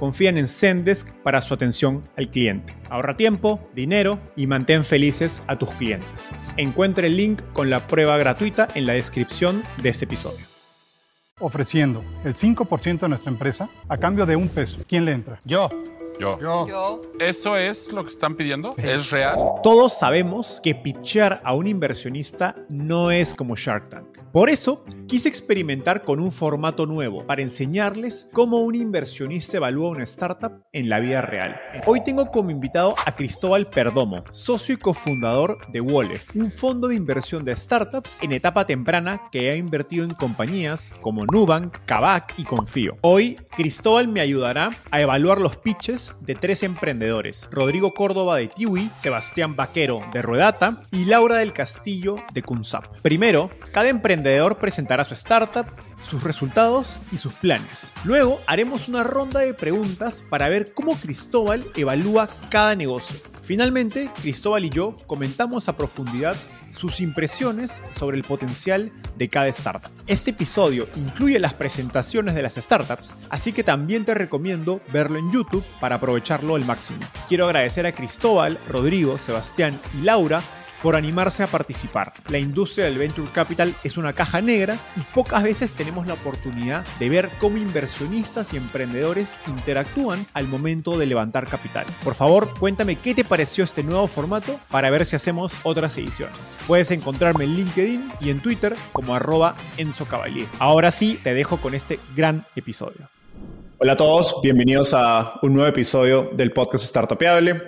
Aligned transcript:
confían 0.00 0.38
en 0.38 0.48
Zendesk 0.48 1.12
para 1.22 1.42
su 1.42 1.52
atención 1.52 2.02
al 2.16 2.30
cliente. 2.30 2.74
Ahorra 2.88 3.18
tiempo, 3.18 3.60
dinero 3.74 4.18
y 4.34 4.46
mantén 4.46 4.82
felices 4.82 5.42
a 5.46 5.58
tus 5.58 5.70
clientes. 5.72 6.30
Encuentre 6.56 7.08
el 7.08 7.18
link 7.18 7.42
con 7.52 7.68
la 7.68 7.86
prueba 7.86 8.16
gratuita 8.16 8.66
en 8.74 8.86
la 8.86 8.94
descripción 8.94 9.62
de 9.82 9.90
este 9.90 10.06
episodio. 10.06 10.46
Ofreciendo 11.38 12.02
el 12.24 12.34
5% 12.34 13.00
de 13.00 13.08
nuestra 13.10 13.30
empresa 13.30 13.68
a 13.88 13.98
cambio 13.98 14.24
de 14.24 14.36
un 14.36 14.48
peso. 14.48 14.78
¿Quién 14.88 15.04
le 15.04 15.12
entra? 15.12 15.38
Yo. 15.44 15.68
Yo. 16.18 16.38
Yo. 16.40 17.00
¿Eso 17.18 17.58
es 17.58 17.92
lo 17.92 18.02
que 18.02 18.08
están 18.08 18.36
pidiendo? 18.36 18.74
¿Es 18.78 19.10
real? 19.10 19.36
Todos 19.62 19.98
sabemos 19.98 20.60
que 20.62 20.74
pitchar 20.74 21.42
a 21.44 21.52
un 21.52 21.66
inversionista 21.66 22.56
no 22.70 23.10
es 23.10 23.34
como 23.34 23.54
Shark 23.54 23.90
Tank. 23.90 24.18
Por 24.32 24.48
eso, 24.48 24.84
quise 25.08 25.28
experimentar 25.28 26.04
con 26.04 26.20
un 26.20 26.30
formato 26.30 26.86
nuevo 26.86 27.26
para 27.26 27.42
enseñarles 27.42 28.28
cómo 28.32 28.58
un 28.58 28.76
inversionista 28.76 29.56
evalúa 29.56 29.90
una 29.90 30.04
startup 30.04 30.62
en 30.72 30.88
la 30.88 31.00
vida 31.00 31.20
real. 31.20 31.60
Hoy 31.84 32.04
tengo 32.04 32.30
como 32.30 32.52
invitado 32.52 32.94
a 33.04 33.16
Cristóbal 33.16 33.66
Perdomo, 33.66 34.22
socio 34.30 34.76
y 34.76 34.78
cofundador 34.78 35.58
de 35.72 35.80
Wolef, 35.80 36.36
un 36.36 36.52
fondo 36.52 36.86
de 36.86 36.94
inversión 36.94 37.44
de 37.44 37.56
startups 37.56 38.20
en 38.22 38.30
etapa 38.30 38.66
temprana 38.66 39.22
que 39.32 39.50
ha 39.50 39.56
invertido 39.56 40.04
en 40.04 40.14
compañías 40.14 40.92
como 41.00 41.24
Nubank, 41.24 41.78
Kavak 41.84 42.34
y 42.38 42.44
Confío. 42.44 42.98
Hoy, 43.00 43.34
Cristóbal 43.56 44.06
me 44.06 44.20
ayudará 44.20 44.70
a 44.92 45.00
evaluar 45.00 45.40
los 45.40 45.56
pitches 45.56 46.14
de 46.20 46.36
tres 46.36 46.62
emprendedores, 46.62 47.48
Rodrigo 47.50 47.94
Córdoba 47.94 48.36
de 48.36 48.46
Tiwi, 48.46 48.92
Sebastián 48.94 49.56
Vaquero 49.56 50.02
de 50.12 50.22
Ruedata 50.22 50.82
y 50.92 51.06
Laura 51.06 51.38
del 51.38 51.52
Castillo 51.52 52.14
de 52.32 52.42
Kunsap. 52.44 52.86
Primero, 53.02 53.50
cada 53.72 53.88
emprendedor 53.88 54.19
presentará 54.58 55.04
su 55.04 55.14
startup, 55.14 55.66
sus 56.00 56.22
resultados 56.22 57.00
y 57.12 57.18
sus 57.18 57.32
planes. 57.34 57.90
Luego 58.04 58.40
haremos 58.46 58.88
una 58.88 59.02
ronda 59.02 59.40
de 59.40 59.54
preguntas 59.54 60.24
para 60.28 60.48
ver 60.48 60.72
cómo 60.74 60.96
Cristóbal 60.96 61.66
evalúa 61.76 62.28
cada 62.50 62.74
negocio. 62.74 63.16
Finalmente, 63.42 64.10
Cristóbal 64.20 64.64
y 64.64 64.70
yo 64.70 64.96
comentamos 65.06 65.68
a 65.68 65.76
profundidad 65.76 66.36
sus 66.70 67.00
impresiones 67.00 67.82
sobre 67.90 68.16
el 68.16 68.22
potencial 68.22 68.92
de 69.16 69.28
cada 69.28 69.48
startup. 69.48 69.90
Este 70.06 70.30
episodio 70.30 70.86
incluye 70.94 71.40
las 71.40 71.54
presentaciones 71.54 72.34
de 72.34 72.42
las 72.42 72.54
startups, 72.54 73.16
así 73.28 73.52
que 73.52 73.64
también 73.64 74.04
te 74.04 74.14
recomiendo 74.14 74.80
verlo 74.92 75.18
en 75.18 75.32
YouTube 75.32 75.64
para 75.80 75.96
aprovecharlo 75.96 76.54
al 76.54 76.64
máximo. 76.64 77.00
Quiero 77.28 77.46
agradecer 77.46 77.86
a 77.86 77.92
Cristóbal, 77.92 78.58
Rodrigo, 78.68 79.18
Sebastián 79.18 79.80
y 79.98 80.02
Laura 80.04 80.42
por 80.82 80.96
animarse 80.96 81.42
a 81.42 81.46
participar. 81.46 82.12
La 82.28 82.38
industria 82.38 82.86
del 82.86 82.98
venture 82.98 83.30
capital 83.32 83.74
es 83.84 83.96
una 83.96 84.12
caja 84.12 84.40
negra 84.40 84.76
y 84.96 85.00
pocas 85.14 85.42
veces 85.42 85.72
tenemos 85.72 86.06
la 86.06 86.14
oportunidad 86.14 86.84
de 86.98 87.08
ver 87.08 87.30
cómo 87.40 87.56
inversionistas 87.56 88.52
y 88.52 88.56
emprendedores 88.56 89.38
interactúan 89.46 90.26
al 90.34 90.48
momento 90.48 90.98
de 90.98 91.06
levantar 91.06 91.46
capital. 91.46 91.86
Por 92.04 92.14
favor, 92.14 92.52
cuéntame 92.58 92.96
qué 92.96 93.14
te 93.14 93.24
pareció 93.24 93.64
este 93.64 93.82
nuevo 93.82 94.06
formato 94.06 94.58
para 94.70 94.90
ver 94.90 95.06
si 95.06 95.16
hacemos 95.16 95.52
otras 95.62 95.96
ediciones. 95.98 96.58
Puedes 96.66 96.90
encontrarme 96.90 97.44
en 97.44 97.56
LinkedIn 97.56 98.12
y 98.20 98.30
en 98.30 98.40
Twitter 98.40 98.74
como 98.92 99.14
arroba 99.14 99.56
Enzo 99.76 100.06
Cavalier. 100.06 100.46
Ahora 100.58 100.90
sí, 100.90 101.20
te 101.22 101.34
dejo 101.34 101.58
con 101.58 101.74
este 101.74 101.98
gran 102.14 102.46
episodio. 102.56 103.19
Hola 103.82 103.94
a 103.94 103.96
todos, 103.96 104.36
bienvenidos 104.42 104.92
a 104.92 105.38
un 105.40 105.54
nuevo 105.54 105.66
episodio 105.66 106.28
del 106.34 106.52
podcast 106.52 106.84
Startupiable. 106.84 107.62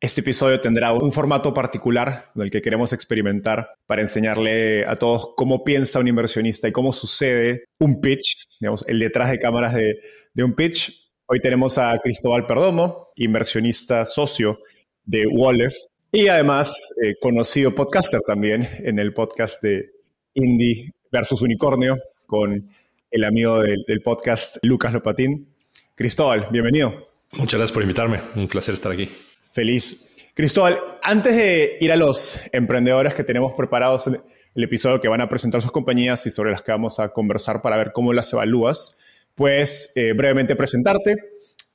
Este 0.00 0.22
episodio 0.22 0.62
tendrá 0.62 0.94
un 0.94 1.12
formato 1.12 1.52
particular 1.52 2.30
del 2.34 2.50
que 2.50 2.62
queremos 2.62 2.94
experimentar 2.94 3.68
para 3.84 4.00
enseñarle 4.00 4.86
a 4.86 4.96
todos 4.96 5.34
cómo 5.36 5.64
piensa 5.64 5.98
un 5.98 6.08
inversionista 6.08 6.68
y 6.68 6.72
cómo 6.72 6.90
sucede 6.90 7.66
un 7.80 8.00
pitch, 8.00 8.46
digamos, 8.58 8.82
el 8.88 8.98
detrás 8.98 9.30
de 9.30 9.38
cámaras 9.38 9.74
de, 9.74 10.42
un 10.42 10.54
pitch. 10.54 10.90
Hoy 11.26 11.38
tenemos 11.40 11.76
a 11.76 11.98
Cristóbal 12.02 12.46
Perdomo, 12.46 13.08
inversionista 13.16 14.06
socio 14.06 14.60
de 15.04 15.26
Wallef 15.26 15.74
y 16.10 16.28
además 16.28 16.94
eh, 17.04 17.12
conocido 17.20 17.74
podcaster 17.74 18.22
también 18.22 18.66
en 18.78 18.98
el 18.98 19.12
podcast 19.12 19.62
de 19.62 19.90
Indie 20.32 20.94
versus 21.12 21.42
Unicornio 21.42 21.94
con 22.26 22.70
el 23.10 23.24
amigo 23.24 23.60
del, 23.60 23.84
del 23.86 24.00
podcast 24.00 24.56
Lucas 24.62 24.94
Lopatín. 24.94 25.57
Cristóbal, 25.98 26.46
bienvenido. 26.52 27.08
Muchas 27.32 27.58
gracias 27.58 27.72
por 27.72 27.82
invitarme. 27.82 28.20
Un 28.36 28.46
placer 28.46 28.72
estar 28.72 28.92
aquí. 28.92 29.10
Feliz. 29.50 30.16
Cristóbal, 30.32 30.78
antes 31.02 31.34
de 31.34 31.76
ir 31.80 31.90
a 31.90 31.96
los 31.96 32.38
emprendedores 32.52 33.14
que 33.14 33.24
tenemos 33.24 33.52
preparados 33.54 34.06
en 34.06 34.22
el 34.54 34.62
episodio 34.62 35.00
que 35.00 35.08
van 35.08 35.22
a 35.22 35.28
presentar 35.28 35.60
sus 35.60 35.72
compañías 35.72 36.24
y 36.24 36.30
sobre 36.30 36.52
las 36.52 36.62
que 36.62 36.70
vamos 36.70 37.00
a 37.00 37.08
conversar 37.08 37.62
para 37.62 37.76
ver 37.76 37.90
cómo 37.92 38.12
las 38.12 38.32
evalúas, 38.32 38.96
puedes 39.34 39.92
eh, 39.96 40.12
brevemente 40.12 40.54
presentarte 40.54 41.16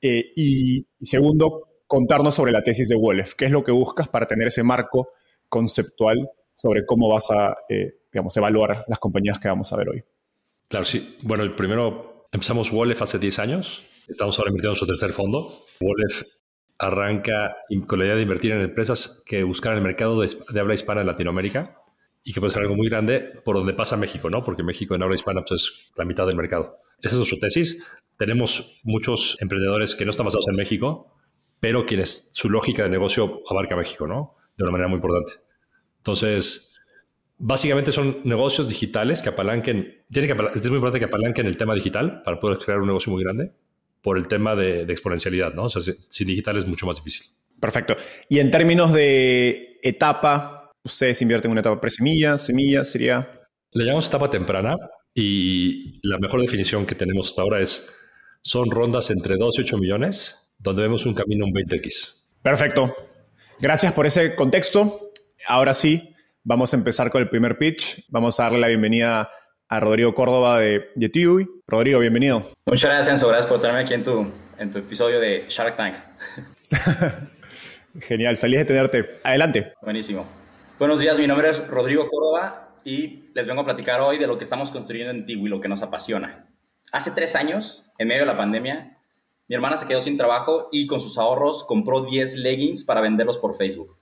eh, 0.00 0.32
y, 0.34 0.86
segundo, 1.02 1.82
contarnos 1.86 2.34
sobre 2.34 2.50
la 2.50 2.62
tesis 2.62 2.88
de 2.88 2.96
Wolf. 2.96 3.34
¿Qué 3.34 3.44
es 3.44 3.50
lo 3.50 3.62
que 3.62 3.72
buscas 3.72 4.08
para 4.08 4.26
tener 4.26 4.48
ese 4.48 4.62
marco 4.62 5.10
conceptual 5.50 6.30
sobre 6.54 6.86
cómo 6.86 7.10
vas 7.10 7.30
a, 7.30 7.58
eh, 7.68 7.98
digamos, 8.10 8.34
evaluar 8.38 8.86
las 8.88 8.98
compañías 8.98 9.38
que 9.38 9.48
vamos 9.48 9.70
a 9.70 9.76
ver 9.76 9.90
hoy? 9.90 10.02
Claro, 10.68 10.86
sí. 10.86 11.18
Bueno, 11.20 11.54
primero 11.54 12.26
empezamos 12.32 12.70
Wolf 12.70 13.02
hace 13.02 13.18
10 13.18 13.38
años. 13.38 13.84
Estamos 14.08 14.38
ahora 14.38 14.50
invirtiendo 14.50 14.74
en 14.74 14.78
su 14.78 14.86
tercer 14.86 15.12
fondo. 15.12 15.48
Wolf 15.80 16.22
arranca 16.78 17.56
con 17.86 17.98
la 17.98 18.04
idea 18.06 18.16
de 18.16 18.22
invertir 18.22 18.52
en 18.52 18.60
empresas 18.60 19.22
que 19.24 19.42
buscan 19.44 19.74
el 19.74 19.80
mercado 19.80 20.20
de, 20.20 20.60
habla 20.60 20.74
hispana 20.74 21.00
en 21.00 21.06
Latinoamérica 21.06 21.80
y 22.22 22.32
que 22.32 22.40
puede 22.40 22.52
ser 22.52 22.62
algo 22.62 22.74
muy 22.74 22.88
grande 22.88 23.20
por 23.44 23.56
donde 23.56 23.72
pasa 23.72 23.96
México, 23.96 24.28
¿no? 24.30 24.44
Porque 24.44 24.62
México 24.62 24.94
en 24.94 25.02
habla 25.02 25.14
hispana 25.14 25.42
pues, 25.46 25.62
es 25.62 25.92
la 25.96 26.04
mitad 26.04 26.26
del 26.26 26.36
mercado. 26.36 26.78
Esa 26.98 27.14
es 27.14 27.16
nuestra 27.16 27.38
tesis. 27.38 27.78
Tenemos 28.18 28.80
muchos 28.82 29.36
emprendedores 29.40 29.94
que 29.94 30.04
no 30.04 30.10
están 30.10 30.24
basados 30.24 30.48
en 30.48 30.56
México, 30.56 31.12
pero 31.60 31.86
quienes 31.86 32.28
su 32.32 32.50
lógica 32.50 32.82
de 32.82 32.90
negocio 32.90 33.42
abarca 33.48 33.76
México, 33.76 34.06
¿no? 34.06 34.36
De 34.56 34.64
una 34.64 34.72
manera 34.72 34.88
muy 34.88 34.96
importante. 34.96 35.32
Entonces, 35.98 36.74
básicamente 37.38 37.92
son 37.92 38.20
negocios 38.24 38.68
digitales 38.68 39.22
que 39.22 39.30
apalanquen, 39.30 40.04
tiene 40.10 40.28
que, 40.28 40.34
es 40.58 40.66
muy 40.66 40.76
importante 40.76 40.98
que 40.98 41.06
apalanquen 41.06 41.46
el 41.46 41.56
tema 41.56 41.74
digital 41.74 42.22
para 42.22 42.38
poder 42.38 42.58
crear 42.58 42.80
un 42.80 42.86
negocio 42.86 43.12
muy 43.12 43.22
grande 43.22 43.52
por 44.04 44.18
el 44.18 44.28
tema 44.28 44.54
de, 44.54 44.82
exponencialidad, 44.82 45.54
¿no? 45.54 45.64
O 45.64 45.68
sea, 45.70 45.80
sin 45.80 46.26
digital 46.26 46.58
es 46.58 46.68
mucho 46.68 46.84
más 46.84 46.96
difícil. 46.96 47.26
Perfecto. 47.58 47.96
Y 48.28 48.38
en 48.38 48.50
términos 48.50 48.92
de 48.92 49.78
etapa, 49.82 50.70
¿ustedes 50.84 51.22
invierten 51.22 51.48
en 51.48 51.52
una 51.52 51.60
etapa 51.62 51.80
pre-semilla, 51.80 52.36
semilla, 52.36 52.84
sería? 52.84 53.40
Le 53.72 53.84
llamamos 53.84 54.06
etapa 54.06 54.28
temprana 54.28 54.76
y 55.14 56.06
la 56.06 56.18
mejor 56.18 56.42
definición 56.42 56.84
que 56.84 56.94
tenemos 56.94 57.28
hasta 57.28 57.40
ahora 57.40 57.60
es, 57.60 57.86
son 58.42 58.70
rondas 58.70 59.10
entre 59.10 59.36
2 59.38 59.58
y 59.58 59.62
8 59.62 59.78
millones, 59.78 60.50
donde 60.58 60.82
vemos 60.82 61.06
un 61.06 61.14
camino 61.14 61.46
un 61.46 61.54
20x. 61.54 62.24
Perfecto. 62.42 62.94
Gracias 63.58 63.94
por 63.94 64.04
ese 64.04 64.34
contexto. 64.34 65.12
Ahora 65.46 65.72
sí, 65.72 66.14
vamos 66.42 66.74
a 66.74 66.76
empezar 66.76 67.10
con 67.10 67.22
el 67.22 67.30
primer 67.30 67.56
pitch. 67.56 68.04
Vamos 68.08 68.38
a 68.38 68.42
darle 68.42 68.58
la 68.58 68.68
bienvenida 68.68 69.30
a 69.74 69.80
Rodrigo 69.80 70.14
Córdoba 70.14 70.60
de, 70.60 70.90
de 70.94 71.46
Rodrigo, 71.66 71.98
bienvenido. 71.98 72.42
Muchas 72.66 72.90
gracias, 72.90 73.08
Enzo. 73.08 73.26
Gracias 73.26 73.46
por 73.46 73.60
tenerme 73.60 73.82
aquí 73.82 73.94
en 73.94 74.04
tu, 74.04 74.32
en 74.56 74.70
tu 74.70 74.78
episodio 74.78 75.18
de 75.18 75.46
Shark 75.48 75.74
Tank. 75.74 75.96
Genial, 78.00 78.36
feliz 78.36 78.60
de 78.60 78.64
tenerte. 78.66 79.18
Adelante. 79.24 79.72
Buenísimo. 79.82 80.26
Buenos 80.78 81.00
días, 81.00 81.18
mi 81.18 81.26
nombre 81.26 81.50
es 81.50 81.66
Rodrigo 81.66 82.08
Córdoba. 82.08 82.76
y 82.84 83.30
les 83.34 83.46
vengo 83.48 83.62
a 83.62 83.64
platicar 83.64 84.00
hoy 84.00 84.18
de 84.18 84.28
lo 84.28 84.38
que 84.38 84.44
estamos 84.44 84.70
construyendo 84.70 85.10
en 85.10 85.26
Tiwi, 85.26 85.48
lo 85.48 85.60
que 85.60 85.68
nos 85.68 85.82
apasiona. 85.82 86.46
Hace 86.92 87.10
tres 87.10 87.34
años, 87.34 87.92
en 87.98 88.06
medio 88.06 88.22
de 88.22 88.26
la 88.26 88.36
pandemia, 88.36 88.98
mi 89.48 89.56
hermana 89.56 89.76
se 89.76 89.88
quedó 89.88 90.00
sin 90.00 90.16
trabajo 90.16 90.68
y 90.70 90.86
con 90.86 91.00
sus 91.00 91.18
ahorros 91.18 91.64
compró 91.64 92.04
10 92.04 92.36
leggings 92.36 92.84
para 92.84 93.00
venderlos 93.00 93.38
por 93.38 93.56
Facebook. 93.56 93.96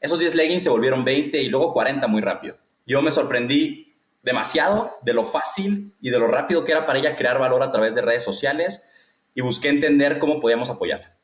Esos 0.00 0.18
10 0.18 0.34
leggings 0.34 0.62
se 0.62 0.70
volvieron 0.70 1.04
20 1.04 1.42
y 1.42 1.48
luego 1.50 1.74
40 1.74 2.06
muy 2.06 2.22
rápido. 2.22 2.56
Yo 2.86 3.02
me 3.02 3.10
sorprendí 3.10 3.89
demasiado 4.22 4.98
de 5.02 5.14
lo 5.14 5.24
fácil 5.24 5.94
y 6.00 6.10
de 6.10 6.18
lo 6.18 6.26
rápido 6.28 6.64
que 6.64 6.72
era 6.72 6.86
para 6.86 6.98
ella 6.98 7.16
crear 7.16 7.38
valor 7.38 7.62
a 7.62 7.70
través 7.70 7.94
de 7.94 8.02
redes 8.02 8.22
sociales 8.22 8.88
y 9.34 9.40
busqué 9.40 9.68
entender 9.68 10.18
cómo 10.18 10.40
podíamos 10.40 10.70
apoyar. 10.70 11.16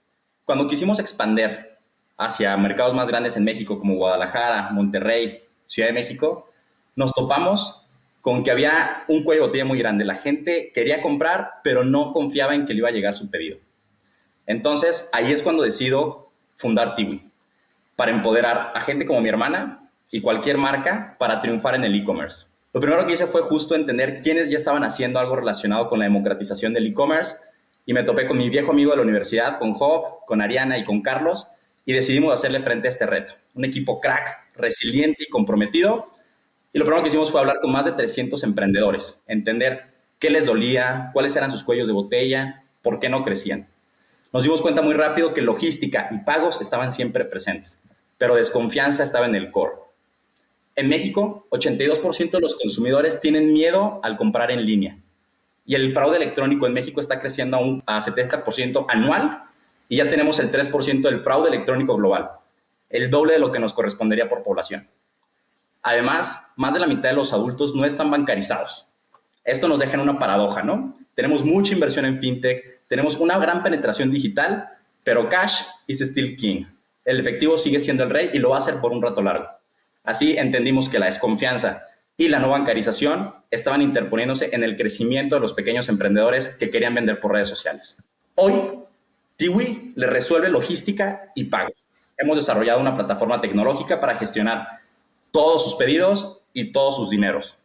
Cuando 0.45 0.67
quisimos 0.67 0.99
expander 0.99 1.79
hacia 2.17 2.57
mercados 2.57 2.95
más 2.95 3.09
grandes 3.09 3.37
en 3.37 3.45
México 3.45 3.79
como 3.79 3.97
Guadalajara, 3.97 4.71
Monterrey, 4.71 5.43
Ciudad 5.67 5.89
de 5.89 5.95
México, 5.95 6.51
nos 6.95 7.13
topamos 7.13 7.87
con 8.21 8.43
que 8.43 8.51
había 8.51 9.05
un 9.09 9.23
cuello 9.23 9.43
de 9.43 9.47
botella 9.49 9.65
muy 9.65 9.79
grande. 9.79 10.05
La 10.05 10.15
gente 10.15 10.73
quería 10.75 11.03
comprar, 11.03 11.61
pero 11.63 11.85
no 11.85 12.13
confiaba 12.13 12.55
en 12.55 12.67
que 12.67 12.73
le 12.73 12.79
iba 12.79 12.89
a 12.89 12.93
llegar 12.93 13.17
su 13.17 13.31
pedido. 13.31 13.59
Entonces, 14.47 15.11
ahí 15.13 15.33
es 15.33 15.43
cuando 15.43 15.63
decido 15.63 16.31
fundar 16.57 16.95
Tiwi, 16.95 17.31
para 17.97 18.11
empoderar 18.11 18.73
a 18.75 18.81
gente 18.81 19.07
como 19.07 19.21
mi 19.21 19.29
hermana 19.29 19.91
y 20.11 20.21
cualquier 20.21 20.59
marca 20.59 21.17
para 21.19 21.41
triunfar 21.41 21.75
en 21.75 21.85
el 21.85 21.95
e-commerce. 21.95 22.56
Lo 22.77 22.81
primero 22.81 23.07
que 23.07 23.15
hice 23.15 23.27
fue 23.27 23.41
justo 23.41 23.75
entender 23.75 24.21
quiénes 24.21 24.51
ya 24.51 24.59
estaban 24.59 24.85
haciendo 24.85 25.19
algo 25.19 25.35
relacionado 25.35 25.89
con 25.89 25.99
la 25.99 26.05
democratización 26.05 26.75
del 26.75 26.85
e-commerce 26.85 27.37
y 27.87 27.95
me 27.95 28.03
topé 28.03 28.27
con 28.27 28.37
mi 28.37 28.51
viejo 28.51 28.73
amigo 28.73 28.91
de 28.91 28.99
la 28.99 29.03
universidad, 29.03 29.59
con 29.59 29.73
Job, 29.73 30.27
con 30.27 30.43
Ariana 30.43 30.77
y 30.77 30.85
con 30.85 31.01
Carlos, 31.01 31.49
y 31.87 31.95
decidimos 31.95 32.35
hacerle 32.35 32.61
frente 32.61 32.87
a 32.89 32.91
este 32.91 33.07
reto. 33.07 33.33
Un 33.55 33.65
equipo 33.65 33.99
crack, 33.99 34.53
resiliente 34.57 35.25
y 35.25 35.31
comprometido. 35.31 36.11
Y 36.71 36.79
lo 36.79 36.85
primero 36.85 37.03
que 37.03 37.09
hicimos 37.09 37.31
fue 37.31 37.41
hablar 37.41 37.61
con 37.63 37.73
más 37.73 37.87
de 37.87 37.93
300 37.93 38.43
emprendedores, 38.43 39.23
entender 39.27 39.95
qué 40.19 40.29
les 40.29 40.45
dolía, 40.45 41.09
cuáles 41.15 41.35
eran 41.35 41.51
sus 41.51 41.65
cuellos 41.65 41.89
de 41.89 41.95
botella, 41.95 42.63
por 42.83 43.01
qué 43.01 43.09
no 43.09 43.25
crecían. 43.25 43.71
Nos 44.35 44.43
dimos 44.43 44.61
cuenta 44.61 44.83
muy 44.83 44.93
rápido 44.93 45.33
que 45.33 45.41
logística 45.41 46.11
y 46.11 46.19
pagos 46.19 46.61
estaban 46.61 46.93
siempre 46.93 47.25
presentes, 47.25 47.81
pero 48.19 48.35
desconfianza 48.35 49.03
estaba 49.03 49.25
en 49.25 49.35
el 49.35 49.51
core. 49.51 49.86
En 50.77 50.89
México, 50.89 51.47
82% 51.51 52.31
de 52.31 52.41
los 52.41 52.55
consumidores 52.55 53.21
tienen 53.21 53.53
miedo 53.53 54.01
al 54.03 54.17
comprar 54.17 54.51
en 54.51 54.65
línea 54.65 54.99
y 55.67 55.75
el 55.75 55.93
fraude 55.93 56.17
electrónico 56.17 56.67
en 56.67 56.73
México 56.73 57.01
está 57.01 57.19
creciendo 57.19 57.57
a, 57.57 57.61
un, 57.61 57.83
a 57.87 58.01
70% 58.01 58.87
anual 58.89 59.43
y 59.89 59.97
ya 59.97 60.09
tenemos 60.09 60.39
el 60.39 60.51
3% 60.51 61.03
del 61.03 61.19
fraude 61.19 61.49
electrónico 61.49 61.97
global, 61.97 62.31
el 62.89 63.11
doble 63.11 63.35
de 63.35 63.39
lo 63.41 63.51
que 63.51 63.59
nos 63.59 63.73
correspondería 63.73 64.29
por 64.29 64.43
población. 64.43 64.89
Además, 65.83 66.53
más 66.57 66.75
de 66.75 66.81
la 66.81 66.87
mitad 66.87 67.11
de 67.11 67.17
los 67.17 67.33
adultos 67.33 67.75
no 67.75 67.85
están 67.85 68.11
bancarizados. 68.11 68.87
Esto 69.45 69.69
nos 69.69 69.81
deja 69.81 69.95
en 69.95 70.01
una 70.01 70.19
paradoja, 70.19 70.63
¿no? 70.63 70.97
Tenemos 71.15 71.45
mucha 71.45 71.73
inversión 71.73 72.05
en 72.05 72.21
fintech, 72.21 72.87
tenemos 72.89 73.17
una 73.17 73.39
gran 73.39 73.63
penetración 73.63 74.11
digital, 74.11 74.69
pero 75.05 75.29
cash 75.29 75.63
is 75.87 76.01
still 76.01 76.37
king. 76.37 76.65
El 77.05 77.21
efectivo 77.21 77.57
sigue 77.57 77.81
siendo 77.81 78.03
el 78.03 78.11
rey 78.11 78.31
y 78.33 78.39
lo 78.39 78.51
va 78.51 78.59
a 78.59 78.61
ser 78.61 78.81
por 78.81 78.93
un 78.93 79.01
rato 79.01 79.23
largo. 79.23 79.47
Así 80.07 80.39
entendimos 80.39 80.89
que 80.89 81.01
la 81.01 81.07
desconfianza 81.07 81.83
y 82.17 82.29
la 82.29 82.39
no 82.39 82.49
bancarización 82.49 83.35
estaban 83.51 83.83
interponiéndose 83.83 84.55
en 84.55 84.63
el 84.63 84.77
crecimiento 84.77 85.35
de 85.35 85.41
los 85.41 85.53
pequeños 85.53 85.89
emprendedores 85.89 86.57
que 86.57 86.71
querían 86.71 86.95
vender 86.95 87.21
por 87.21 87.33
redes 87.33 87.49
sociales. 87.49 88.03
Hoy, 88.37 88.55
Tiwi 89.37 89.93
le 89.97 90.07
resuelve 90.07 90.49
logística 90.49 91.33
y 91.35 91.45
pagos. 91.45 91.89
Hemos 92.17 92.37
desarrollado 92.37 92.81
una 92.81 92.95
plataforma 92.95 93.41
tecnológica 93.41 94.01
para 94.01 94.17
gestionar 94.17 94.81
todos 95.33 95.65
sus 95.65 95.75
pedidos 95.75 96.43
y 96.55 96.73
todos 96.73 96.97
sus 96.97 97.11
dineros. 97.11 97.59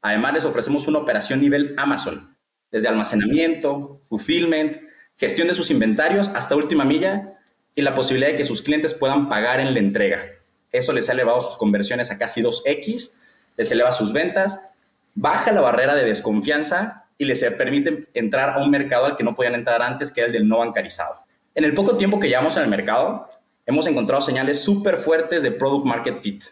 Además, 0.00 0.34
les 0.34 0.44
ofrecemos 0.44 0.86
una 0.86 1.00
operación 1.00 1.40
nivel 1.40 1.74
Amazon, 1.76 2.36
desde 2.70 2.88
almacenamiento, 2.88 4.00
fulfillment, 4.08 4.78
gestión 5.16 5.48
de 5.48 5.54
sus 5.54 5.70
inventarios 5.70 6.28
hasta 6.28 6.54
última 6.54 6.84
milla 6.84 7.38
y 7.74 7.82
la 7.82 7.94
posibilidad 7.94 8.30
de 8.30 8.36
que 8.36 8.44
sus 8.44 8.62
clientes 8.62 8.94
puedan 8.94 9.28
pagar 9.28 9.58
en 9.58 9.74
la 9.74 9.80
entrega. 9.80 10.37
Eso 10.72 10.92
les 10.92 11.08
ha 11.08 11.12
elevado 11.12 11.40
sus 11.40 11.56
conversiones 11.56 12.10
a 12.10 12.18
casi 12.18 12.42
2x 12.42 13.18
les 13.58 13.72
eleva 13.72 13.92
sus 13.92 14.12
ventas, 14.12 14.70
baja 15.14 15.52
la 15.52 15.60
barrera 15.60 15.94
de 15.94 16.04
desconfianza 16.04 17.06
y 17.18 17.24
les 17.24 17.44
permite 17.44 18.06
entrar 18.14 18.50
a 18.50 18.62
un 18.62 18.70
mercado 18.70 19.04
al 19.04 19.16
que 19.16 19.24
no 19.24 19.34
podían 19.34 19.56
entrar 19.56 19.82
antes, 19.82 20.12
que 20.12 20.20
era 20.20 20.28
el 20.28 20.32
del 20.32 20.48
no 20.48 20.58
bancarizado. 20.58 21.16
En 21.56 21.64
el 21.64 21.74
poco 21.74 21.96
tiempo 21.96 22.20
que 22.20 22.28
llevamos 22.28 22.56
en 22.56 22.62
el 22.62 22.70
mercado, 22.70 23.28
hemos 23.66 23.88
encontrado 23.88 24.22
señales 24.22 24.62
súper 24.62 24.98
fuertes 24.98 25.42
de 25.42 25.50
product 25.50 25.86
market 25.86 26.16
fit. 26.16 26.44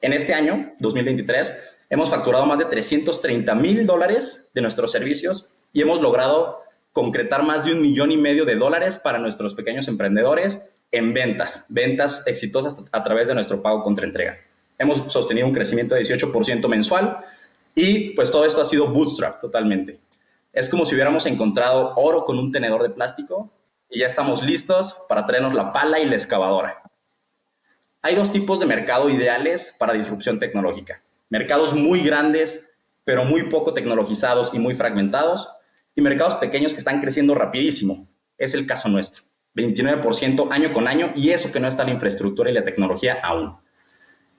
En 0.00 0.12
este 0.12 0.32
año, 0.32 0.72
2023, 0.78 1.52
hemos 1.90 2.10
facturado 2.10 2.46
más 2.46 2.60
de 2.60 2.66
330 2.66 3.52
mil 3.56 3.84
dólares 3.84 4.48
de 4.54 4.60
nuestros 4.60 4.92
servicios 4.92 5.56
y 5.72 5.82
hemos 5.82 6.00
logrado 6.00 6.60
concretar 6.92 7.42
más 7.42 7.64
de 7.64 7.72
un 7.72 7.82
millón 7.82 8.12
y 8.12 8.16
medio 8.16 8.44
de 8.44 8.54
dólares 8.54 8.98
para 8.98 9.18
nuestros 9.18 9.56
pequeños 9.56 9.88
emprendedores 9.88 10.70
en 10.92 11.14
ventas, 11.14 11.64
ventas 11.68 12.26
exitosas 12.26 12.76
a 12.90 13.02
través 13.02 13.28
de 13.28 13.34
nuestro 13.34 13.62
pago 13.62 13.82
contra 13.82 14.06
entrega. 14.06 14.38
Hemos 14.78 14.98
sostenido 15.12 15.46
un 15.46 15.52
crecimiento 15.52 15.94
de 15.94 16.02
18% 16.02 16.66
mensual 16.68 17.18
y 17.74 18.10
pues 18.10 18.30
todo 18.30 18.44
esto 18.44 18.60
ha 18.60 18.64
sido 18.64 18.88
bootstrap 18.88 19.40
totalmente. 19.40 20.00
Es 20.52 20.68
como 20.68 20.84
si 20.84 20.94
hubiéramos 20.94 21.26
encontrado 21.26 21.92
oro 21.96 22.24
con 22.24 22.38
un 22.38 22.50
tenedor 22.50 22.82
de 22.82 22.90
plástico 22.90 23.50
y 23.88 24.00
ya 24.00 24.06
estamos 24.06 24.42
listos 24.42 25.04
para 25.08 25.26
traernos 25.26 25.54
la 25.54 25.72
pala 25.72 26.00
y 26.00 26.06
la 26.06 26.16
excavadora. 26.16 26.82
Hay 28.02 28.14
dos 28.14 28.32
tipos 28.32 28.58
de 28.58 28.66
mercado 28.66 29.10
ideales 29.10 29.76
para 29.78 29.92
disrupción 29.92 30.38
tecnológica. 30.38 31.02
Mercados 31.28 31.74
muy 31.74 32.00
grandes, 32.00 32.72
pero 33.04 33.24
muy 33.24 33.44
poco 33.44 33.74
tecnologizados 33.74 34.54
y 34.54 34.58
muy 34.58 34.74
fragmentados, 34.74 35.50
y 35.94 36.00
mercados 36.00 36.36
pequeños 36.36 36.72
que 36.72 36.78
están 36.78 37.00
creciendo 37.00 37.34
rapidísimo. 37.34 38.08
Es 38.38 38.54
el 38.54 38.66
caso 38.66 38.88
nuestro. 38.88 39.29
29% 39.54 40.48
año 40.50 40.72
con 40.72 40.86
año 40.86 41.12
y 41.14 41.30
eso 41.30 41.52
que 41.52 41.60
no 41.60 41.68
está 41.68 41.84
la 41.84 41.90
infraestructura 41.90 42.50
y 42.50 42.54
la 42.54 42.64
tecnología 42.64 43.18
aún. 43.22 43.56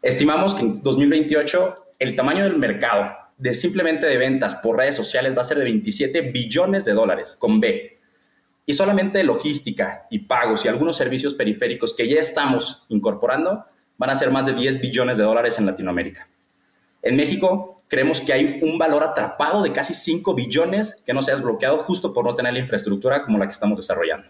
Estimamos 0.02 0.56
que 0.56 0.62
en 0.62 0.82
2028 0.82 1.86
el 2.00 2.16
tamaño 2.16 2.44
del 2.44 2.58
mercado 2.58 3.12
de 3.38 3.54
simplemente 3.54 4.06
de 4.08 4.18
ventas 4.18 4.56
por 4.56 4.78
redes 4.78 4.96
sociales 4.96 5.36
va 5.36 5.42
a 5.42 5.46
ser 5.46 5.58
de 5.58 5.64
27 5.64 6.22
billones 6.22 6.86
de 6.86 6.94
dólares 6.94 7.36
con 7.40 7.60
B. 7.60 8.00
Y 8.66 8.74
solamente 8.74 9.24
logística 9.24 10.06
y 10.10 10.20
pagos 10.20 10.64
y 10.64 10.68
algunos 10.68 10.96
servicios 10.96 11.34
periféricos 11.34 11.94
que 11.94 12.08
ya 12.08 12.20
estamos 12.20 12.86
incorporando 12.90 13.66
van 13.98 14.10
a 14.12 14.16
ser 14.16 14.32
más 14.32 14.46
de 14.46 14.54
10 14.54 14.82
billones 14.82 15.18
de 15.18 15.24
dólares 15.24 15.58
en 15.60 15.66
Latinoamérica. 15.66 16.28
En 17.02 17.16
México 17.16 17.78
creemos 17.88 18.22
que 18.22 18.34
hay 18.34 18.60
un 18.62 18.78
valor 18.78 19.04
atrapado 19.04 19.64
de 19.64 19.72
casi 19.72 19.94
5 19.94 20.34
billones 20.34 21.02
que 21.06 21.14
no 21.14 21.22
se 21.22 21.32
ha 21.32 21.36
desbloqueado 21.36 21.78
justo 21.80 22.14
por 22.14 22.26
no 22.26 22.36
tener 22.36 22.54
la 22.54 22.60
infraestructura 22.60 23.24
como 23.24 23.38
la 23.38 23.48
que 23.48 23.54
estamos 23.54 23.78
desarrollando. 23.78 24.28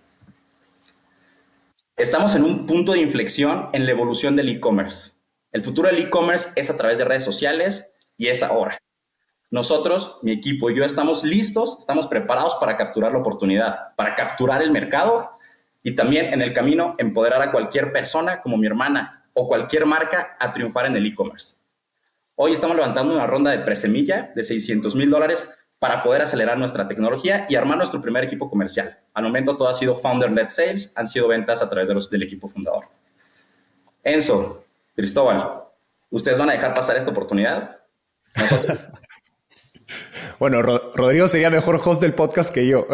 Estamos 2.01 2.33
en 2.33 2.43
un 2.43 2.65
punto 2.65 2.93
de 2.93 2.99
inflexión 2.99 3.69
en 3.73 3.85
la 3.85 3.91
evolución 3.91 4.35
del 4.35 4.49
e-commerce 4.49 5.11
el 5.51 5.63
futuro 5.63 5.87
del 5.87 5.99
e-commerce 5.99 6.49
es 6.55 6.71
a 6.71 6.77
través 6.77 6.97
de 6.97 7.05
redes 7.05 7.23
sociales 7.23 7.93
y 8.17 8.29
es 8.29 8.41
ahora. 8.41 8.79
Nosotros, 9.51 10.17
mi 10.23 10.31
equipo 10.31 10.71
y 10.71 10.75
yo 10.75 10.83
estamos 10.83 11.23
listos, 11.23 11.77
estamos 11.79 12.07
preparados 12.07 12.55
para 12.55 12.75
capturar 12.75 13.11
la 13.11 13.19
oportunidad, 13.19 13.93
para 13.95 14.15
capturar 14.15 14.63
el 14.63 14.71
mercado 14.71 15.37
y 15.83 15.93
también 15.93 16.33
en 16.33 16.41
el 16.41 16.53
camino 16.53 16.95
empoderar 16.97 17.39
a 17.43 17.51
cualquier 17.51 17.91
persona 17.91 18.41
como 18.41 18.57
mi 18.57 18.65
hermana 18.65 19.29
o 19.33 19.47
cualquier 19.47 19.85
marca 19.85 20.37
a 20.39 20.51
triunfar 20.51 20.87
en 20.87 20.95
el 20.95 21.05
e-commerce. 21.05 21.57
Hoy 22.33 22.53
estamos 22.53 22.75
levantando 22.75 23.13
una 23.13 23.27
ronda 23.27 23.51
de 23.51 23.59
presemilla 23.59 24.31
de 24.33 24.43
600 24.43 24.95
mil 24.95 25.11
dólares 25.11 25.47
para 25.81 26.03
poder 26.03 26.21
acelerar 26.21 26.59
nuestra 26.59 26.87
tecnología 26.87 27.47
y 27.49 27.55
armar 27.55 27.75
nuestro 27.75 27.99
primer 27.99 28.23
equipo 28.23 28.47
comercial. 28.47 28.99
Al 29.15 29.23
momento 29.23 29.57
todo 29.57 29.67
ha 29.67 29.73
sido 29.73 29.95
founder-led 29.95 30.47
sales, 30.47 30.93
han 30.95 31.07
sido 31.07 31.27
ventas 31.27 31.63
a 31.63 31.69
través 31.71 31.87
de 31.87 31.95
los, 31.95 32.07
del 32.07 32.21
equipo 32.21 32.47
fundador. 32.47 32.85
Enzo, 34.03 34.63
Cristóbal, 34.95 35.63
¿ustedes 36.11 36.37
van 36.37 36.51
a 36.51 36.53
dejar 36.53 36.75
pasar 36.75 36.97
esta 36.97 37.09
oportunidad? 37.09 37.79
bueno, 40.39 40.61
Rodrigo 40.61 41.27
sería 41.27 41.49
mejor 41.49 41.81
host 41.83 41.99
del 41.99 42.13
podcast 42.13 42.53
que 42.53 42.67
yo. 42.67 42.85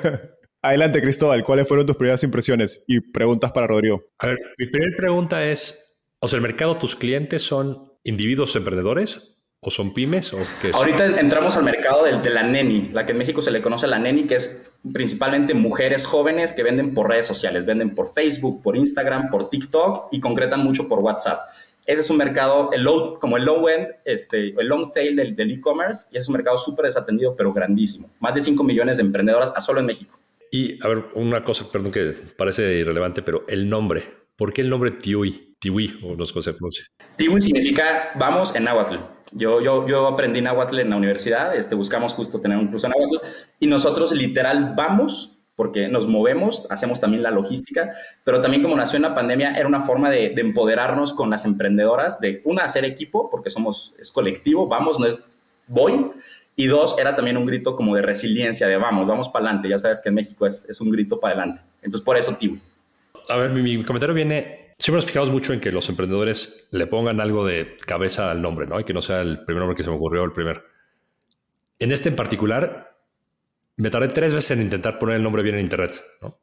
Adelante, 0.60 1.00
Cristóbal, 1.00 1.44
¿cuáles 1.44 1.68
fueron 1.68 1.86
tus 1.86 1.96
primeras 1.96 2.24
impresiones 2.24 2.82
y 2.88 2.98
preguntas 2.98 3.52
para 3.52 3.68
Rodrigo? 3.68 4.06
A 4.18 4.26
ver, 4.26 4.38
mi 4.58 4.66
primera 4.66 4.96
pregunta 4.96 5.44
es, 5.44 6.00
o 6.18 6.26
sea, 6.26 6.38
¿el 6.38 6.42
mercado, 6.42 6.78
tus 6.78 6.96
clientes 6.96 7.44
son 7.44 7.92
individuos 8.02 8.56
emprendedores 8.56 9.33
¿O 9.66 9.70
son 9.70 9.94
pymes? 9.94 10.34
O 10.34 10.38
qué 10.60 10.70
Ahorita 10.74 11.18
entramos 11.18 11.56
al 11.56 11.64
mercado 11.64 12.04
de, 12.04 12.18
de, 12.18 12.28
la 12.28 12.42
neni, 12.42 12.90
la 12.92 13.06
que 13.06 13.12
en 13.12 13.18
México 13.18 13.40
se 13.40 13.50
le 13.50 13.62
conoce 13.62 13.86
la 13.86 13.98
neni, 13.98 14.26
que 14.26 14.34
es 14.34 14.70
principalmente 14.92 15.54
mujeres 15.54 16.04
jóvenes 16.04 16.52
que 16.52 16.62
venden 16.62 16.92
por 16.92 17.08
redes 17.08 17.26
sociales, 17.26 17.64
venden 17.64 17.94
por 17.94 18.12
Facebook, 18.12 18.62
por 18.62 18.76
Instagram, 18.76 19.30
por 19.30 19.48
TikTok 19.48 20.08
y 20.12 20.20
concretan 20.20 20.62
mucho 20.62 20.86
por 20.86 20.98
WhatsApp. 20.98 21.40
Ese 21.86 22.02
es 22.02 22.10
un 22.10 22.18
mercado, 22.18 22.70
el 22.72 22.82
low, 22.82 23.18
como 23.18 23.38
el 23.38 23.44
low 23.44 23.66
end, 23.68 23.88
este, 24.04 24.54
el 24.58 24.66
long 24.66 24.90
tail 24.92 25.16
del 25.16 25.50
e-commerce, 25.50 26.08
y 26.12 26.18
es 26.18 26.28
un 26.28 26.34
mercado 26.34 26.58
súper 26.58 26.84
desatendido, 26.84 27.34
pero 27.34 27.52
grandísimo. 27.52 28.10
Más 28.20 28.34
de 28.34 28.42
5 28.42 28.62
millones 28.64 28.98
de 28.98 29.02
emprendedoras 29.02 29.54
a 29.56 29.60
solo 29.62 29.80
en 29.80 29.86
México. 29.86 30.18
Y 30.50 30.82
a 30.84 30.88
ver, 30.88 31.06
una 31.14 31.42
cosa, 31.42 31.70
perdón 31.70 31.90
que 31.90 32.12
parece 32.36 32.78
irrelevante, 32.78 33.22
pero 33.22 33.44
el 33.48 33.68
nombre. 33.68 34.02
¿Por 34.36 34.52
qué 34.52 34.60
el 34.60 34.68
nombre 34.68 34.90
Tiwi? 34.90 35.56
Tiwi, 35.58 36.00
o 36.04 36.16
no 36.16 36.26
sé 36.26 36.32
cómo 36.32 36.42
se 36.42 36.52
pronuncia. 36.52 36.86
Tiwi 37.16 37.40
significa 37.40 38.12
vamos 38.16 38.54
en 38.54 38.64
náhuatl 38.64 38.96
Yo, 39.34 39.60
yo, 39.60 39.86
yo 39.86 40.06
aprendí 40.06 40.40
náhuatl 40.40 40.78
en 40.78 40.90
la 40.90 40.96
universidad, 40.96 41.56
este, 41.56 41.74
buscamos 41.74 42.14
justo 42.14 42.40
tener 42.40 42.56
un 42.56 42.68
curso 42.68 42.86
en 42.86 42.92
náhuatl 42.92 43.16
y 43.60 43.66
nosotros 43.66 44.12
literal 44.12 44.74
vamos 44.76 45.34
porque 45.56 45.88
nos 45.88 46.06
movemos, 46.08 46.66
hacemos 46.70 47.00
también 47.00 47.22
la 47.22 47.30
logística, 47.30 47.90
pero 48.24 48.40
también 48.40 48.62
como 48.62 48.76
nació 48.76 48.96
en 48.96 49.02
la 49.02 49.14
pandemia, 49.14 49.54
era 49.54 49.68
una 49.68 49.82
forma 49.82 50.10
de, 50.10 50.30
de, 50.30 50.40
empoderarnos 50.40 51.12
con 51.12 51.30
las 51.30 51.44
emprendedoras, 51.44 52.20
de 52.20 52.40
una, 52.44 52.64
hacer 52.64 52.84
equipo, 52.84 53.30
porque 53.30 53.50
somos, 53.50 53.94
es 53.98 54.10
colectivo, 54.10 54.66
vamos, 54.66 54.98
no 54.98 55.06
es 55.06 55.22
voy, 55.68 56.10
y 56.56 56.66
dos, 56.66 56.96
era 56.98 57.14
también 57.14 57.36
un 57.36 57.46
grito 57.46 57.76
como 57.76 57.94
de 57.94 58.02
resiliencia, 58.02 58.66
de 58.66 58.76
vamos, 58.76 59.06
vamos 59.06 59.28
para 59.28 59.46
adelante, 59.46 59.68
ya 59.68 59.78
sabes 59.78 60.00
que 60.00 60.08
en 60.08 60.16
México 60.16 60.46
es, 60.46 60.66
es 60.68 60.80
un 60.80 60.90
grito 60.90 61.20
para 61.20 61.34
adelante, 61.34 61.62
entonces 61.76 62.00
por 62.00 62.16
eso 62.16 62.36
Tiwi. 62.36 62.60
A 63.28 63.36
ver, 63.36 63.50
mi, 63.50 63.62
mi 63.62 63.84
comentario 63.84 64.14
viene, 64.14 64.63
siempre 64.78 64.98
nos 64.98 65.06
fijamos 65.06 65.30
mucho 65.30 65.52
en 65.52 65.60
que 65.60 65.72
los 65.72 65.88
emprendedores 65.88 66.68
le 66.70 66.86
pongan 66.86 67.20
algo 67.20 67.46
de 67.46 67.76
cabeza 67.86 68.30
al 68.30 68.42
nombre, 68.42 68.66
¿no? 68.66 68.80
Y 68.80 68.84
que 68.84 68.92
no 68.92 69.02
sea 69.02 69.20
el 69.20 69.44
primer 69.44 69.60
nombre 69.60 69.76
que 69.76 69.82
se 69.82 69.90
me 69.90 69.96
ocurrió, 69.96 70.24
el 70.24 70.32
primer. 70.32 70.64
En 71.78 71.92
este 71.92 72.08
en 72.08 72.16
particular, 72.16 72.96
me 73.76 73.90
tardé 73.90 74.08
tres 74.08 74.34
veces 74.34 74.52
en 74.52 74.62
intentar 74.62 74.98
poner 74.98 75.16
el 75.16 75.22
nombre 75.22 75.42
bien 75.42 75.56
en 75.56 75.62
Internet, 75.62 76.04
¿no? 76.22 76.38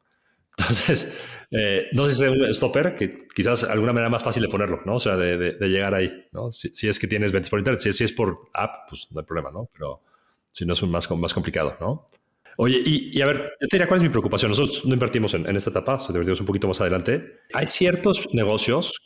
Entonces, 0.58 1.22
eh, 1.50 1.88
no 1.94 2.06
sé 2.06 2.14
si 2.14 2.26
es 2.26 2.30
un 2.30 2.54
stopper, 2.54 2.94
que 2.96 3.28
quizás 3.34 3.64
alguna 3.64 3.94
manera 3.94 4.10
más 4.10 4.24
fácil 4.24 4.44
de 4.44 4.50
ponerlo, 4.50 4.82
¿no? 4.86 4.96
O 4.96 5.00
sea, 5.00 5.16
de, 5.16 5.38
de, 5.38 5.54
de 5.54 5.70
llegar 5.70 5.94
ahí, 5.94 6.28
¿no? 6.32 6.52
Si, 6.52 6.70
si, 6.74 6.90
es 6.90 7.00
que 7.00 7.08
tienes 7.08 7.32
ventas 7.32 7.50
por 7.50 7.60
Internet, 7.60 7.80
si, 7.80 7.92
si, 7.94 8.04
es 8.04 8.12
por 8.12 8.50
app, 8.54 8.90
pues 8.90 9.08
no 9.12 9.20
hay 9.22 9.26
problema, 9.26 9.50
¿no? 9.52 9.70
Pero 9.72 10.02
si 10.52 10.66
no 10.66 10.74
es 10.74 10.82
un 10.82 10.92
más, 10.92 11.10
más 11.12 11.34
complicado, 11.34 11.76
¿no? 11.80 12.10
Oye, 12.63 12.80
y, 12.86 13.20
a 13.20 13.25
ver, 13.25 13.56
yo 13.60 13.68
te 13.68 13.77
diría 13.77 13.88
cuál 13.88 13.98
es 13.98 14.03
mi 14.03 14.10
preocupación. 14.10 14.51
Nosotros 14.51 14.86
no 14.86 14.94
invertimos 14.94 15.34
en, 15.34 15.56
esta 15.56 15.72
etapa, 15.72 15.96
o 15.96 16.08
divertimos 16.10 16.41
un 16.41 16.46
poquito 16.46 16.68
más 16.68 16.80
adelante. 16.80 17.39
Hay 17.53 17.65
ciertos 17.65 18.30
negocios 18.34 19.01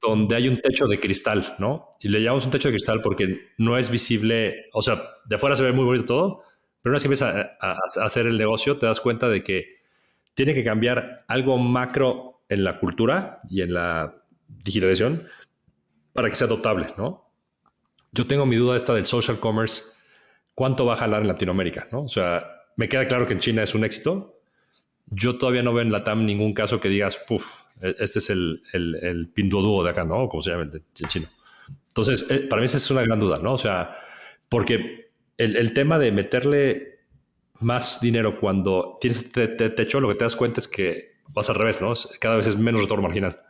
donde 0.00 0.36
hay 0.36 0.48
un 0.48 0.62
techo 0.62 0.86
de 0.86 0.98
cristal, 0.98 1.54
¿no? 1.58 1.90
Y 2.00 2.08
le 2.08 2.22
llamamos 2.22 2.46
un 2.46 2.52
techo 2.52 2.68
de 2.68 2.72
cristal 2.72 3.02
porque 3.02 3.50
no 3.58 3.76
es 3.76 3.90
visible, 3.90 4.70
o 4.72 4.80
sea, 4.80 5.02
de 5.26 5.36
fuera 5.36 5.54
se 5.54 5.64
ve 5.64 5.72
muy 5.72 5.84
bonito 5.84 6.06
todo, 6.06 6.44
pero 6.80 6.92
una 6.92 6.94
vez 6.94 7.02
que 7.02 7.08
empiezas 7.08 7.34
a, 7.34 7.58
a, 7.60 7.72
a, 7.72 8.04
hacer 8.06 8.24
el 8.24 8.38
negocio, 8.38 8.78
te 8.78 8.86
das 8.86 9.02
cuenta 9.02 9.28
de 9.28 9.42
que 9.42 9.80
tiene 10.32 10.54
que 10.54 10.64
cambiar 10.64 11.26
algo 11.28 11.58
macro 11.58 12.40
en 12.48 12.64
la 12.64 12.78
cultura 12.78 13.42
y 13.50 13.60
en 13.60 13.74
la 13.74 14.24
digitalización 14.48 15.28
para 16.14 16.30
que 16.30 16.36
sea 16.36 16.46
adoptable, 16.46 16.86
¿no? 16.96 17.30
Yo 18.12 18.26
tengo 18.26 18.46
mi 18.46 18.56
duda 18.56 18.78
esta 18.78 18.94
del 18.94 19.04
social 19.04 19.38
commerce, 19.40 19.82
¿cuánto 20.56 20.86
va 20.86 20.94
a 20.94 20.96
jalar 20.96 21.22
en 21.22 21.28
Latinoamérica, 21.28 21.86
no? 21.92 22.02
O 22.02 22.08
sea, 22.08 22.64
me 22.76 22.88
queda 22.88 23.06
claro 23.06 23.26
que 23.26 23.34
en 23.34 23.40
China 23.40 23.62
es 23.62 23.74
un 23.74 23.84
éxito. 23.84 24.40
Yo 25.06 25.36
todavía 25.38 25.62
no 25.62 25.72
veo 25.72 25.82
en 25.82 25.92
Latam 25.92 26.26
ningún 26.26 26.54
caso 26.54 26.80
que 26.80 26.88
digas, 26.88 27.18
puff, 27.28 27.62
este 27.80 28.18
es 28.18 28.30
el, 28.30 28.62
el, 28.72 28.96
el 28.96 29.28
pinduoduo 29.28 29.84
de 29.84 29.90
acá, 29.90 30.02
¿no? 30.02 30.28
Como 30.28 30.42
se 30.42 30.50
llama 30.50 30.64
en 30.72 31.08
chino. 31.08 31.28
Entonces, 31.88 32.26
eh, 32.30 32.46
para 32.48 32.60
mí 32.60 32.66
esa 32.66 32.78
es 32.78 32.90
una 32.90 33.02
gran 33.02 33.18
duda, 33.18 33.38
¿no? 33.38 33.52
O 33.52 33.58
sea, 33.58 33.96
porque 34.48 35.10
el, 35.36 35.56
el, 35.56 35.74
tema 35.74 35.98
de 35.98 36.10
meterle 36.10 37.00
más 37.60 38.00
dinero 38.00 38.40
cuando 38.40 38.96
tienes 38.98 39.24
este 39.24 39.48
techo, 39.48 40.00
lo 40.00 40.08
que 40.08 40.14
te 40.14 40.24
das 40.24 40.36
cuenta 40.36 40.60
es 40.60 40.68
que 40.68 41.16
vas 41.28 41.50
al 41.50 41.56
revés, 41.56 41.82
¿no? 41.82 41.92
Cada 42.18 42.36
vez 42.36 42.46
es 42.46 42.56
menos 42.56 42.80
retorno 42.80 43.02
marginal. 43.02 43.40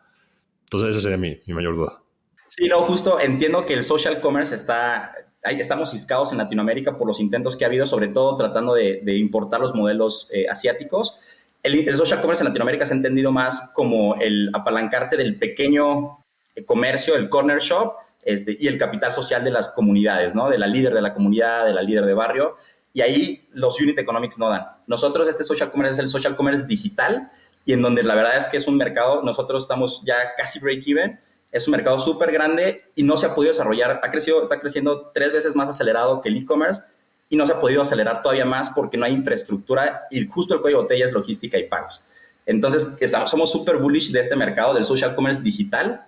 Entonces, 0.65 0.91
esa 0.91 1.01
sería 1.01 1.19
mi, 1.19 1.41
mi 1.47 1.55
mayor 1.55 1.77
duda. 1.77 2.03
Sí, 2.49 2.67
no, 2.67 2.83
justo 2.83 3.21
entiendo 3.21 3.65
que 3.65 3.75
el 3.75 3.85
social 3.85 4.21
commerce 4.21 4.55
está, 4.57 5.15
ahí 5.47 5.61
estamos 5.61 5.91
ciscados 5.91 6.33
en 6.33 6.39
Latinoamérica 6.39 6.99
por 6.99 7.07
los 7.07 7.21
intentos 7.21 7.57
que 7.57 7.65
ha 7.65 7.69
habido, 7.69 7.87
sobre 7.87 8.09
todo 8.09 8.37
tratando 8.37 8.75
de, 8.75 9.03
importar 9.17 9.61
los 9.61 9.75
modelos 9.75 10.29
eh, 10.33 10.47
asiáticos. 10.49 11.21
El, 11.63 11.97
social 11.97 12.21
commerce 12.21 12.43
en 12.43 12.49
Latinoamérica 12.49 12.85
se 12.85 12.93
ha 12.93 12.97
entendido 12.97 13.33
más 13.33 13.73
como 13.75 14.17
el 14.17 14.51
apalancarte 14.53 15.17
del 15.17 15.39
pequeño 15.39 16.25
comercio, 16.65 17.17
el 17.17 17.29
corner 17.29 17.61
shop, 17.61 17.95
este, 18.23 18.57
y 18.59 18.67
el 18.67 18.77
capital 18.77 19.13
social 19.13 19.45
de 19.45 19.53
las 19.53 19.69
comunidades, 19.69 20.35
¿no? 20.35 20.51
De 20.51 20.59
la 20.59 20.67
líder 20.67 20.93
de 20.93 21.01
la 21.01 21.13
comunidad, 21.13 21.65
de 21.65 21.73
la 21.73 21.83
líder 21.83 22.07
de 22.07 22.15
barrio. 22.15 22.57
Y 22.93 23.01
ahí 23.03 23.49
los 23.53 23.81
unit 23.81 23.99
economics 23.99 24.39
no 24.39 24.49
dan. 24.49 24.67
Nosotros, 24.87 25.29
este 25.29 25.45
social 25.45 25.71
commerce 25.71 25.95
es 25.95 25.99
el 26.01 26.09
social 26.09 26.35
commerce 26.35 26.67
digital 26.67 27.31
y 27.65 27.73
en 27.73 27.83
donde 27.83 28.03
la 28.03 28.15
verdad 28.15 28.37
es 28.37 28.47
que 28.47 28.57
es 28.57 28.67
un 28.69 28.77
mercado, 28.77 29.23
nosotros 29.23 29.63
estamos 29.63 30.03
ya 30.05 30.35
casi 30.37 30.61
break-even, 30.61 31.21
es 31.57 31.67
un 31.67 31.73
mercado 31.73 31.99
súper 31.99 32.31
grande 32.31 32.85
y 32.95 33.03
no 33.03 33.17
se 33.17 33.27
ha 33.27 33.35
podido 33.35 33.51
desarrollar, 33.51 34.01
ha 34.03 34.11
crecido, 34.11 34.43
está 34.43 34.61
creciendo 34.61 35.11
tres 35.15 35.33
veces 35.33 35.57
más 35.57 35.69
acelerado 35.69 36.21
que 36.21 36.29
el 36.29 36.37
e-commerce 36.37 36.83
y 37.29 37.37
no 37.37 37.47
se 37.47 37.55
ha 37.55 37.61
podido 37.61 37.83
acelerar 37.83 38.23
todavía 38.23 38.45
más 38.45 38.71
porque 38.71 38.97
no 38.97 39.07
hay 39.07 39.13
infraestructura 39.13 40.03
y 40.11 40.27
justo 40.27 40.55
el 40.55 40.61
cuello 40.61 40.79
de 40.79 40.83
botella 40.83 41.05
es 41.07 41.13
logística 41.13 41.59
y 41.59 41.65
pagos. 41.65 42.07
Entonces, 42.45 42.97
estamos, 43.01 43.31
somos 43.31 43.51
súper 43.51 43.79
bullish 43.79 44.13
de 44.13 44.21
este 44.21 44.37
mercado 44.37 44.75
del 44.75 44.85
social 44.85 45.15
commerce 45.17 45.43
digital 45.43 46.07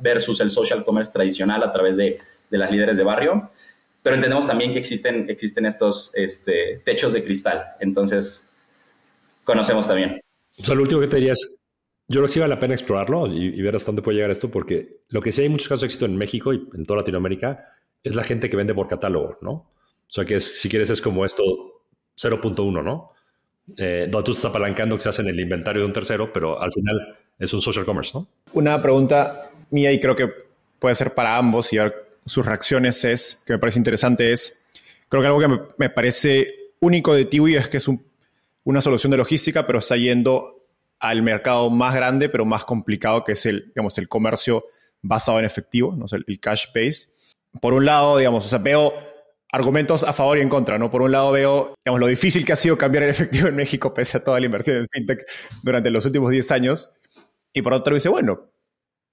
versus 0.00 0.40
el 0.40 0.50
social 0.50 0.84
commerce 0.84 1.12
tradicional 1.12 1.62
a 1.62 1.70
través 1.70 1.96
de, 1.96 2.18
las 2.50 2.70
líderes 2.70 2.96
de 2.96 3.04
barrio. 3.04 3.50
Pero 4.02 4.16
entendemos 4.16 4.46
también 4.46 4.72
que 4.72 4.80
existen, 4.80 5.28
estos 5.66 6.12
este, 6.14 6.82
techos 6.84 7.12
de 7.12 7.22
cristal. 7.22 7.74
Entonces, 7.78 8.50
conocemos 9.44 9.86
también. 9.86 10.20
O 10.58 10.64
sea, 10.64 10.74
lo 10.74 10.82
último 10.82 11.00
que 11.00 11.06
te 11.06 11.16
diría 11.16 11.34
yo 12.08 12.20
creo 12.20 12.26
que 12.26 12.32
sí 12.32 12.40
vale 12.40 12.54
la 12.54 12.60
pena 12.60 12.74
explorarlo 12.74 13.26
y, 13.26 13.46
y, 13.46 13.62
ver 13.62 13.76
hasta 13.76 13.86
dónde 13.86 14.02
puede 14.02 14.16
llegar 14.16 14.30
esto, 14.30 14.50
porque 14.50 15.00
lo 15.10 15.20
que 15.20 15.32
sí 15.32 15.42
hay 15.42 15.48
muchos 15.48 15.68
casos 15.68 15.82
de 15.82 15.86
éxito 15.86 16.06
en 16.06 16.16
México 16.16 16.52
y 16.52 16.68
en 16.74 16.84
toda 16.84 17.00
Latinoamérica 17.00 17.66
es 18.02 18.14
la 18.14 18.22
gente 18.22 18.48
que 18.48 18.56
vende 18.56 18.74
por 18.74 18.86
catálogo, 18.86 19.38
¿no? 19.40 19.50
O 19.50 20.08
sea, 20.08 20.24
que 20.24 20.38
si 20.38 20.68
quieres 20.68 20.90
es 20.90 21.00
como 21.00 21.26
esto 21.26 21.42
0.1, 22.16 22.84
¿no? 22.84 23.10
eh, 23.76 24.06
donde 24.08 24.24
tú 24.24 24.32
estás 24.32 24.46
apalancando 24.46 24.96
hace 24.96 25.22
en 25.22 25.28
el 25.28 25.40
inventario 25.40 25.82
de 25.82 25.86
un 25.86 25.92
tercero, 25.92 26.32
pero 26.32 26.60
al 26.60 26.72
final 26.72 27.18
es 27.38 27.52
un 27.52 27.60
social 27.60 27.84
commerce, 27.84 28.12
¿no? 28.14 28.28
Una 28.52 28.80
pregunta 28.80 29.50
mía 29.70 29.92
y 29.92 30.00
creo 30.00 30.14
que 30.14 30.30
puede 30.78 30.94
ser 30.94 31.14
para 31.14 31.36
ambos 31.36 31.72
y 31.72 31.78
ver 31.78 31.94
sus 32.24 32.44
reacciones 32.46 33.04
es, 33.04 33.42
que 33.46 33.54
me 33.54 33.58
parece 33.58 33.78
interesante, 33.78 34.32
es, 34.32 34.58
creo 35.08 35.22
que 35.22 35.28
algo 35.28 35.40
que 35.40 35.48
me, 35.78 35.90
parece 35.90 36.48
único 36.80 37.14
de 37.14 37.24
Tiwi 37.24 37.56
es 37.56 37.68
que 37.68 37.78
es 37.78 37.88
un, 37.88 38.04
una 38.64 38.80
solución 38.80 39.10
de 39.10 39.16
logística, 39.16 39.66
pero 39.66 39.80
está 39.80 39.96
yendo 39.96 40.65
al 40.98 41.22
mercado 41.22 41.70
más 41.70 41.94
grande, 41.94 42.28
pero 42.28 42.44
más 42.44 42.64
complicado, 42.64 43.24
que 43.24 43.32
es 43.32 43.46
el, 43.46 43.68
digamos, 43.68 43.98
el 43.98 44.08
comercio 44.08 44.64
basado 45.02 45.38
en 45.38 45.44
efectivo, 45.44 45.94
¿no? 45.96 46.06
el, 46.10 46.40
cash 46.40 46.66
base. 46.74 47.08
Por 47.60 47.74
un 47.74 47.84
lado, 47.84 48.18
digamos, 48.18 48.46
o 48.46 48.48
sea, 48.48 48.58
veo 48.58 48.94
argumentos 49.52 50.02
a 50.04 50.12
favor 50.12 50.38
y 50.38 50.40
en 50.40 50.48
contra, 50.48 50.78
¿no? 50.78 50.90
Por 50.90 51.02
un 51.02 51.12
lado 51.12 51.32
veo, 51.32 51.74
digamos, 51.84 52.00
lo 52.00 52.06
difícil 52.06 52.44
que 52.44 52.52
ha 52.52 52.56
sido 52.56 52.76
cambiar 52.76 53.04
el 53.04 53.10
efectivo 53.10 53.48
en 53.48 53.56
México 53.56 53.94
pese 53.94 54.18
a 54.18 54.24
toda 54.24 54.40
la 54.40 54.46
inversión 54.46 54.76
en 54.78 54.88
fintech 54.88 55.24
durante 55.62 55.90
los 55.90 56.04
últimos 56.04 56.30
10 56.30 56.50
años. 56.50 56.90
Y 57.52 57.62
por 57.62 57.72
otro 57.72 57.94
dice, 57.94 58.08
bueno, 58.08 58.50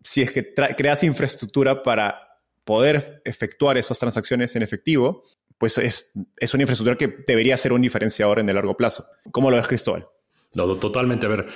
si 0.04 0.22
es 0.22 0.32
que 0.32 0.54
creas 0.54 1.04
infraestructura 1.04 1.84
para 1.84 2.42
poder 2.66 3.22
efectuar 3.26 3.78
esas 3.78 4.00
transacciones 4.00 4.56
en 4.56 4.64
efectivo, 4.64 5.24
pues 5.58 5.78
es, 5.78 6.12
es, 6.38 6.54
una 6.54 6.64
infraestructura 6.64 6.98
que 6.98 7.24
debería 7.26 7.56
ser 7.56 7.72
un 7.72 7.82
diferenciador 7.82 8.40
en 8.40 8.50
el 8.50 8.56
largo 8.56 8.76
plazo. 8.76 9.06
¿Cómo 9.32 9.50
lo 9.50 9.58
ves, 9.58 9.68
Cristóbal? 9.68 10.08
No, 10.54 10.76
totalmente. 10.76 11.26
A 11.26 11.30
ver, 11.30 11.48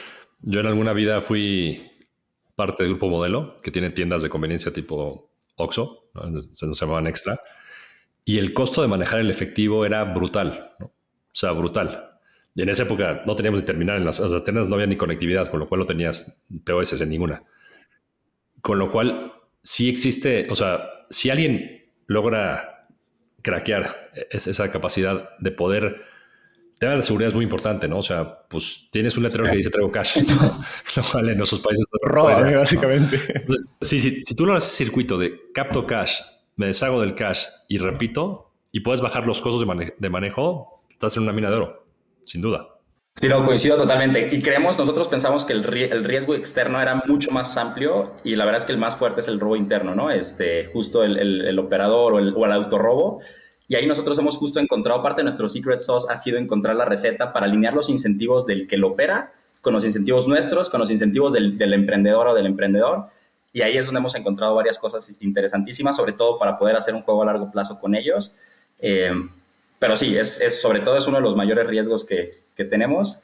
yo 0.42 0.60
en 0.60 0.66
alguna 0.66 0.94
vida 0.94 1.22
fui 1.22 1.92
parte 2.56 2.84
del 2.84 2.94
Grupo 2.94 3.10
Modelo, 3.10 3.62
que 3.62 3.72
tiene 3.72 3.92
tiendas 3.92 4.24
de 4.24 4.30
conveniencia 4.30 4.74
tipo 4.74 5.32
Oxxo, 5.56 6.10
¿no? 6.14 6.40
se 6.40 6.74
llamaban 6.74 7.08
Extra 7.08 7.40
y 8.28 8.40
el 8.40 8.54
costo 8.54 8.82
de 8.82 8.90
manejar 8.90 9.22
el 9.22 9.32
efectivo 9.32 9.86
era 9.86 10.04
brutal, 10.04 10.76
¿no? 10.80 10.88
o 10.88 10.94
sea, 11.32 11.54
brutal. 11.54 12.20
Y 12.56 12.62
en 12.62 12.68
esa 12.68 12.84
época 12.84 13.24
no 13.26 13.38
teníamos 13.38 13.62
ni 13.62 13.66
terminal 13.66 14.00
en 14.00 14.06
las, 14.06 14.20
o 14.20 14.28
sea, 14.28 14.54
no 14.54 14.76
había 14.76 14.86
ni 14.86 14.98
conectividad, 14.98 15.50
con 15.50 15.62
lo 15.62 15.70
cual 15.70 15.80
no 15.80 15.86
tenías 15.86 16.44
POS 16.66 17.00
en 17.00 17.08
ninguna. 17.08 17.44
Con 18.60 18.80
lo 18.80 18.92
cual, 18.92 19.32
sí 19.62 19.88
existe, 19.88 20.46
o 20.50 20.56
sea, 20.56 20.90
si 21.10 21.30
alguien 21.30 21.90
logra 22.08 22.90
craquear 23.44 24.12
esa 24.30 24.72
capacidad 24.72 25.30
de 25.40 25.52
poder, 25.52 26.02
tema 26.80 26.96
de 26.96 27.02
seguridad 27.02 27.30
es 27.30 27.36
muy 27.36 27.44
importante, 27.44 27.88
¿no? 27.88 28.00
O 28.00 28.04
sea, 28.04 28.40
pues 28.48 28.88
tienes 28.92 29.18
un 29.18 29.24
letrero 29.24 29.46
sí. 29.46 29.52
que 29.52 29.58
dice 29.58 29.70
traigo 29.70 29.92
cash, 29.92 30.18
¿no? 30.18 30.36
lo 30.96 31.04
cual 31.12 31.30
en 31.30 31.42
esos 31.42 31.60
países... 31.60 31.86
Roba, 32.02 32.40
básicamente. 32.40 33.20
Entonces, 33.34 33.70
sí, 33.82 34.00
sí, 34.00 34.24
si 34.24 34.36
tú 34.36 34.46
lo 34.46 34.56
haces 34.56 34.72
circuito 34.72 35.18
de 35.18 35.52
capto 35.54 35.86
cash 35.86 36.22
me 36.58 36.66
deshago 36.66 37.00
del 37.02 37.14
cash 37.14 37.46
y 37.68 37.78
repito, 37.78 38.52
y 38.72 38.82
puedes 38.82 39.02
bajar 39.02 39.26
los 39.26 39.42
costos 39.42 39.62
de, 39.62 39.66
mane 39.66 39.94
de 39.98 40.10
manejo, 40.10 40.84
estás 40.90 41.16
en 41.16 41.24
una 41.24 41.32
mina 41.32 41.50
de 41.50 41.56
oro, 41.56 41.86
sin 42.26 42.42
duda. 42.42 42.68
Sí, 43.20 43.28
no, 43.28 43.44
coincido 43.44 43.78
totalmente. 43.78 44.30
Y 44.32 44.42
creemos, 44.42 44.78
nosotros 44.78 45.08
pensamos 45.08 45.46
que 45.46 45.54
el, 45.54 45.66
el, 45.66 46.04
riesgo 46.04 46.36
externo 46.36 46.80
era 46.80 47.02
mucho 47.08 47.32
más 47.32 47.58
amplio 47.58 48.14
y 48.24 48.36
la 48.36 48.46
verdad 48.46 48.62
es 48.62 48.66
que 48.66 48.74
el 48.74 48.78
más 48.78 48.96
fuerte 48.96 49.22
es 49.22 49.28
el 49.28 49.40
robo 49.40 49.56
interno, 49.56 49.96
¿no? 49.96 50.12
Este, 50.12 50.66
justo 50.66 51.04
el, 51.04 51.18
el, 51.18 51.42
el 51.48 51.58
operador 51.58 52.14
o 52.14 52.20
el, 52.20 52.34
o 52.36 52.46
el 52.46 52.52
autorrobo. 52.52 53.22
Y 53.68 53.76
ahí 53.76 53.86
nosotros 53.86 54.18
hemos 54.20 54.38
justo 54.38 54.60
encontrado, 54.60 55.04
parte 55.04 55.20
de 55.20 55.24
nuestro 55.24 55.50
secret 55.50 55.82
sauce 55.82 56.08
ha 56.10 56.18
sido 56.18 56.38
encontrar 56.38 56.76
la 56.76 56.86
receta 56.86 57.34
para 57.34 57.46
alinear 57.46 57.74
los 57.74 57.90
incentivos 57.90 58.46
del 58.46 58.68
que 58.68 58.78
lo 58.78 58.90
opera 58.90 59.34
con 59.62 59.74
los 59.74 59.84
incentivos 59.84 60.28
nuestros, 60.28 60.70
con 60.70 60.80
los 60.80 60.90
incentivos 60.90 61.34
del, 61.34 61.74
emprendedor 61.74 62.28
o 62.28 62.34
del 62.34 62.46
emprendedor 62.46 63.08
y 63.58 63.62
ahí 63.62 63.78
es 63.78 63.86
donde 63.86 64.00
hemos 64.00 64.14
encontrado 64.16 64.54
varias 64.54 64.78
cosas 64.78 65.18
interesantísimas, 65.20 65.96
sobre 65.96 66.14
todo 66.14 66.38
para 66.38 66.60
poder 66.60 66.76
hacer 66.76 66.94
un 66.94 67.02
juego 67.02 67.24
a 67.24 67.26
largo 67.26 67.50
plazo 67.50 67.80
con 67.80 67.96
ellos. 67.96 68.38
Eh, 68.82 69.12
pero 69.80 69.96
sí, 69.96 70.18
es, 70.18 70.62
sobre 70.62 70.80
todo 70.82 70.98
es 70.98 71.08
uno 71.08 71.18
de 71.18 71.24
los 71.24 71.36
mayores 71.36 71.68
riesgos 71.68 72.04
que, 72.04 72.30
tenemos. 72.56 73.24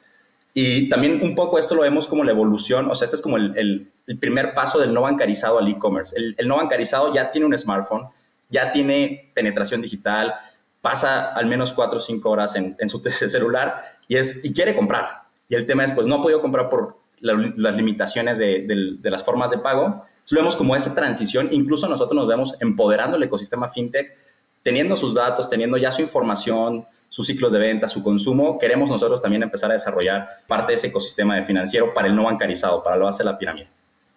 Y 0.52 0.88
también 0.88 1.20
un 1.22 1.34
poco 1.34 1.58
esto 1.58 1.74
lo 1.74 1.82
vemos 1.82 2.06
como 2.06 2.24
la 2.24 2.30
evolución, 2.30 2.88
o 2.90 2.94
sea, 2.94 3.06
este 3.06 3.16
es 3.16 3.22
como 3.22 3.36
el, 3.36 3.90
primer 4.20 4.54
paso 4.54 4.78
del 4.78 4.94
no 4.94 5.02
bancarizado 5.02 5.58
al 5.58 5.68
e-commerce. 5.68 6.16
El, 6.16 6.48
no 6.48 6.56
bancarizado 6.56 7.12
ya 7.12 7.30
tiene 7.30 7.46
un 7.46 7.58
smartphone, 7.58 8.06
ya 8.48 8.72
tiene 8.72 9.30
penetración 9.34 9.82
digital, 9.82 10.34
pasa 10.80 11.32
al 11.32 11.46
menos 11.46 11.72
cuatro 11.72 11.96
o 11.96 12.00
cinco 12.00 12.30
horas 12.30 12.56
en, 12.56 12.88
su 12.88 12.98
celular 13.28 13.76
y, 14.06 14.16
es, 14.16 14.44
y 14.44 14.52
quiere 14.52 14.74
comprar. 14.74 15.22
Y 15.48 15.54
el 15.54 15.66
tema 15.66 15.84
es, 15.84 15.92
pues 15.92 16.06
no 16.06 16.16
ha 16.16 16.22
podido 16.22 16.40
comprar 16.40 16.68
por 16.68 16.98
las 17.20 17.76
limitaciones 17.76 18.38
de, 18.38 18.98
de, 19.00 19.10
las 19.10 19.24
formas 19.24 19.50
de 19.50 19.58
pago. 19.58 19.84
Entonces, 19.84 20.32
lo 20.32 20.40
vemos 20.40 20.56
como 20.56 20.76
esa 20.76 20.94
transición. 20.94 21.48
Incluso 21.52 21.88
nosotros 21.88 22.14
nos 22.14 22.28
vemos 22.28 22.54
empoderando 22.60 23.16
el 23.16 23.22
ecosistema 23.22 23.68
fintech, 23.68 24.14
teniendo 24.62 24.94
sus 24.94 25.14
datos, 25.14 25.48
teniendo 25.48 25.78
ya 25.78 25.90
su 25.90 26.02
información, 26.02 26.86
sus 27.08 27.26
ciclos 27.26 27.52
de 27.52 27.60
venta, 27.60 27.88
su 27.88 28.02
consumo. 28.02 28.58
Queremos 28.58 28.90
nosotros 28.90 29.22
también 29.22 29.42
empezar 29.42 29.70
a 29.70 29.74
desarrollar 29.74 30.28
parte 30.46 30.72
de 30.72 30.74
ese 30.74 30.88
ecosistema 30.88 31.36
de 31.36 31.44
financiero 31.44 31.94
para 31.94 32.08
el 32.08 32.16
no 32.16 32.24
bancarizado, 32.24 32.82
para 32.82 32.96
lo 32.96 33.08
hace 33.08 33.24
la 33.24 33.38
pirámide, 33.38 33.68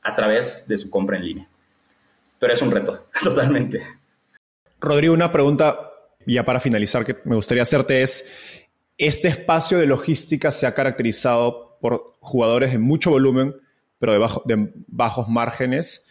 a 0.02 0.16
través 0.16 0.66
de 0.68 0.78
su 0.78 0.90
compra 0.90 1.16
en 1.18 1.26
línea. 1.26 1.48
Pero 2.40 2.54
es 2.54 2.62
un 2.62 2.72
reto, 2.72 3.06
totalmente. 3.24 3.82
Rodrigo, 4.80 5.14
una 5.14 5.32
pregunta 5.32 5.92
ya 6.26 6.46
para 6.46 6.60
finalizar 6.60 7.06
que 7.06 7.18
me 7.24 7.36
gustaría 7.36 7.64
hacerte 7.64 8.02
es, 8.02 8.30
este 8.98 9.28
espacio 9.28 9.78
de 9.78 9.88
logística 9.88 10.52
se 10.52 10.68
ha 10.68 10.74
caracterizado 10.74 11.78
por 11.80 12.16
jugadores 12.20 12.72
de 12.72 12.80
mucho 12.80 13.12
volumen, 13.12 13.56
pero 14.00 14.14
de, 14.14 14.56
de 14.56 14.72
bajos 14.88 15.28
márgenes. 15.30 16.10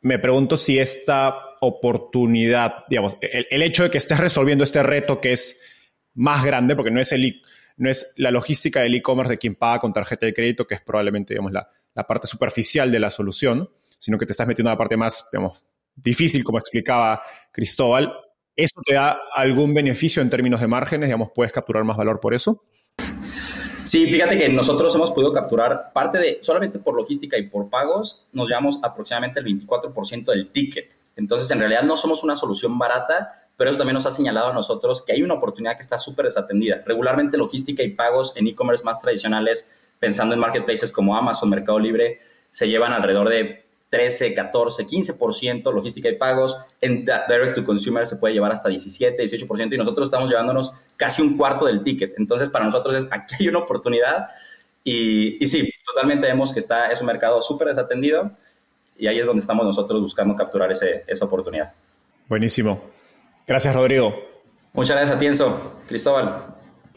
Me 0.00 0.18
pregunto 0.18 0.56
si 0.56 0.78
esta 0.78 1.36
oportunidad, 1.60 2.84
digamos, 2.88 3.16
el, 3.20 3.62
hecho 3.62 3.84
de 3.84 3.90
que 3.90 3.98
estés 3.98 4.18
resolviendo 4.18 4.64
este 4.64 4.82
reto 4.82 5.20
que 5.20 5.32
es 5.32 5.60
más 6.14 6.44
grande, 6.44 6.76
porque 6.76 6.90
no 6.90 7.00
es, 7.00 7.12
el, 7.12 7.40
no 7.76 7.88
es 7.88 8.12
la 8.16 8.30
logística 8.30 8.80
del 8.80 8.94
e-commerce 8.94 9.32
de 9.32 9.38
quien 9.38 9.54
paga 9.54 9.78
con 9.78 9.92
tarjeta 9.92 10.26
de 10.26 10.34
crédito, 10.34 10.66
que 10.66 10.74
es 10.74 10.80
probablemente 10.80 11.34
digamos, 11.34 11.52
la 11.52 12.06
parte 12.06 12.26
superficial 12.26 12.90
de 12.90 13.00
la 13.00 13.10
solución, 13.10 13.70
sino 13.98 14.18
que 14.18 14.26
te 14.26 14.32
estás 14.32 14.46
metiendo 14.46 14.70
a 14.70 14.74
la 14.74 14.78
parte 14.78 14.96
más 14.96 15.28
digamos, 15.32 15.62
difícil, 16.02 16.44
como 16.44 16.58
explicaba 16.58 17.22
Cristóbal. 17.50 18.12
¿Eso 18.54 18.80
te 18.84 18.94
da 18.94 19.18
algún 19.34 19.72
beneficio 19.72 20.20
en 20.20 20.28
términos 20.28 20.60
de 20.60 20.66
márgenes? 20.66 21.08
Digamos, 21.08 21.30
¿puedes 21.34 21.52
capturar 21.52 21.84
más 21.84 21.96
valor 21.96 22.20
por 22.20 22.34
eso? 22.34 22.62
Sí, 23.84 24.06
fíjate 24.06 24.38
que 24.38 24.48
nosotros 24.48 24.94
hemos 24.94 25.10
podido 25.10 25.32
capturar 25.32 25.92
parte 25.92 26.18
de, 26.18 26.38
solamente 26.40 26.78
por 26.78 26.94
logística 26.94 27.36
y 27.36 27.48
por 27.48 27.68
pagos, 27.68 28.28
nos 28.32 28.48
llevamos 28.48 28.78
aproximadamente 28.82 29.40
el 29.40 29.46
24% 29.46 30.26
del 30.26 30.52
ticket. 30.52 30.90
Entonces, 31.16 31.50
en 31.50 31.58
realidad 31.58 31.82
no 31.82 31.96
somos 31.96 32.22
una 32.22 32.36
solución 32.36 32.78
barata, 32.78 33.32
pero 33.56 33.70
eso 33.70 33.78
también 33.78 33.94
nos 33.94 34.06
ha 34.06 34.10
señalado 34.10 34.48
a 34.48 34.52
nosotros 34.52 35.02
que 35.02 35.12
hay 35.12 35.22
una 35.22 35.34
oportunidad 35.34 35.76
que 35.76 35.82
está 35.82 35.98
súper 35.98 36.26
desatendida. 36.26 36.82
Regularmente 36.86 37.36
logística 37.36 37.82
y 37.82 37.90
pagos 37.90 38.36
en 38.36 38.46
e-commerce 38.46 38.84
más 38.84 39.00
tradicionales, 39.00 39.90
pensando 39.98 40.34
en 40.34 40.40
marketplaces 40.40 40.92
como 40.92 41.16
Amazon, 41.16 41.50
Mercado 41.50 41.78
Libre, 41.78 42.18
se 42.50 42.68
llevan 42.68 42.92
alrededor 42.92 43.28
de 43.28 43.66
13, 43.92 44.32
14, 44.32 44.86
15% 44.86 45.70
logística 45.70 46.08
y 46.08 46.16
pagos. 46.16 46.56
En 46.80 47.04
direct 47.04 47.54
to 47.54 47.62
consumer 47.62 48.06
se 48.06 48.16
puede 48.16 48.32
llevar 48.32 48.50
hasta 48.50 48.70
17, 48.70 49.22
18% 49.22 49.74
y 49.74 49.76
nosotros 49.76 50.08
estamos 50.08 50.30
llevándonos 50.30 50.72
casi 50.96 51.20
un 51.20 51.36
cuarto 51.36 51.66
del 51.66 51.82
ticket. 51.82 52.14
Entonces, 52.16 52.48
para 52.48 52.64
nosotros 52.64 52.96
es 52.96 53.08
aquí 53.10 53.34
hay 53.40 53.48
una 53.48 53.58
oportunidad 53.58 54.28
y, 54.82 55.44
y 55.44 55.46
sí, 55.46 55.68
totalmente 55.84 56.26
vemos 56.26 56.54
que 56.54 56.60
está, 56.60 56.90
es 56.90 57.02
un 57.02 57.06
mercado 57.06 57.42
súper 57.42 57.68
desatendido 57.68 58.30
y 58.96 59.08
ahí 59.08 59.18
es 59.20 59.26
donde 59.26 59.40
estamos 59.40 59.66
nosotros 59.66 60.00
buscando 60.00 60.34
capturar 60.34 60.72
ese, 60.72 61.04
esa 61.06 61.26
oportunidad. 61.26 61.74
Buenísimo. 62.30 62.80
Gracias, 63.46 63.74
Rodrigo. 63.74 64.14
Muchas 64.72 64.96
gracias 64.96 65.16
a 65.16 65.20
ti, 65.20 65.26
Enzo. 65.26 65.82
Cristóbal. 65.86 66.46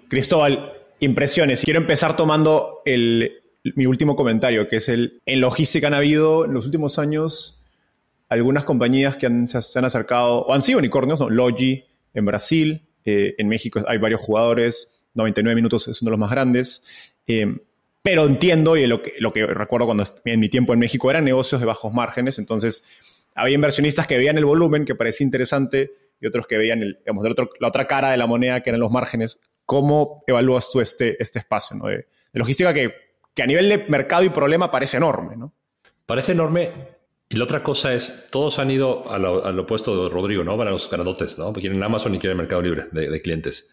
Cristóbal, 0.07 0.71
impresiones. 1.01 1.61
Quiero 1.65 1.81
empezar 1.81 2.15
tomando 2.15 2.83
el, 2.85 3.43
mi 3.75 3.85
último 3.85 4.15
comentario, 4.15 4.67
que 4.67 4.77
es 4.77 4.89
el, 4.89 5.21
en 5.25 5.41
logística 5.41 5.87
han 5.87 5.93
habido 5.95 6.45
en 6.45 6.53
los 6.53 6.65
últimos 6.65 6.99
años 6.99 7.65
algunas 8.29 8.63
compañías 8.63 9.17
que 9.17 9.27
se, 9.47 9.79
han 9.79 9.85
acercado, 9.85 10.41
o 10.41 10.53
han 10.53 10.61
sido 10.61 10.79
unicornios, 10.79 11.19
¿no? 11.19 11.29
Logi 11.29 11.85
en 12.13 12.25
Brasil, 12.25 12.87
eh, 13.03 13.35
en 13.37 13.47
México 13.47 13.79
hay 13.87 13.97
varios 13.97 14.21
jugadores, 14.21 15.05
99 15.15 15.55
minutos 15.55 15.87
es 15.87 16.01
uno 16.01 16.09
de 16.09 16.11
los 16.11 16.19
más 16.19 16.31
grandes, 16.31 16.83
eh, 17.27 17.57
pero 18.01 18.25
entiendo 18.25 18.77
y 18.77 18.85
lo 18.85 19.01
que, 19.01 19.13
lo 19.19 19.33
que 19.33 19.45
recuerdo 19.47 19.87
cuando 19.87 20.03
en 20.25 20.39
mi 20.39 20.49
tiempo 20.49 20.73
en 20.73 20.79
México 20.79 21.09
eran 21.09 21.25
negocios 21.25 21.59
de 21.59 21.67
bajos 21.67 21.91
márgenes, 21.93 22.37
entonces 22.37 22.83
había 23.33 23.55
inversionistas 23.55 24.07
que 24.07 24.17
veían 24.17 24.37
el 24.37 24.45
volumen, 24.45 24.85
que 24.85 24.95
parecía 24.95 25.25
interesante, 25.25 25.91
y 26.21 26.27
otros 26.27 26.47
que 26.47 26.57
veían 26.57 26.97
la 27.59 27.67
otra 27.67 27.87
cara 27.87 28.11
de 28.11 28.17
la 28.17 28.27
moneda, 28.27 28.61
que 28.61 28.69
eran 28.69 28.79
los 28.79 28.91
márgenes. 28.91 29.39
¿Cómo 29.65 30.23
evalúas 30.27 30.71
tú 30.71 30.79
este, 30.79 31.21
este 31.21 31.39
espacio 31.39 31.77
de 31.77 32.05
logística 32.33 32.73
que 32.73 33.04
que 33.35 33.43
a 33.43 33.45
nivel 33.45 33.69
de 33.69 33.85
mercado 33.89 34.23
y 34.23 34.29
problema 34.29 34.71
parece 34.71 34.97
enorme, 34.97 35.35
¿no? 35.35 35.53
Parece 36.05 36.31
enorme. 36.31 36.71
Y 37.27 37.37
la 37.37 37.43
otra 37.43 37.61
cosa 37.61 37.93
es, 37.93 38.27
todos 38.31 38.59
han 38.59 38.71
ido 38.71 39.11
al 39.11 39.59
opuesto 39.59 40.03
de 40.03 40.09
Rodrigo, 40.09 40.43
¿no? 40.43 40.55
Van 40.55 40.69
a 40.69 40.71
los 40.71 40.89
grandotes, 40.89 41.37
¿no? 41.37 41.51
Quieren 41.51 41.83
Amazon 41.83 42.15
y 42.15 42.19
quieren 42.19 42.37
Mercado 42.37 42.61
Libre 42.61 42.87
de, 42.91 43.21
clientes. 43.21 43.69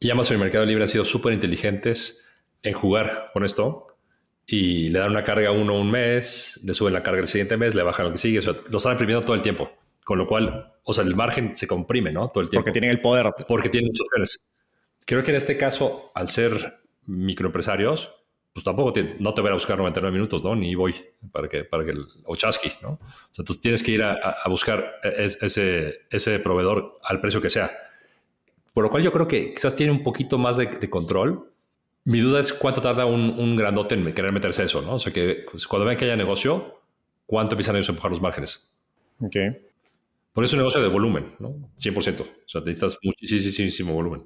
Y 0.00 0.10
Amazon 0.10 0.36
y 0.36 0.40
Mercado 0.40 0.66
Libre 0.66 0.84
han 0.84 0.88
sido 0.88 1.04
súper 1.04 1.32
inteligentes 1.32 2.24
en 2.62 2.74
jugar 2.74 3.30
con 3.32 3.44
esto 3.44 3.86
y 4.46 4.90
le 4.90 4.98
dan 4.98 5.12
una 5.12 5.22
carga 5.22 5.48
a 5.48 5.52
uno 5.52 5.78
un 5.78 5.90
mes, 5.90 6.60
le 6.62 6.74
suben 6.74 6.92
la 6.92 7.02
carga 7.02 7.20
el 7.20 7.28
siguiente 7.28 7.56
mes, 7.56 7.74
le 7.74 7.82
bajan 7.82 8.06
lo 8.06 8.12
que 8.12 8.18
sigue, 8.18 8.40
o 8.40 8.42
sea, 8.42 8.54
lo 8.68 8.78
están 8.78 8.92
imprimiendo 8.92 9.24
todo 9.24 9.36
el 9.36 9.42
tiempo. 9.42 9.70
Con 10.04 10.18
lo 10.18 10.26
cual, 10.26 10.74
o 10.82 10.92
sea, 10.92 11.04
el 11.04 11.16
margen 11.16 11.56
se 11.56 11.66
comprime, 11.66 12.12
¿no? 12.12 12.28
Todo 12.28 12.42
el 12.42 12.50
tiempo. 12.50 12.64
Porque 12.64 12.78
tienen 12.78 12.90
el 12.90 13.00
poder. 13.00 13.32
Porque 13.48 13.70
tienen 13.70 13.90
muchos. 13.90 14.44
Creo 15.06 15.22
que 15.22 15.30
en 15.30 15.36
este 15.36 15.56
caso, 15.56 16.10
al 16.14 16.28
ser 16.28 16.80
microempresarios, 17.06 18.10
pues 18.54 18.62
tampoco 18.62 18.92
te, 18.92 19.16
no 19.18 19.34
te 19.34 19.40
voy 19.40 19.50
a 19.50 19.54
buscar 19.54 19.76
99 19.76 20.12
minutos, 20.12 20.42
¿no? 20.44 20.54
Ni 20.54 20.76
voy 20.76 20.94
para 21.32 21.48
que, 21.48 21.64
para 21.64 21.84
que 21.84 21.90
el 21.90 22.06
Ochaski, 22.24 22.70
¿no? 22.82 22.90
O 22.90 23.28
sea, 23.32 23.44
tú 23.44 23.56
tienes 23.56 23.82
que 23.82 23.90
ir 23.90 24.02
a, 24.04 24.48
buscar 24.48 25.00
e, 25.02 25.24
ese, 25.24 26.02
ese 26.08 26.38
proveedor 26.38 27.00
al 27.02 27.20
precio 27.20 27.40
que 27.40 27.50
sea. 27.50 27.76
Por 28.72 28.84
lo 28.84 28.90
cual 28.90 29.02
yo 29.02 29.10
creo 29.10 29.26
que 29.26 29.52
quizás 29.52 29.74
tiene 29.74 29.90
un 29.90 30.04
poquito 30.04 30.38
más 30.38 30.56
de, 30.56 30.70
control. 30.88 31.50
Mi 32.04 32.20
duda 32.20 32.38
es 32.38 32.52
cuánto 32.52 32.80
tarda 32.80 33.06
un, 33.06 33.30
un, 33.36 33.56
grandote 33.56 33.96
en 33.96 34.14
querer 34.14 34.30
meterse 34.30 34.62
eso, 34.62 34.82
¿no? 34.82 34.94
O 34.94 34.98
sea, 35.00 35.12
que 35.12 35.46
pues, 35.50 35.66
cuando 35.66 35.84
ven 35.84 35.98
que 35.98 36.04
haya 36.04 36.16
negocio, 36.16 36.80
¿cuánto 37.26 37.56
empiezan 37.56 37.74
ellos 37.74 37.88
a 37.88 37.92
empujar 37.92 38.12
los 38.12 38.20
márgenes? 38.20 38.72
Ok. 39.18 39.34
Por 40.32 40.44
eso 40.44 40.50
es 40.50 40.52
un 40.52 40.58
negocio 40.58 40.80
de 40.80 40.88
volumen, 40.88 41.34
¿no? 41.40 41.56
100%. 41.76 42.20
O 42.20 42.26
sea, 42.46 42.60
necesitas 42.60 42.98
muchísimo 43.02 43.94
volumen. 43.94 44.22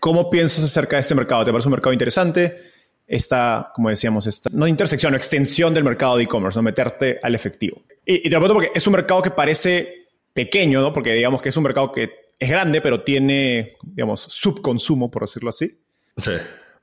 ¿Cómo 0.00 0.30
piensas 0.30 0.64
acerca 0.64 0.96
de 0.96 1.02
este 1.02 1.14
mercado? 1.14 1.44
¿Te 1.44 1.52
parece 1.52 1.68
un 1.68 1.72
mercado 1.72 1.92
interesante? 1.92 2.81
Esta, 3.12 3.70
como 3.74 3.90
decíamos, 3.90 4.26
esta, 4.26 4.48
no 4.54 4.66
intersección, 4.66 5.14
extensión 5.14 5.74
del 5.74 5.84
mercado 5.84 6.16
de 6.16 6.22
e-commerce, 6.22 6.58
no 6.58 6.62
meterte 6.62 7.20
al 7.22 7.34
efectivo. 7.34 7.82
Y, 8.06 8.22
te 8.22 8.30
lo 8.30 8.40
pregunto 8.40 8.54
porque 8.54 8.70
es 8.74 8.86
un 8.86 8.94
mercado 8.94 9.20
que 9.20 9.30
parece 9.30 10.06
pequeño, 10.32 10.80
¿no? 10.80 10.94
Porque 10.94 11.12
digamos 11.12 11.42
que 11.42 11.50
es 11.50 11.56
un 11.58 11.62
mercado 11.62 11.92
que 11.92 12.10
es 12.38 12.48
grande, 12.48 12.80
pero 12.80 13.02
tiene, 13.02 13.76
digamos, 13.82 14.22
subconsumo, 14.22 15.10
por 15.10 15.24
decirlo 15.24 15.50
así. 15.50 15.78
Sí. 16.16 16.30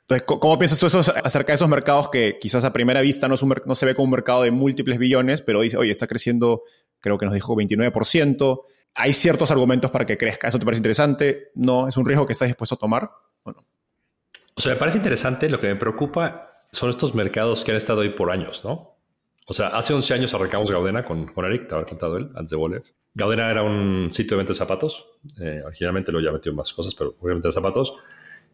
Entonces, 0.02 0.24
¿cómo 0.28 0.60
piensas 0.60 0.80
tú 0.80 0.86
eso 0.86 1.00
acerca 1.00 1.54
de 1.54 1.56
esos 1.56 1.68
mercados 1.68 2.10
que 2.10 2.38
quizás 2.40 2.64
a 2.64 2.72
primera 2.74 3.02
vista 3.02 3.28
no, 3.28 3.36
no 3.66 3.74
se 3.74 3.86
ve 3.88 3.96
como 3.96 4.04
un 4.04 4.12
mercado 4.12 4.44
de 4.44 4.52
múltiples 4.52 5.00
billones, 5.00 5.42
pero 5.42 5.62
dice, 5.62 5.78
oye, 5.78 5.90
está 5.90 6.06
creciendo, 6.06 6.62
creo 7.00 7.18
que 7.18 7.26
nos 7.26 7.34
dijo 7.34 7.56
29%, 7.56 8.62
hay 8.94 9.14
ciertos 9.14 9.50
argumentos 9.50 9.90
para 9.90 10.06
que 10.06 10.16
crezca. 10.16 10.48
¿Eso 10.48 10.60
te 10.60 10.66
parece 10.66 10.80
interesante? 10.80 11.50
¿No? 11.56 11.88
¿Es 11.88 11.98
un 11.98 12.06
riesgo 12.06 12.28
que 12.28 12.34
estás 12.34 12.50
dispuesto 12.50 12.76
a 12.76 12.78
tomar? 12.78 13.10
Bueno. 13.44 13.66
O 14.60 14.62
sea, 14.62 14.74
me 14.74 14.78
parece 14.78 14.98
interesante. 14.98 15.50
Lo 15.50 15.58
que 15.58 15.68
me 15.68 15.78
preocupa 15.78 16.66
son 16.70 16.90
estos 16.90 17.16
mercados 17.16 17.64
que 17.64 17.72
han 17.72 17.78
estado 17.78 18.02
ahí 18.02 18.10
por 18.10 18.30
años, 18.30 18.66
¿no? 18.66 18.98
O 19.48 19.54
sea, 19.54 19.70
hace 19.70 19.94
11 19.94 20.14
años 20.14 20.34
arrancamos 20.34 20.70
Gaudena 20.70 21.02
con, 21.02 21.28
con 21.28 21.46
Eric, 21.46 21.70
te 21.70 21.76
había 21.76 21.86
contado 21.86 22.18
él, 22.18 22.30
antes 22.36 22.50
de 22.50 22.58
Wolef. 22.58 22.92
Gaudena 23.14 23.50
era 23.50 23.64
un 23.64 24.10
sitio 24.12 24.32
de 24.32 24.40
venta 24.40 24.52
de 24.52 24.58
zapatos. 24.58 25.08
Eh, 25.42 25.62
originalmente 25.66 26.12
lo 26.12 26.20
ya 26.20 26.34
metido 26.34 26.54
más 26.56 26.74
cosas, 26.74 26.94
pero 26.94 27.16
obviamente 27.22 27.48
de 27.48 27.54
zapatos. 27.54 27.94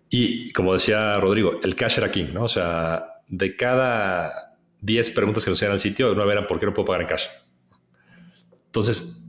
Y 0.08 0.54
como 0.54 0.74
decía 0.74 1.20
Rodrigo, 1.20 1.60
el 1.64 1.76
cash 1.76 1.98
era 1.98 2.12
king, 2.12 2.28
¿no? 2.32 2.44
O 2.44 2.50
sea, 2.50 3.24
de 3.28 3.56
cada 3.58 4.60
10 4.82 5.10
preguntas 5.10 5.44
que 5.44 5.50
nos 5.50 5.58
hacían 5.58 5.72
al 5.72 5.80
sitio, 5.80 6.12
una 6.12 6.32
eran 6.32 6.46
¿por 6.46 6.60
qué 6.60 6.68
no 6.68 6.74
puedo 6.76 6.86
pagar 6.86 7.02
en 7.02 7.08
cash? 7.08 7.26
Entonces, 8.68 9.24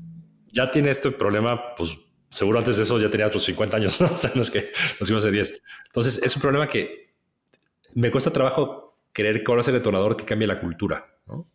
ya 0.53 0.71
tiene 0.71 0.91
este 0.91 1.11
problema, 1.11 1.75
pues 1.75 1.97
seguro 2.37 2.59
antes 2.59 2.77
de 2.77 2.83
eso 2.83 2.99
ya 2.99 3.11
tenía 3.11 3.27
otros 3.27 3.44
50 3.44 3.77
años, 3.77 4.01
¿no? 4.01 4.09
O 4.12 4.16
sea, 4.16 4.31
no 4.35 4.42
es 4.42 4.51
que 4.51 4.70
nos 5.01 5.09
fuimos 5.09 5.25
de 5.25 5.31
10. 5.31 5.62
Entonces, 5.87 6.22
es 6.22 6.37
un 6.37 6.42
problema 6.42 6.68
que 6.68 7.14
me 7.94 8.11
cuesta 8.11 8.31
trabajo 8.31 8.99
creer 9.12 9.42
que 9.42 9.51
ahora 9.51 9.62
es 9.62 9.68
el 9.68 9.75
detonador 9.75 10.16
que 10.16 10.25
cambie 10.25 10.46
la 10.46 10.61
cultura, 10.61 11.07
¿no? 11.27 11.51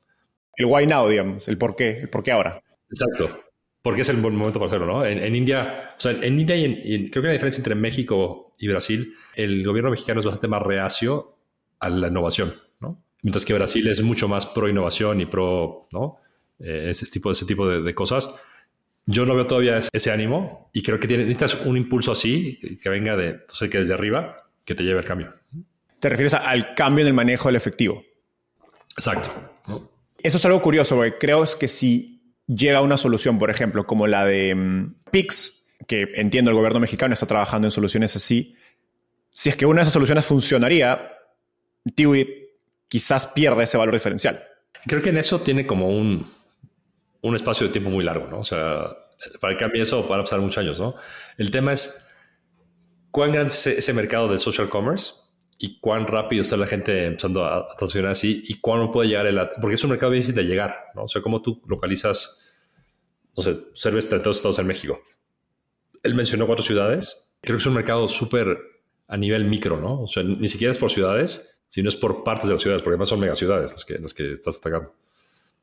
El 0.56 0.66
why 0.66 0.88
now, 0.88 1.08
digamos, 1.08 1.48
el 1.48 1.58
por 1.58 1.76
qué, 1.76 1.98
el 1.98 2.10
por 2.10 2.24
qué 2.24 2.32
ahora. 2.32 2.62
Exacto. 2.90 3.44
Porque 3.82 4.02
es 4.02 4.10
el 4.10 4.18
buen 4.18 4.36
momento 4.36 4.60
para 4.60 4.68
hacerlo, 4.68 4.86
¿no? 4.86 5.06
En, 5.06 5.36
India, 5.36 5.96
o 5.98 6.02
sea, 6.02 6.12
en 6.12 6.40
India 6.40 6.56
y, 6.56 6.66
en, 6.66 7.10
creo 7.10 7.22
que 7.22 7.28
la 7.28 7.34
diferencia 7.34 7.60
entre 7.60 7.76
México 7.76 8.54
y 8.60 8.68
Brasil, 8.68 9.16
el 9.36 9.66
gobierno 9.66 9.90
mexicano 9.90 10.20
es 10.20 10.26
bastante 10.26 10.48
más 10.48 10.62
reacio 10.62 11.38
a 11.80 11.90
la 11.90 12.08
innovación, 12.08 12.54
¿no? 12.80 13.04
Mientras 13.24 13.46
que 13.46 13.54
Brasil 13.54 13.88
es 13.88 14.02
mucho 14.02 14.28
más 14.28 14.46
pro 14.46 14.68
innovación 14.68 15.22
y 15.22 15.26
pro, 15.26 15.82
¿no? 15.92 16.18
Eh, 16.60 16.88
ese 16.90 17.06
tipo, 17.08 17.32
ese 17.32 17.46
tipo 17.46 17.68
de, 17.68 17.82
de 17.82 17.96
cosas. 17.96 18.30
Yo 19.06 19.26
no 19.26 19.36
veo 19.36 19.48
todavía 19.48 19.80
ese 19.92 20.12
ánimo 20.12 20.70
y 20.74 20.84
creo 20.84 21.00
que 21.00 21.08
necesitas 21.08 21.56
un 21.66 21.78
impulso 21.78 22.12
así 22.12 22.60
que 22.82 22.90
venga 22.90 23.18
de, 23.18 23.34
no 23.34 23.56
sé, 23.56 23.70
que 23.70 23.80
desde 23.80 23.94
arriba, 23.94 24.50
que 24.64 24.76
te 24.76 24.84
lleve 24.84 25.00
al 25.00 25.06
cambio. 25.06 25.34
¿Te 26.00 26.10
refieres 26.10 26.34
al 26.34 26.74
cambio 26.76 27.04
en 27.04 27.08
el 27.08 27.14
manejo 27.14 27.50
del 27.50 27.56
efectivo? 27.56 28.04
Exacto. 28.98 29.32
Eso 30.24 30.38
es 30.38 30.46
algo 30.46 30.62
curioso, 30.62 30.96
porque 30.96 31.18
creo 31.18 31.46
que 31.60 31.68
si 31.68 32.36
llega 32.48 32.82
una 32.82 32.98
solución, 32.98 33.40
por 33.40 33.50
ejemplo, 33.50 33.86
como 33.86 34.08
la 34.08 34.26
de 34.26 34.54
mm, 34.54 34.96
Pix, 35.12 35.74
que 35.88 36.08
entiendo 36.16 36.52
el 36.52 36.58
gobierno 36.58 36.80
mexicano 36.80 37.14
está 37.14 37.26
trabajando 37.26 37.68
en 37.68 37.72
soluciones 37.72 38.16
así, 38.16 38.56
si 39.30 39.50
es 39.50 39.56
que 39.56 39.66
una 39.66 39.78
de 39.78 39.84
esas 39.84 39.94
soluciones 39.94 40.26
funcionaría, 40.26 41.12
Tiwi 41.96 42.50
quizás 42.88 43.28
pierda 43.28 43.64
ese 43.64 43.78
valor 43.78 43.94
diferencial. 43.94 44.44
Creo 44.86 45.02
que 45.02 45.10
en 45.10 45.18
eso 45.18 45.42
tiene 45.42 45.66
como 45.66 45.88
un, 45.88 46.28
un 47.22 47.36
espacio 47.36 47.68
de 47.68 47.74
tiempo 47.74 47.90
muy 47.90 48.04
largo, 48.04 48.28
¿no? 48.28 48.40
O 48.40 48.44
sea, 48.44 48.96
para 49.40 49.54
que 49.54 49.60
cambie 49.60 49.82
eso 49.82 50.04
van 50.08 50.20
a 50.20 50.24
pasar 50.24 50.40
muchos 50.40 50.58
años, 50.58 50.80
¿no? 50.80 50.96
El 51.38 51.52
tema 51.52 51.74
es 51.74 52.06
cuán 53.12 53.32
grande 53.32 53.52
es 53.52 53.68
ese 53.68 53.94
mercado 53.94 54.28
del 54.28 54.40
social 54.40 54.70
commerce 54.70 55.14
y 55.58 55.80
cuán 55.80 56.08
rápido 56.08 56.42
está 56.42 56.58
la 56.58 56.66
gente 56.66 57.06
empezando 57.06 57.46
a, 57.46 57.68
transaccionar 57.78 58.12
así 58.12 58.44
y 58.48 58.60
cuándo 58.60 58.90
puede 58.90 59.10
llegar 59.10 59.28
el... 59.28 59.40
Porque 59.60 59.76
es 59.76 59.84
un 59.84 59.92
mercado 59.92 60.12
difícil 60.12 60.34
de 60.34 60.44
llegar, 60.44 60.76
¿no? 60.96 61.04
O 61.04 61.08
sea, 61.08 61.22
cómo 61.22 61.42
tú 61.42 61.62
localizas, 61.68 62.40
no 63.38 63.44
sé, 63.44 63.52
de 63.54 64.20
todos 64.20 64.38
Estados 64.38 64.58
en 64.58 64.66
México. 64.66 65.00
Él 66.02 66.16
mencionó 66.16 66.48
cuatro 66.48 66.66
ciudades. 66.66 67.28
Creo 67.42 67.58
que 67.58 67.62
es 67.62 67.68
un 67.68 67.76
mercado 67.76 68.08
súper 68.08 68.58
a 69.08 69.18
nivel 69.18 69.46
micro, 69.46 69.78
¿no? 69.78 70.02
O 70.02 70.08
sea, 70.08 70.24
ni 70.24 70.48
siquiera 70.48 70.72
es 70.72 70.80
por 70.80 70.90
ciudades, 70.90 71.62
sino 71.68 71.90
es 71.90 71.96
por 71.96 72.24
partes 72.24 72.48
de 72.48 72.54
las 72.54 72.62
ciudades, 72.62 72.82
porque 72.82 72.94
además 72.94 73.10
son 73.10 73.20
megaciudades 73.20 73.72
las 73.72 73.86
que, 73.86 74.00
las 74.00 74.14
que 74.14 74.34
estás 74.34 74.58
atacando. 74.58 74.96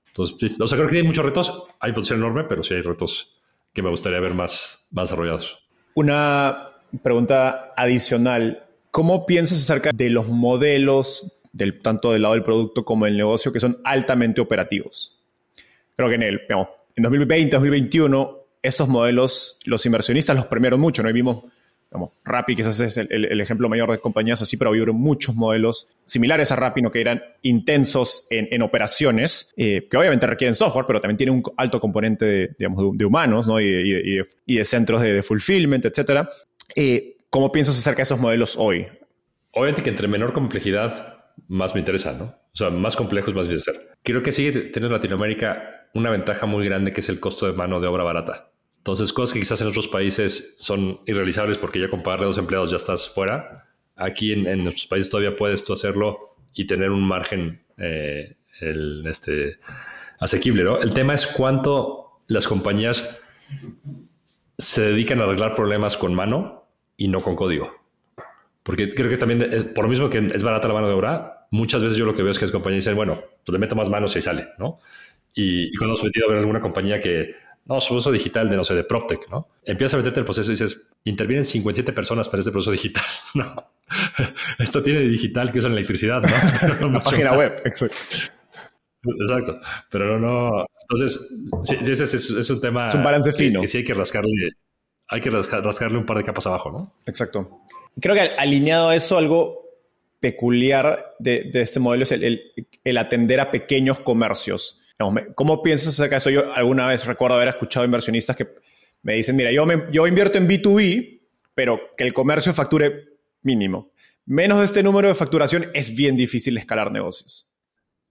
Entonces, 0.09 0.57
o 0.59 0.66
sea, 0.66 0.79
creo 0.79 0.90
que 0.90 0.97
hay 0.99 1.03
muchos 1.03 1.25
retos. 1.25 1.64
Hay 1.81 1.92
potencial 1.92 2.18
enorme, 2.18 2.44
pero 2.44 2.62
sí 2.62 2.75
hay 2.75 2.83
retos 2.83 3.38
que 3.73 3.83
me 3.83 3.90
gustaría 3.90 4.21
ver 4.21 4.35
más, 4.35 4.88
más 4.90 5.09
desarrollados. 5.09 5.59
Una 5.94 6.71
pregunta 7.03 7.73
adicional. 7.77 8.66
¿Cómo 8.90 9.27
piensas 9.27 9.59
acerca 9.59 9.90
de 9.92 10.11
los 10.11 10.29
modelos, 10.29 11.40
del, 11.53 11.81
tanto 11.81 12.12
del 12.12 12.23
lado 12.23 12.35
del 12.35 12.42
producto 12.42 12.85
como 12.85 13.05
del 13.05 13.16
negocio, 13.16 13.53
que 13.53 13.61
son 13.61 13.81
altamente 13.85 14.40
operativos? 14.40 15.21
Creo 15.97 16.09
que 16.09 16.14
en 16.14 16.23
el, 16.23 16.40
en 16.97 17.03
2020, 17.03 17.57
2021, 17.57 18.38
esos 18.62 18.88
modelos, 18.88 19.61
los 19.64 19.85
inversionistas 19.87 20.37
los 20.37 20.47
premiaron 20.47 20.81
mucho, 20.81 21.03
¿no? 21.03 21.11
Y 21.11 21.12
vimos 21.12 21.44
Rappi 21.90 22.12
Rappi 22.24 22.57
quizás 22.57 22.79
es 22.81 22.96
el, 22.98 23.40
ejemplo 23.40 23.68
mayor 23.68 23.90
de 23.90 23.98
compañías 23.98 24.42
así, 24.42 24.57
pero 24.57 24.72
hubo 24.72 24.92
muchos 24.92 25.35
modelos 25.35 25.88
similares 26.05 26.53
a 26.53 26.57
Rappi, 26.57 26.83
¿no? 26.83 26.90
que 26.90 27.01
eran 27.01 27.22
intensos 27.42 28.27
en, 28.31 28.62
operaciones, 28.62 29.55
eh, 29.57 29.87
que 29.90 29.96
obviamente 29.96 30.27
requieren 30.27 30.55
software, 30.55 30.85
pero 30.87 31.01
también 31.01 31.16
tienen 31.16 31.37
un 31.37 31.42
alto 31.57 31.81
componente 31.81 32.24
de, 32.24 32.55
digamos, 32.59 32.96
de, 32.96 33.05
humanos 33.05 33.48
¿no? 33.48 33.61
y, 33.61 34.20
de, 34.46 34.64
centros 34.64 35.01
de, 35.01 35.22
fulfillment, 35.22 35.85
etc. 35.87 36.29
Eh, 36.74 37.16
¿Cómo 37.31 37.51
piensas 37.51 37.79
acerca 37.79 37.98
de 37.98 38.03
esos 38.05 38.18
modelos 38.18 38.57
hoy? 38.59 38.87
Obviamente 39.53 39.83
que 39.83 39.90
entre 39.90 40.09
menor 40.09 40.33
complejidad, 40.35 41.24
más 41.46 41.74
me 41.74 41.81
interesa, 41.81 42.12
¿no? 42.12 42.24
O 42.24 42.57
sea, 42.59 42.70
más 42.70 42.96
complejos, 42.96 43.35
más 43.35 43.48
bien 43.48 43.61
ser. 43.61 43.74
Creo 44.03 44.22
que 44.22 44.33
sigue 44.33 44.53
teniendo 44.53 44.96
Latinoamérica 44.96 45.88
una 45.94 46.11
ventaja 46.11 46.46
muy 46.46 46.66
grande 46.66 46.92
que 46.92 47.01
es 47.01 47.09
el 47.09 47.20
costo 47.20 47.46
de 47.46 47.53
mano 47.53 47.81
de 47.81 47.87
obra 47.87 48.05
barata. 48.05 48.51
Entonces, 48.88 49.12
cosas 49.12 49.35
que 49.35 49.40
quizás 49.40 49.61
en 49.61 49.66
otros 49.66 49.87
países 49.87 50.55
son 50.57 51.01
irrealizables 51.05 51.59
porque 51.59 51.79
ya 51.79 51.90
con 51.90 52.03
pagarle 52.03 52.24
a 52.24 52.29
dos 52.29 52.38
empleados 52.38 52.70
ya 52.70 52.79
estás 52.79 53.07
fuera. 53.07 53.66
Aquí 53.96 54.33
en, 54.33 54.64
nuestros 54.64 54.87
países 54.87 55.11
todavía 55.11 55.37
puedes 55.37 55.62
tú 55.62 55.74
hacerlo 55.74 56.38
y 56.55 56.66
tener 56.66 56.90
un 56.90 57.07
margen 57.07 57.61
eh, 57.77 58.38
este, 59.05 59.59
asequible. 60.18 60.64
¿no? 60.64 60.79
El 60.79 60.88
tema 60.88 61.12
es 61.12 61.27
cuánto 61.27 62.22
las 62.29 62.48
compañías 62.48 63.07
se 64.57 64.81
dedican 64.81 65.20
a 65.20 65.24
arreglar 65.24 65.55
problemas 65.55 65.98
con 65.98 66.14
mano 66.14 66.66
y 66.96 67.09
no 67.09 67.20
con 67.20 67.37
código. 67.37 67.70
Porque 68.62 68.94
creo 68.94 69.11
que 69.11 69.18
también, 69.18 69.42
eh, 69.53 69.64
por 69.64 69.85
lo 69.85 69.90
mismo 69.90 70.09
que 70.09 70.31
es 70.35 70.42
barata 70.42 70.66
la 70.66 70.72
mano 70.72 70.88
de 70.88 70.94
obra, 70.94 71.46
muchas 71.51 71.83
veces 71.83 71.98
yo 71.98 72.07
lo 72.07 72.14
que 72.14 72.22
veo 72.22 72.33
es 72.33 72.38
que 72.38 72.46
las 72.46 72.53
compañías 72.53 72.85
dicen, 72.85 72.96
bueno, 72.96 73.18
pues 73.44 73.53
le 73.53 73.59
meto 73.59 73.77
más 73.77 73.90
manos 73.90 74.16
y 74.16 74.22
sale, 74.22 74.46
¿no? 74.59 74.79
Y, 75.35 75.64
y 75.64 75.74
cuando 75.74 75.92
hemos 75.94 76.05
metido 76.05 76.24
a 76.24 76.31
ver 76.31 76.38
alguna 76.38 76.61
compañía 76.61 77.03
que 77.03 77.47
no, 77.68 77.81
su 77.83 77.94
uso 77.94 78.11
digital 78.11 78.48
de, 78.48 78.57
no 78.57 78.64
sé, 78.64 78.74
de 78.74 78.83
PropTech, 78.83 79.28
¿no? 79.31 79.48
Empiezas 79.62 79.94
a 79.94 79.96
meterte 79.98 80.20
en 80.20 80.22
el 80.22 80.24
proceso 80.24 80.50
y 80.50 80.54
dices, 80.54 80.88
intervienen 81.04 81.44
57 81.44 81.92
personas 81.92 82.26
para 82.26 82.40
este 82.40 82.50
proceso 82.50 82.72
digital. 82.72 83.04
No, 83.35 83.70
esto 84.59 84.83
tiene 84.83 85.00
digital 85.00 85.50
que 85.50 85.61
usan 85.61 85.72
electricidad, 85.72 86.20
¿no? 86.20 86.90
La 86.92 87.00
página 87.00 87.33
web, 87.33 87.62
exacto. 87.64 87.96
Exacto, 89.20 89.61
pero 89.90 90.18
no, 90.18 90.50
no. 90.50 90.66
Entonces, 90.83 91.26
sí, 91.62 91.76
ese 91.81 92.04
es, 92.04 92.50
un 92.50 92.61
tema. 92.61 92.88
Es 92.88 92.94
un 92.94 93.02
balance 93.02 93.33
fino. 93.33 93.61
Que 93.61 93.68
sí 93.68 93.78
hay 93.78 93.85
que 93.85 93.94
rascarle, 93.94 94.31
hay 95.09 95.20
que 95.22 95.31
rascarle 95.31 95.96
un 95.96 96.04
par 96.04 96.18
de 96.18 96.24
capas 96.24 96.46
abajo, 96.46 96.70
¿no? 96.70 96.96
Exacto. 97.07 97.62
Creo 97.98 98.14
que 98.14 98.20
alineado 98.20 98.90
a 98.90 98.96
eso, 98.96 99.16
algo 99.16 99.62
peculiar 100.20 101.14
de, 101.18 101.50
este 101.54 101.81
modelo 101.81 102.02
es 102.02 102.12
el 102.12 102.98
atender 102.98 103.40
a 103.40 103.50
pequeños 103.50 104.00
comercios 104.00 104.83
¿Cómo 105.34 105.62
piensas 105.62 105.88
acerca 105.94 106.16
de 106.16 106.18
eso? 106.18 106.30
Yo 106.30 106.52
alguna 106.52 106.88
vez 106.88 107.06
recuerdo 107.06 107.37
haber 107.37 107.48
escuchado 107.48 107.87
inversionistas 107.87 108.34
que 108.34 108.48
me 109.02 109.14
dicen, 109.14 109.37
mira, 109.37 109.52
yo, 109.52 109.64
yo 109.92 110.06
invierto 110.06 110.38
en 110.38 110.48
B2B, 110.48 111.22
pero 111.54 111.80
que 111.96 112.04
el 112.04 112.12
comercio 112.12 112.52
facture 112.52 113.18
mínimo. 113.42 113.92
Menos 114.26 114.58
de 114.58 114.64
este 114.64 114.82
número 114.82 115.08
de 115.08 115.14
facturación 115.14 115.70
es 115.72 115.94
bien 115.94 116.16
difícil 116.16 116.58
escalar 116.58 116.90
negocios. 116.90 117.48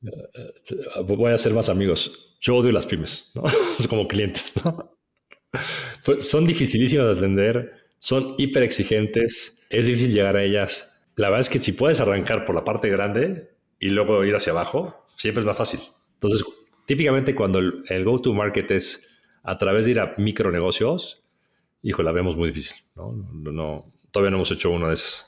Eh, 0.04 0.10
eh, 0.36 0.76
voy 1.04 1.32
a 1.32 1.38
ser 1.38 1.54
más 1.54 1.70
amigos. 1.70 2.38
Yo 2.40 2.56
odio 2.56 2.72
las 2.72 2.86
pymes, 2.86 3.32
¿no? 3.36 3.44
como 3.90 4.08
clientes. 4.08 4.54
Pues 6.06 6.30
son 6.30 6.46
dificilísimas 6.46 7.08
de 7.08 7.14
atender, 7.14 7.74
son 8.00 8.36
hiper 8.38 8.64
exigentes, 8.64 9.58
es 9.70 9.86
difícil 9.88 10.14
llegar 10.14 10.38
a 10.38 10.44
ellas. 10.44 10.88
La 11.16 11.30
verdad 11.30 11.42
es 11.42 11.50
que 11.50 11.60
si 11.60 11.72
puedes 11.72 12.00
arrancar 12.00 12.46
por 12.46 12.56
la 12.56 12.64
parte 12.64 12.90
grande 12.90 13.50
y 13.80 13.90
luego 13.90 14.24
ir 14.24 14.36
hacia 14.36 14.52
abajo, 14.52 15.06
siempre 15.16 15.42
es 15.42 15.46
más 15.46 15.58
fácil. 15.58 15.80
Entonces, 16.14 16.44
Típicamente 16.88 17.36
cuando 17.36 17.60
el, 17.60 18.06
go-to-market 18.06 18.72
es 18.72 19.10
a 19.44 19.58
través 19.58 19.86
de 19.86 19.92
ir 19.92 20.00
a 20.00 20.14
micronegocios, 20.16 21.22
hijo, 21.82 22.02
la 22.02 22.14
vemos 22.14 22.38
muy 22.38 22.48
difícil. 22.48 22.78
¿no? 22.96 23.12
No, 23.12 23.84
todavía 24.12 24.32
no 24.32 24.38
hemos 24.38 24.52
hecho 24.52 24.72
uno 24.72 24.88
de 24.88 24.94
esos. 24.94 25.26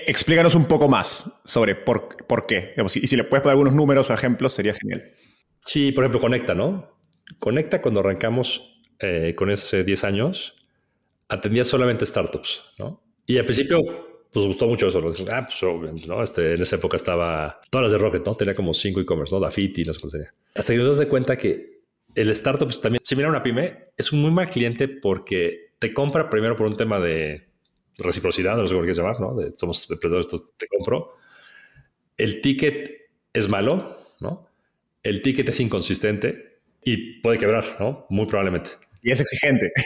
Explícanos 0.00 0.56
un 0.56 0.64
poco 0.64 0.88
más 0.88 1.40
sobre 1.44 1.76
por, 1.76 2.26
por 2.26 2.44
qué. 2.44 2.74
y 2.96 3.06
si 3.06 3.16
le 3.16 3.22
puedes 3.22 3.42
poner 3.44 3.52
algunos 3.52 3.72
números 3.72 4.10
o 4.10 4.14
ejemplos, 4.14 4.52
sería 4.52 4.74
genial. 4.74 5.12
Sí, 5.60 5.92
por 5.92 6.02
ejemplo, 6.02 6.20
Conecta, 6.20 6.56
¿no? 6.56 6.98
Conecta 7.38 7.80
cuando 7.80 8.00
arrancamos 8.00 8.82
eh, 8.98 9.34
con 9.36 9.48
ese 9.50 9.84
10 9.84 10.02
años, 10.02 10.56
atendía 11.28 11.64
solamente 11.64 12.04
startups, 12.04 12.64
¿no? 12.78 13.00
Y 13.26 13.38
al 13.38 13.44
principio 13.44 13.80
pues 14.36 14.48
gustó 14.48 14.68
mucho 14.68 14.88
eso. 14.88 15.00
Ah, 15.30 15.46
pues, 15.46 16.06
¿no? 16.06 16.22
Este, 16.22 16.52
en 16.54 16.60
esa 16.60 16.76
época 16.76 16.98
estaba 16.98 17.58
todas 17.70 17.84
las 17.84 17.92
de 17.92 17.96
Rocket, 17.96 18.26
¿no? 18.26 18.34
Tenía 18.34 18.54
como 18.54 18.74
cinco 18.74 19.00
e-commerce, 19.00 19.34
¿no? 19.34 19.40
Dafiti, 19.40 19.82
las 19.82 19.98
cosas. 19.98 20.30
Hasta 20.54 20.74
que 20.74 20.78
nos 20.78 20.98
das 20.98 21.06
cuenta 21.06 21.38
que 21.38 21.80
el 22.14 22.28
startup 22.32 22.66
pues, 22.66 22.82
también, 22.82 23.00
si 23.02 23.16
mira 23.16 23.30
una 23.30 23.42
pyme, 23.42 23.92
es 23.96 24.12
un 24.12 24.20
muy 24.20 24.30
mal 24.30 24.50
cliente 24.50 24.88
porque 24.88 25.70
te 25.78 25.94
compra 25.94 26.28
primero 26.28 26.54
por 26.54 26.66
un 26.66 26.76
tema 26.76 27.00
de 27.00 27.48
reciprocidad, 27.96 28.58
no 28.58 28.68
sé 28.68 28.74
cómo 28.74 28.82
quieres 28.82 28.98
llamar, 28.98 29.18
¿no? 29.18 29.34
De, 29.34 29.56
somos 29.56 29.90
emprendedores, 29.90 30.28
te 30.58 30.66
compro. 30.68 31.14
El 32.18 32.42
ticket 32.42 33.08
es 33.32 33.48
malo, 33.48 33.96
¿no? 34.20 34.50
El 35.02 35.22
ticket 35.22 35.48
es 35.48 35.60
inconsistente 35.60 36.60
y 36.84 37.22
puede 37.22 37.38
quebrar, 37.38 37.78
¿no? 37.80 38.04
Muy 38.10 38.26
probablemente. 38.26 38.72
Y 39.02 39.12
es 39.12 39.20
exigente. 39.20 39.72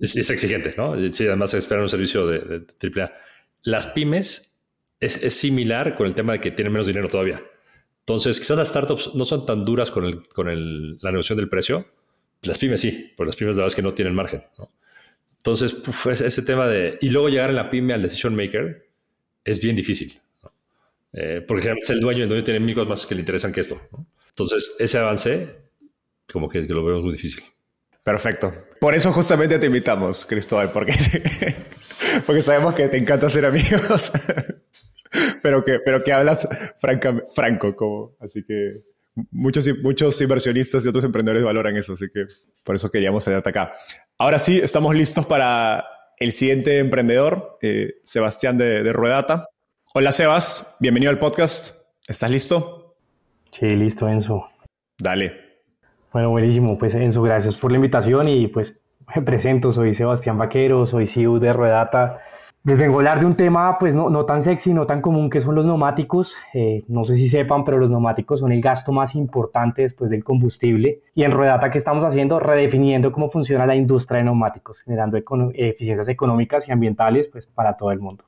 Es, 0.00 0.30
exigente, 0.30 0.74
¿no? 0.76 0.96
Sí, 1.10 1.26
además 1.26 1.52
esperan 1.54 1.82
un 1.82 1.88
servicio 1.88 2.24
de, 2.24 2.38
de 2.60 3.02
AAA. 3.02 3.12
Las 3.62 3.86
pymes 3.88 4.62
es, 5.00 5.34
similar 5.34 5.94
con 5.94 6.06
el 6.06 6.14
tema 6.14 6.32
de 6.32 6.40
que 6.40 6.50
tienen 6.50 6.72
menos 6.72 6.86
dinero 6.86 7.08
todavía. 7.08 7.42
Entonces, 8.00 8.40
quizás 8.40 8.56
las 8.56 8.68
startups 8.68 9.14
no 9.14 9.24
son 9.24 9.44
tan 9.44 9.64
duras 9.64 9.90
con, 9.90 10.04
la 10.04 11.10
negociación 11.10 11.38
del 11.38 11.48
precio. 11.48 11.86
Las 12.42 12.58
pymes 12.58 12.80
sí, 12.80 13.12
porque 13.16 13.28
las 13.28 13.36
pymes 13.36 13.54
la 13.54 13.60
verdad 13.60 13.72
es 13.72 13.76
que 13.76 13.82
no 13.82 13.94
tienen 13.94 14.14
margen. 14.14 14.44
Entonces, 15.36 15.76
ese, 16.20 16.42
tema 16.42 16.66
de... 16.66 16.98
Y 17.00 17.10
luego 17.10 17.28
llegar 17.28 17.50
en 17.50 17.56
la 17.56 17.70
pyme 17.70 17.92
al 17.92 18.02
decision 18.02 18.34
maker 18.34 18.88
es 19.44 19.60
bien 19.60 19.76
difícil. 19.76 20.18
Eh, 21.12 21.44
porque 21.46 21.62
generalmente 21.62 21.92
el 21.92 22.00
dueño, 22.00 22.22
el 22.24 22.28
dueño 22.28 22.44
tiene 22.44 22.74
cosas 22.74 22.88
más 22.88 23.06
que 23.06 23.14
le 23.14 23.20
interesan 23.20 23.52
que 23.52 23.60
esto. 23.60 23.80
Entonces, 24.30 24.74
ese 24.78 24.98
avance, 24.98 25.48
como 26.30 26.48
que, 26.48 26.66
que 26.66 26.72
lo 26.72 26.84
vemos 26.84 27.02
muy 27.02 27.12
difícil. 27.12 27.42
Perfecto. 28.08 28.54
Por 28.80 28.94
eso 28.94 29.12
justamente 29.12 29.58
te 29.58 29.66
invitamos, 29.66 30.24
Cristóbal, 30.24 30.72
porque 30.72 30.94
porque 32.26 32.40
sabemos 32.40 32.72
que 32.72 32.88
te 32.88 32.96
encanta 32.96 33.28
ser 33.28 33.44
amigos, 33.44 34.10
pero, 35.42 35.62
que, 35.62 35.78
pero 35.80 36.02
que 36.02 36.14
hablas 36.14 36.48
franco, 36.78 37.76
como, 37.76 38.16
así 38.18 38.46
que 38.46 38.80
muchos, 39.30 39.68
muchos 39.82 40.18
inversionistas 40.22 40.86
y 40.86 40.88
otros 40.88 41.04
emprendedores 41.04 41.44
valoran 41.44 41.76
eso, 41.76 41.92
así 41.92 42.06
que 42.10 42.24
por 42.64 42.76
eso 42.76 42.90
queríamos 42.90 43.26
tenerte 43.26 43.50
acá. 43.50 43.74
Ahora 44.16 44.38
sí, 44.38 44.58
estamos 44.58 44.94
listos 44.94 45.26
para 45.26 45.84
el 46.18 46.32
siguiente 46.32 46.78
emprendedor, 46.78 47.58
eh, 47.60 47.96
Sebastián 48.04 48.56
de, 48.56 48.82
de 48.82 48.92
Ruedata. 48.94 49.50
Hola 49.92 50.12
Sebas, 50.12 50.76
bienvenido 50.80 51.10
al 51.10 51.18
podcast. 51.18 51.76
¿Estás 52.06 52.30
listo? 52.30 52.96
Sí, 53.52 53.66
listo, 53.66 54.08
Enzo. 54.08 54.48
Dale. 54.96 55.47
Bueno, 56.12 56.30
buenísimo. 56.30 56.78
Pues 56.78 56.94
Enzo, 56.94 57.22
gracias 57.22 57.56
por 57.56 57.70
la 57.70 57.76
invitación 57.76 58.28
y 58.28 58.48
pues 58.48 58.74
me 59.14 59.22
presento, 59.22 59.72
soy 59.72 59.92
Sebastián 59.92 60.38
Vaquero, 60.38 60.86
soy 60.86 61.06
CEO 61.06 61.38
de 61.38 61.52
Ruedata. 61.52 62.20
Les 62.64 62.76
vengo 62.78 62.94
a 62.94 62.98
hablar 62.98 63.20
de 63.20 63.26
un 63.26 63.34
tema 63.34 63.78
pues 63.78 63.94
no, 63.94 64.08
no 64.08 64.24
tan 64.24 64.42
sexy, 64.42 64.72
no 64.72 64.86
tan 64.86 65.02
común 65.02 65.28
que 65.28 65.40
son 65.40 65.54
los 65.54 65.66
neumáticos. 65.66 66.34
Eh, 66.54 66.84
no 66.88 67.04
sé 67.04 67.14
si 67.14 67.28
sepan, 67.28 67.64
pero 67.64 67.78
los 67.78 67.90
neumáticos 67.90 68.40
son 68.40 68.52
el 68.52 68.62
gasto 68.62 68.90
más 68.90 69.14
importante 69.14 69.82
después 69.82 70.10
del 70.10 70.24
combustible. 70.24 71.02
Y 71.14 71.24
en 71.24 71.32
Ruedata, 71.32 71.70
¿qué 71.70 71.78
estamos 71.78 72.04
haciendo? 72.04 72.40
Redefiniendo 72.40 73.12
cómo 73.12 73.28
funciona 73.28 73.66
la 73.66 73.76
industria 73.76 74.18
de 74.18 74.24
neumáticos, 74.24 74.80
generando 74.80 75.18
eficiencias 75.54 76.08
económicas 76.08 76.66
y 76.68 76.72
ambientales 76.72 77.28
pues, 77.28 77.46
para 77.46 77.76
todo 77.76 77.92
el 77.92 78.00
mundo. 78.00 78.24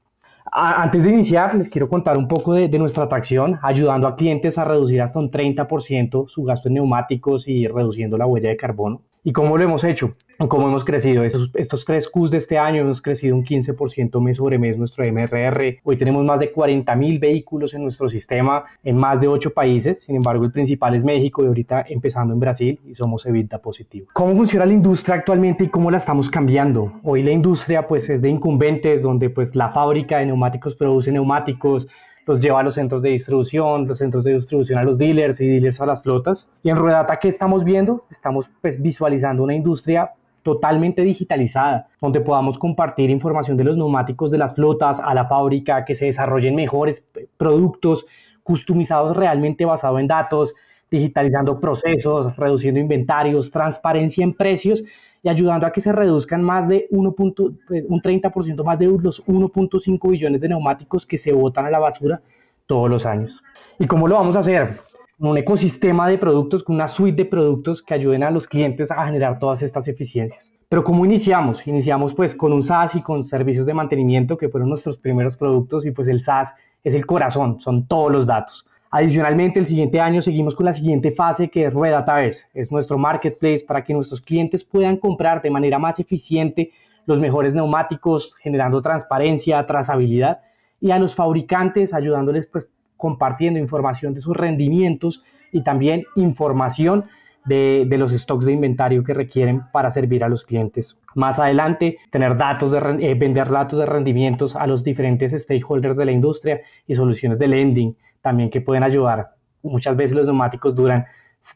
Antes 0.52 1.04
de 1.04 1.10
iniciar, 1.10 1.54
les 1.54 1.68
quiero 1.68 1.88
contar 1.88 2.18
un 2.18 2.26
poco 2.26 2.54
de, 2.54 2.68
nuestra 2.78 3.04
atracción, 3.04 3.60
ayudando 3.62 4.08
a 4.08 4.16
clientes 4.16 4.58
a 4.58 4.64
reducir 4.64 5.00
hasta 5.00 5.20
un 5.20 5.30
30% 5.30 6.28
su 6.28 6.42
gasto 6.42 6.68
en 6.68 6.74
neumáticos 6.74 7.46
y 7.46 7.68
reduciendo 7.68 8.18
la 8.18 8.26
huella 8.26 8.48
de 8.48 8.56
carbono. 8.56 9.02
¿Y 9.22 9.32
cómo 9.32 9.58
lo 9.58 9.64
hemos 9.64 9.84
hecho? 9.84 10.16
¿Cómo 10.48 10.68
hemos 10.68 10.82
crecido? 10.82 11.22
Estos, 11.24 11.50
estos 11.54 11.84
tres 11.84 12.08
Qs 12.08 12.30
de 12.30 12.38
este 12.38 12.56
año 12.56 12.80
hemos 12.80 13.02
crecido 13.02 13.36
un 13.36 13.44
15% 13.44 14.18
mes 14.22 14.38
sobre 14.38 14.58
mes 14.58 14.78
nuestro 14.78 15.04
MRR. 15.04 15.80
Hoy 15.84 15.98
tenemos 15.98 16.24
más 16.24 16.40
de 16.40 16.50
40 16.50 16.96
mil 16.96 17.18
vehículos 17.18 17.74
en 17.74 17.82
nuestro 17.82 18.08
sistema 18.08 18.64
en 18.82 18.96
más 18.96 19.20
de 19.20 19.28
8 19.28 19.52
países. 19.52 20.04
Sin 20.04 20.16
embargo, 20.16 20.46
el 20.46 20.52
principal 20.52 20.94
es 20.94 21.04
México 21.04 21.44
y 21.44 21.48
ahorita 21.48 21.84
empezando 21.86 22.32
en 22.32 22.40
Brasil 22.40 22.80
y 22.86 22.94
somos 22.94 23.26
EBITDA 23.26 23.58
positivo. 23.58 24.06
¿Cómo 24.14 24.34
funciona 24.34 24.64
la 24.64 24.72
industria 24.72 25.16
actualmente 25.16 25.64
y 25.64 25.68
cómo 25.68 25.90
la 25.90 25.98
estamos 25.98 26.30
cambiando? 26.30 26.94
Hoy 27.02 27.22
la 27.22 27.32
industria 27.32 27.86
pues 27.86 28.08
es 28.08 28.22
de 28.22 28.30
incumbentes 28.30 29.02
donde 29.02 29.28
pues 29.28 29.54
la 29.54 29.68
fábrica 29.68 30.16
de 30.16 30.26
neumáticos 30.26 30.74
produce 30.74 31.12
neumáticos, 31.12 31.88
los 32.30 32.40
lleva 32.40 32.60
a 32.60 32.62
los 32.62 32.74
centros 32.74 33.02
de 33.02 33.10
distribución, 33.10 33.88
los 33.88 33.98
centros 33.98 34.24
de 34.24 34.34
distribución 34.34 34.78
a 34.78 34.84
los 34.84 34.96
dealers 34.98 35.40
y 35.40 35.48
dealers 35.48 35.80
a 35.80 35.86
las 35.86 36.02
flotas. 36.02 36.48
Y 36.62 36.70
en 36.70 36.76
Ruedata, 36.76 37.18
¿qué 37.18 37.28
estamos 37.28 37.64
viendo? 37.64 38.04
Estamos 38.10 38.48
pues, 38.60 38.80
visualizando 38.80 39.42
una 39.42 39.54
industria 39.54 40.12
totalmente 40.42 41.02
digitalizada, 41.02 41.88
donde 42.00 42.20
podamos 42.20 42.56
compartir 42.56 43.10
información 43.10 43.56
de 43.56 43.64
los 43.64 43.76
neumáticos 43.76 44.30
de 44.30 44.38
las 44.38 44.54
flotas 44.54 45.00
a 45.00 45.12
la 45.12 45.26
fábrica, 45.26 45.84
que 45.84 45.94
se 45.94 46.06
desarrollen 46.06 46.54
mejores 46.54 47.04
productos 47.36 48.06
customizados 48.42 49.16
realmente 49.16 49.64
basados 49.64 50.00
en 50.00 50.06
datos, 50.06 50.54
digitalizando 50.90 51.58
procesos, 51.60 52.34
reduciendo 52.36 52.80
inventarios, 52.80 53.50
transparencia 53.50 54.24
en 54.24 54.34
precios 54.34 54.82
y 55.22 55.28
ayudando 55.28 55.66
a 55.66 55.72
que 55.72 55.80
se 55.80 55.92
reduzcan 55.92 56.42
más 56.42 56.68
de 56.68 56.86
1. 56.90 57.12
Pues, 57.12 57.84
un 57.88 58.00
30% 58.00 58.64
más 58.64 58.78
de 58.78 58.86
los 58.86 59.24
1.5 59.26 60.10
billones 60.10 60.40
de 60.40 60.48
neumáticos 60.48 61.06
que 61.06 61.18
se 61.18 61.32
botan 61.32 61.66
a 61.66 61.70
la 61.70 61.78
basura 61.78 62.20
todos 62.66 62.88
los 62.88 63.06
años. 63.06 63.42
¿Y 63.78 63.86
cómo 63.86 64.08
lo 64.08 64.16
vamos 64.16 64.36
a 64.36 64.40
hacer? 64.40 64.90
un 65.28 65.36
ecosistema 65.36 66.08
de 66.08 66.16
productos, 66.16 66.62
con 66.62 66.76
una 66.76 66.88
suite 66.88 67.24
de 67.24 67.24
productos 67.26 67.82
que 67.82 67.92
ayuden 67.92 68.22
a 68.22 68.30
los 68.30 68.46
clientes 68.46 68.90
a 68.90 69.04
generar 69.04 69.38
todas 69.38 69.60
estas 69.60 69.86
eficiencias. 69.86 70.50
Pero 70.66 70.82
¿cómo 70.82 71.04
iniciamos? 71.04 71.66
Iniciamos 71.66 72.14
pues 72.14 72.34
con 72.34 72.52
un 72.54 72.62
SaaS 72.62 72.94
y 72.94 73.02
con 73.02 73.24
servicios 73.24 73.66
de 73.66 73.74
mantenimiento 73.74 74.38
que 74.38 74.48
fueron 74.48 74.70
nuestros 74.70 74.96
primeros 74.96 75.36
productos 75.36 75.84
y 75.84 75.90
pues 75.90 76.08
el 76.08 76.22
SaaS 76.22 76.54
es 76.82 76.94
el 76.94 77.04
corazón, 77.04 77.60
son 77.60 77.86
todos 77.86 78.10
los 78.10 78.24
datos. 78.24 78.64
Adicionalmente, 78.92 79.60
el 79.60 79.66
siguiente 79.66 80.00
año 80.00 80.20
seguimos 80.20 80.56
con 80.56 80.66
la 80.66 80.72
siguiente 80.72 81.12
fase 81.12 81.48
que 81.48 81.64
es 81.64 81.74
Red 81.74 81.92
Database. 81.92 82.46
Es 82.54 82.72
nuestro 82.72 82.98
marketplace 82.98 83.64
para 83.66 83.84
que 83.84 83.94
nuestros 83.94 84.20
clientes 84.20 84.64
puedan 84.64 84.96
comprar 84.96 85.40
de 85.42 85.50
manera 85.50 85.78
más 85.78 86.00
eficiente 86.00 86.72
los 87.06 87.20
mejores 87.20 87.54
neumáticos, 87.54 88.34
generando 88.36 88.82
transparencia, 88.82 89.64
trazabilidad 89.64 90.40
y 90.80 90.90
a 90.90 90.98
los 90.98 91.14
fabricantes 91.14 91.94
ayudándoles 91.94 92.48
pues 92.48 92.66
compartiendo 92.96 93.60
información 93.60 94.12
de 94.12 94.22
sus 94.22 94.36
rendimientos 94.36 95.22
y 95.52 95.62
también 95.62 96.04
información 96.16 97.04
de, 97.44 97.86
de, 97.88 97.96
los 97.96 98.12
stocks 98.12 98.44
de 98.44 98.52
inventario 98.52 99.02
que 99.02 99.14
requieren 99.14 99.62
para 99.72 99.90
servir 99.90 100.24
a 100.24 100.28
los 100.28 100.44
clientes. 100.44 100.98
Más 101.14 101.38
adelante, 101.38 101.96
tener 102.10 102.36
datos 102.36 102.72
de, 102.72 102.78
eh, 103.00 103.14
vender 103.14 103.48
datos 103.48 103.78
de 103.78 103.86
rendimientos 103.86 104.54
a 104.54 104.66
los 104.66 104.84
diferentes 104.84 105.32
stakeholders 105.32 105.96
de 105.96 106.04
la 106.04 106.12
industria 106.12 106.60
y 106.86 106.94
soluciones 106.94 107.38
de 107.38 107.48
lending 107.48 107.96
también 108.20 108.50
que 108.50 108.60
pueden 108.60 108.82
ayudar. 108.82 109.34
Muchas 109.62 109.96
veces 109.96 110.16
los 110.16 110.26
neumáticos 110.26 110.74
duran 110.74 111.06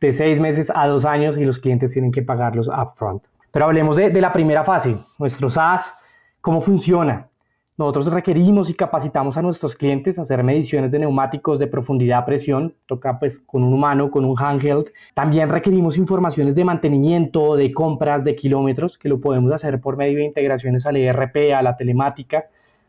de 0.01 0.13
seis 0.13 0.41
meses 0.41 0.73
a 0.75 0.87
dos 0.87 1.05
años 1.05 1.37
y 1.37 1.45
los 1.45 1.59
clientes 1.59 1.93
tienen 1.93 2.13
que 2.13 2.23
pagarlos 2.23 2.69
upfront. 2.69 3.25
Pero 3.51 3.67
hablemos 3.67 3.97
de, 3.97 4.11
de 4.11 4.21
la 4.21 4.33
primera 4.33 4.65
fase, 4.65 4.97
nuestro 5.19 5.51
SaaS, 5.51 5.93
cómo 6.41 6.61
funciona. 6.61 7.29
Nosotros 7.77 8.13
requerimos 8.13 8.71
y 8.71 8.75
capacitamos 8.75 9.37
a 9.37 9.43
nuestros 9.43 9.75
clientes 9.75 10.17
a 10.17 10.23
hacer 10.23 10.45
mediciones 10.45 10.93
de 10.93 11.01
neumáticos 11.01 11.59
de 11.59 11.67
profundidad, 11.67 12.25
presión, 12.25 12.77
toca 12.87 13.19
pues 13.19 13.39
con 13.39 13.65
un 13.65 13.73
humano, 13.73 14.13
con 14.13 14.25
un 14.25 14.39
handheld. 14.39 14.93
También 15.13 15.49
requerimos 15.49 15.99
informaciones 15.99 16.55
de 16.55 16.63
mantenimiento, 16.63 17.57
de 17.57 17.73
compras, 17.73 18.23
de 18.23 18.37
kilómetros, 18.37 18.97
que 18.97 19.09
lo 19.09 19.21
podemos 19.21 19.53
hacer 19.53 19.81
por 19.81 19.97
medio 19.97 20.19
de 20.19 20.25
integraciones 20.25 20.87
al 20.87 20.97
ERP, 20.99 21.53
a 21.53 21.63
la 21.63 21.77
telemática 21.77 22.45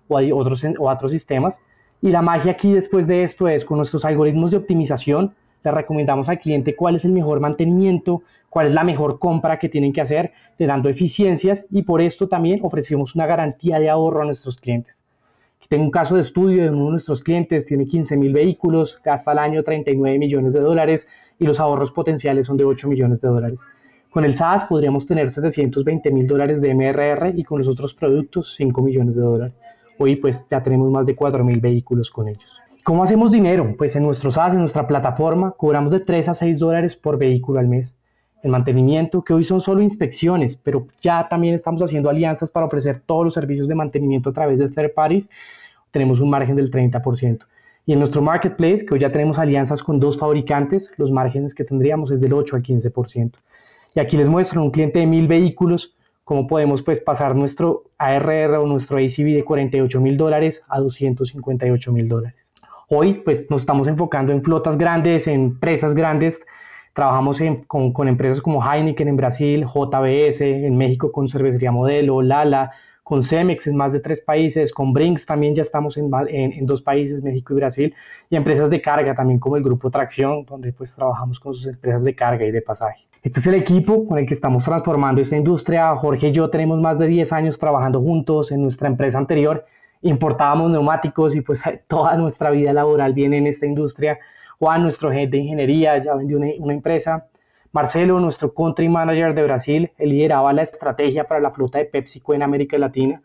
o 0.07 0.19
a 0.19 0.21
otros, 0.35 0.63
o 0.77 0.87
a 0.87 0.93
otros 0.93 1.11
sistemas. 1.11 1.59
Y 2.05 2.11
la 2.11 2.21
magia 2.21 2.51
aquí 2.51 2.71
después 2.71 3.07
de 3.07 3.23
esto 3.23 3.47
es 3.47 3.65
con 3.65 3.77
nuestros 3.77 4.05
algoritmos 4.05 4.51
de 4.51 4.57
optimización, 4.57 5.33
le 5.63 5.71
recomendamos 5.71 6.29
al 6.29 6.37
cliente 6.37 6.75
cuál 6.75 6.97
es 6.97 7.05
el 7.05 7.11
mejor 7.11 7.39
mantenimiento, 7.39 8.21
cuál 8.47 8.67
es 8.67 8.75
la 8.75 8.83
mejor 8.83 9.17
compra 9.17 9.57
que 9.57 9.69
tienen 9.69 9.91
que 9.91 10.01
hacer, 10.01 10.31
le 10.59 10.67
dando 10.67 10.87
eficiencias 10.87 11.65
y 11.71 11.81
por 11.81 12.01
esto 12.01 12.27
también 12.27 12.59
ofrecemos 12.61 13.15
una 13.15 13.25
garantía 13.25 13.79
de 13.79 13.89
ahorro 13.89 14.21
a 14.21 14.25
nuestros 14.25 14.57
clientes. 14.57 15.01
Aquí 15.57 15.67
tengo 15.67 15.83
un 15.83 15.89
caso 15.89 16.13
de 16.13 16.21
estudio 16.21 16.61
de 16.61 16.69
uno 16.69 16.85
de 16.85 16.91
nuestros 16.91 17.23
clientes, 17.23 17.65
tiene 17.65 17.87
15 17.87 18.17
mil 18.17 18.33
vehículos, 18.33 19.01
gasta 19.03 19.31
al 19.31 19.39
año 19.39 19.63
39 19.63 20.19
millones 20.19 20.53
de 20.53 20.59
dólares 20.59 21.07
y 21.39 21.45
los 21.45 21.59
ahorros 21.59 21.89
potenciales 21.89 22.45
son 22.45 22.57
de 22.57 22.65
8 22.65 22.87
millones 22.87 23.19
de 23.21 23.29
dólares. 23.29 23.59
Con 24.11 24.25
el 24.25 24.35
SaaS 24.35 24.65
podríamos 24.65 25.07
tener 25.07 25.31
720 25.31 26.11
mil 26.11 26.27
dólares 26.27 26.61
de 26.61 26.71
MRR 26.75 27.33
y 27.35 27.43
con 27.43 27.57
los 27.57 27.67
otros 27.67 27.95
productos 27.95 28.53
5 28.55 28.79
millones 28.83 29.15
de 29.15 29.21
dólares. 29.21 29.55
Hoy 29.97 30.15
pues 30.15 30.45
ya 30.49 30.61
tenemos 30.61 30.91
más 30.91 31.05
de 31.05 31.15
4.000 31.15 31.61
vehículos 31.61 32.11
con 32.11 32.27
ellos. 32.27 32.61
¿Cómo 32.83 33.03
hacemos 33.03 33.31
dinero? 33.31 33.73
Pues 33.77 33.95
en 33.95 34.03
nuestro 34.03 34.29
SaaS, 34.29 34.53
en 34.53 34.59
nuestra 34.59 34.85
plataforma, 34.85 35.51
cobramos 35.57 35.91
de 35.91 36.01
3 36.01 36.29
a 36.29 36.33
6 36.35 36.59
dólares 36.59 36.95
por 36.95 37.17
vehículo 37.17 37.59
al 37.59 37.67
mes. 37.67 37.95
El 38.43 38.51
mantenimiento, 38.51 39.23
que 39.23 39.33
hoy 39.33 39.43
son 39.43 39.59
solo 39.59 39.81
inspecciones, 39.81 40.55
pero 40.55 40.85
ya 41.01 41.27
también 41.27 41.55
estamos 41.55 41.81
haciendo 41.81 42.11
alianzas 42.11 42.51
para 42.51 42.67
ofrecer 42.67 43.01
todos 43.03 43.23
los 43.23 43.33
servicios 43.33 43.67
de 43.67 43.73
mantenimiento 43.73 44.29
a 44.29 44.33
través 44.33 44.59
de 44.59 44.69
third 44.69 44.93
parties, 44.93 45.29
tenemos 45.89 46.19
un 46.19 46.29
margen 46.29 46.55
del 46.55 46.69
30%. 46.69 47.39
Y 47.87 47.93
en 47.93 47.99
nuestro 47.99 48.21
marketplace, 48.21 48.85
que 48.85 48.93
hoy 48.93 48.99
ya 48.99 49.11
tenemos 49.11 49.39
alianzas 49.39 49.81
con 49.81 49.99
dos 49.99 50.19
fabricantes, 50.19 50.91
los 50.97 51.09
márgenes 51.09 51.55
que 51.55 51.63
tendríamos 51.63 52.11
es 52.11 52.21
del 52.21 52.33
8 52.33 52.55
al 52.55 52.61
15%. 52.61 53.31
Y 53.95 53.99
aquí 53.99 54.17
les 54.17 54.27
muestro 54.27 54.61
un 54.61 54.71
cliente 54.71 54.99
de 54.99 55.07
mil 55.07 55.27
vehículos, 55.27 55.95
cómo 56.25 56.47
podemos 56.47 56.81
pues 56.81 56.99
pasar 56.99 57.35
nuestro 57.35 57.83
ARR 57.97 58.55
o 58.55 58.65
nuestro 58.65 58.97
ACV 58.97 59.35
de 59.35 59.45
48 59.45 60.01
mil 60.01 60.17
dólares 60.17 60.63
a 60.67 60.79
258 60.79 61.91
mil 61.93 62.09
dólares. 62.09 62.51
Hoy 62.89 63.21
pues 63.23 63.49
nos 63.49 63.61
estamos 63.61 63.87
enfocando 63.87 64.33
en 64.33 64.43
flotas 64.43 64.77
grandes, 64.77 65.27
en 65.27 65.35
empresas 65.35 65.93
grandes. 65.93 66.43
Trabajamos 66.93 67.39
con, 67.67 67.93
con, 67.93 68.07
empresas 68.07 68.41
como 68.41 68.63
Heineken 68.63 69.07
en 69.07 69.17
Brasil, 69.17 69.65
JBS 69.65 70.41
en 70.41 70.77
México 70.77 71.11
con 71.11 71.27
Cervecería 71.29 71.71
Modelo, 71.71 72.21
Lala, 72.21 72.71
con 73.03 73.21
Cemex 73.21 73.67
en 73.67 73.75
más 73.75 73.93
de 73.93 73.99
tres 73.99 74.21
países, 74.21 74.73
con 74.73 74.93
Brinks 74.93 75.27
también 75.27 75.53
ya 75.53 75.61
estamos 75.61 75.97
en, 75.97 76.09
en, 76.29 76.53
en, 76.53 76.65
dos 76.65 76.81
países, 76.81 77.21
México 77.21 77.53
y 77.53 77.57
Brasil, 77.57 77.95
y 78.29 78.35
empresas 78.35 78.69
de 78.69 78.81
carga 78.81 79.13
también 79.13 79.39
como 79.39 79.57
el 79.57 79.63
Grupo 79.63 79.91
Tracción, 79.91 80.43
donde 80.45 80.73
pues 80.73 80.95
trabajamos 80.95 81.39
con 81.39 81.53
sus 81.53 81.67
empresas 81.67 82.03
de 82.03 82.15
carga 82.15 82.45
y 82.45 82.51
de 82.51 82.61
pasaje. 82.63 83.05
Este 83.25 83.39
es 83.39 83.47
el 83.47 83.55
equipo 83.55 84.05
con 84.07 84.19
el 84.19 84.27
que 84.27 84.35
estamos 84.35 84.65
transformando 84.65 85.19
esta 85.19 85.35
industria. 85.35 85.95
Jorge 85.95 86.27
y 86.27 86.31
yo 86.31 86.51
tenemos 86.51 86.79
más 86.79 86.99
de 86.99 87.07
10 87.07 87.33
años 87.33 87.57
trabajando 87.57 87.99
juntos 87.99 88.51
en 88.51 88.61
nuestra 88.61 88.87
empresa 88.87 89.17
anterior. 89.17 89.65
Importábamos 90.03 90.69
neumáticos 90.69 91.35
y 91.35 91.41
pues 91.41 91.63
toda 91.87 92.15
nuestra 92.17 92.51
vida 92.51 92.71
laboral 92.71 93.15
viene 93.15 93.39
en 93.39 93.47
esta 93.47 93.65
industria. 93.65 94.19
Juan, 94.59 94.83
nuestro 94.83 95.09
jefe 95.09 95.27
de 95.31 95.37
ingeniería, 95.39 95.97
ya 96.03 96.13
vendió 96.13 96.37
una, 96.37 96.49
una 96.59 96.75
empresa. 96.75 97.25
Marcelo, 97.71 98.19
nuestro 98.19 98.53
country 98.53 98.89
manager 98.89 99.33
de 99.33 99.43
Brasil, 99.43 99.91
él 99.97 100.09
lideraba 100.09 100.53
la 100.53 100.61
estrategia 100.61 101.23
para 101.23 101.39
la 101.39 101.49
flota 101.49 101.79
de 101.79 101.85
PepsiCo 101.85 102.35
en 102.35 102.43
América 102.43 102.77
Latina. 102.77 103.23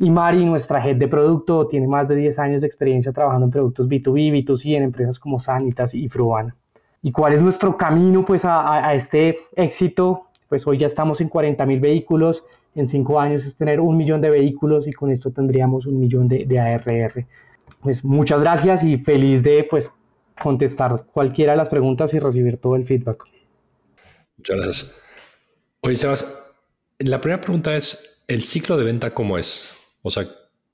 Y 0.00 0.10
Mari, 0.10 0.44
nuestra 0.44 0.84
head 0.84 0.96
de 0.96 1.06
producto, 1.06 1.68
tiene 1.68 1.86
más 1.86 2.08
de 2.08 2.16
10 2.16 2.36
años 2.40 2.60
de 2.62 2.66
experiencia 2.66 3.12
trabajando 3.12 3.44
en 3.44 3.52
productos 3.52 3.88
B2B, 3.88 4.44
B2C 4.44 4.76
en 4.76 4.82
empresas 4.82 5.20
como 5.20 5.38
Sanitas 5.38 5.94
y 5.94 6.08
Fruana 6.08 6.56
y 7.02 7.12
cuál 7.12 7.34
es 7.34 7.40
nuestro 7.40 7.76
camino 7.76 8.24
pues 8.24 8.42
a, 8.44 8.94
este 8.94 9.38
éxito. 9.56 10.26
Pues 10.48 10.66
hoy 10.66 10.78
ya 10.78 10.86
estamos 10.86 11.20
en 11.20 11.28
40 11.28 11.64
mil 11.66 11.80
vehículos, 11.80 12.44
en 12.74 12.88
cinco 12.88 13.20
años 13.20 13.44
es 13.44 13.56
tener 13.56 13.80
un 13.80 13.96
millón 13.96 14.20
de 14.20 14.30
vehículos 14.30 14.86
y 14.88 14.92
con 14.92 15.10
esto 15.10 15.30
tendríamos 15.30 15.86
un 15.86 15.98
millón 16.00 16.28
de, 16.28 16.44
de 16.44 16.58
ARR. 16.58 17.26
Pues 17.80 18.04
muchas 18.04 18.40
gracias 18.40 18.84
y 18.84 18.98
feliz 18.98 19.42
de 19.42 19.66
pues 19.68 19.90
contestar 20.40 21.04
cualquiera 21.12 21.52
de 21.52 21.58
las 21.58 21.68
preguntas 21.68 22.12
y 22.14 22.18
recibir 22.18 22.58
todo 22.58 22.76
el 22.76 22.86
feedback. 22.86 23.24
Muchas 24.36 24.56
gracias. 24.56 25.02
Oye, 25.82 25.94
Sebas, 25.94 26.52
la 26.98 27.20
primera 27.20 27.40
pregunta 27.40 27.76
es, 27.76 28.20
¿el 28.26 28.42
ciclo 28.42 28.76
de 28.76 28.84
venta 28.84 29.14
cómo 29.14 29.38
es? 29.38 29.70
O 30.02 30.10
sea, 30.10 30.28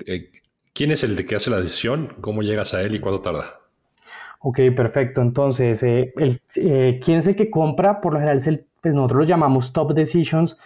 eh, 0.07 0.31
¿quién 0.73 0.91
es 0.91 1.05
el 1.05 1.17
de 1.17 1.27
que 1.27 1.37
hace 1.37 1.51
la 1.51 1.61
decisión? 1.61 2.15
¿Cómo 2.21 2.43
llegas 2.43 2.75
a 2.75 2.83
él 2.83 2.95
y 2.95 3.01
cuánto 3.01 3.21
tarda? 3.21 3.61
Ok, 4.49 4.61
perfecto. 4.77 5.23
Entonces, 5.23 5.83
eh, 5.83 6.15
eh, 6.55 7.01
¿quién 7.05 7.19
es 7.19 7.27
el 7.27 7.35
que 7.35 7.51
compra? 7.51 8.01
Por 8.01 8.13
lo 8.13 8.21
general, 8.21 8.39
es 8.39 8.47
el, 8.47 8.65
pues 8.81 8.95
nosotros 8.95 9.23
lo 9.23 9.27
llamamos 9.27 9.73
top 9.73 9.93
decisions 9.93 10.57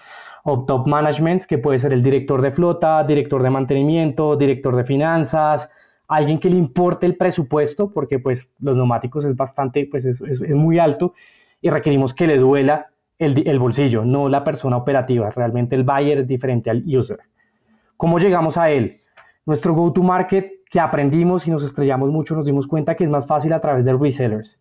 o 0.44 0.66
top 0.66 0.86
management, 0.86 1.44
que 1.44 1.56
puede 1.56 1.78
ser 1.78 1.94
el 1.94 2.02
director 2.02 2.42
de 2.42 2.50
flota, 2.50 3.02
director 3.04 3.42
de 3.42 3.48
mantenimiento, 3.48 4.36
director 4.36 4.76
de 4.76 4.84
finanzas, 4.84 5.70
alguien 6.08 6.38
que 6.38 6.50
le 6.50 6.56
importe 6.56 7.06
el 7.06 7.16
presupuesto, 7.16 7.90
porque 7.90 8.18
pues 8.18 8.50
los 8.58 8.76
neumáticos 8.76 9.24
es 9.24 9.34
bastante, 9.34 9.88
pues 9.90 10.04
es, 10.04 10.20
muy 10.50 10.78
alto 10.78 11.14
y 11.62 11.70
requerimos 11.70 12.12
que 12.12 12.26
le 12.26 12.36
duela 12.36 12.90
el, 13.18 13.48
el, 13.48 13.58
bolsillo, 13.58 14.04
no 14.04 14.28
la 14.28 14.44
persona 14.44 14.76
operativa. 14.76 15.30
Realmente 15.30 15.74
el 15.74 15.84
buyer 15.84 16.18
es 16.18 16.26
diferente 16.26 16.68
al 16.68 16.84
user. 16.86 17.20
¿Cómo 17.96 18.18
llegamos 18.18 18.58
a 18.58 18.70
él? 18.70 18.98
Nuestro 19.46 19.72
go-to-market 19.72 20.59
que 20.70 20.80
aprendimos 20.80 21.46
y 21.46 21.50
nos 21.50 21.64
estrellamos 21.64 22.10
mucho, 22.10 22.34
nos 22.34 22.46
dimos 22.46 22.66
cuenta 22.66 22.94
que 22.94 23.04
es 23.04 23.10
más 23.10 23.26
fácil 23.26 23.52
a 23.52 23.60
través 23.60 23.84
de 23.84 23.92
resellers 23.92 24.58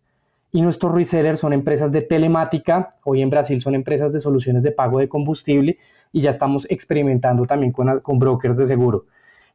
y 0.52 0.62
nuestros 0.62 0.92
resellers 0.92 1.40
son 1.40 1.52
empresas 1.52 1.92
de 1.92 2.02
telemática, 2.02 2.96
hoy 3.04 3.22
en 3.22 3.30
Brasil 3.30 3.60
son 3.60 3.74
empresas 3.74 4.12
de 4.12 4.20
soluciones 4.20 4.62
de 4.62 4.72
pago 4.72 4.98
de 4.98 5.08
combustible 5.08 5.78
y 6.12 6.20
ya 6.20 6.30
estamos 6.30 6.66
experimentando 6.70 7.46
también 7.46 7.72
con, 7.72 8.00
con 8.00 8.18
brokers 8.18 8.56
de 8.56 8.66
seguro. 8.66 9.06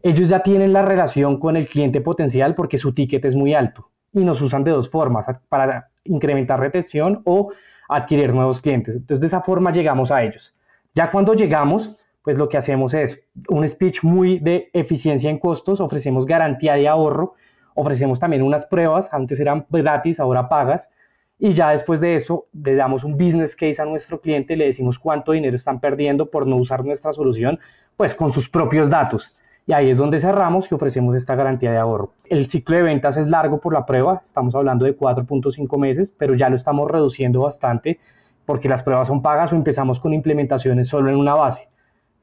Ellos 0.01 0.29
ya 0.29 0.39
tienen 0.39 0.71
la 0.71 0.83
relación 0.83 1.39
con 1.39 1.57
el 1.57 1.67
cliente 1.67 1.99
potencial 1.99 2.55
porque 2.55 2.77
su 2.77 2.93
ticket 2.93 3.25
es 3.25 3.35
muy 3.35 3.53
alto 3.53 3.89
y 4.13 4.23
nos 4.23 4.41
usan 4.41 4.63
de 4.63 4.71
dos 4.71 4.89
formas, 4.89 5.25
para 5.49 5.89
incrementar 6.05 6.59
retención 6.59 7.21
o 7.25 7.51
adquirir 7.89 8.33
nuevos 8.33 8.61
clientes. 8.61 8.95
Entonces 8.95 9.19
de 9.19 9.27
esa 9.27 9.41
forma 9.41 9.71
llegamos 9.71 10.11
a 10.11 10.23
ellos. 10.23 10.55
Ya 10.93 11.11
cuando 11.11 11.33
llegamos, 11.33 11.97
pues 12.25 12.35
lo 12.35 12.49
que 12.49 12.57
hacemos 12.57 12.93
es 12.93 13.21
un 13.47 13.67
speech 13.69 14.03
muy 14.03 14.39
de 14.39 14.69
eficiencia 14.73 15.29
en 15.29 15.39
costos, 15.39 15.79
ofrecemos 15.79 16.25
garantía 16.25 16.73
de 16.73 16.89
ahorro 16.89 17.35
Ofrecemos 17.75 18.19
también 18.19 18.41
unas 18.41 18.65
pruebas, 18.65 19.09
antes 19.11 19.39
eran 19.39 19.65
gratis, 19.69 20.19
ahora 20.21 20.47
pagas, 20.47 20.89
y 21.37 21.51
ya 21.51 21.71
después 21.71 21.99
de 21.99 22.15
eso 22.15 22.45
le 22.53 22.73
damos 22.73 23.03
un 23.03 23.17
business 23.17 23.53
case 23.53 23.81
a 23.81 23.85
nuestro 23.85 24.21
cliente, 24.21 24.55
le 24.55 24.65
decimos 24.65 24.97
cuánto 24.97 25.33
dinero 25.33 25.57
están 25.57 25.81
perdiendo 25.81 26.31
por 26.31 26.47
no 26.47 26.55
usar 26.55 26.85
nuestra 26.85 27.11
solución, 27.11 27.59
pues 27.97 28.15
con 28.15 28.31
sus 28.31 28.47
propios 28.47 28.89
datos. 28.89 29.41
Y 29.67 29.73
ahí 29.73 29.89
es 29.89 29.97
donde 29.97 30.21
cerramos 30.21 30.71
y 30.71 30.75
ofrecemos 30.75 31.15
esta 31.15 31.35
garantía 31.35 31.71
de 31.71 31.77
ahorro. 31.77 32.13
El 32.29 32.47
ciclo 32.47 32.77
de 32.77 32.83
ventas 32.83 33.17
es 33.17 33.27
largo 33.27 33.59
por 33.59 33.73
la 33.73 33.85
prueba, 33.85 34.21
estamos 34.23 34.55
hablando 34.55 34.85
de 34.85 34.97
4.5 34.97 35.77
meses, 35.77 36.13
pero 36.17 36.33
ya 36.33 36.47
lo 36.47 36.55
estamos 36.55 36.89
reduciendo 36.89 37.41
bastante 37.41 37.99
porque 38.45 38.69
las 38.69 38.83
pruebas 38.83 39.09
son 39.09 39.21
pagas 39.21 39.51
o 39.51 39.55
empezamos 39.55 39.99
con 39.99 40.13
implementaciones 40.13 40.87
solo 40.87 41.09
en 41.09 41.17
una 41.17 41.33
base. 41.33 41.67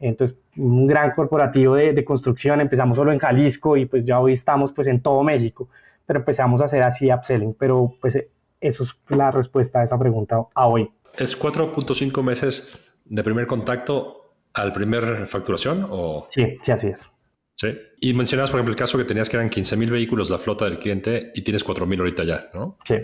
Entonces, 0.02 0.36
un 0.56 0.86
gran 0.86 1.12
corporativo 1.12 1.76
de, 1.76 2.04
construcción, 2.04 2.60
empezamos 2.60 2.96
solo 2.96 3.12
en 3.12 3.20
Jalisco 3.20 3.76
y 3.76 3.86
pues 3.86 4.04
ya 4.04 4.18
hoy 4.18 4.32
estamos 4.32 4.72
pues 4.72 4.88
en 4.88 5.00
todo 5.00 5.22
México, 5.22 5.68
pero 6.04 6.18
empezamos 6.18 6.60
a 6.60 6.64
hacer 6.64 6.82
así 6.82 7.10
upselling, 7.12 7.54
pero 7.54 7.94
pues 8.00 8.18
eso 8.60 8.82
es 8.82 8.96
la 9.08 9.30
respuesta 9.30 9.80
a 9.80 9.84
esa 9.84 9.96
pregunta 9.98 10.42
a 10.54 10.66
hoy. 10.66 10.90
¿Es 11.16 11.40
4.5 11.40 12.22
meses 12.22 12.94
de 13.04 13.22
primer 13.22 13.46
contacto 13.46 14.34
al 14.54 14.72
primer 14.72 15.26
facturación? 15.28 15.86
O... 15.88 16.26
Sí, 16.28 16.58
sí, 16.62 16.72
así 16.72 16.88
es. 16.88 17.08
Sí. 17.54 17.68
Y 18.00 18.12
mencionabas, 18.12 18.50
por 18.50 18.58
ejemplo, 18.58 18.72
el 18.72 18.78
caso 18.78 18.98
que 18.98 19.04
tenías 19.04 19.28
que 19.28 19.36
eran 19.36 19.48
15 19.48 19.76
mil 19.76 19.90
vehículos 19.90 20.30
la 20.30 20.38
flota 20.38 20.64
del 20.64 20.80
cliente 20.80 21.30
y 21.34 21.42
tienes 21.42 21.62
4 21.62 21.86
mil 21.86 22.00
ahorita 22.00 22.24
ya, 22.24 22.50
¿no? 22.54 22.76
Sí. 22.84 22.96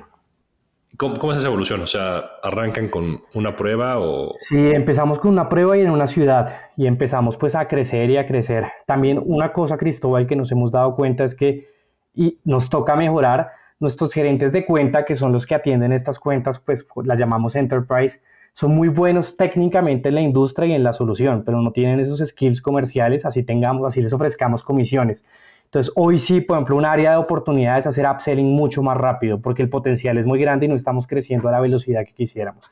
¿Cómo, 0.97 1.33
es 1.33 1.39
esa 1.39 1.49
evolución? 1.49 1.81
O 1.83 1.87
sea, 1.87 2.25
¿arrancan 2.43 2.89
con 2.89 3.21
una 3.35 3.55
prueba 3.55 4.01
o...? 4.01 4.33
Sí, 4.37 4.71
empezamos 4.71 5.19
con 5.19 5.31
una 5.31 5.49
prueba 5.49 5.77
y 5.77 5.83
en 5.83 5.91
una 5.91 6.07
ciudad 6.07 6.57
y 6.77 6.87
empezamos 6.87 7.37
pues 7.37 7.55
a 7.55 7.69
crecer 7.69 8.11
y 8.11 8.17
a 8.17 8.27
crecer. 8.27 8.65
También 8.87 9.21
una 9.25 9.53
cosa, 9.53 9.77
Cristóbal, 9.77 10.27
que 10.27 10.35
nos 10.35 10.51
hemos 10.51 10.73
dado 10.73 10.97
cuenta 10.97 11.25
es 11.25 11.35
que 11.35 11.69
y 12.15 12.41
nos 12.45 12.69
toca 12.69 12.97
mejorar 12.97 13.53
nuestros 13.79 14.13
gerentes 14.13 14.51
de 14.53 14.67
cuenta, 14.67 15.05
que 15.05 15.15
son 15.15 15.33
los 15.33 15.47
que 15.47 15.55
atienden 15.55 15.93
estas 15.93 16.19
cuentas, 16.19 16.59
pues 16.59 16.85
las 17.05 17.19
llamamos 17.19 17.55
enterprise, 17.55 18.21
son 18.55 18.75
muy 18.75 18.89
buenos 18.89 19.37
técnicamente 19.37 20.09
en 20.09 20.17
la 20.17 20.21
industria 20.21 20.67
y 20.67 20.73
en 20.73 20.83
la 20.83 20.93
solución, 20.93 21.45
pero 21.47 21.63
no 21.63 21.71
tienen 21.71 22.01
esos 22.01 22.19
skills 22.19 22.61
comerciales, 22.61 23.25
así 23.25 23.45
tengamos, 23.45 23.87
así 23.87 24.03
les 24.03 24.13
ofrezcamos 24.13 24.65
comisiones. 24.65 25.25
Entonces, 25.69 25.93
hoy 25.97 26.19
sí, 26.19 26.41
por 26.41 26.57
ejemplo, 26.57 26.77
un 26.77 26.87
área 26.87 27.11
de 27.11 27.17
oportunidades 27.19 27.85
es 27.85 27.89
hacer 27.89 28.07
upselling 28.07 28.47
mucho 28.47 28.83
más 28.83 28.97
rápido 28.97 29.39
porque 29.39 29.61
el 29.61 29.69
potencial 29.69 30.17
es 30.17 30.25
muy 30.25 30.41
grande 30.41 30.65
y 30.65 30.69
no 30.69 30.75
estamos 30.75 31.07
creciendo 31.07 31.47
a 31.49 31.53
la 31.53 31.61
velocidad 31.61 32.07
que 32.07 32.15
quisiéramos. 32.15 32.65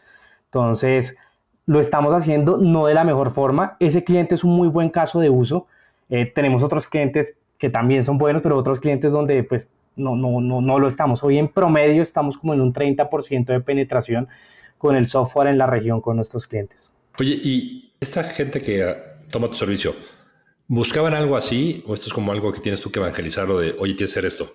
Entonces, 0.47 1.15
lo 1.67 1.79
estamos 1.79 2.15
haciendo 2.15 2.57
no 2.57 2.87
de 2.87 2.95
la 2.95 3.05
mejor 3.05 3.31
forma. 3.31 3.77
Ese 3.81 4.03
cliente 4.03 4.35
es 4.35 4.45
un 4.45 4.57
muy 4.57 4.69
buen 4.69 4.89
caso 4.89 5.21
de 5.21 5.29
uso. 5.29 5.67
Eh, 6.09 6.25
tenemos 6.35 6.63
otros 6.63 6.87
clientes 6.87 7.35
que 7.59 7.69
también 7.69 8.03
son 8.03 8.17
buenos, 8.17 8.41
pero 8.41 8.57
otros 8.57 8.81
clientes 8.81 9.13
donde 9.13 9.43
pues 9.43 9.69
no, 9.97 10.17
no, 10.17 10.41
no, 10.41 10.63
no 10.63 10.79
lo 10.79 10.89
estamos. 10.89 11.23
Hoy 11.23 11.37
en 11.37 11.49
promedio 11.49 12.03
estamos 12.03 12.39
como 12.39 12.55
en 12.55 12.63
un 12.63 12.73
30% 12.73 13.45
de 13.45 13.61
penetración 13.61 14.29
con 14.79 14.97
el 14.97 15.07
software 15.07 15.49
en 15.49 15.59
la 15.59 15.67
región 15.67 16.01
con 16.01 16.17
nuestros 16.17 16.47
clientes. 16.47 16.93
Oye, 17.19 17.39
y 17.43 17.93
esta 18.01 18.23
gente 18.23 18.61
que 18.61 18.95
toma 19.31 19.49
tu 19.49 19.55
servicio, 19.55 19.95
¿Buscaban 20.68 21.14
algo 21.14 21.37
así 21.37 21.85
o 21.87 21.94
esto 21.94 22.09
es 22.09 22.12
como 22.12 22.33
algo 22.33 22.52
que 22.52 22.61
tienes 22.61 22.81
tú 22.81 22.90
que 22.90 22.98
evangelizar 22.98 23.48
o 23.50 23.59
de, 23.59 23.76
oye, 23.79 23.94
tienes 23.94 24.12
que 24.12 24.18
hacer 24.18 24.24
esto? 24.24 24.52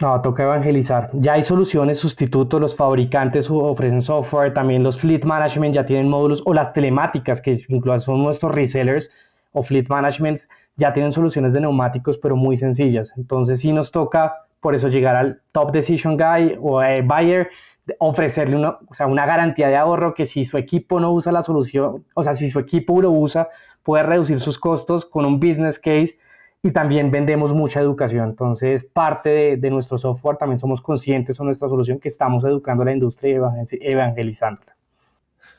No, 0.00 0.20
toca 0.20 0.42
evangelizar. 0.42 1.10
Ya 1.12 1.34
hay 1.34 1.42
soluciones, 1.42 1.98
sustitutos, 1.98 2.60
los 2.60 2.74
fabricantes 2.74 3.48
ofrecen 3.48 4.02
software, 4.02 4.52
también 4.52 4.82
los 4.82 4.98
fleet 4.98 5.24
management 5.24 5.74
ya 5.74 5.86
tienen 5.86 6.08
módulos 6.08 6.42
o 6.44 6.52
las 6.52 6.72
telemáticas 6.72 7.40
que 7.40 7.56
incluso 7.68 8.00
son 8.00 8.22
nuestros 8.24 8.52
resellers 8.52 9.10
o 9.52 9.62
fleet 9.62 9.86
management 9.88 10.40
ya 10.74 10.92
tienen 10.92 11.12
soluciones 11.12 11.52
de 11.52 11.60
neumáticos 11.60 12.18
pero 12.18 12.34
muy 12.34 12.56
sencillas. 12.56 13.12
Entonces 13.16 13.60
sí 13.60 13.72
nos 13.72 13.92
toca 13.92 14.34
por 14.60 14.74
eso 14.74 14.88
llegar 14.88 15.14
al 15.14 15.42
top 15.52 15.70
decision 15.70 16.16
guy 16.16 16.56
o 16.60 16.82
eh, 16.82 17.02
buyer 17.02 17.50
ofrecerle 17.98 18.56
una, 18.56 18.78
o 18.88 18.94
sea, 18.94 19.06
una 19.06 19.26
garantía 19.26 19.68
de 19.68 19.76
ahorro 19.76 20.14
que 20.14 20.26
si 20.26 20.44
su 20.44 20.56
equipo 20.56 21.00
no 21.00 21.12
usa 21.12 21.32
la 21.32 21.42
solución, 21.42 22.04
o 22.14 22.24
sea, 22.24 22.34
si 22.34 22.48
su 22.48 22.58
equipo 22.58 23.00
lo 23.02 23.10
usa, 23.10 23.48
puede 23.82 24.04
reducir 24.04 24.40
sus 24.40 24.58
costos 24.58 25.04
con 25.04 25.24
un 25.24 25.40
business 25.40 25.78
case 25.78 26.18
y 26.62 26.70
también 26.70 27.10
vendemos 27.10 27.52
mucha 27.52 27.80
educación. 27.80 28.30
Entonces, 28.30 28.84
parte 28.84 29.56
de, 29.56 29.70
nuestro 29.70 29.98
software 29.98 30.36
también 30.36 30.58
somos 30.58 30.80
conscientes 30.80 31.36
de 31.36 31.44
nuestra 31.44 31.68
solución 31.68 31.98
que 31.98 32.08
estamos 32.08 32.44
educando 32.44 32.82
a 32.82 32.86
la 32.86 32.92
industria 32.92 33.32
y 33.70 33.76
evangelizándola. 33.80 34.76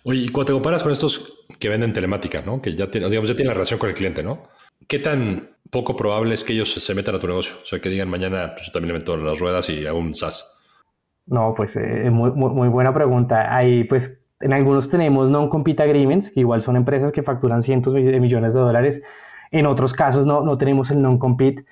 Oye, 0.05 0.19
y 0.19 0.29
cuando 0.29 0.47
te 0.47 0.53
comparas 0.53 0.83
con 0.83 0.91
estos 0.91 1.45
que 1.59 1.69
venden 1.69 1.93
telemática, 1.93 2.41
¿no? 2.45 2.61
que 2.61 2.75
ya, 2.75 2.89
tienen, 2.89 3.09
digamos, 3.09 3.29
ya 3.29 3.35
tienen 3.35 3.49
la 3.49 3.53
relación 3.53 3.79
con 3.79 3.89
el 3.89 3.95
cliente, 3.95 4.21
¿no? 4.21 4.43
¿Qué 4.87 4.99
tan 4.99 5.49
poco 5.69 5.95
probable 5.95 6.33
es 6.33 6.43
que 6.43 6.53
ellos 6.53 6.73
se 6.73 6.93
metan 6.93 7.15
a 7.15 7.19
tu 7.19 7.27
negocio? 7.27 7.55
O 7.63 7.65
sea, 7.65 7.79
que 7.79 7.89
digan 7.89 8.09
mañana, 8.09 8.51
pues 8.53 8.67
yo 8.67 8.71
también 8.73 8.93
le 8.93 8.99
meto 8.99 9.15
las 9.15 9.39
ruedas 9.39 9.69
y 9.69 9.85
hago 9.85 9.99
un 9.99 10.13
SaaS. 10.13 10.59
No, 11.25 11.53
pues 11.55 11.75
eh, 11.77 12.09
muy, 12.09 12.31
muy, 12.31 12.67
buena 12.67 12.93
pregunta. 12.93 13.55
Ahí, 13.55 13.85
pues, 13.85 14.19
en 14.39 14.53
algunos 14.53 14.89
tenemos 14.89 15.29
non-compete 15.29 15.83
agreements, 15.83 16.29
que 16.29 16.41
igual 16.41 16.61
son 16.61 16.75
empresas 16.75 17.11
que 17.11 17.23
facturan 17.23 17.63
cientos 17.63 17.93
de 17.93 18.19
millones 18.19 18.53
de 18.53 18.59
dólares. 18.59 19.01
En 19.51 19.67
otros 19.67 19.93
casos 19.93 20.25
no, 20.25 20.41
no 20.41 20.57
tenemos 20.57 20.91
el 20.91 21.01
non-compete. 21.01 21.65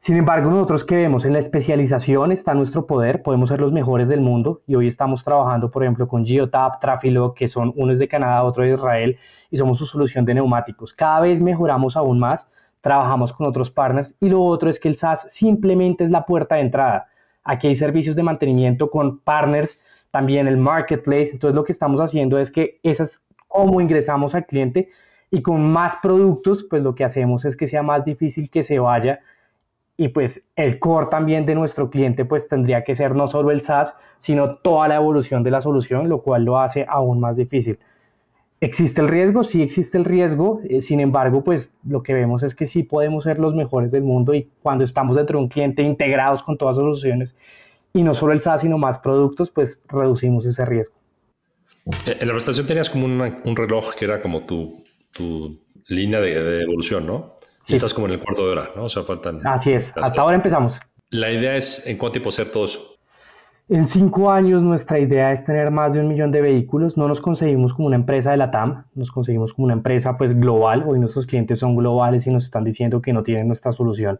Sin 0.00 0.16
embargo, 0.16 0.50
nosotros 0.50 0.84
que 0.84 0.96
vemos 0.96 1.26
en 1.26 1.34
la 1.34 1.40
especialización 1.40 2.32
está 2.32 2.54
nuestro 2.54 2.86
poder, 2.86 3.22
podemos 3.22 3.50
ser 3.50 3.60
los 3.60 3.70
mejores 3.70 4.08
del 4.08 4.22
mundo 4.22 4.62
y 4.66 4.74
hoy 4.74 4.86
estamos 4.86 5.22
trabajando, 5.22 5.70
por 5.70 5.82
ejemplo, 5.82 6.08
con 6.08 6.24
Geotap, 6.24 6.80
Trafilo, 6.80 7.34
que 7.34 7.48
son 7.48 7.74
uno 7.76 7.92
es 7.92 7.98
de 7.98 8.08
Canadá, 8.08 8.42
otro 8.44 8.62
de 8.62 8.72
Israel 8.72 9.18
y 9.50 9.58
somos 9.58 9.76
su 9.76 9.84
solución 9.84 10.24
de 10.24 10.32
neumáticos. 10.32 10.94
Cada 10.94 11.20
vez 11.20 11.42
mejoramos 11.42 11.98
aún 11.98 12.18
más, 12.18 12.48
trabajamos 12.80 13.34
con 13.34 13.46
otros 13.46 13.70
partners 13.70 14.16
y 14.20 14.30
lo 14.30 14.42
otro 14.42 14.70
es 14.70 14.80
que 14.80 14.88
el 14.88 14.96
SaaS 14.96 15.26
simplemente 15.30 16.04
es 16.04 16.10
la 16.10 16.24
puerta 16.24 16.54
de 16.54 16.62
entrada. 16.62 17.08
Aquí 17.44 17.66
hay 17.66 17.76
servicios 17.76 18.16
de 18.16 18.22
mantenimiento 18.22 18.90
con 18.90 19.18
partners 19.18 19.84
también 20.10 20.48
el 20.48 20.56
marketplace. 20.56 21.30
Entonces 21.32 21.54
lo 21.54 21.64
que 21.64 21.72
estamos 21.72 22.00
haciendo 22.00 22.38
es 22.38 22.50
que 22.50 22.78
esas, 22.82 23.22
cómo 23.48 23.80
ingresamos 23.80 24.34
al 24.34 24.46
cliente 24.46 24.90
y 25.30 25.42
con 25.42 25.62
más 25.72 25.96
productos, 26.02 26.64
pues 26.68 26.82
lo 26.82 26.94
que 26.94 27.04
hacemos 27.04 27.44
es 27.44 27.56
que 27.56 27.68
sea 27.68 27.82
más 27.82 28.04
difícil 28.04 28.50
que 28.50 28.62
se 28.62 28.78
vaya 28.78 29.20
y 29.96 30.08
pues 30.08 30.46
el 30.56 30.78
core 30.78 31.08
también 31.10 31.44
de 31.44 31.54
nuestro 31.54 31.90
cliente 31.90 32.24
pues 32.24 32.48
tendría 32.48 32.84
que 32.84 32.96
ser 32.96 33.14
no 33.14 33.28
solo 33.28 33.50
el 33.50 33.60
SaaS, 33.60 33.94
sino 34.18 34.56
toda 34.56 34.88
la 34.88 34.96
evolución 34.96 35.42
de 35.42 35.50
la 35.50 35.60
solución, 35.60 36.08
lo 36.08 36.22
cual 36.22 36.44
lo 36.44 36.58
hace 36.58 36.86
aún 36.88 37.20
más 37.20 37.36
difícil. 37.36 37.78
¿Existe 38.62 39.00
el 39.00 39.08
riesgo? 39.08 39.42
Sí 39.42 39.62
existe 39.62 39.98
el 39.98 40.04
riesgo, 40.04 40.60
eh, 40.68 40.80
sin 40.80 41.00
embargo 41.00 41.44
pues 41.44 41.70
lo 41.86 42.02
que 42.02 42.14
vemos 42.14 42.42
es 42.42 42.54
que 42.54 42.66
sí 42.66 42.82
podemos 42.82 43.24
ser 43.24 43.38
los 43.38 43.54
mejores 43.54 43.90
del 43.90 44.02
mundo 44.02 44.34
y 44.34 44.50
cuando 44.62 44.84
estamos 44.84 45.16
dentro 45.16 45.38
de 45.38 45.44
un 45.44 45.48
cliente 45.50 45.82
integrados 45.82 46.42
con 46.42 46.56
todas 46.56 46.76
las 46.76 46.82
soluciones 46.82 47.36
y 47.92 48.02
no 48.02 48.14
solo 48.14 48.32
el 48.32 48.40
SaaS, 48.40 48.62
sino 48.62 48.78
más 48.78 48.98
productos, 48.98 49.50
pues 49.50 49.78
reducimos 49.88 50.46
ese 50.46 50.64
riesgo. 50.64 50.96
Eh, 52.06 52.18
en 52.20 52.28
la 52.28 52.34
presentación 52.34 52.66
tenías 52.66 52.90
como 52.90 53.06
un 53.06 53.56
reloj 53.56 53.94
que 53.94 54.04
era 54.04 54.20
como 54.20 54.44
tu, 54.44 54.84
tu 55.12 55.60
línea 55.86 56.20
de, 56.20 56.62
evolución, 56.62 57.06
¿no? 57.06 57.36
Y 57.66 57.74
estás 57.74 57.94
como 57.94 58.06
en 58.06 58.14
el 58.14 58.20
cuarto 58.20 58.44
de 58.46 58.52
hora, 58.52 58.70
¿no? 58.74 58.84
O 58.84 58.88
sea, 58.88 59.04
faltan... 59.04 59.46
Así 59.46 59.72
es, 59.72 59.92
hasta 59.96 60.20
ahora 60.20 60.36
empezamos. 60.36 60.80
La 61.10 61.30
idea 61.30 61.56
es, 61.56 61.86
¿en 61.86 61.98
cuánto 61.98 62.12
tiempo 62.12 62.30
hacer 62.30 62.50
todo 62.50 62.64
eso? 62.64 62.80
En 63.68 63.86
cinco 63.86 64.32
años 64.32 64.62
nuestra 64.62 64.98
idea 64.98 65.30
es 65.30 65.44
tener 65.44 65.70
más 65.70 65.92
de 65.92 66.00
un 66.00 66.08
millón 66.08 66.32
de 66.32 66.40
vehículos. 66.40 66.96
No 66.96 67.06
nos 67.06 67.20
conseguimos 67.20 67.72
como 67.72 67.86
una 67.86 67.94
empresa 67.94 68.32
de 68.32 68.36
la 68.36 68.50
TAM, 68.50 68.86
nos 68.94 69.12
conseguimos 69.12 69.54
como 69.54 69.66
una 69.66 69.74
empresa 69.74 70.18
pues 70.18 70.38
global. 70.38 70.82
Hoy 70.88 70.98
nuestros 70.98 71.24
clientes 71.26 71.60
son 71.60 71.76
globales 71.76 72.26
y 72.26 72.30
nos 72.30 72.44
están 72.44 72.64
diciendo 72.64 73.00
que 73.00 73.12
no 73.12 73.22
tienen 73.22 73.46
nuestra 73.46 73.72
solución 73.72 74.18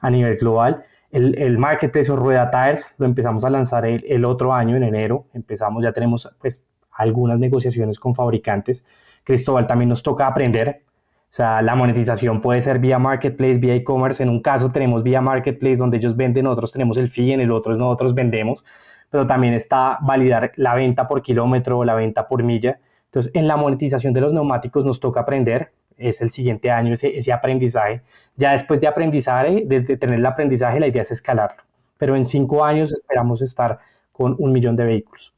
a 0.00 0.08
nivel 0.08 0.36
global. 0.36 0.84
El, 1.12 1.38
el 1.38 1.58
marketplace 1.58 2.10
o 2.10 2.16
Rueda 2.16 2.50
Tires 2.50 2.92
lo 2.98 3.06
empezamos 3.06 3.44
a 3.44 3.50
lanzar 3.50 3.86
el, 3.86 4.24
otro 4.24 4.52
año, 4.52 4.74
en 4.74 4.82
enero. 4.82 5.26
Empezamos, 5.32 5.84
ya 5.84 5.92
tenemos 5.92 6.28
pues 6.40 6.62
algunas 6.90 7.38
negociaciones 7.38 7.98
con 7.98 8.14
fabricantes 8.14 8.84
Cristóbal, 9.24 9.66
también 9.66 9.88
nos 9.88 10.02
toca 10.02 10.26
aprender. 10.26 10.82
O 11.30 11.34
sea, 11.34 11.62
la 11.62 11.74
monetización 11.74 12.42
puede 12.42 12.60
ser 12.60 12.78
vía 12.78 12.98
marketplace, 12.98 13.58
vía 13.58 13.74
e-commerce. 13.74 14.22
En 14.22 14.28
un 14.28 14.40
caso 14.40 14.70
tenemos 14.70 15.02
vía 15.02 15.20
marketplace 15.20 15.76
donde 15.76 15.96
ellos 15.96 16.16
venden, 16.16 16.44
nosotros 16.44 16.72
tenemos 16.72 16.96
el 16.96 17.08
fee, 17.08 17.32
en 17.32 17.40
el 17.40 17.50
otro 17.50 17.74
nosotros 17.76 18.14
vendemos. 18.14 18.64
Pero 19.10 19.26
también 19.26 19.54
está 19.54 19.98
validar 20.02 20.52
la 20.56 20.74
venta 20.74 21.08
por 21.08 21.22
kilómetro 21.22 21.78
o 21.78 21.84
la 21.84 21.94
venta 21.94 22.28
por 22.28 22.42
milla. 22.42 22.80
Entonces, 23.06 23.32
en 23.34 23.46
la 23.46 23.56
monetización 23.56 24.12
de 24.12 24.20
los 24.20 24.32
neumáticos 24.32 24.84
nos 24.84 25.00
toca 25.00 25.20
aprender. 25.20 25.72
Es 26.02 26.20
el 26.20 26.30
siguiente 26.30 26.70
año 26.70 26.94
ese, 26.94 27.16
ese 27.16 27.32
aprendizaje. 27.32 28.02
Ya 28.36 28.52
después 28.52 28.80
de 28.80 28.86
aprendizaje, 28.86 29.62
de, 29.64 29.80
de 29.80 29.96
tener 29.96 30.18
el 30.18 30.26
aprendizaje, 30.26 30.80
la 30.80 30.88
idea 30.88 31.02
es 31.02 31.10
escalarlo. 31.10 31.62
Pero 31.98 32.16
en 32.16 32.26
cinco 32.26 32.64
años 32.64 32.92
esperamos 32.92 33.42
estar 33.42 33.78
con 34.12 34.36
un 34.38 34.52
millón 34.52 34.76
de 34.76 34.84
vehículos. 34.84 35.32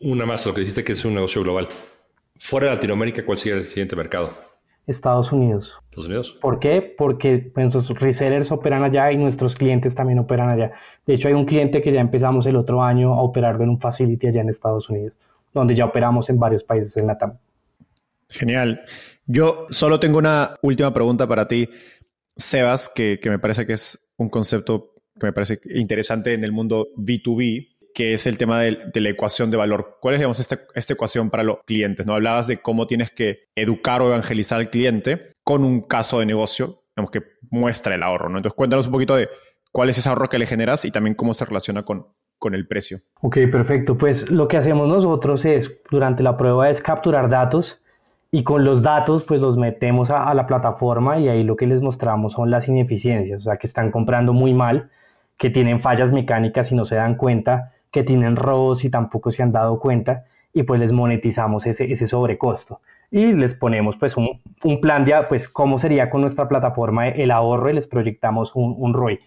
Una 0.00 0.24
más, 0.24 0.46
lo 0.46 0.54
que 0.54 0.60
dijiste 0.60 0.84
que 0.84 0.92
es 0.92 1.04
un 1.04 1.14
negocio 1.14 1.42
global. 1.42 1.68
Fuera 2.38 2.68
de 2.68 2.74
Latinoamérica, 2.74 3.24
¿cuál 3.24 3.38
sería 3.38 3.58
el 3.58 3.64
siguiente 3.64 3.94
mercado? 3.94 4.32
Estados 4.86 5.30
Unidos. 5.32 5.78
¿Estados 5.90 6.06
Unidos? 6.06 6.38
¿Por 6.40 6.58
qué? 6.58 6.82
Porque 6.82 7.52
nuestros 7.54 7.88
resellers 8.00 8.50
operan 8.50 8.82
allá 8.82 9.12
y 9.12 9.16
nuestros 9.16 9.54
clientes 9.54 9.94
también 9.94 10.18
operan 10.18 10.48
allá. 10.48 10.72
De 11.06 11.14
hecho, 11.14 11.28
hay 11.28 11.34
un 11.34 11.44
cliente 11.44 11.82
que 11.82 11.92
ya 11.92 12.00
empezamos 12.00 12.46
el 12.46 12.56
otro 12.56 12.82
año 12.82 13.14
a 13.14 13.22
operarlo 13.22 13.62
en 13.62 13.70
un 13.70 13.78
facility 13.78 14.26
allá 14.28 14.40
en 14.40 14.48
Estados 14.48 14.90
Unidos, 14.90 15.14
donde 15.52 15.74
ya 15.74 15.84
operamos 15.84 16.28
en 16.30 16.38
varios 16.38 16.64
países 16.64 16.96
en 16.96 17.06
Latam. 17.06 17.38
Genial. 18.28 18.80
Yo 19.26 19.66
solo 19.70 20.00
tengo 20.00 20.18
una 20.18 20.56
última 20.62 20.92
pregunta 20.92 21.26
para 21.26 21.46
ti, 21.48 21.68
Sebas, 22.36 22.88
que, 22.88 23.20
me 23.24 23.38
parece 23.38 23.66
que 23.66 23.74
es 23.74 24.12
un 24.16 24.28
concepto 24.28 24.94
que 25.18 25.26
me 25.26 25.32
parece 25.32 25.60
interesante 25.74 26.34
en 26.34 26.44
el 26.44 26.52
mundo 26.52 26.88
B2B 26.96 27.68
que 27.94 28.14
es 28.14 28.26
el 28.26 28.38
tema 28.38 28.58
de, 28.60 28.90
la 28.94 29.08
ecuación 29.10 29.50
de 29.50 29.58
valor. 29.58 29.98
¿Cuál 30.00 30.14
es, 30.14 30.20
digamos, 30.20 30.40
esta, 30.40 30.60
esta, 30.74 30.94
ecuación 30.94 31.28
para 31.28 31.42
los 31.42 31.58
clientes? 31.66 32.06
¿no? 32.06 32.14
Hablabas 32.14 32.46
de 32.46 32.56
cómo 32.56 32.86
tienes 32.86 33.10
que 33.10 33.50
educar 33.54 34.00
o 34.00 34.08
evangelizar 34.08 34.58
al 34.58 34.70
cliente 34.70 35.34
con 35.44 35.62
un 35.62 35.82
caso 35.82 36.20
de 36.20 36.24
negocio, 36.24 36.84
digamos, 36.96 37.10
que 37.10 37.22
muestra 37.50 37.94
el 37.94 38.02
ahorro, 38.02 38.30
¿no? 38.30 38.38
Entonces, 38.38 38.56
cuéntanos 38.56 38.86
un 38.86 38.92
poquito 38.92 39.14
de 39.14 39.28
cuál 39.72 39.90
es 39.90 39.98
ese 39.98 40.08
ahorro 40.08 40.30
que 40.30 40.38
le 40.38 40.46
generas 40.46 40.86
y 40.86 40.90
también 40.90 41.14
cómo 41.14 41.34
se 41.34 41.44
relaciona 41.44 41.82
con, 41.82 42.06
con 42.38 42.54
el 42.54 42.66
precio. 42.66 42.98
Ok, 43.20 43.38
perfecto. 43.50 43.98
Pues 43.98 44.30
lo 44.30 44.48
que 44.48 44.56
hacemos 44.56 44.88
nosotros 44.88 45.44
es, 45.44 45.70
durante 45.90 46.22
la 46.22 46.38
prueba, 46.38 46.70
es 46.70 46.80
capturar 46.80 47.28
datos 47.28 47.81
y 48.32 48.42
con 48.44 48.64
los 48.64 48.82
datos, 48.82 49.24
pues 49.24 49.40
los 49.40 49.56
metemos 49.58 50.10
a, 50.10 50.24
a 50.24 50.34
la 50.34 50.46
plataforma 50.46 51.18
y 51.18 51.28
ahí 51.28 51.44
lo 51.44 51.54
que 51.54 51.66
les 51.66 51.82
mostramos 51.82 52.32
son 52.32 52.50
las 52.50 52.66
ineficiencias, 52.66 53.42
o 53.42 53.44
sea, 53.44 53.58
que 53.58 53.66
están 53.66 53.92
comprando 53.92 54.32
muy 54.32 54.54
mal, 54.54 54.90
que 55.36 55.50
tienen 55.50 55.78
fallas 55.80 56.12
mecánicas 56.12 56.72
y 56.72 56.74
no 56.74 56.84
se 56.86 56.96
dan 56.96 57.16
cuenta, 57.16 57.72
que 57.90 58.02
tienen 58.02 58.36
robos 58.36 58.84
y 58.84 58.90
tampoco 58.90 59.30
se 59.30 59.42
han 59.42 59.52
dado 59.52 59.78
cuenta 59.78 60.24
y 60.52 60.62
pues 60.64 60.80
les 60.80 60.92
monetizamos 60.92 61.66
ese, 61.66 61.92
ese 61.92 62.06
sobrecosto 62.06 62.80
y 63.10 63.32
les 63.32 63.54
ponemos 63.54 63.96
pues 63.98 64.16
un, 64.16 64.40
un, 64.64 64.80
plan 64.80 65.04
de 65.04 65.14
pues 65.28 65.46
cómo 65.46 65.78
sería 65.78 66.08
con 66.08 66.22
nuestra 66.22 66.48
plataforma 66.48 67.08
el 67.08 67.30
ahorro 67.30 67.68
y 67.68 67.74
les 67.74 67.86
proyectamos 67.86 68.56
un, 68.56 68.74
un 68.78 68.94
ROI. 68.94 69.20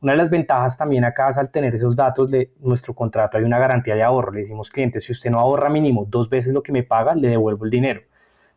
Una 0.00 0.12
de 0.12 0.18
las 0.18 0.30
ventajas 0.30 0.76
también 0.76 1.04
acá 1.04 1.30
es 1.30 1.38
al 1.38 1.50
tener 1.50 1.74
esos 1.74 1.94
datos 1.94 2.30
de 2.30 2.52
nuestro 2.60 2.94
contrato 2.94 3.38
hay 3.38 3.44
una 3.44 3.58
garantía 3.58 3.94
de 3.94 4.02
ahorro. 4.02 4.32
Le 4.32 4.40
decimos 4.40 4.70
cliente, 4.70 5.00
si 5.00 5.12
usted 5.12 5.30
no 5.30 5.38
ahorra 5.38 5.68
mínimo 5.68 6.04
dos 6.08 6.28
veces 6.28 6.52
lo 6.52 6.62
que 6.62 6.72
me 6.72 6.82
paga, 6.82 7.14
le 7.14 7.28
devuelvo 7.28 7.64
el 7.64 7.70
dinero. 7.70 8.00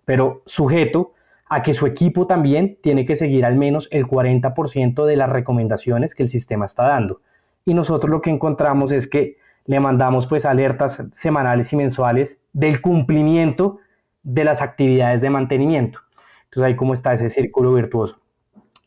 Pero 0.05 0.41
sujeto 0.45 1.13
a 1.47 1.63
que 1.63 1.73
su 1.73 1.85
equipo 1.85 2.27
también 2.27 2.77
tiene 2.81 3.05
que 3.05 3.15
seguir 3.15 3.45
al 3.45 3.55
menos 3.55 3.89
el 3.91 4.07
40% 4.07 5.05
de 5.05 5.15
las 5.17 5.29
recomendaciones 5.29 6.15
que 6.15 6.23
el 6.23 6.29
sistema 6.29 6.65
está 6.65 6.83
dando. 6.87 7.21
Y 7.65 7.73
nosotros 7.73 8.09
lo 8.09 8.21
que 8.21 8.29
encontramos 8.29 8.91
es 8.91 9.07
que 9.07 9.37
le 9.65 9.79
mandamos 9.79 10.27
pues 10.27 10.45
alertas 10.45 11.03
semanales 11.13 11.71
y 11.73 11.75
mensuales 11.75 12.39
del 12.53 12.81
cumplimiento 12.81 13.79
de 14.23 14.43
las 14.43 14.61
actividades 14.61 15.21
de 15.21 15.29
mantenimiento. 15.29 15.99
Entonces 16.45 16.67
ahí 16.67 16.75
como 16.75 16.93
está 16.93 17.13
ese 17.13 17.29
círculo 17.29 17.73
virtuoso. 17.73 18.17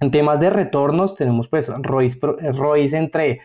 En 0.01 0.11
temas 0.11 0.41
de 0.41 0.51
retornos 0.51 1.17
tenemos 1.17 1.49
pues 1.49 1.71
ROIs, 1.71 2.93
entre 2.93 3.41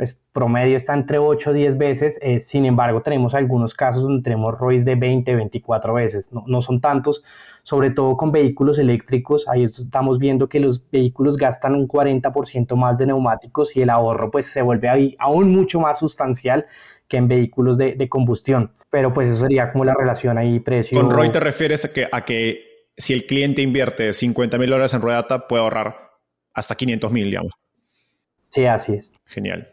pues 0.00 0.18
promedio 0.32 0.78
está 0.78 0.94
entre 0.94 1.18
8 1.18 1.50
o 1.50 1.52
10 1.52 1.76
veces, 1.76 2.18
eh, 2.22 2.40
sin 2.40 2.64
embargo 2.64 3.02
tenemos 3.02 3.34
algunos 3.34 3.74
casos 3.74 4.02
donde 4.02 4.22
tenemos 4.22 4.58
ROIs 4.58 4.86
de 4.86 4.94
20, 4.94 5.34
24 5.34 5.92
veces, 5.92 6.32
no, 6.32 6.42
no 6.46 6.62
son 6.62 6.80
tantos, 6.80 7.22
sobre 7.64 7.90
todo 7.90 8.16
con 8.16 8.32
vehículos 8.32 8.78
eléctricos, 8.78 9.46
ahí 9.46 9.62
estamos 9.62 10.18
viendo 10.18 10.48
que 10.48 10.58
los 10.58 10.82
vehículos 10.90 11.36
gastan 11.36 11.74
un 11.74 11.86
40% 11.86 12.76
más 12.76 12.96
de 12.96 13.08
neumáticos 13.08 13.76
y 13.76 13.82
el 13.82 13.90
ahorro 13.90 14.30
pues 14.30 14.46
se 14.46 14.62
vuelve 14.62 14.88
ahí 14.88 15.16
aún 15.18 15.54
mucho 15.54 15.80
más 15.80 15.98
sustancial 15.98 16.64
que 17.06 17.18
en 17.18 17.28
vehículos 17.28 17.76
de, 17.76 17.92
de 17.92 18.08
combustión, 18.08 18.72
pero 18.88 19.12
pues 19.12 19.28
eso 19.28 19.40
sería 19.40 19.70
como 19.70 19.84
la 19.84 19.92
relación 19.92 20.38
ahí 20.38 20.60
precio. 20.60 20.98
Con 20.98 21.10
ROI 21.10 21.30
te 21.30 21.40
refieres 21.40 21.84
a 21.84 21.92
que, 21.92 22.08
a 22.10 22.24
que 22.24 22.86
si 22.96 23.12
el 23.12 23.26
cliente 23.26 23.60
invierte 23.60 24.14
50 24.14 24.56
mil 24.56 24.70
dólares 24.70 24.94
en 24.94 25.02
Ruedata 25.02 25.46
puede 25.46 25.62
ahorrar 25.62 26.12
hasta 26.54 26.74
500 26.74 27.12
mil, 27.12 27.26
digamos. 27.26 27.52
Sí, 28.48 28.64
así 28.64 28.94
es. 28.94 29.12
Genial. 29.30 29.70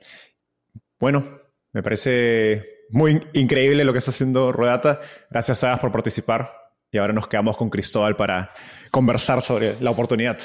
Bueno, 0.99 1.41
me 1.73 1.83
parece 1.83 2.85
muy 2.89 3.21
increíble 3.33 3.83
lo 3.83 3.91
que 3.91 3.99
está 3.99 4.11
haciendo 4.11 4.51
Ruedata. 4.51 5.01
Gracias, 5.29 5.59
Sebas, 5.59 5.79
por 5.79 5.91
participar. 5.91 6.53
Y 6.91 6.99
ahora 6.99 7.13
nos 7.13 7.27
quedamos 7.27 7.57
con 7.57 7.69
Cristóbal 7.69 8.15
para 8.15 8.53
conversar 8.91 9.41
sobre 9.41 9.75
la 9.81 9.91
oportunidad. 9.91 10.39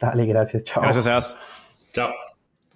Dale, 0.00 0.26
gracias. 0.26 0.64
Chao. 0.64 0.82
Gracias, 0.82 1.04
Sebas. 1.04 1.36
Chao. 1.92 2.10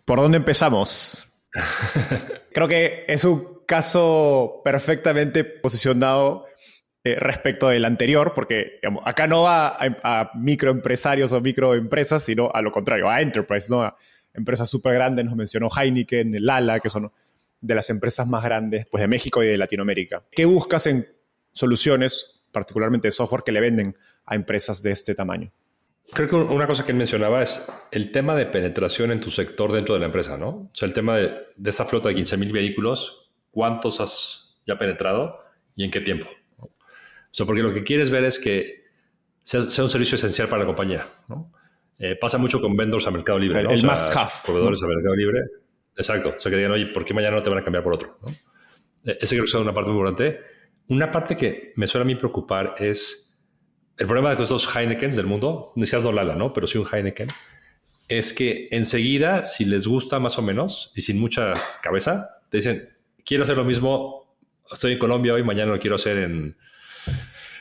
¿Por 0.04 0.18
dónde 0.18 0.38
empezamos? 0.38 1.26
Creo 2.52 2.66
que 2.66 3.04
es 3.06 3.24
un 3.24 3.60
caso 3.66 4.62
perfectamente 4.64 5.44
posicionado 5.44 6.46
eh, 7.04 7.16
respecto 7.16 7.68
del 7.68 7.84
anterior, 7.84 8.32
porque 8.34 8.78
digamos, 8.82 9.02
acá 9.06 9.26
no 9.26 9.42
va 9.42 9.68
a, 9.68 9.96
a, 10.02 10.30
microempresarios 10.34 11.32
o 11.32 11.40
microempresas, 11.40 12.24
sino 12.24 12.50
a 12.52 12.62
lo 12.62 12.72
contrario, 12.72 13.08
a 13.08 13.20
enterprise, 13.20 13.68
¿no? 13.70 13.82
A 13.82 13.96
empresas 14.34 14.68
súper 14.68 14.94
grandes, 14.94 15.24
nos 15.24 15.36
mencionó 15.36 15.68
Heineken, 15.74 16.32
Lala, 16.44 16.80
que 16.80 16.90
son 16.90 17.10
de 17.60 17.74
las 17.74 17.88
empresas 17.88 18.26
más 18.26 18.44
grandes 18.44 18.86
pues, 18.90 19.00
de 19.00 19.08
México 19.08 19.42
y 19.42 19.46
de 19.46 19.56
Latinoamérica. 19.56 20.24
¿Qué 20.32 20.44
buscas 20.44 20.86
en 20.86 21.08
soluciones, 21.52 22.42
particularmente 22.52 23.08
de 23.08 23.12
software, 23.12 23.42
que 23.42 23.52
le 23.52 23.60
venden 23.60 23.96
a 24.26 24.34
empresas 24.34 24.82
de 24.82 24.90
este 24.90 25.14
tamaño? 25.14 25.50
Creo 26.12 26.28
que 26.28 26.34
una 26.34 26.66
cosa 26.66 26.84
que 26.84 26.92
mencionaba 26.92 27.42
es 27.42 27.66
el 27.90 28.12
tema 28.12 28.36
de 28.36 28.44
penetración 28.46 29.10
en 29.10 29.20
tu 29.20 29.30
sector 29.30 29.72
dentro 29.72 29.94
de 29.94 30.00
la 30.00 30.06
empresa, 30.06 30.36
¿no? 30.36 30.48
O 30.48 30.70
sea, 30.74 30.86
el 30.86 30.92
tema 30.92 31.16
de, 31.16 31.34
de 31.56 31.70
esta 31.70 31.86
flota 31.86 32.10
de 32.10 32.16
15 32.16 32.36
mil 32.36 32.52
vehículos, 32.52 33.32
¿cuántos 33.50 34.00
has 34.00 34.58
ya 34.66 34.76
penetrado 34.76 35.38
y 35.74 35.84
en 35.84 35.90
qué 35.90 36.00
tiempo? 36.00 36.26
O 36.58 36.68
sea, 37.30 37.46
porque 37.46 37.62
lo 37.62 37.72
que 37.72 37.82
quieres 37.82 38.10
ver 38.10 38.24
es 38.24 38.38
que 38.38 38.84
sea, 39.42 39.70
sea 39.70 39.84
un 39.84 39.90
servicio 39.90 40.16
esencial 40.16 40.48
para 40.48 40.60
la 40.60 40.66
compañía, 40.66 41.06
¿no? 41.28 41.50
Eh, 41.98 42.16
pasa 42.16 42.38
mucho 42.38 42.60
con 42.60 42.76
vendors 42.76 43.06
a 43.06 43.10
Mercado 43.10 43.38
Libre, 43.38 43.60
el, 43.60 43.64
¿no? 43.66 43.70
el 43.70 43.78
o 43.78 43.80
sea, 43.80 43.90
must 43.90 44.16
have. 44.16 44.30
Proveedores 44.44 44.82
a 44.82 44.86
Mercado 44.86 45.14
Libre. 45.16 45.40
Exacto. 45.96 46.34
O 46.36 46.40
sea, 46.40 46.50
que 46.50 46.56
digan, 46.56 46.72
oye, 46.72 46.86
¿por 46.86 47.04
qué 47.04 47.14
mañana 47.14 47.36
no 47.36 47.42
te 47.42 47.50
van 47.50 47.58
a 47.60 47.64
cambiar 47.64 47.84
por 47.84 47.94
otro? 47.94 48.18
¿no? 48.22 48.30
Eh, 49.04 49.18
ese 49.20 49.36
creo 49.36 49.44
que 49.44 49.48
es 49.48 49.54
una 49.54 49.74
parte 49.74 49.90
muy 49.90 49.98
importante. 49.98 50.40
Una 50.88 51.10
parte 51.10 51.36
que 51.36 51.72
me 51.76 51.86
suele 51.86 52.02
a 52.02 52.06
mí 52.06 52.14
preocupar 52.14 52.74
es 52.78 53.36
el 53.96 54.06
problema 54.06 54.34
de 54.34 54.42
estos 54.42 54.74
Heinekens 54.74 55.16
del 55.16 55.26
mundo, 55.26 55.72
decías 55.76 56.02
no 56.02 56.12
Lala, 56.12 56.34
¿no? 56.34 56.52
Pero 56.52 56.66
sí 56.66 56.78
un 56.78 56.86
Heineken, 56.90 57.28
es 58.08 58.32
que 58.32 58.68
enseguida, 58.70 59.44
si 59.44 59.64
les 59.64 59.86
gusta 59.86 60.18
más 60.18 60.38
o 60.38 60.42
menos 60.42 60.92
y 60.94 61.00
sin 61.00 61.18
mucha 61.18 61.54
cabeza, 61.80 62.42
te 62.50 62.58
dicen, 62.58 62.88
quiero 63.24 63.44
hacer 63.44 63.56
lo 63.56 63.64
mismo, 63.64 64.36
estoy 64.70 64.92
en 64.92 64.98
Colombia 64.98 65.34
hoy, 65.34 65.42
mañana 65.42 65.72
lo 65.72 65.78
quiero 65.78 65.96
hacer 65.96 66.18
en 66.18 66.56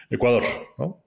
Ecuador, 0.10 0.44
¿no? 0.78 1.04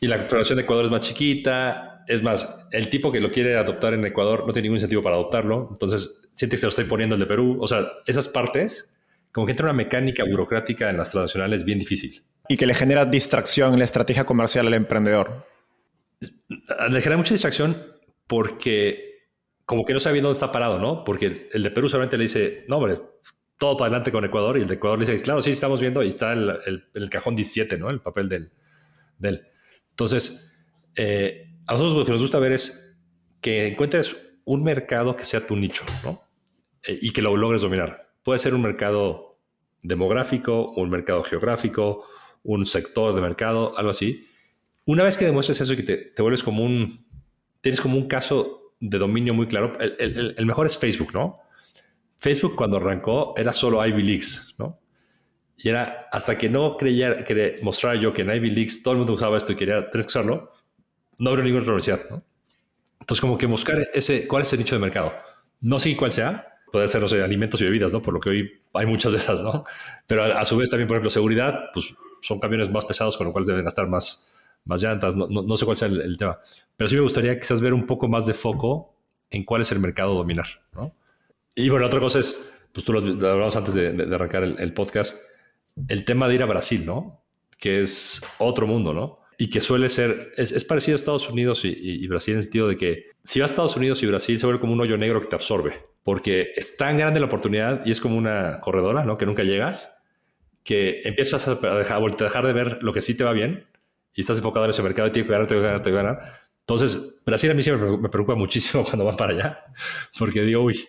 Y 0.00 0.06
la 0.06 0.26
población 0.26 0.56
de 0.56 0.62
Ecuador 0.62 0.86
es 0.86 0.90
más 0.90 1.00
chiquita, 1.02 1.89
es 2.06 2.22
más, 2.22 2.68
el 2.72 2.90
tipo 2.90 3.12
que 3.12 3.20
lo 3.20 3.30
quiere 3.30 3.56
adoptar 3.56 3.94
en 3.94 4.04
Ecuador 4.04 4.46
no 4.46 4.52
tiene 4.52 4.66
ningún 4.66 4.76
incentivo 4.76 5.02
para 5.02 5.16
adoptarlo, 5.16 5.68
entonces 5.70 6.28
siente 6.32 6.54
que 6.54 6.58
se 6.58 6.66
lo 6.66 6.70
estoy 6.70 6.84
poniendo 6.84 7.14
el 7.14 7.20
de 7.20 7.26
Perú, 7.26 7.58
o 7.60 7.66
sea, 7.66 7.86
esas 8.06 8.28
partes, 8.28 8.92
como 9.32 9.46
que 9.46 9.52
entra 9.52 9.66
una 9.66 9.72
mecánica 9.72 10.24
burocrática 10.24 10.90
en 10.90 10.96
las 10.96 11.10
transnacionales 11.10 11.64
bien 11.64 11.78
difícil 11.78 12.22
y 12.48 12.56
que 12.56 12.66
le 12.66 12.74
genera 12.74 13.04
distracción 13.04 13.74
en 13.74 13.78
la 13.78 13.84
estrategia 13.84 14.24
comercial 14.24 14.66
al 14.66 14.74
emprendedor. 14.74 15.46
Le 16.48 17.00
genera 17.00 17.16
mucha 17.16 17.32
distracción 17.32 17.76
porque 18.26 19.28
como 19.64 19.84
que 19.84 19.92
no 19.92 20.00
sabe 20.00 20.20
dónde 20.20 20.32
está 20.32 20.50
parado, 20.50 20.80
¿no? 20.80 21.04
Porque 21.04 21.48
el 21.52 21.62
de 21.62 21.70
Perú 21.70 21.88
solamente 21.88 22.18
le 22.18 22.24
dice, 22.24 22.64
no, 22.66 22.78
hombre, 22.78 22.98
todo 23.56 23.76
para 23.76 23.86
adelante 23.86 24.10
con 24.10 24.24
Ecuador 24.24 24.58
y 24.58 24.62
el 24.62 24.66
de 24.66 24.74
Ecuador 24.74 24.98
le 24.98 25.06
dice, 25.06 25.22
claro, 25.22 25.40
sí, 25.42 25.50
estamos 25.50 25.80
viendo 25.80 26.02
y 26.02 26.08
está 26.08 26.32
el, 26.32 26.50
el, 26.66 26.88
el 26.92 27.08
cajón 27.08 27.36
17, 27.36 27.78
¿no? 27.78 27.88
El 27.88 28.00
papel 28.00 28.28
del, 28.28 28.50
del. 29.16 29.46
Entonces, 29.90 30.52
eh, 30.96 31.49
a 31.70 31.74
nosotros 31.74 31.94
lo 31.94 32.04
que 32.04 32.10
nos 32.10 32.20
gusta 32.20 32.40
ver 32.40 32.50
es 32.50 32.98
que 33.40 33.68
encuentres 33.68 34.16
un 34.44 34.64
mercado 34.64 35.14
que 35.14 35.24
sea 35.24 35.46
tu 35.46 35.54
nicho, 35.54 35.84
¿no? 36.02 36.20
Eh, 36.82 36.98
y 37.00 37.12
que 37.12 37.22
lo 37.22 37.36
logres 37.36 37.62
dominar. 37.62 38.10
Puede 38.24 38.40
ser 38.40 38.54
un 38.54 38.62
mercado 38.62 39.38
demográfico, 39.80 40.72
un 40.72 40.90
mercado 40.90 41.22
geográfico, 41.22 42.06
un 42.42 42.66
sector 42.66 43.14
de 43.14 43.20
mercado, 43.20 43.78
algo 43.78 43.92
así. 43.92 44.26
Una 44.84 45.04
vez 45.04 45.16
que 45.16 45.24
demuestres 45.24 45.60
eso 45.60 45.72
y 45.74 45.76
que 45.76 45.82
te, 45.84 45.96
te, 45.96 46.22
vuelves 46.22 46.42
como 46.42 46.64
un, 46.64 47.06
tienes 47.60 47.80
como 47.80 47.96
un 47.96 48.08
caso 48.08 48.74
de 48.80 48.98
dominio 48.98 49.32
muy 49.32 49.46
claro, 49.46 49.78
el, 49.78 49.94
el, 50.00 50.34
el, 50.36 50.46
mejor 50.46 50.66
es 50.66 50.76
Facebook, 50.76 51.14
¿no? 51.14 51.38
Facebook 52.18 52.56
cuando 52.56 52.78
arrancó 52.78 53.32
era 53.36 53.52
solo 53.52 53.86
Ivy 53.86 54.02
Leagues, 54.02 54.56
¿no? 54.58 54.80
Y 55.56 55.68
era 55.68 56.08
hasta 56.10 56.36
que 56.36 56.48
no 56.48 56.76
creyera, 56.76 57.22
que 57.22 57.60
mostrara 57.62 57.94
yo 57.94 58.12
que 58.12 58.22
en 58.22 58.34
Ivy 58.34 58.50
Leagues 58.50 58.82
todo 58.82 58.94
el 58.94 58.98
mundo 58.98 59.12
usaba 59.12 59.36
esto 59.36 59.52
y 59.52 59.54
quería 59.54 59.88
tener 59.88 60.04
que 60.04 60.08
usarlo, 60.08 60.52
no 61.20 61.30
abrió 61.30 61.44
ninguna 61.44 61.64
universidad. 61.64 62.00
¿no? 62.10 62.24
Entonces, 62.98 63.20
como 63.20 63.38
que 63.38 63.46
buscar 63.46 63.78
ese, 63.94 64.26
cuál 64.26 64.42
es 64.42 64.52
el 64.52 64.58
nicho 64.58 64.74
de 64.74 64.80
mercado. 64.80 65.12
No 65.60 65.78
sé 65.78 65.96
cuál 65.96 66.10
sea, 66.10 66.58
puede 66.72 66.88
ser, 66.88 67.00
no 67.00 67.08
sé, 67.08 67.22
alimentos 67.22 67.60
y 67.60 67.64
bebidas, 67.64 67.92
¿no? 67.92 68.02
Por 68.02 68.14
lo 68.14 68.20
que 68.20 68.30
hoy 68.30 68.62
hay 68.72 68.86
muchas 68.86 69.12
de 69.12 69.18
esas, 69.18 69.42
¿no? 69.42 69.64
Pero 70.06 70.24
a, 70.24 70.44
su 70.44 70.56
vez 70.56 70.70
también, 70.70 70.88
por 70.88 70.96
ejemplo, 70.96 71.10
seguridad, 71.10 71.70
pues 71.72 71.92
son 72.22 72.40
camiones 72.40 72.70
más 72.70 72.84
pesados, 72.84 73.16
con 73.16 73.26
lo 73.26 73.32
cual 73.32 73.44
deben 73.44 73.64
gastar 73.64 73.86
más, 73.86 74.28
más 74.64 74.82
llantas. 74.82 75.16
No, 75.16 75.26
no, 75.28 75.56
sé 75.56 75.64
cuál 75.64 75.76
sea 75.76 75.88
el, 75.88 76.16
tema. 76.16 76.38
Pero 76.76 76.88
sí 76.88 76.96
me 76.96 77.02
gustaría 77.02 77.38
quizás 77.38 77.60
ver 77.60 77.74
un 77.74 77.86
poco 77.86 78.08
más 78.08 78.26
de 78.26 78.34
foco 78.34 78.94
en 79.30 79.44
cuál 79.44 79.60
es 79.60 79.72
el 79.72 79.80
mercado 79.80 80.14
dominar, 80.14 80.46
¿no? 80.72 80.94
Y 81.54 81.68
bueno, 81.68 81.86
otra 81.86 82.00
cosa 82.00 82.18
es, 82.18 82.50
pues 82.72 82.84
tú 82.84 82.92
lo, 82.92 83.00
hablamos 83.00 83.56
antes 83.56 83.74
de, 83.74 84.08
arrancar 84.14 84.44
el, 84.44 84.72
podcast, 84.72 85.20
el 85.88 86.04
tema 86.04 86.28
de 86.28 86.36
ir 86.36 86.42
a 86.42 86.46
Brasil, 86.46 86.86
¿no? 86.86 87.22
Que 87.58 87.82
es 87.82 88.22
otro 88.38 88.66
mundo, 88.66 88.94
¿no? 88.94 89.19
Y 89.40 89.48
que 89.48 89.62
suele 89.62 89.88
ser, 89.88 90.32
es, 90.36 90.64
parecido 90.66 90.94
a 90.94 90.96
Estados 90.96 91.30
Unidos 91.30 91.62
y, 91.64 92.06
Brasil 92.08 92.32
en 92.32 92.36
el 92.36 92.42
sentido 92.42 92.68
de 92.68 92.76
que 92.76 93.06
si 93.22 93.40
vas 93.40 93.50
a 93.50 93.54
Estados 93.54 93.74
Unidos 93.74 94.02
y 94.02 94.06
Brasil 94.06 94.38
se 94.38 94.44
vuelve 94.44 94.60
como 94.60 94.74
un 94.74 94.80
hoyo 94.82 94.98
negro 94.98 95.18
que 95.18 95.28
te 95.28 95.34
absorbe, 95.34 95.82
porque 96.02 96.52
es 96.54 96.76
tan 96.76 96.98
grande 96.98 97.20
la 97.20 97.26
oportunidad 97.26 97.80
y 97.86 97.90
es 97.90 98.00
como 98.00 98.18
una 98.18 98.60
corredora, 98.60 99.02
¿no? 99.02 99.16
Que 99.16 99.24
nunca 99.24 99.42
llegas, 99.42 99.94
que 100.62 101.00
empiezas 101.04 101.48
a 101.48 101.54
dejar, 101.54 102.02
a 102.02 102.10
dejar 102.22 102.46
de 102.46 102.52
ver 102.52 102.82
lo 102.82 102.92
que 102.92 103.00
sí 103.00 103.16
te 103.16 103.24
va 103.24 103.32
bien 103.32 103.66
y 104.14 104.20
estás 104.20 104.36
enfocado 104.36 104.66
en 104.66 104.72
ese 104.72 104.82
mercado 104.82 105.08
y 105.08 105.12
tienes 105.12 105.26
que 105.26 105.32
ganar, 105.32 105.46
te 105.46 105.58
ganar, 105.58 105.80
te 105.80 105.90
ganar. 105.90 106.20
Entonces, 106.60 107.18
Brasil 107.24 107.50
a 107.50 107.54
mí 107.54 107.62
siempre 107.62 107.96
me 107.96 108.10
preocupa 108.10 108.34
muchísimo 108.34 108.84
cuando 108.88 109.06
van 109.06 109.16
para 109.16 109.32
allá, 109.32 109.64
porque 110.18 110.42
digo, 110.42 110.62
uy, 110.62 110.86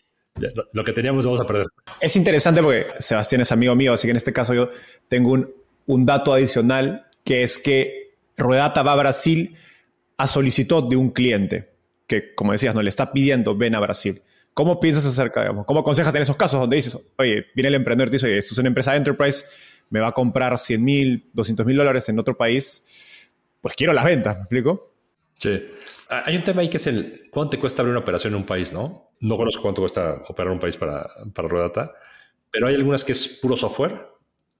lo 0.73 0.83
que 0.83 0.91
teníamos 0.91 1.23
vamos 1.23 1.39
a 1.39 1.45
perder. 1.45 1.67
Es 2.01 2.17
interesante 2.17 2.61
porque 2.61 2.87
Sebastián 2.99 3.43
es 3.43 3.51
amigo 3.53 3.77
mío, 3.77 3.93
así 3.93 4.07
que 4.07 4.11
en 4.11 4.17
este 4.17 4.33
caso 4.33 4.53
yo 4.53 4.69
tengo 5.07 5.31
un, 5.31 5.53
un 5.85 6.05
dato 6.05 6.33
adicional 6.33 7.07
que 7.23 7.43
es 7.43 7.57
que 7.57 8.00
Ruedata 8.41 8.83
va 8.83 8.93
a 8.93 8.97
Brasil 8.97 9.55
a 10.17 10.27
solicitud 10.27 10.87
de 10.89 10.95
un 10.95 11.11
cliente 11.11 11.71
que, 12.07 12.35
como 12.35 12.51
decías, 12.51 12.75
no 12.75 12.81
le 12.81 12.89
está 12.89 13.11
pidiendo 13.11 13.55
ven 13.55 13.75
a 13.75 13.79
Brasil. 13.79 14.21
¿Cómo 14.53 14.79
piensas 14.79 15.05
acerca, 15.05 15.41
digamos, 15.41 15.65
cómo 15.65 15.79
aconsejas 15.79 16.13
en 16.13 16.23
esos 16.23 16.35
casos 16.35 16.59
donde 16.59 16.75
dices, 16.75 16.97
oye, 17.17 17.47
viene 17.55 17.69
el 17.69 17.75
emprendedor 17.75 18.09
y 18.09 18.11
dice, 18.11 18.25
oye, 18.25 18.37
esto 18.37 18.53
es 18.53 18.57
una 18.57 18.67
empresa 18.67 18.91
de 18.91 18.97
enterprise, 18.97 19.45
me 19.89 20.01
va 20.01 20.07
a 20.07 20.11
comprar 20.11 20.57
100 20.57 20.83
mil, 20.83 21.29
200 21.33 21.65
mil 21.65 21.77
dólares 21.77 22.09
en 22.09 22.19
otro 22.19 22.35
país, 22.35 22.83
pues 23.61 23.75
quiero 23.75 23.93
las 23.93 24.03
ventas, 24.03 24.35
¿me 24.35 24.41
explico? 24.41 24.93
Sí. 25.37 25.63
Ah, 26.09 26.23
hay 26.25 26.35
un 26.35 26.43
tema 26.43 26.61
ahí 26.61 26.69
que 26.69 26.77
es 26.77 26.87
el 26.87 27.23
cuánto 27.31 27.51
te 27.51 27.59
cuesta 27.59 27.81
abrir 27.81 27.91
una 27.91 28.01
operación 28.01 28.33
en 28.33 28.39
un 28.41 28.45
país, 28.45 28.73
¿no? 28.73 29.11
No 29.21 29.37
conozco 29.37 29.61
cuánto 29.61 29.81
cuesta 29.81 30.21
operar 30.27 30.51
un 30.51 30.59
país 30.59 30.75
para, 30.75 31.09
para 31.33 31.47
Rodata, 31.47 31.93
pero 32.51 32.67
hay 32.67 32.75
algunas 32.75 33.05
que 33.05 33.13
es 33.13 33.39
puro 33.41 33.55
software, 33.55 34.07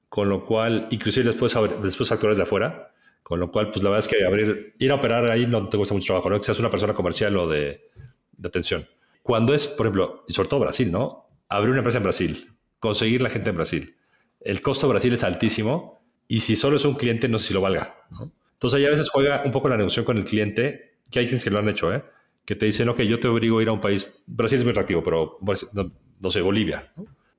con 0.08 0.30
lo 0.30 0.46
cual, 0.46 0.88
inclusive 0.92 1.26
después, 1.26 1.54
después 1.84 2.12
actores 2.12 2.38
de 2.38 2.44
afuera, 2.44 2.91
con 3.32 3.40
lo 3.40 3.50
cual, 3.50 3.72
pues 3.72 3.82
la 3.82 3.92
verdad 3.92 4.06
es 4.06 4.14
que 4.14 4.26
abrir, 4.26 4.76
ir 4.78 4.92
a 4.92 4.96
operar 4.96 5.26
ahí 5.32 5.48
no 5.48 5.70
te 5.70 5.78
cuesta 5.78 5.96
mucho 5.96 6.08
trabajo, 6.08 6.30
no 6.30 6.38
que 6.38 6.44
seas 6.44 6.60
una 6.60 6.70
persona 6.70 6.94
comercial 6.94 7.38
o 7.38 7.48
de, 7.48 7.88
de 8.34 8.48
atención. 8.50 8.86
Cuando 9.24 9.54
es, 9.54 9.70
por 9.70 9.86
ejemplo, 9.86 10.26
y 10.28 10.34
sobre 10.34 10.50
todo 10.50 10.60
Brasil, 10.60 10.92
¿no? 10.92 11.30
Abrir 11.48 11.70
una 11.70 11.80
empresa 11.80 12.00
en 12.00 12.04
Brasil, 12.04 12.54
conseguir 12.80 13.22
la 13.22 13.30
gente 13.30 13.52
en 13.52 13.56
Brasil. 13.56 13.96
El 14.42 14.62
costo 14.62 14.86
de 14.86 14.92
Brasil 14.92 15.14
es 15.14 15.24
altísimo 15.24 16.04
y 16.28 16.42
si 16.42 16.58
solo 16.58 16.76
es 16.76 16.84
un 16.84 16.96
cliente, 16.96 17.30
no 17.30 17.40
sé 17.40 17.48
si 17.48 17.54
lo 17.54 17.62
valga, 17.62 18.04
¿no? 18.10 18.34
Entonces, 18.52 18.78
ahí 18.78 18.86
a 18.86 18.90
veces 18.90 19.10
juega 19.10 19.44
un 19.46 19.52
poco 19.52 19.70
la 19.70 19.78
negociación 19.78 20.04
con 20.04 20.18
el 20.18 20.26
cliente, 20.26 20.98
que 21.10 21.20
hay 21.20 21.26
quienes 21.28 21.46
que 21.46 21.52
lo 21.52 21.60
han 21.60 21.70
hecho, 21.70 21.94
¿eh? 21.94 22.04
que 22.44 22.58
te 22.58 22.66
dicen, 22.66 22.90
ok, 22.90 23.00
yo 23.04 23.18
te 23.18 23.30
obligo 23.30 23.60
a 23.60 23.62
ir 23.62 23.70
a 23.70 23.72
un 23.72 23.80
país, 23.80 24.24
Brasil 24.28 24.58
es 24.58 24.66
muy 24.66 24.72
atractivo, 24.72 25.02
pero 25.02 25.38
pues, 25.40 25.68
no, 25.72 26.30
sé, 26.30 26.42
Bolivia. 26.42 26.92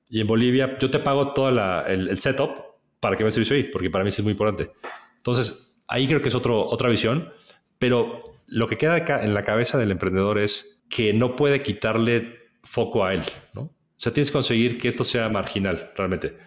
Y 0.09 0.21
en 0.21 0.25
Bolivia 0.25 0.75
yo 0.79 0.89
te 0.89 0.97
pago 0.97 1.33
todo 1.33 1.49
el, 1.85 2.17
setup 2.17 2.59
para 2.99 3.15
que 3.15 3.23
me 3.23 3.29
servicio 3.29 3.55
ahí, 3.55 3.65
porque 3.65 3.91
para 3.91 4.03
mí 4.03 4.09
sí 4.09 4.21
es 4.21 4.23
muy 4.23 4.31
importante. 4.31 4.71
Entonces, 5.17 5.72
ahí 5.87 6.07
creo 6.07 6.21
que 6.21 6.29
es 6.29 6.35
otro, 6.35 6.65
otra 6.65 6.89
visión, 6.89 7.31
pero 7.79 8.19
lo 8.47 8.67
que 8.67 8.77
queda 8.77 8.95
acá 8.95 9.23
en 9.23 9.33
la 9.33 9.43
cabeza 9.43 9.77
del 9.77 9.91
emprendedor 9.91 10.39
es 10.39 10.83
que 10.89 11.13
no 11.13 11.35
puede 11.35 11.61
quitarle 11.61 12.39
foco 12.63 13.05
a 13.05 13.13
él, 13.13 13.23
¿no? 13.53 13.61
O 13.61 14.03
sea, 14.03 14.11
tienes 14.13 14.29
que 14.29 14.33
conseguir 14.33 14.77
que 14.77 14.87
esto 14.87 15.03
sea 15.03 15.29
marginal, 15.29 15.91
realmente, 15.95 16.37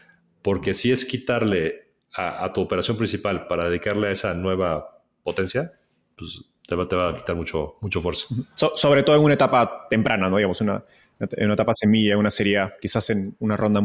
porque 0.42 0.74
si 0.74 0.92
es 0.92 1.04
quitarle 1.04 1.94
a, 2.12 2.44
a 2.44 2.52
tu 2.52 2.60
operación 2.60 2.96
principal 2.96 3.46
para 3.46 3.68
dedicarle 3.68 4.08
a 4.08 4.10
esa 4.12 4.34
nueva 4.34 5.02
potencia, 5.22 5.72
pues 6.16 6.44
te 6.66 6.74
va, 6.74 6.88
te 6.88 6.96
va 6.96 7.10
a 7.10 7.14
quitar 7.14 7.36
mucho, 7.36 7.76
mucho 7.80 8.00
fuerza. 8.00 8.26
sobre 8.74 9.02
todo 9.02 9.16
en 9.16 9.22
una 9.22 9.34
etapa 9.34 9.86
temprana, 9.88 10.28
¿no? 10.28 10.36
Digamos, 10.36 10.60
una, 10.60 10.84
en 11.20 11.44
una 11.44 11.54
etapa 11.54 11.72
semilla, 11.74 12.18
una 12.18 12.30
serie, 12.30 12.60
quizás 12.80 13.10
en 13.10 13.36
una 13.38 13.56
ronda 13.56 13.80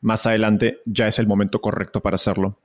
más 0.00 0.26
adelante, 0.26 0.80
ya 0.86 1.06
es 1.08 1.18
el 1.18 1.26
momento 1.26 1.60
correcto 1.60 2.00
para 2.00 2.14
hacerlo. 2.14 2.58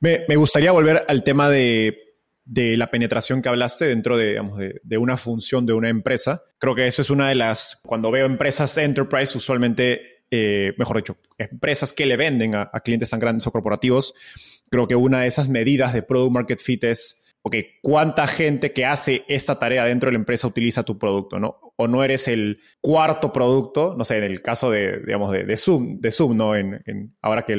Me, 0.00 0.36
gustaría 0.36 0.72
volver 0.72 1.04
al 1.08 1.24
tema 1.24 1.48
de, 1.48 1.96
de, 2.44 2.76
la 2.76 2.90
penetración 2.90 3.40
que 3.40 3.48
hablaste 3.48 3.86
dentro 3.86 4.16
de, 4.16 4.34
de, 4.34 4.80
de, 4.82 4.98
una 4.98 5.16
función 5.16 5.64
de 5.64 5.72
una 5.72 5.88
empresa. 5.88 6.42
Creo 6.58 6.74
que 6.74 6.86
eso 6.86 7.02
es 7.02 7.10
una 7.10 7.28
de 7.28 7.34
las, 7.34 7.80
cuando 7.86 8.10
veo 8.10 8.26
empresas 8.26 8.76
enterprise, 8.76 9.36
usualmente, 9.36 10.24
eh, 10.30 10.74
mejor 10.76 10.98
dicho, 10.98 11.16
empresas 11.38 11.92
que 11.92 12.06
le 12.06 12.16
venden 12.16 12.54
a, 12.54 12.70
clientes 12.84 13.10
tan 13.10 13.20
grandes 13.20 13.46
o 13.46 13.52
corporativos, 13.52 14.14
creo 14.70 14.86
que 14.86 14.96
una 14.96 15.22
de 15.22 15.28
esas 15.28 15.48
medidas 15.48 15.94
de 15.94 16.02
product 16.02 16.32
market 16.32 16.60
fit 16.60 16.84
es 16.84 17.24
ok, 17.46 17.56
¿cuánta 17.82 18.26
gente 18.26 18.72
que 18.72 18.86
hace 18.86 19.22
esta 19.28 19.58
tarea 19.58 19.84
dentro 19.84 20.08
de 20.08 20.12
la 20.12 20.18
empresa 20.18 20.46
utiliza 20.46 20.82
tu 20.82 20.98
producto, 20.98 21.38
no? 21.38 21.60
O 21.76 21.86
no 21.86 22.02
eres 22.02 22.26
el 22.26 22.60
cuarto 22.80 23.32
producto, 23.32 23.94
no 23.96 24.04
sé, 24.04 24.16
en 24.16 24.24
el 24.24 24.40
caso 24.40 24.70
de, 24.70 25.00
digamos, 25.00 25.30
de, 25.30 25.56
Zoom, 25.58 26.00
de 26.00 26.10
Zoom, 26.10 26.36
¿no? 26.36 26.56
En, 26.56 26.82
ahora 27.20 27.42
que 27.42 27.56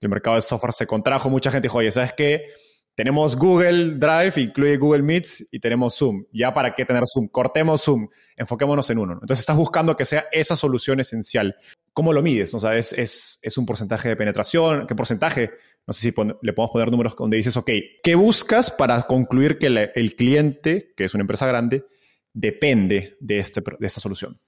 el 0.00 0.08
mercado 0.08 0.36
de 0.36 0.42
software 0.42 0.72
se 0.72 0.86
contrajo, 0.86 1.30
mucha 1.30 1.50
gente 1.50 1.66
dijo, 1.66 1.78
oye, 1.78 1.90
¿sabes 1.90 2.12
qué? 2.12 2.46
Tenemos 2.94 3.36
Google 3.36 3.94
Drive, 3.96 4.40
incluye 4.40 4.76
Google 4.76 5.02
Meets 5.02 5.46
y 5.52 5.60
tenemos 5.60 5.96
Zoom. 5.96 6.24
¿Ya 6.32 6.52
para 6.52 6.74
qué 6.74 6.84
tener 6.84 7.04
Zoom? 7.06 7.28
Cortemos 7.28 7.84
Zoom, 7.84 8.08
enfoquémonos 8.36 8.90
en 8.90 8.98
uno. 8.98 9.12
Entonces 9.12 9.38
estás 9.38 9.56
buscando 9.56 9.94
que 9.94 10.04
sea 10.04 10.26
esa 10.32 10.56
solución 10.56 10.98
esencial. 10.98 11.54
¿Cómo 11.92 12.12
lo 12.12 12.22
mides? 12.22 12.52
O 12.54 12.60
sea, 12.60 12.76
¿es, 12.76 13.40
un 13.56 13.66
porcentaje 13.66 14.08
de 14.08 14.16
penetración? 14.16 14.86
¿Qué 14.88 14.96
porcentaje? 14.96 15.52
No 15.86 15.92
sé 15.94 16.00
si 16.00 16.14
le 16.42 16.52
podemos 16.52 16.72
poner 16.72 16.90
números 16.90 17.14
donde 17.16 17.36
dices, 17.36 17.56
ok, 17.56 17.70
¿qué 18.02 18.16
buscas 18.16 18.72
para 18.72 19.00
concluir 19.02 19.58
que 19.58 19.66
el 19.94 20.16
cliente, 20.16 20.92
que 20.96 21.04
es 21.04 21.14
una 21.14 21.22
empresa 21.22 21.46
grande, 21.46 21.84
depende 22.32 23.16
de, 23.20 23.38
este, 23.38 23.62
de 23.78 23.86
esta 23.86 24.00
solución? 24.00 24.40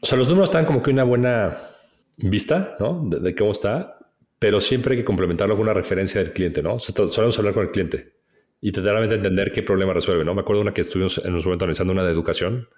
O 0.00 0.06
sea, 0.06 0.18
los 0.18 0.28
números 0.28 0.48
están 0.48 0.64
como 0.64 0.82
que 0.82 0.90
una 0.90 1.04
buena 1.04 1.58
vista, 2.16 2.76
¿no? 2.80 3.04
De, 3.08 3.34
cómo 3.34 3.52
está, 3.52 3.98
pero 4.42 4.60
siempre 4.60 4.94
hay 4.94 4.98
que 4.98 5.04
complementarlo 5.04 5.54
con 5.54 5.62
una 5.62 5.72
referencia 5.72 6.20
del 6.20 6.32
cliente, 6.32 6.64
¿no? 6.64 6.74
O 6.74 6.80
sea, 6.80 6.92
solemos 7.06 7.38
hablar 7.38 7.54
con 7.54 7.62
el 7.62 7.70
cliente 7.70 8.14
y 8.60 8.72
de 8.72 9.14
entender 9.14 9.52
qué 9.52 9.62
problema 9.62 9.92
resuelve, 9.92 10.24
¿no? 10.24 10.34
Me 10.34 10.40
acuerdo 10.40 10.62
una 10.62 10.74
que 10.74 10.80
estuvimos 10.80 11.18
en 11.18 11.32
un 11.32 11.40
momento 11.44 11.64
analizando 11.64 11.92
una 11.92 12.04
de 12.04 12.10
educación, 12.10 12.68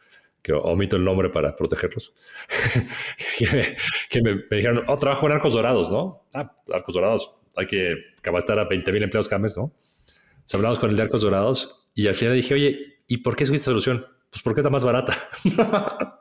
que 0.42 0.52
omito 0.52 0.96
el 0.96 1.04
nombre 1.04 1.30
para 1.30 1.56
protegerlos, 1.56 2.12
que, 3.38 4.20
me, 4.20 4.44
dijeron, 4.50 4.82
oh, 4.88 4.98
trabajo 4.98 5.24
en 5.24 5.32
arcos 5.32 5.54
dorados, 5.54 5.90
¿no? 5.90 6.28
Ah, 6.34 6.54
arcos 6.70 6.96
dorados, 6.96 7.34
hay 7.56 7.64
que 7.64 7.96
capacitar 8.20 8.58
a 8.58 8.64
20 8.64 8.92
mil 8.92 9.02
empleados 9.02 9.28
cada 9.28 9.40
mes, 9.40 9.56
¿no? 9.56 9.72
Se 10.44 10.58
hablamos 10.58 10.78
con 10.78 10.90
el 10.90 10.96
de 10.96 11.02
Arcos 11.02 11.22
Dorados 11.22 11.88
y 11.94 12.08
al 12.08 12.14
final 12.14 12.34
dije, 12.34 12.52
oye, 12.52 12.98
¿y 13.06 13.18
por 13.22 13.36
qué 13.36 13.44
escogiste 13.44 13.64
solución? 13.64 14.06
Pues 14.28 14.42
porque 14.42 14.60
está 14.60 14.68
más 14.68 14.84
barata. 14.84 15.16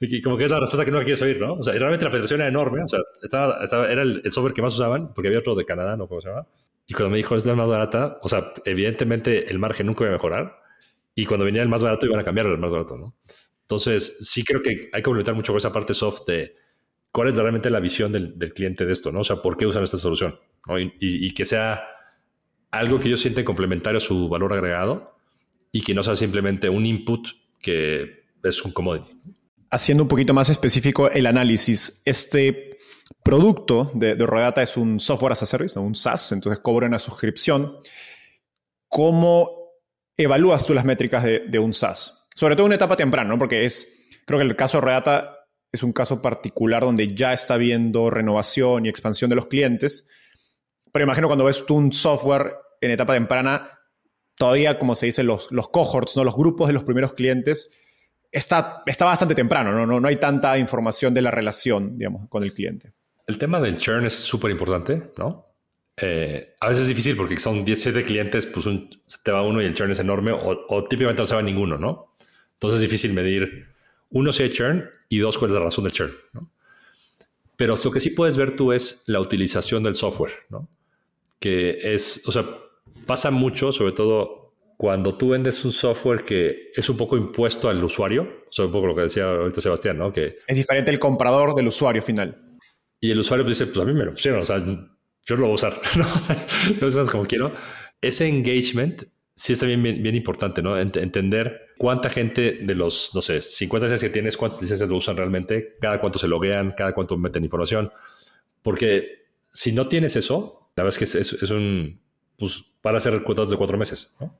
y 0.00 0.22
como 0.22 0.38
que 0.38 0.44
es 0.44 0.50
la 0.50 0.60
respuesta 0.60 0.84
que 0.84 0.90
no 0.90 0.98
quieres 0.98 1.20
oír, 1.20 1.38
¿no? 1.38 1.54
O 1.54 1.62
sea, 1.62 1.74
realmente 1.74 2.04
la 2.04 2.10
penetración 2.10 2.40
era 2.40 2.48
enorme, 2.48 2.82
o 2.82 2.88
sea, 2.88 3.00
estaba, 3.22 3.90
era 3.90 4.02
el, 4.02 4.22
software 4.32 4.54
que 4.54 4.62
más 4.62 4.74
usaban, 4.74 5.12
porque 5.12 5.28
había 5.28 5.40
otro 5.40 5.54
de 5.54 5.66
Canadá, 5.66 5.96
¿no? 5.96 6.08
¿Cómo 6.08 6.22
se 6.22 6.28
llama? 6.28 6.46
Y 6.86 6.94
cuando 6.94 7.10
me 7.10 7.18
dijo, 7.18 7.36
es 7.36 7.44
la 7.44 7.54
más 7.54 7.68
barata, 7.68 8.18
o 8.22 8.28
sea, 8.28 8.52
evidentemente 8.64 9.50
el 9.50 9.58
margen 9.58 9.86
nunca 9.86 10.04
iba 10.04 10.10
a 10.10 10.14
mejorar. 10.14 10.58
Y 11.14 11.26
cuando 11.26 11.44
venía 11.44 11.62
el 11.62 11.68
más 11.68 11.82
barato, 11.82 12.06
iban 12.06 12.18
a 12.18 12.24
cambiar 12.24 12.46
el 12.46 12.56
más 12.58 12.70
barato, 12.70 12.96
¿no? 12.96 13.14
Entonces, 13.60 14.16
sí 14.20 14.42
creo 14.42 14.62
que 14.62 14.70
hay 14.92 15.00
que 15.00 15.02
complementar 15.02 15.34
mucho 15.34 15.52
con 15.52 15.58
esa 15.58 15.72
parte 15.72 15.92
soft 15.92 16.22
de 16.26 16.56
cuál 17.12 17.28
es 17.28 17.36
realmente 17.36 17.70
la 17.70 17.80
visión 17.80 18.10
del, 18.10 18.34
cliente 18.54 18.86
de 18.86 18.92
esto, 18.92 19.12
¿no? 19.12 19.20
O 19.20 19.24
sea, 19.24 19.36
¿por 19.36 19.56
qué 19.56 19.66
usan 19.66 19.82
esta 19.82 19.96
solución? 19.96 20.38
Y, 20.98 21.32
que 21.34 21.44
sea 21.44 21.84
algo 22.70 22.98
que 22.98 23.08
ellos 23.08 23.20
sienten 23.20 23.44
complementario 23.44 23.98
a 23.98 24.00
su 24.00 24.28
valor 24.28 24.52
agregado 24.52 25.16
y 25.72 25.82
que 25.82 25.94
no 25.94 26.02
sea 26.02 26.16
simplemente 26.16 26.68
un 26.68 26.86
input 26.86 27.28
que 27.60 28.24
es 28.42 28.64
un 28.64 28.72
commodity. 28.72 29.10
Haciendo 29.70 30.02
un 30.02 30.08
poquito 30.08 30.34
más 30.34 30.48
específico 30.48 31.10
el 31.10 31.26
análisis, 31.26 32.02
este 32.04 32.78
producto 33.22 33.90
de, 33.94 34.14
de 34.14 34.52
es 34.56 34.76
un 34.76 34.98
software 34.98 35.32
as 35.32 35.42
a 35.42 35.46
service, 35.46 35.78
un 35.78 35.94
SaaS, 35.94 36.32
entonces 36.32 36.60
cobra 36.60 36.86
una 36.86 36.98
suscripción. 36.98 37.78
¿Cómo 38.88 39.74
evalúas 40.16 40.66
tú 40.66 40.74
las 40.74 40.84
métricas 40.84 41.24
de, 41.24 41.58
un 41.58 41.72
SaaS? 41.72 42.28
Sobre 42.34 42.56
todo 42.56 42.66
en 42.66 42.70
una 42.70 42.76
etapa 42.76 42.96
temprana, 42.96 43.28
¿no? 43.28 43.38
Porque 43.38 43.64
es, 43.64 43.88
creo 44.26 44.38
que 44.38 44.46
el 44.46 44.56
caso 44.56 44.78
de 44.78 44.86
Redata 44.86 45.36
es 45.72 45.82
un 45.82 45.92
caso 45.92 46.20
particular 46.20 46.82
donde 46.82 47.14
ya 47.14 47.32
está 47.32 47.54
habiendo 47.54 48.10
renovación 48.10 48.86
y 48.86 48.88
expansión 48.88 49.30
de 49.30 49.36
los 49.36 49.46
clientes. 49.46 50.08
Pero 50.92 51.04
imagino 51.04 51.28
cuando 51.28 51.44
ves 51.44 51.64
tú 51.64 51.76
un 51.76 51.92
software 51.92 52.56
en 52.80 52.90
etapa 52.90 53.14
temprana, 53.14 53.78
todavía, 54.36 54.78
como 54.78 54.96
se 54.96 55.06
dice, 55.06 55.22
los, 55.22 55.52
los 55.52 55.68
cohorts, 55.68 56.16
¿no? 56.16 56.24
los 56.24 56.34
grupos 56.36 56.66
de 56.66 56.74
los 56.74 56.82
primeros 56.82 57.12
clientes, 57.12 57.70
está, 58.30 58.82
está 58.86 59.04
bastante 59.04 59.34
temprano, 59.34 59.72
¿no? 59.72 59.86
No, 59.86 60.00
no 60.00 60.08
hay 60.08 60.16
tanta 60.16 60.58
información 60.58 61.12
de 61.14 61.22
la 61.22 61.30
relación, 61.30 61.98
digamos, 61.98 62.28
con 62.28 62.42
el 62.42 62.52
cliente. 62.52 62.92
el 63.26 63.38
tema 63.38 63.60
del 63.60 63.78
churn 63.78 64.06
es 64.06 64.14
súper 64.14 64.50
importante, 64.50 65.10
¿no? 65.16 65.46
Eh, 65.96 66.54
a 66.60 66.68
veces 66.68 66.82
es 66.82 66.88
difícil 66.88 67.16
porque 67.16 67.36
son 67.36 67.64
17 67.64 68.04
clientes, 68.04 68.46
pues 68.46 68.66
un, 68.66 68.88
se 69.06 69.18
te 69.22 69.30
va 69.30 69.42
uno 69.42 69.60
y 69.60 69.66
el 69.66 69.74
churn 69.74 69.90
es 69.90 69.98
enorme, 69.98 70.32
o, 70.32 70.66
o 70.68 70.84
típicamente 70.84 71.22
no 71.22 71.26
se 71.26 71.34
va 71.34 71.42
ninguno, 71.42 71.76
¿no? 71.76 72.16
Entonces 72.54 72.82
es 72.82 72.82
difícil 72.82 73.12
medir, 73.12 73.68
uno, 74.10 74.32
si 74.32 74.42
hay 74.42 74.50
churn, 74.50 74.88
y 75.08 75.18
dos, 75.18 75.38
cuál 75.38 75.50
es 75.50 75.56
la 75.56 75.64
razón 75.64 75.84
del 75.84 75.92
churn, 75.92 76.12
¿no? 76.32 76.50
Pero 77.56 77.74
lo 77.84 77.90
que 77.90 78.00
sí 78.00 78.10
puedes 78.10 78.38
ver 78.38 78.56
tú 78.56 78.72
es 78.72 79.02
la 79.06 79.20
utilización 79.20 79.82
del 79.82 79.94
software, 79.94 80.32
¿no? 80.48 80.68
Que 81.38 81.78
es, 81.94 82.22
o 82.26 82.32
sea, 82.32 82.46
pasa 83.06 83.30
mucho, 83.30 83.70
sobre 83.70 83.92
todo 83.92 84.39
cuando 84.80 85.14
tú 85.14 85.28
vendes 85.28 85.62
un 85.66 85.72
software 85.72 86.24
que 86.24 86.70
es 86.74 86.88
un 86.88 86.96
poco 86.96 87.14
impuesto 87.18 87.68
al 87.68 87.84
usuario, 87.84 88.22
o 88.22 88.50
sea, 88.50 88.64
un 88.64 88.72
poco 88.72 88.86
lo 88.86 88.94
que 88.94 89.02
decía 89.02 89.28
ahorita 89.28 89.60
Sebastián, 89.60 89.98
¿no? 89.98 90.10
Que 90.10 90.36
Es 90.46 90.56
diferente 90.56 90.90
el 90.90 90.98
comprador 90.98 91.54
del 91.54 91.68
usuario 91.68 92.00
final. 92.00 92.56
y 92.98 93.10
el 93.10 93.18
usuario 93.18 93.44
dice, 93.44 93.66
pues 93.66 93.78
a 93.78 93.84
mí 93.84 93.92
me 93.92 94.06
lo 94.06 94.12
pusieron, 94.12 94.40
o 94.40 94.44
sea, 94.46 94.56
yo 94.58 95.36
lo 95.36 95.42
voy 95.42 95.50
a 95.50 95.54
usar, 95.56 95.82
¿no? 95.98 96.06
O 96.14 96.18
sea, 96.18 96.46
lo 96.80 96.86
usas 96.86 97.10
como 97.10 97.26
quiero. 97.26 97.52
Ese 98.00 98.26
engagement 98.26 99.02
sí 99.34 99.52
es 99.52 99.58
también 99.58 99.82
bien, 99.82 100.02
bien 100.02 100.14
importante, 100.16 100.62
¿no? 100.62 100.80
Ent- 100.80 100.96
entender 101.02 101.60
cuánta 101.76 102.08
gente 102.08 102.58
de 102.62 102.74
los, 102.74 103.14
no 103.14 103.20
sé, 103.20 103.42
50 103.42 103.84
licencias 103.86 104.08
que 104.10 104.12
tienes, 104.14 104.38
cuántas 104.38 104.62
licencias 104.62 104.88
lo 104.88 104.96
usan 104.96 105.14
realmente, 105.18 105.76
cada 105.78 106.00
cuánto 106.00 106.18
se 106.18 106.26
loguean, 106.26 106.70
cada 106.74 106.94
cuánto 106.94 107.18
meten 107.18 107.44
información. 107.44 107.92
Porque 108.62 109.26
si 109.52 109.72
no 109.72 109.88
tienes 109.88 110.16
eso, 110.16 110.70
la 110.74 110.84
verdad 110.84 110.96
es 110.96 110.98
que 110.98 111.04
es, 111.04 111.14
es- 111.34 111.42
es 111.42 111.50
un, 111.50 112.00
pues, 112.38 112.64
para 112.80 112.96
hacer 112.96 113.12
contratos 113.22 113.50
de 113.50 113.58
cuatro 113.58 113.76
meses, 113.76 114.16
¿no? 114.20 114.34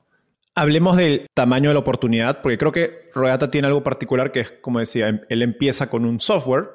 Hablemos 0.53 0.97
del 0.97 1.27
tamaño 1.33 1.69
de 1.69 1.75
la 1.75 1.79
oportunidad, 1.79 2.41
porque 2.41 2.57
creo 2.57 2.71
que 2.71 3.09
Rodata 3.13 3.49
tiene 3.49 3.67
algo 3.67 3.83
particular 3.83 4.31
que 4.31 4.41
es, 4.41 4.51
como 4.51 4.79
decía, 4.79 5.07
em- 5.07 5.21
él 5.29 5.41
empieza 5.41 5.89
con 5.89 6.05
un 6.05 6.19
software 6.19 6.71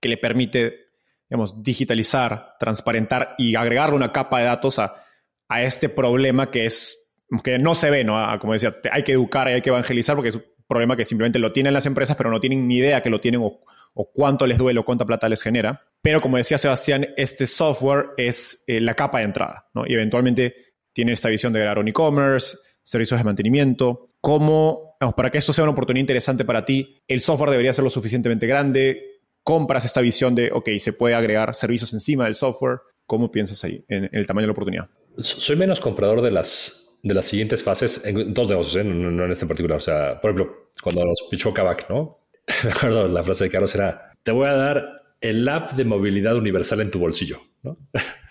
que 0.00 0.08
le 0.08 0.18
permite, 0.18 0.90
digamos, 1.28 1.62
digitalizar, 1.62 2.56
transparentar 2.58 3.34
y 3.38 3.54
agregarle 3.54 3.96
una 3.96 4.12
capa 4.12 4.40
de 4.40 4.46
datos 4.46 4.78
a, 4.78 5.02
este 5.48 5.88
problema 5.88 6.50
que 6.50 6.66
es 6.66 7.14
que 7.44 7.56
no 7.58 7.76
se 7.76 7.88
ve, 7.88 8.02
¿no? 8.02 8.16
Como 8.40 8.52
decía, 8.52 8.76
hay 8.90 9.04
que 9.04 9.12
educar 9.12 9.46
hay 9.46 9.62
que 9.62 9.70
evangelizar 9.70 10.16
porque 10.16 10.30
es 10.30 10.34
un 10.34 10.44
problema 10.66 10.96
que 10.96 11.04
simplemente 11.04 11.38
lo 11.38 11.52
tienen 11.52 11.72
las 11.72 11.86
empresas, 11.86 12.16
pero 12.16 12.30
no 12.30 12.40
tienen 12.40 12.66
ni 12.66 12.78
idea 12.78 13.00
que 13.00 13.10
lo 13.10 13.20
tienen 13.20 13.40
o, 13.42 13.60
o 13.94 14.10
cuánto 14.12 14.44
les 14.46 14.58
duele 14.58 14.80
o 14.80 14.84
cuánta 14.84 15.04
plata 15.04 15.28
les 15.28 15.42
genera. 15.42 15.84
Pero 16.02 16.20
como 16.20 16.36
decía 16.36 16.58
Sebastián, 16.58 17.08
este 17.16 17.46
software 17.46 18.10
es 18.16 18.64
eh, 18.66 18.80
la 18.80 18.94
capa 18.94 19.18
de 19.18 19.24
entrada, 19.24 19.68
¿no? 19.72 19.84
Y 19.86 19.94
eventualmente 19.94 20.74
tiene 20.92 21.12
esta 21.12 21.28
visión 21.28 21.52
de 21.52 21.60
crear 21.60 21.78
un 21.78 21.88
e-commerce, 21.88 22.56
servicios 22.86 23.18
de 23.18 23.24
mantenimiento. 23.24 24.10
¿Cómo, 24.20 24.96
para 25.16 25.30
que 25.30 25.38
esto 25.38 25.52
sea 25.52 25.64
una 25.64 25.72
oportunidad 25.72 26.02
interesante 26.02 26.44
para 26.44 26.64
ti, 26.64 27.02
el 27.08 27.20
software 27.20 27.50
debería 27.50 27.72
ser 27.72 27.84
lo 27.84 27.90
suficientemente 27.90 28.46
grande? 28.46 29.20
¿Compras 29.42 29.84
esta 29.84 30.00
visión 30.00 30.34
de, 30.34 30.50
ok, 30.52 30.70
se 30.78 30.92
puede 30.92 31.14
agregar 31.14 31.54
servicios 31.54 31.92
encima 31.92 32.24
del 32.24 32.34
software? 32.34 32.78
¿Cómo 33.06 33.30
piensas 33.30 33.62
ahí 33.64 33.84
en, 33.88 34.08
el 34.12 34.26
tamaño 34.26 34.44
de 34.44 34.48
la 34.48 34.52
oportunidad? 34.52 34.88
Soy 35.18 35.56
menos 35.56 35.80
comprador 35.80 36.22
de 36.22 36.30
las, 36.30 36.98
de 37.02 37.14
las 37.14 37.26
siguientes 37.26 37.62
fases 37.62 38.02
en, 38.04 38.32
todos 38.34 38.48
negocios, 38.48 38.76
¿eh? 38.76 38.84
no- 38.84 39.10
no 39.10 39.24
en 39.24 39.32
este 39.32 39.44
en 39.44 39.48
particular. 39.48 39.78
O 39.78 39.82
sea, 39.82 40.20
por 40.20 40.30
ejemplo, 40.30 40.70
cuando 40.82 41.04
nos 41.04 41.24
pichó 41.30 41.52
Kavak, 41.52 41.90
¿no? 41.90 42.20
Me 42.64 42.70
acuerdo 42.70 43.08
la 43.08 43.22
frase 43.22 43.44
de 43.44 43.50
Carlos 43.50 43.74
era, 43.74 44.12
te 44.22 44.30
voy 44.30 44.46
a 44.46 44.54
dar 44.54 45.02
el 45.20 45.48
app 45.48 45.72
de 45.72 45.84
movilidad 45.84 46.36
universal 46.36 46.80
en 46.80 46.90
tu 46.90 46.98
bolsillo, 46.98 47.40
¿no? 47.62 47.78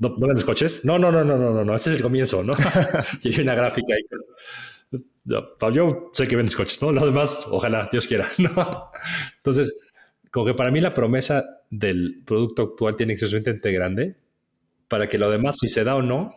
¿No, 0.00 0.08
¿no 0.18 0.26
vendes 0.26 0.44
coches? 0.44 0.84
No, 0.84 0.98
no, 0.98 1.12
no, 1.12 1.22
no, 1.24 1.36
no, 1.36 1.50
no, 1.52 1.64
no, 1.64 1.74
ese 1.76 1.90
es 1.92 1.96
el 1.98 2.02
comienzo, 2.02 2.42
¿no? 2.42 2.54
y 3.22 3.34
hay 3.34 3.40
una 3.42 3.54
gráfica 3.54 3.94
ahí. 3.94 4.02
Yo, 5.24 5.56
pa- 5.58 5.70
yo 5.70 6.10
sé 6.14 6.26
que 6.26 6.36
vendes 6.36 6.56
coches, 6.56 6.80
¿no? 6.82 6.92
Lo 6.92 7.04
demás, 7.04 7.46
ojalá, 7.50 7.88
Dios 7.92 8.06
quiera, 8.06 8.28
¿no? 8.38 8.90
Entonces, 9.36 9.78
como 10.30 10.46
que 10.46 10.54
para 10.54 10.70
mí 10.70 10.80
la 10.80 10.94
promesa 10.94 11.44
del 11.70 12.22
producto 12.24 12.62
actual 12.62 12.96
tiene 12.96 13.12
que 13.14 13.18
ser 13.18 13.28
suficientemente 13.28 13.72
grande 13.72 14.16
para 14.88 15.08
que 15.08 15.18
lo 15.18 15.30
demás, 15.30 15.58
si 15.60 15.68
se 15.68 15.84
da 15.84 15.96
o 15.96 16.02
no, 16.02 16.30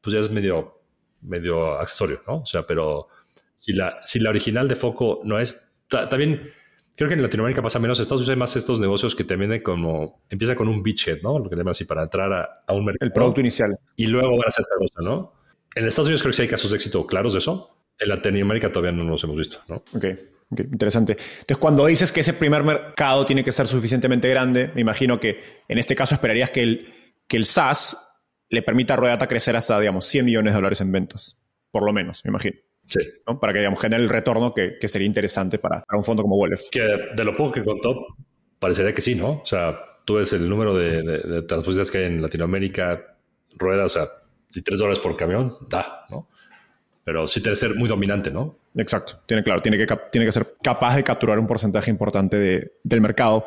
pues 0.00 0.14
ya 0.14 0.20
es 0.20 0.30
medio, 0.30 0.80
medio 1.22 1.74
accesorio, 1.78 2.22
¿no? 2.26 2.38
O 2.38 2.46
sea, 2.46 2.66
pero 2.66 3.08
si 3.56 3.72
la, 3.72 3.98
si 4.04 4.20
la 4.20 4.30
original 4.30 4.68
de 4.68 4.76
foco 4.76 5.20
no 5.24 5.38
es, 5.40 5.60
ta- 5.88 6.08
también 6.08 6.50
creo 6.96 7.08
que 7.08 7.14
en 7.14 7.22
Latinoamérica 7.22 7.62
pasa 7.62 7.78
menos, 7.78 7.98
en 7.98 8.02
Estados 8.02 8.22
Unidos 8.22 8.34
hay 8.34 8.40
más 8.40 8.56
estos 8.56 8.80
negocios 8.80 9.14
que 9.14 9.24
te 9.24 9.36
venden 9.36 9.62
como, 9.62 10.22
empieza 10.30 10.56
con 10.56 10.68
un 10.68 10.82
beachhead, 10.82 11.20
¿no? 11.22 11.38
Lo 11.38 11.48
que 11.48 11.56
llaman 11.56 11.72
así 11.72 11.84
para 11.84 12.02
entrar 12.02 12.32
a, 12.32 12.62
a 12.66 12.72
un 12.72 12.86
mercado. 12.86 13.06
El 13.06 13.12
producto 13.12 13.40
inicial. 13.40 13.78
Y 13.96 14.06
luego 14.06 14.30
van 14.30 14.46
a 14.46 14.48
hacer 14.48 14.64
otra 14.64 14.78
cosa, 14.78 15.02
¿no? 15.02 15.32
En 15.74 15.86
Estados 15.86 16.06
Unidos 16.06 16.22
creo 16.22 16.30
que 16.30 16.36
sí 16.36 16.42
hay 16.42 16.48
casos 16.48 16.70
de 16.70 16.76
éxito 16.76 17.06
claros 17.06 17.34
de 17.34 17.40
eso. 17.40 17.76
En 17.98 18.08
Latinoamérica 18.08 18.72
todavía 18.72 18.92
no 18.92 19.04
los 19.04 19.22
hemos 19.24 19.36
visto, 19.36 19.58
¿no? 19.68 19.76
Ok, 19.94 20.04
ok, 20.50 20.60
interesante. 20.60 21.12
Entonces, 21.12 21.56
cuando 21.58 21.86
dices 21.86 22.12
que 22.12 22.20
ese 22.20 22.32
primer 22.32 22.64
mercado 22.64 23.26
tiene 23.26 23.44
que 23.44 23.52
ser 23.52 23.66
suficientemente 23.66 24.28
grande, 24.28 24.70
me 24.74 24.80
imagino 24.80 25.20
que 25.20 25.42
en 25.68 25.78
este 25.78 25.94
caso 25.94 26.14
esperarías 26.14 26.50
que 26.50 26.62
el, 26.62 26.92
que 27.28 27.36
el 27.36 27.44
SaaS 27.44 28.20
le 28.48 28.62
permita 28.62 28.94
a 28.94 28.96
Ruedata 28.96 29.26
crecer 29.26 29.56
hasta, 29.56 29.78
digamos, 29.78 30.06
100 30.06 30.24
millones 30.24 30.52
de 30.52 30.56
dólares 30.56 30.80
en 30.80 30.92
ventas, 30.92 31.42
por 31.70 31.84
lo 31.84 31.92
menos, 31.92 32.24
me 32.24 32.30
imagino, 32.30 32.56
Sí. 32.88 33.00
¿no? 33.26 33.38
Para 33.40 33.52
que, 33.52 33.58
digamos, 33.60 33.80
genere 33.80 34.02
el 34.02 34.08
retorno 34.08 34.54
que, 34.54 34.76
que 34.80 34.88
sería 34.88 35.06
interesante 35.06 35.58
para, 35.58 35.82
para 35.82 35.98
un 35.98 36.04
fondo 36.04 36.22
como 36.22 36.36
Wolf. 36.36 36.68
Que 36.70 36.80
de 37.14 37.24
lo 37.24 37.34
poco 37.34 37.52
que 37.52 37.64
contó, 37.64 38.06
parecería 38.58 38.94
que 38.94 39.02
sí, 39.02 39.14
¿no? 39.14 39.40
O 39.42 39.46
sea, 39.46 39.76
tú 40.04 40.14
ves 40.14 40.32
el 40.32 40.48
número 40.48 40.74
de, 40.76 41.02
de, 41.02 41.18
de 41.18 41.42
transportistas 41.42 41.90
que 41.90 41.98
hay 41.98 42.04
en 42.04 42.22
Latinoamérica, 42.22 43.16
ruedas, 43.56 43.96
o 43.96 43.98
sea, 44.00 44.08
y 44.54 44.62
3 44.62 44.78
dólares 44.78 45.00
por 45.00 45.16
camión, 45.16 45.52
da, 45.68 46.06
¿no? 46.10 46.28
Pero 47.04 47.26
sí 47.28 47.40
tiene 47.40 47.52
que 47.52 47.56
ser 47.60 47.74
muy 47.74 47.88
dominante, 47.88 48.30
¿no? 48.30 48.58
Exacto, 48.76 49.20
tiene, 49.26 49.42
claro, 49.42 49.60
tiene 49.60 49.78
que, 49.78 49.86
tiene 50.12 50.24
que 50.26 50.32
ser 50.32 50.46
capaz 50.62 50.96
de 50.96 51.02
capturar 51.04 51.38
un 51.38 51.46
porcentaje 51.46 51.90
importante 51.90 52.36
de- 52.36 52.72
del 52.84 53.00
mercado. 53.00 53.44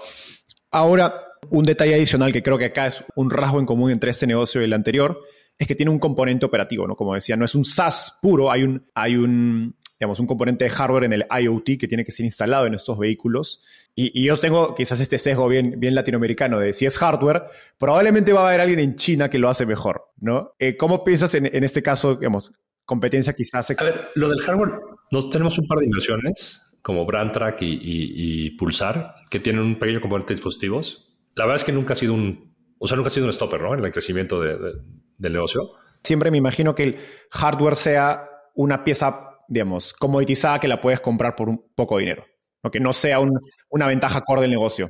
Ahora, 0.72 1.14
un 1.50 1.64
detalle 1.64 1.96
adicional 1.96 2.32
que 2.32 2.44
creo 2.44 2.58
que 2.58 2.66
acá 2.66 2.88
es 2.88 3.04
un 3.16 3.30
rasgo 3.30 3.60
en 3.60 3.66
común 3.66 3.92
entre 3.92 4.12
este 4.12 4.28
negocio 4.28 4.62
y 4.62 4.66
el 4.66 4.74
anterior, 4.74 5.20
es 5.60 5.68
que 5.68 5.76
tiene 5.76 5.92
un 5.92 6.00
componente 6.00 6.46
operativo, 6.46 6.88
¿no? 6.88 6.96
Como 6.96 7.14
decía, 7.14 7.36
no 7.36 7.44
es 7.44 7.54
un 7.54 7.66
SaaS 7.66 8.18
puro, 8.22 8.50
hay 8.50 8.64
un, 8.64 8.88
hay 8.96 9.18
un, 9.18 9.76
digamos, 10.00 10.18
un 10.22 10.26
componente 10.26 10.64
de 10.64 10.70
hardware 10.70 11.04
en 11.04 11.14
el 11.14 11.26
IoT 11.30 11.78
que 11.78 11.88
tiene 11.88 12.06
que 12.06 12.14
ser 12.14 12.26
instalado 12.26 12.66
en 12.66 12.74
estos 12.74 12.98
vehículos. 12.98 13.62
Y, 13.94 14.18
y 14.18 14.24
yo 14.24 14.38
tengo 14.38 14.74
quizás 14.74 15.02
este 15.02 15.20
sesgo 15.20 15.50
bien, 15.50 15.76
bien 15.78 15.96
latinoamericano 15.96 16.60
de 16.60 16.72
si 16.72 16.86
es 16.86 16.98
hardware, 16.98 17.44
probablemente 17.78 18.32
va 18.32 18.44
a 18.44 18.48
haber 18.48 18.62
alguien 18.62 18.80
en 18.80 18.96
China 18.96 19.30
que 19.30 19.38
lo 19.38 19.50
hace 19.50 19.66
mejor, 19.66 20.06
¿no? 20.22 20.54
Eh, 20.60 20.78
¿Cómo 20.78 21.04
piensas 21.04 21.36
en, 21.36 21.46
en 21.54 21.66
este 21.66 21.84
caso, 21.84 22.16
digamos, 22.16 22.54
competencia 22.86 23.34
quizás 23.34 23.70
A 23.72 23.84
ver, 23.84 24.08
lo 24.16 24.30
del 24.30 24.40
hardware, 24.40 24.80
nos 25.12 25.30
tenemos 25.30 25.60
un 25.60 25.68
par 25.68 25.80
de 25.80 25.86
inversiones 25.86 26.62
como 26.82 27.06
BrandTrack 27.06 27.62
y, 27.64 27.66
y, 27.66 28.46
y 28.46 28.50
Pulsar 28.52 29.14
que 29.30 29.42
tienen 29.42 29.62
un 29.62 29.76
pequeño 29.76 30.00
componente 30.00 30.30
de 30.30 30.36
dispositivos. 30.36 31.18
La 31.36 31.44
verdad 31.44 31.58
es 31.58 31.66
que 31.66 31.74
nunca 31.74 31.92
ha 31.92 31.98
sido 31.98 32.14
un, 32.14 32.56
o 32.78 32.88
sea, 32.88 32.96
nunca 32.96 33.08
ha 33.08 33.12
sido 33.12 33.26
un 33.26 33.34
stopper, 33.34 33.62
¿no? 33.62 33.74
En 33.74 33.84
el 33.84 33.92
crecimiento 33.92 34.42
de, 34.42 34.58
de, 34.58 34.72
del 35.20 35.34
negocio. 35.34 35.72
siempre 36.04 36.32
me 36.32 36.38
imagino 36.38 36.74
que 36.74 36.84
el 36.84 36.96
hardware 37.32 37.76
sea 37.76 38.28
una 38.56 38.84
pieza, 38.84 39.32
digamos, 39.50 39.94
comoditizada 39.94 40.60
que 40.60 40.68
la 40.68 40.80
puedes 40.82 41.00
comprar 41.02 41.36
por 41.36 41.50
un 41.50 41.64
poco 41.76 41.98
dinero. 41.98 42.26
¿no? 42.64 42.72
Que 42.72 42.80
no 42.80 42.92
sea 42.94 43.20
un- 43.20 43.40
una 43.70 43.86
ventaja 43.88 44.22
core 44.22 44.42
del 44.42 44.52
negocio. 44.52 44.90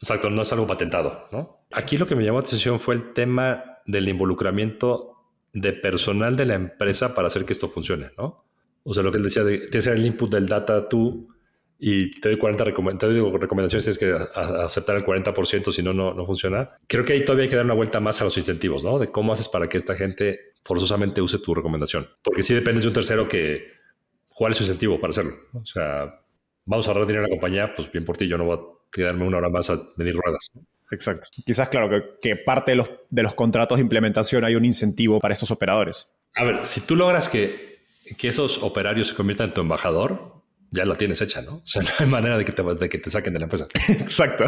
Exacto, 0.00 0.30
no 0.30 0.42
es 0.42 0.52
algo 0.52 0.66
patentado, 0.66 1.28
¿no? 1.32 1.66
Aquí 1.72 1.96
lo 1.98 2.06
que 2.06 2.14
me 2.14 2.24
llamó 2.24 2.38
la 2.40 2.46
atención 2.46 2.78
fue 2.80 2.94
el 2.94 3.12
tema 3.12 3.78
del 3.86 4.08
involucramiento 4.08 5.16
de 5.52 5.72
personal 5.72 6.36
de 6.36 6.46
la 6.46 6.54
empresa 6.54 7.14
para 7.14 7.26
hacer 7.28 7.44
que 7.44 7.52
esto 7.52 7.68
funcione, 7.68 8.10
¿no? 8.18 8.44
O 8.84 8.94
sea, 8.94 9.02
lo 9.02 9.10
que 9.12 9.18
él 9.18 9.24
decía 9.24 9.44
de 9.44 9.56
tienes 9.58 9.70
que 9.70 9.78
hacer 9.78 9.92
el 9.94 10.04
input 10.06 10.30
del 10.32 10.46
data 10.48 10.88
tú 10.88 11.28
y 11.84 12.12
te 12.20 12.28
doy 12.28 12.38
40 12.38 12.64
recome- 12.64 12.96
te 12.96 13.06
doy 13.06 13.38
recomendaciones, 13.38 13.84
tienes 13.84 13.98
que 13.98 14.38
aceptar 14.38 14.94
el 14.96 15.04
40%, 15.04 15.72
si 15.72 15.82
no, 15.82 15.92
no, 15.92 16.14
no 16.14 16.24
funciona. 16.24 16.70
Creo 16.86 17.04
que 17.04 17.14
ahí 17.14 17.24
todavía 17.24 17.42
hay 17.44 17.50
que 17.50 17.56
dar 17.56 17.64
una 17.64 17.74
vuelta 17.74 17.98
más 17.98 18.20
a 18.20 18.24
los 18.24 18.38
incentivos, 18.38 18.84
¿no? 18.84 19.00
De 19.00 19.10
cómo 19.10 19.32
haces 19.32 19.48
para 19.48 19.68
que 19.68 19.78
esta 19.78 19.96
gente 19.96 20.38
forzosamente 20.64 21.20
use 21.20 21.40
tu 21.40 21.52
recomendación. 21.56 22.06
Porque 22.22 22.44
sí 22.44 22.54
dependes 22.54 22.84
de 22.84 22.88
un 22.90 22.94
tercero 22.94 23.28
que, 23.28 23.66
¿cuál 24.32 24.52
es 24.52 24.58
su 24.58 24.62
incentivo 24.62 25.00
para 25.00 25.10
hacerlo? 25.10 25.36
O 25.54 25.66
sea, 25.66 26.20
vamos 26.66 26.86
a 26.86 26.90
ahorrar 26.92 27.06
dinero 27.08 27.24
a 27.24 27.28
la 27.28 27.34
compañía, 27.34 27.74
pues 27.74 27.90
bien 27.90 28.04
por 28.04 28.16
ti, 28.16 28.28
yo 28.28 28.38
no 28.38 28.44
voy 28.44 28.58
a 28.58 28.60
quedarme 28.92 29.26
una 29.26 29.38
hora 29.38 29.48
más 29.48 29.68
a 29.68 29.76
medir 29.96 30.14
ruedas. 30.14 30.50
¿no? 30.54 30.62
Exacto. 30.92 31.26
Quizás, 31.44 31.68
claro, 31.68 31.90
que, 31.90 32.02
que 32.22 32.36
parte 32.36 32.70
de 32.72 32.76
los, 32.76 32.90
de 33.10 33.22
los 33.24 33.34
contratos 33.34 33.78
de 33.78 33.82
implementación 33.82 34.44
hay 34.44 34.54
un 34.54 34.64
incentivo 34.64 35.18
para 35.18 35.34
estos 35.34 35.50
operadores. 35.50 36.14
A 36.36 36.44
ver, 36.44 36.64
si 36.64 36.82
tú 36.82 36.94
logras 36.94 37.28
que, 37.28 37.80
que 38.16 38.28
esos 38.28 38.62
operarios 38.62 39.08
se 39.08 39.14
conviertan 39.16 39.48
en 39.48 39.54
tu 39.54 39.62
embajador, 39.62 40.41
ya 40.72 40.84
la 40.84 40.96
tienes 40.96 41.20
hecha, 41.20 41.40
¿no? 41.42 41.56
O 41.58 41.62
sea, 41.66 41.82
no 41.82 41.88
hay 42.00 42.06
manera 42.06 42.36
de 42.36 42.44
que 42.44 42.50
te, 42.52 42.62
de 42.62 42.88
que 42.88 42.98
te 42.98 43.08
saquen 43.10 43.32
de 43.34 43.38
la 43.38 43.44
empresa. 43.44 43.68
Exacto. 43.88 44.44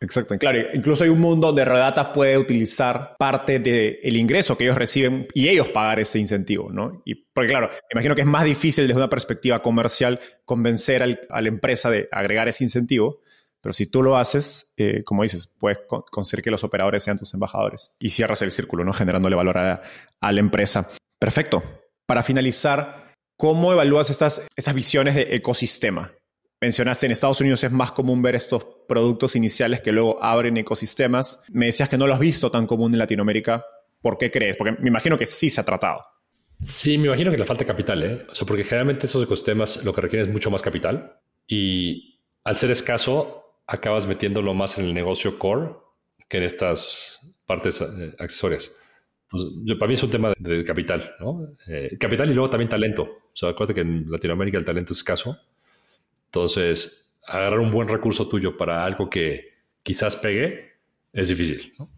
Exacto. 0.00 0.36
Claro, 0.38 0.58
incluso 0.74 1.04
hay 1.04 1.10
un 1.10 1.20
mundo 1.20 1.48
donde 1.48 1.64
Redata 1.64 2.12
puede 2.12 2.38
utilizar 2.38 3.14
parte 3.18 3.58
del 3.58 4.16
ingreso 4.16 4.56
que 4.56 4.64
ellos 4.64 4.76
reciben 4.76 5.26
y 5.34 5.48
ellos 5.48 5.68
pagar 5.68 6.00
ese 6.00 6.18
incentivo, 6.18 6.70
¿no? 6.70 7.02
Y 7.04 7.14
porque, 7.14 7.48
claro, 7.50 7.70
imagino 7.92 8.14
que 8.14 8.22
es 8.22 8.26
más 8.26 8.44
difícil 8.44 8.86
desde 8.86 8.98
una 8.98 9.10
perspectiva 9.10 9.60
comercial 9.62 10.20
convencer 10.44 11.02
al- 11.02 11.20
a 11.28 11.40
la 11.40 11.48
empresa 11.48 11.90
de 11.90 12.08
agregar 12.12 12.48
ese 12.48 12.64
incentivo, 12.64 13.20
pero 13.60 13.72
si 13.72 13.86
tú 13.86 14.02
lo 14.02 14.16
haces, 14.16 14.74
eh, 14.76 15.02
como 15.04 15.22
dices, 15.22 15.46
puedes 15.58 15.78
con- 15.86 16.02
conseguir 16.10 16.42
que 16.44 16.50
los 16.50 16.64
operadores 16.64 17.02
sean 17.02 17.18
tus 17.18 17.32
embajadores 17.34 17.94
y 17.98 18.10
cierras 18.10 18.40
el 18.42 18.50
círculo, 18.52 18.84
¿no? 18.84 18.92
Generándole 18.92 19.36
valor 19.36 19.58
a, 19.58 19.82
a 20.20 20.32
la 20.32 20.40
empresa. 20.40 20.90
Perfecto. 21.18 21.62
Para 22.06 22.22
finalizar, 22.22 23.03
¿cómo 23.36 23.72
evalúas 23.72 24.10
estas, 24.10 24.42
estas 24.56 24.74
visiones 24.74 25.14
de 25.14 25.34
ecosistema? 25.34 26.12
Mencionaste 26.60 27.06
en 27.06 27.12
Estados 27.12 27.40
Unidos 27.40 27.62
es 27.62 27.70
más 27.72 27.92
común 27.92 28.22
ver 28.22 28.34
estos 28.34 28.66
productos 28.88 29.36
iniciales 29.36 29.80
que 29.80 29.92
luego 29.92 30.22
abren 30.22 30.56
ecosistemas. 30.56 31.42
Me 31.52 31.66
decías 31.66 31.88
que 31.88 31.98
no 31.98 32.06
lo 32.06 32.14
has 32.14 32.20
visto 32.20 32.50
tan 32.50 32.66
común 32.66 32.92
en 32.92 32.98
Latinoamérica. 32.98 33.64
¿Por 34.00 34.16
qué 34.16 34.30
crees? 34.30 34.56
Porque 34.56 34.72
me 34.80 34.88
imagino 34.88 35.18
que 35.18 35.26
sí 35.26 35.50
se 35.50 35.60
ha 35.60 35.64
tratado. 35.64 36.02
Sí, 36.62 36.96
me 36.96 37.08
imagino 37.08 37.30
que 37.30 37.36
le 37.36 37.44
falta 37.44 37.64
capital, 37.64 38.02
¿eh? 38.02 38.26
O 38.30 38.34
sea, 38.34 38.46
porque 38.46 38.64
generalmente 38.64 39.06
esos 39.06 39.22
ecosistemas 39.22 39.84
lo 39.84 39.92
que 39.92 40.00
requieren 40.00 40.28
es 40.28 40.32
mucho 40.32 40.50
más 40.50 40.62
capital 40.62 41.20
y 41.46 42.20
al 42.44 42.56
ser 42.56 42.70
escaso 42.70 43.60
acabas 43.66 44.06
metiéndolo 44.06 44.54
más 44.54 44.78
en 44.78 44.86
el 44.86 44.94
negocio 44.94 45.38
core 45.38 45.72
que 46.28 46.38
en 46.38 46.44
estas 46.44 47.36
partes 47.44 47.80
eh, 47.80 48.14
accesorias. 48.18 48.72
Pues, 49.28 49.44
para 49.78 49.88
mí 49.88 49.94
es 49.94 50.02
un 50.02 50.10
tema 50.10 50.32
de, 50.38 50.64
capital, 50.64 51.14
¿no? 51.20 51.46
Eh, 51.66 51.96
capital 51.98 52.30
y 52.30 52.34
luego 52.34 52.48
también 52.48 52.68
talento. 52.68 53.23
O 53.34 53.36
sea, 53.36 53.48
acuérdate 53.48 53.74
que 53.74 53.80
en 53.80 54.08
Latinoamérica 54.08 54.58
el 54.58 54.64
talento 54.64 54.92
es 54.92 54.98
escaso. 54.98 55.36
Entonces, 56.26 57.10
agarrar 57.26 57.58
un 57.58 57.72
buen 57.72 57.88
recurso 57.88 58.28
tuyo 58.28 58.56
para 58.56 58.84
algo 58.84 59.10
que 59.10 59.54
quizás 59.82 60.14
pegue 60.14 60.74
es 61.12 61.28
difícil, 61.28 61.74
¿no? 61.78 61.88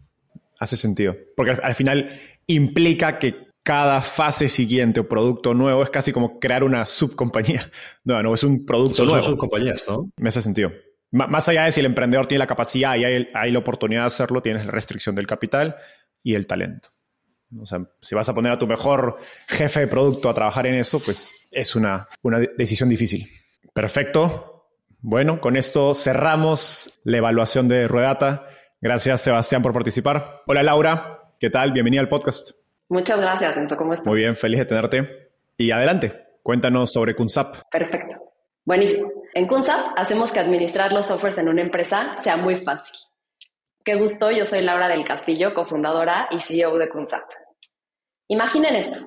Hace 0.59 0.75
sentido. 0.75 1.15
Porque 1.35 1.51
al, 1.51 1.75
final 1.75 2.09
implica 2.47 3.19
que 3.19 3.49
cada 3.61 4.01
fase 4.01 4.49
siguiente 4.49 4.99
o 4.99 5.07
producto 5.07 5.53
nuevo 5.53 5.83
es 5.83 5.91
casi 5.91 6.11
como 6.11 6.39
crear 6.39 6.63
una 6.63 6.85
subcompañía. 6.87 7.71
No, 8.03 8.23
no, 8.23 8.33
es 8.33 8.43
un 8.43 8.65
producto 8.65 9.03
nuevo. 9.03 9.21
Son 9.21 9.33
subcompañías, 9.33 9.87
¿no? 9.87 10.09
Me 10.17 10.29
hace 10.29 10.41
sentido. 10.41 10.71
más 11.11 11.47
allá 11.49 11.65
de 11.65 11.71
si 11.71 11.81
el 11.81 11.85
emprendedor 11.85 12.25
tiene 12.25 12.39
la 12.39 12.47
capacidad 12.47 12.95
y 12.95 13.03
hay, 13.03 13.27
hay, 13.31 13.51
la 13.51 13.59
oportunidad 13.59 14.01
de 14.01 14.07
hacerlo, 14.07 14.41
tienes 14.41 14.65
la 14.65 14.71
restricción 14.71 15.13
del 15.13 15.27
capital 15.27 15.75
y 16.23 16.33
el 16.33 16.47
talento. 16.47 16.89
O 17.59 17.65
sea, 17.65 17.79
si 18.01 18.15
vas 18.15 18.27
a 18.27 18.33
poner 18.33 18.51
a 18.51 18.59
tu 18.59 18.67
mejor 18.67 19.17
jefe 19.47 19.81
de 19.81 19.87
producto 19.87 20.29
a 20.29 20.33
trabajar 20.33 20.67
en 20.67 20.75
eso, 20.75 20.99
pues 20.99 21.33
es 21.51 21.75
una, 21.75 22.07
una 22.21 22.39
decisión 22.39 22.89
difícil. 22.89 23.27
Perfecto. 23.73 24.65
Bueno, 24.99 25.39
con 25.39 25.55
esto 25.55 25.93
cerramos 25.93 26.99
la 27.03 27.17
evaluación 27.17 27.67
de 27.67 27.87
Ruedata. 27.87 28.47
Gracias, 28.81 29.21
Sebastián, 29.21 29.61
por 29.61 29.73
participar. 29.73 30.41
Hola, 30.47 30.63
Laura. 30.63 31.33
¿Qué 31.39 31.49
tal? 31.49 31.71
Bienvenida 31.71 32.01
al 32.01 32.09
podcast. 32.09 32.51
Muchas 32.89 33.19
gracias, 33.21 33.55
Enzo. 33.57 33.77
¿Cómo 33.77 33.93
estás? 33.93 34.07
Muy 34.07 34.19
bien, 34.19 34.35
feliz 34.35 34.59
de 34.59 34.65
tenerte. 34.65 35.29
Y 35.57 35.71
adelante, 35.71 36.13
cuéntanos 36.43 36.91
sobre 36.91 37.15
Kunsap. 37.15 37.57
Perfecto. 37.71 38.15
Buenísimo. 38.65 39.11
En 39.33 39.47
Kunsap 39.47 39.97
hacemos 39.97 40.31
que 40.31 40.39
administrar 40.39 40.91
los 40.91 41.05
softwares 41.05 41.37
en 41.37 41.47
una 41.47 41.61
empresa 41.61 42.15
sea 42.19 42.37
muy 42.37 42.57
fácil. 42.57 42.95
Qué 43.87 43.95
gusto, 43.95 44.29
yo 44.31 44.45
soy 44.45 44.59
Laura 44.63 44.89
del 44.89 45.05
Castillo, 45.05 45.53
cofundadora 45.53 46.27
y 46.29 46.41
CEO 46.41 46.77
de 46.77 46.89
Kunsap. 46.89 47.23
Imaginen 48.27 48.75
esto. 48.75 48.99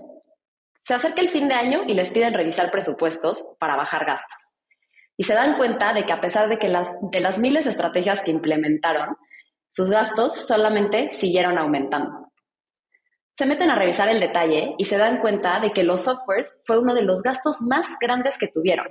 Se 0.80 0.94
acerca 0.94 1.20
el 1.20 1.28
fin 1.28 1.48
de 1.48 1.54
año 1.54 1.82
y 1.86 1.92
les 1.92 2.10
piden 2.10 2.32
revisar 2.32 2.70
presupuestos 2.70 3.56
para 3.58 3.76
bajar 3.76 4.06
gastos. 4.06 4.54
Y 5.18 5.24
se 5.24 5.34
dan 5.34 5.58
cuenta 5.58 5.92
de 5.92 6.06
que 6.06 6.14
a 6.14 6.22
pesar 6.22 6.48
de 6.48 6.58
que 6.58 6.68
las, 6.68 6.96
de 7.10 7.20
las 7.20 7.38
miles 7.38 7.64
de 7.64 7.72
estrategias 7.72 8.22
que 8.22 8.30
implementaron, 8.30 9.18
sus 9.68 9.90
gastos 9.90 10.46
solamente 10.46 11.12
siguieron 11.12 11.58
aumentando. 11.58 12.32
Se 13.34 13.44
meten 13.44 13.68
a 13.70 13.76
revisar 13.76 14.08
el 14.08 14.18
detalle 14.18 14.76
y 14.78 14.86
se 14.86 14.96
dan 14.96 15.18
cuenta 15.20 15.60
de 15.60 15.72
que 15.72 15.84
los 15.84 16.00
softwares 16.00 16.62
fue 16.64 16.78
uno 16.78 16.94
de 16.94 17.02
los 17.02 17.22
gastos 17.22 17.60
más 17.68 17.98
grandes 18.00 18.38
que 18.38 18.48
tuvieron. 18.48 18.86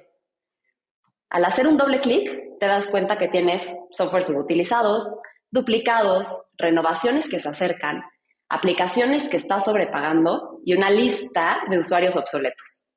Al 1.31 1.45
hacer 1.45 1.65
un 1.65 1.77
doble 1.77 1.99
clic, 1.99 2.59
te 2.59 2.67
das 2.67 2.85
cuenta 2.85 3.17
que 3.17 3.27
tienes 3.27 3.75
softwares 3.89 4.27
subutilizados, 4.27 5.19
duplicados, 5.51 6.27
renovaciones 6.57 7.29
que 7.29 7.39
se 7.39 7.49
acercan, 7.49 8.03
aplicaciones 8.49 9.29
que 9.29 9.37
estás 9.37 9.65
sobrepagando 9.65 10.59
y 10.65 10.73
una 10.73 10.89
lista 10.89 11.59
de 11.69 11.79
usuarios 11.79 12.15
obsoletos. 12.17 12.91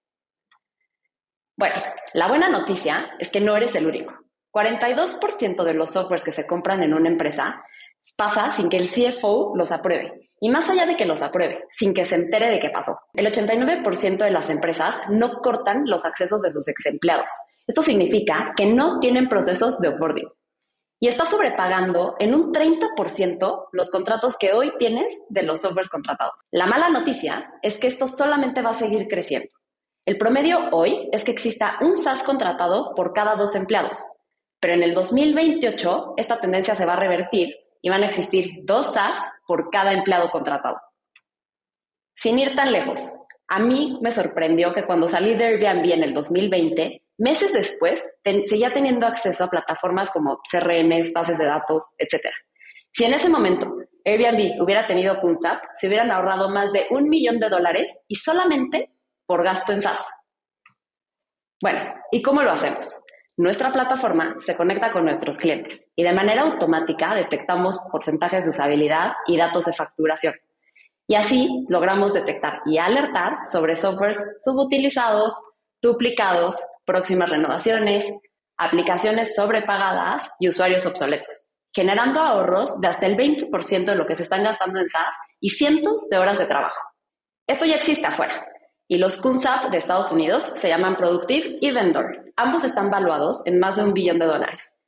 Bueno, 1.57 1.77
la 2.15 2.29
buena 2.29 2.49
noticia 2.49 3.11
es 3.19 3.31
que 3.31 3.41
no 3.41 3.57
eres 3.57 3.75
el 3.75 3.87
único. 3.87 4.15
42% 4.53 5.65
de 5.65 5.75
los 5.75 5.91
softwares 5.91 6.25
que 6.25 6.33
se 6.33 6.47
compran 6.47 6.83
en 6.83 6.95
una 6.95 7.09
empresa 7.09 7.63
pasa 8.17 8.51
sin 8.51 8.69
que 8.69 8.79
el 8.79 8.89
CFO 8.89 9.53
los 9.57 9.71
apruebe. 9.73 10.31
Y 10.41 10.51
más 10.51 10.69
allá 10.69 10.87
de 10.87 10.97
que 10.97 11.07
los 11.07 11.23
apruebe, 11.23 11.65
sin 11.71 11.95
que 11.95 12.05
se 12.05 12.17
entere 12.17 12.51
de 12.51 12.59
qué 12.59 12.71
pasó. 12.71 12.99
El 13.15 13.27
89% 13.27 14.17
de 14.17 14.31
las 14.31 14.51
empresas 14.51 15.01
no 15.09 15.39
cortan 15.41 15.85
los 15.87 16.05
accesos 16.05 16.43
de 16.43 16.51
sus 16.51 16.67
ex 16.69 16.87
empleados. 16.87 17.31
Esto 17.67 17.81
significa 17.81 18.53
que 18.57 18.67
no 18.67 18.99
tienen 18.99 19.29
procesos 19.29 19.79
de 19.79 19.89
onboarding 19.89 20.29
y 21.03 21.09
está 21.09 21.27
sobrepagando 21.27 22.15
en 22.21 22.33
un 22.33 22.53
30% 22.53 23.69
los 23.73 23.91
contratos 23.91 24.39
que 24.39 24.53
hoy 24.53 24.73
tienes 24.79 25.13
de 25.31 25.43
los 25.43 25.61
softwares 25.61 25.91
contratados. 25.91 26.35
La 26.53 26.67
mala 26.67 26.91
noticia 26.91 27.55
es 27.61 27.77
que 27.77 27.89
esto 27.89 28.07
solamente 28.07 28.63
va 28.63 28.71
a 28.71 28.75
seguir 28.75 29.09
creciendo. 29.09 29.49
El 30.07 30.17
promedio 30.17 30.69
hoy 30.71 31.09
es 31.11 31.25
que 31.25 31.33
exista 31.33 31.79
un 31.81 31.97
SaaS 31.97 32.23
contratado 32.23 32.95
por 32.95 33.13
cada 33.13 33.35
dos 33.35 33.57
empleados, 33.57 33.99
pero 34.61 34.75
en 34.75 34.85
el 34.85 34.95
2028 34.95 36.15
esta 36.19 36.41
tendencia 36.41 36.77
se 36.77 36.87
va 36.87 36.93
a 36.93 37.01
revertir 37.01 37.57
y 37.81 37.91
van 37.91 38.05
a 38.05 38.07
existir 38.07 38.61
dos 38.63 38.95
SaaS 38.95 39.19
por 39.49 39.71
cada 39.71 39.93
empleado 39.93 40.31
contratado. 40.31 40.77
Sin 42.15 42.39
ir 42.39 42.55
tan 42.55 42.71
lejos, 42.71 43.13
a 43.49 43.59
mí 43.59 43.99
me 44.03 44.13
sorprendió 44.13 44.73
que 44.73 44.87
cuando 44.87 45.09
salí 45.09 45.35
de 45.35 45.47
Airbnb 45.47 45.95
en 45.95 46.05
el 46.05 46.15
2020, 46.15 47.02
Meses 47.19 47.53
después, 47.53 48.05
seguía 48.47 48.73
teniendo 48.73 49.07
acceso 49.07 49.45
a 49.45 49.51
plataformas 49.51 50.11
como 50.11 50.41
CRMs, 50.51 51.13
bases 51.13 51.39
de 51.39 51.47
datos, 51.47 51.95
etc. 51.99 52.27
Si 52.93 53.05
en 53.05 53.15
ese 53.15 53.29
momento 53.29 53.77
Airbnb 54.05 54.61
hubiera 54.63 54.87
tenido 54.87 55.19
KunSap, 55.21 55.63
se 55.75 55.89
hubieran 55.89 56.11
ahorrado 56.11 56.51
más 56.51 56.73
de 56.73 56.87
un 56.91 57.09
millón 57.09 57.39
de 57.39 57.49
dólares 57.49 57.97
y 58.09 58.17
solamente 58.17 58.93
por 59.27 59.43
gasto 59.43 59.73
en 59.73 59.83
SaaS. 59.83 60.05
Bueno, 61.61 61.95
¿y 62.11 62.23
cómo 62.23 62.43
lo 62.43 62.51
hacemos? 62.51 63.05
Nuestra 63.37 63.73
plataforma 63.73 64.37
se 64.41 64.57
conecta 64.57 64.93
con 64.93 65.05
nuestros 65.05 65.39
clientes 65.39 65.89
y 65.97 66.03
de 66.03 66.13
manera 66.13 66.43
automática 66.43 67.15
detectamos 67.15 67.79
porcentajes 67.91 68.45
de 68.45 68.51
usabilidad 68.51 69.13
y 69.27 69.37
datos 69.37 69.65
de 69.65 69.73
facturación. 69.73 70.35
Y 71.09 71.15
así 71.15 71.65
logramos 71.69 72.13
detectar 72.13 72.61
y 72.67 72.79
alertar 72.79 73.39
sobre 73.51 73.77
softwares 73.77 74.19
subutilizados, 74.39 75.35
duplicados, 75.83 76.57
próximas 76.85 77.29
renovaciones, 77.29 78.07
aplicaciones 78.57 79.35
sobrepagadas 79.35 80.31
y 80.39 80.49
usuarios 80.49 80.87
obsoletos, 80.87 81.51
generando 81.75 82.21
ahorros 82.21 82.81
de 82.81 82.89
hasta 82.89 83.07
el 83.07 83.17
20% 83.17 83.85
de 83.85 83.95
lo 83.97 84.07
que 84.07 84.15
se 84.15 84.23
están 84.23 84.45
gastando 84.45 84.79
en 84.79 84.89
SaaS 84.89 85.17
y 85.41 85.51
cientos 85.51 86.09
de 86.09 86.19
horas 86.19 86.39
de 86.39 86.47
trabajo. 86.47 86.81
Esto 87.47 87.65
ya 87.65 87.75
existe 87.75 88.07
afuera 88.07 88.47
y 88.89 88.99
los 88.99 89.17
KUNSAP 89.17 89.71
de 89.71 89.79
Estados 89.79 90.13
Unidos 90.13 90.53
se 90.57 90.69
llaman 90.69 90.97
Productive 90.97 91.59
y 91.61 91.73
Vendor. 91.73 92.33
Ambos 92.37 92.65
están 92.65 92.91
valuados 92.91 93.47
en 93.47 93.59
más 93.59 93.77
de 93.77 93.85
un 93.85 93.95
billón 93.95 94.19
de 94.19 94.27
dólares. 94.27 94.79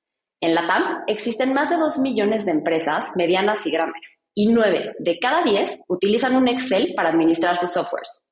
En 0.40 0.54
la 0.54 0.66
TAM 0.66 1.04
existen 1.06 1.54
más 1.54 1.70
de 1.70 1.76
2 1.76 1.98
millones 1.98 2.44
de 2.44 2.50
empresas 2.50 3.12
medianas 3.16 3.64
y 3.66 3.70
grandes 3.70 4.20
y 4.34 4.48
9 4.48 4.96
de 4.98 5.18
cada 5.18 5.42
10 5.42 5.84
utilizan 5.88 6.36
un 6.36 6.48
Excel 6.48 6.92
para 6.94 7.08
administrar 7.08 7.56
sus 7.56 7.70
softwares. 7.70 8.22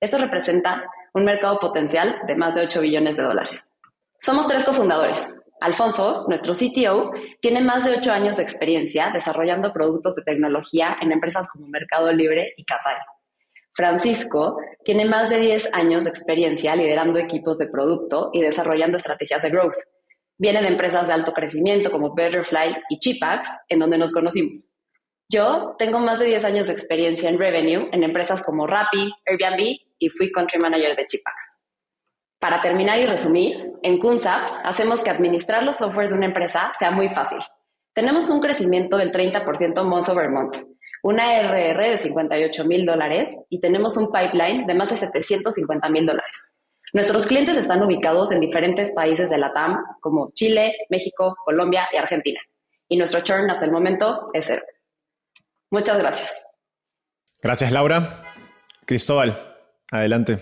Esto 0.00 0.18
representa 0.18 0.84
un 1.14 1.24
mercado 1.24 1.58
potencial 1.58 2.20
de 2.26 2.36
más 2.36 2.54
de 2.54 2.62
8 2.62 2.80
billones 2.80 3.16
de 3.16 3.22
dólares. 3.22 3.70
Somos 4.20 4.48
tres 4.48 4.64
cofundadores. 4.64 5.34
Alfonso, 5.60 6.24
nuestro 6.28 6.54
CTO, 6.54 7.12
tiene 7.40 7.60
más 7.60 7.84
de 7.84 7.96
8 7.98 8.12
años 8.12 8.36
de 8.36 8.42
experiencia 8.42 9.10
desarrollando 9.12 9.72
productos 9.72 10.16
de 10.16 10.22
tecnología 10.22 10.96
en 11.00 11.12
empresas 11.12 11.48
como 11.50 11.68
Mercado 11.68 12.12
Libre 12.12 12.52
y 12.56 12.64
Casai. 12.64 12.96
Francisco 13.74 14.58
tiene 14.84 15.04
más 15.04 15.30
de 15.30 15.38
10 15.38 15.70
años 15.72 16.04
de 16.04 16.10
experiencia 16.10 16.76
liderando 16.76 17.18
equipos 17.18 17.58
de 17.58 17.68
producto 17.68 18.30
y 18.32 18.42
desarrollando 18.42 18.96
estrategias 18.96 19.42
de 19.42 19.50
growth. 19.50 19.76
Viene 20.36 20.60
de 20.60 20.68
empresas 20.68 21.06
de 21.06 21.12
alto 21.12 21.32
crecimiento 21.32 21.90
como 21.90 22.14
Betterfly 22.14 22.76
y 22.90 22.98
Chipax, 22.98 23.48
en 23.68 23.78
donde 23.78 23.98
nos 23.98 24.12
conocimos. 24.12 24.72
Yo 25.30 25.76
tengo 25.78 25.98
más 25.98 26.18
de 26.18 26.26
10 26.26 26.44
años 26.44 26.66
de 26.66 26.74
experiencia 26.74 27.30
en 27.30 27.38
revenue 27.38 27.88
en 27.92 28.02
empresas 28.02 28.42
como 28.42 28.66
Rappi, 28.66 29.10
Airbnb 29.24 29.78
y 30.02 30.08
fui 30.08 30.32
country 30.32 30.58
manager 30.58 30.96
de 30.96 31.06
Chipax. 31.06 31.62
Para 32.40 32.60
terminar 32.60 32.98
y 32.98 33.02
resumir, 33.02 33.72
en 33.82 34.00
Kunsap 34.00 34.50
hacemos 34.64 35.00
que 35.04 35.10
administrar 35.10 35.62
los 35.62 35.76
softwares 35.76 36.10
de 36.10 36.16
una 36.16 36.26
empresa 36.26 36.72
sea 36.76 36.90
muy 36.90 37.08
fácil. 37.08 37.38
Tenemos 37.92 38.28
un 38.28 38.40
crecimiento 38.40 38.96
del 38.96 39.12
30% 39.12 39.84
month 39.84 40.08
over 40.08 40.28
month, 40.28 40.56
una 41.04 41.40
RR 41.40 41.90
de 41.90 41.98
58 41.98 42.64
mil 42.64 42.84
dólares 42.84 43.32
y 43.48 43.60
tenemos 43.60 43.96
un 43.96 44.10
pipeline 44.10 44.66
de 44.66 44.74
más 44.74 44.90
de 44.90 44.96
750 44.96 45.88
mil 45.88 46.04
dólares. 46.04 46.50
Nuestros 46.92 47.26
clientes 47.26 47.56
están 47.56 47.80
ubicados 47.80 48.32
en 48.32 48.40
diferentes 48.40 48.90
países 48.90 49.30
de 49.30 49.38
la 49.38 49.52
TAM 49.52 49.78
como 50.00 50.32
Chile, 50.32 50.74
México, 50.90 51.36
Colombia 51.44 51.88
y 51.92 51.96
Argentina. 51.96 52.40
Y 52.88 52.96
nuestro 52.96 53.20
churn 53.20 53.50
hasta 53.50 53.66
el 53.66 53.70
momento 53.70 54.30
es 54.32 54.46
cero. 54.46 54.64
Muchas 55.70 55.96
gracias. 55.96 56.44
Gracias, 57.40 57.70
Laura. 57.70 58.24
Cristóbal, 58.84 59.51
Adelante. 59.92 60.38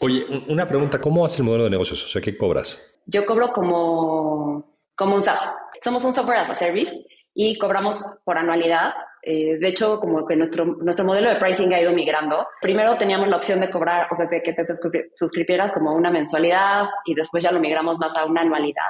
Oye, 0.00 0.26
una 0.48 0.68
pregunta, 0.68 1.00
¿cómo 1.00 1.24
hace 1.24 1.38
el 1.38 1.46
modelo 1.46 1.64
de 1.64 1.70
negocios? 1.70 2.04
O 2.04 2.08
sea, 2.08 2.20
¿qué 2.20 2.36
cobras? 2.36 2.78
Yo 3.06 3.24
cobro 3.24 3.50
como, 3.52 4.76
como 4.94 5.14
un 5.14 5.22
SaaS. 5.22 5.50
Somos 5.82 6.04
un 6.04 6.12
software 6.12 6.40
as 6.40 6.50
a 6.50 6.54
service 6.54 6.94
y 7.32 7.56
cobramos 7.56 8.04
por 8.22 8.36
anualidad. 8.36 8.92
Eh, 9.22 9.56
de 9.58 9.68
hecho, 9.68 9.98
como 9.98 10.26
que 10.26 10.36
nuestro, 10.36 10.66
nuestro 10.66 11.06
modelo 11.06 11.30
de 11.30 11.36
pricing 11.36 11.72
ha 11.72 11.80
ido 11.80 11.92
migrando. 11.92 12.46
Primero 12.60 12.98
teníamos 12.98 13.28
la 13.28 13.38
opción 13.38 13.60
de 13.60 13.70
cobrar, 13.70 14.08
o 14.10 14.14
sea, 14.14 14.26
de 14.26 14.42
que 14.42 14.52
te 14.52 14.62
suscribieras 15.14 15.72
como 15.72 15.94
una 15.94 16.10
mensualidad 16.10 16.84
y 17.06 17.14
después 17.14 17.42
ya 17.42 17.50
lo 17.50 17.60
migramos 17.60 17.98
más 17.98 18.14
a 18.18 18.26
una 18.26 18.42
anualidad. 18.42 18.84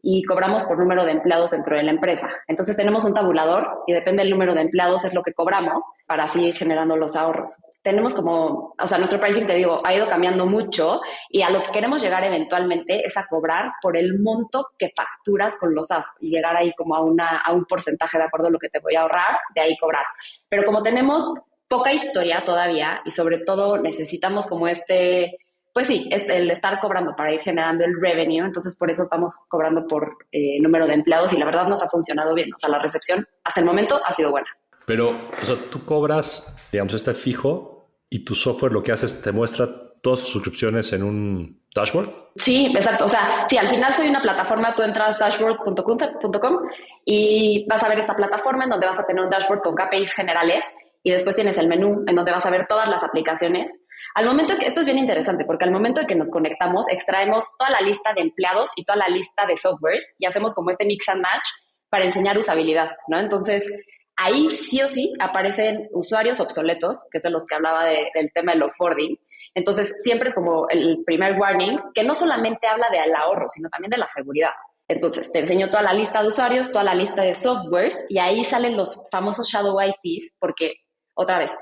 y 0.00 0.22
cobramos 0.24 0.64
por 0.64 0.78
número 0.78 1.04
de 1.04 1.12
empleados 1.12 1.50
dentro 1.50 1.76
de 1.76 1.82
la 1.82 1.90
empresa. 1.90 2.30
Entonces 2.46 2.76
tenemos 2.76 3.04
un 3.04 3.14
tabulador 3.14 3.82
y 3.86 3.92
depende 3.92 4.22
del 4.22 4.30
número 4.30 4.54
de 4.54 4.60
empleados 4.60 5.04
es 5.04 5.12
lo 5.12 5.22
que 5.22 5.34
cobramos 5.34 5.84
para 6.06 6.28
seguir 6.28 6.54
generando 6.54 6.96
los 6.96 7.16
ahorros. 7.16 7.50
Tenemos 7.82 8.12
como, 8.12 8.74
o 8.78 8.86
sea, 8.86 8.98
nuestro 8.98 9.20
pricing, 9.20 9.46
te 9.46 9.54
digo, 9.54 9.80
ha 9.84 9.94
ido 9.94 10.08
cambiando 10.08 10.46
mucho 10.46 11.00
y 11.30 11.42
a 11.42 11.50
lo 11.50 11.62
que 11.62 11.70
queremos 11.70 12.02
llegar 12.02 12.24
eventualmente 12.24 13.06
es 13.06 13.16
a 13.16 13.26
cobrar 13.26 13.72
por 13.80 13.96
el 13.96 14.18
monto 14.18 14.68
que 14.78 14.92
facturas 14.94 15.56
con 15.58 15.74
los 15.74 15.90
as 15.90 16.16
y 16.20 16.30
llegar 16.30 16.56
ahí 16.56 16.72
como 16.74 16.96
a, 16.96 17.00
una, 17.00 17.38
a 17.38 17.52
un 17.52 17.64
porcentaje 17.64 18.18
de 18.18 18.24
acuerdo 18.24 18.48
a 18.48 18.50
lo 18.50 18.58
que 18.58 18.68
te 18.68 18.80
voy 18.80 18.96
a 18.96 19.02
ahorrar, 19.02 19.38
de 19.54 19.60
ahí 19.60 19.76
cobrar. 19.76 20.04
Pero 20.48 20.64
como 20.64 20.82
tenemos 20.82 21.32
poca 21.68 21.92
historia 21.92 22.44
todavía 22.44 23.00
y 23.04 23.10
sobre 23.10 23.38
todo 23.38 23.78
necesitamos 23.78 24.46
como 24.46 24.68
este 24.68 25.38
pues 25.78 25.86
sí, 25.86 26.08
es 26.10 26.28
el 26.28 26.50
estar 26.50 26.80
cobrando 26.80 27.14
para 27.14 27.32
ir 27.32 27.40
generando 27.40 27.84
el 27.84 28.00
revenue, 28.00 28.44
entonces 28.44 28.76
por 28.76 28.90
eso 28.90 29.04
estamos 29.04 29.38
cobrando 29.46 29.86
por 29.86 30.16
eh, 30.32 30.60
número 30.60 30.88
de 30.88 30.94
empleados 30.94 31.32
y 31.32 31.38
la 31.38 31.44
verdad 31.44 31.68
nos 31.68 31.84
ha 31.84 31.88
funcionado 31.88 32.34
bien, 32.34 32.52
o 32.52 32.58
sea, 32.58 32.68
la 32.68 32.80
recepción 32.80 33.24
hasta 33.44 33.60
el 33.60 33.66
momento 33.66 34.00
ha 34.04 34.12
sido 34.12 34.32
buena. 34.32 34.48
Pero, 34.88 35.10
o 35.40 35.44
sea, 35.44 35.54
tú 35.70 35.84
cobras, 35.84 36.44
digamos, 36.72 36.94
este 36.94 37.14
fijo 37.14 37.88
y 38.10 38.24
tu 38.24 38.34
software 38.34 38.72
lo 38.72 38.82
que 38.82 38.90
hace 38.90 39.06
es 39.06 39.22
te 39.22 39.30
muestra 39.30 39.68
todas 40.02 40.20
tus 40.20 40.30
suscripciones 40.30 40.92
en 40.92 41.04
un 41.04 41.62
dashboard. 41.72 42.10
Sí, 42.34 42.72
exacto. 42.74 43.04
O 43.04 43.08
sea, 43.08 43.46
sí, 43.48 43.56
al 43.56 43.68
final 43.68 43.94
soy 43.94 44.08
una 44.08 44.22
plataforma, 44.22 44.74
tú 44.74 44.82
entras 44.82 45.18
dashboard.concept.com 45.18 46.56
y 47.04 47.66
vas 47.68 47.84
a 47.84 47.88
ver 47.88 47.98
esta 47.98 48.16
plataforma 48.16 48.64
en 48.64 48.70
donde 48.70 48.86
vas 48.86 48.98
a 48.98 49.06
tener 49.06 49.22
un 49.22 49.30
dashboard 49.30 49.62
con 49.62 49.76
KPIs 49.76 50.12
generales 50.12 50.64
y 51.02 51.12
después 51.12 51.36
tienes 51.36 51.58
el 51.58 51.68
menú 51.68 52.02
en 52.06 52.16
donde 52.16 52.32
vas 52.32 52.46
a 52.46 52.50
ver 52.50 52.66
todas 52.66 52.88
las 52.88 53.04
aplicaciones 53.04 53.80
al 54.14 54.26
momento 54.26 54.56
que, 54.58 54.66
esto 54.66 54.80
es 54.80 54.86
bien 54.86 54.98
interesante, 54.98 55.44
porque 55.44 55.64
al 55.64 55.70
momento 55.70 56.00
de 56.00 56.06
que 56.06 56.14
nos 56.14 56.30
conectamos, 56.32 56.90
extraemos 56.90 57.44
toda 57.56 57.70
la 57.70 57.80
lista 57.80 58.12
de 58.14 58.22
empleados 58.22 58.70
y 58.74 58.84
toda 58.84 58.96
la 58.96 59.08
lista 59.08 59.46
de 59.46 59.56
softwares 59.56 60.14
y 60.18 60.26
hacemos 60.26 60.54
como 60.54 60.70
este 60.70 60.86
mix 60.86 61.08
and 61.08 61.22
match 61.22 61.46
para 61.88 62.04
enseñar 62.04 62.36
usabilidad, 62.36 62.96
¿no? 63.06 63.18
Entonces, 63.18 63.70
ahí 64.18 64.50
sí 64.50 64.82
o 64.82 64.88
sí 64.88 65.14
aparecen 65.20 65.88
usuarios 65.92 66.40
obsoletos, 66.40 66.98
que 67.10 67.18
es 67.18 67.22
de 67.22 67.30
los 67.30 67.46
que 67.46 67.54
hablaba 67.54 67.86
del 67.86 68.32
tema 68.34 68.52
del 68.52 68.64
offboarding. 68.64 69.16
Entonces, 69.54 69.94
siempre 70.02 70.28
es 70.28 70.34
como 70.34 70.68
el 70.68 71.02
primer 71.06 71.38
warning, 71.38 71.78
que 71.94 72.04
no 72.04 72.14
solamente 72.14 72.66
habla 72.66 72.88
del 72.90 73.14
ahorro, 73.14 73.48
sino 73.48 73.68
también 73.70 73.90
de 73.90 73.98
la 73.98 74.08
seguridad. 74.08 74.50
Entonces, 74.88 75.30
te 75.32 75.38
enseño 75.38 75.70
toda 75.70 75.82
la 75.82 75.92
lista 75.92 76.20
de 76.20 76.28
usuarios, 76.28 76.70
toda 76.70 76.84
la 76.84 76.94
lista 76.94 77.22
de 77.22 77.34
softwares, 77.34 78.04
y 78.08 78.18
ahí 78.18 78.44
salen 78.44 78.76
los 78.76 79.04
famosos 79.10 79.48
shadow 79.48 79.78
ITs, 79.80 80.36
porque, 80.38 80.74
otra 81.14 81.38
vez, 81.38 81.56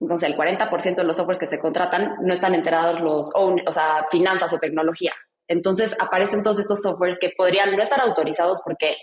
entonces 0.00 0.30
el 0.30 0.36
40% 0.36 0.94
de 0.94 1.04
los 1.04 1.16
softwares 1.16 1.38
que 1.38 1.46
se 1.46 1.58
contratan 1.58 2.16
no 2.22 2.32
están 2.32 2.54
enterados 2.54 3.00
los, 3.00 3.32
o 3.34 3.72
sea, 3.72 4.06
finanzas 4.10 4.52
o 4.52 4.58
tecnología. 4.58 5.12
Entonces 5.46 5.94
aparecen 5.98 6.42
todos 6.42 6.58
estos 6.58 6.80
softwares 6.82 7.18
que 7.18 7.32
podrían 7.36 7.76
no 7.76 7.82
estar 7.82 8.00
autorizados 8.00 8.60
porque 8.64 8.96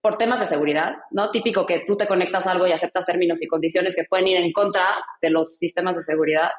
por 0.00 0.16
temas 0.16 0.40
de 0.40 0.46
seguridad, 0.46 0.96
¿no? 1.10 1.30
Típico 1.30 1.66
que 1.66 1.84
tú 1.86 1.96
te 1.96 2.06
conectas 2.06 2.46
a 2.46 2.52
algo 2.52 2.66
y 2.66 2.72
aceptas 2.72 3.04
términos 3.04 3.42
y 3.42 3.46
condiciones 3.46 3.96
que 3.96 4.04
pueden 4.04 4.28
ir 4.28 4.38
en 4.38 4.52
contra 4.52 4.86
de 5.20 5.30
los 5.30 5.56
sistemas 5.56 5.96
de 5.96 6.02
seguridad 6.02 6.50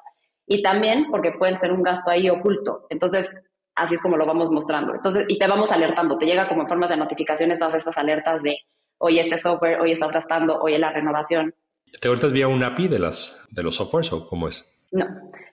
y 0.46 0.62
también 0.62 1.08
porque 1.10 1.32
pueden 1.32 1.58
ser 1.58 1.72
un 1.72 1.84
gasto 1.84 2.12
ahí 2.12 2.30
oculto. 2.30 2.86
Entonces, 2.90 3.42
así 3.76 3.96
es 3.96 4.02
como 4.02 4.18
lo 4.18 4.26
vamos 4.26 4.52
mostrando. 4.52 4.94
Entonces, 4.94 5.26
y 5.28 5.38
te 5.38 5.48
vamos 5.48 5.72
alertando, 5.72 6.18
te 6.18 6.26
llega 6.26 6.48
como 6.48 6.62
en 6.62 6.68
formas 6.68 6.90
de 6.90 6.98
notificaciones 6.98 7.60
todas 7.60 7.76
estas 7.76 7.98
alertas 7.98 8.44
de, 8.44 8.58
hoy 9.00 9.20
este 9.20 9.38
software, 9.38 9.82
hoy 9.82 9.92
estás 9.92 10.14
gastando, 10.14 10.60
hoy 10.60 10.78
la 10.78 10.92
renovación. 10.92 11.56
¿Te 12.00 12.08
ahorita 12.08 12.28
vía 12.28 12.48
un 12.48 12.64
API 12.64 12.88
de, 12.88 13.00
las, 13.00 13.42
de 13.50 13.64
los 13.64 13.76
softwares 13.76 14.14
o 14.14 14.26
cómo 14.26 14.48
es? 14.48 14.66
No, 14.92 15.06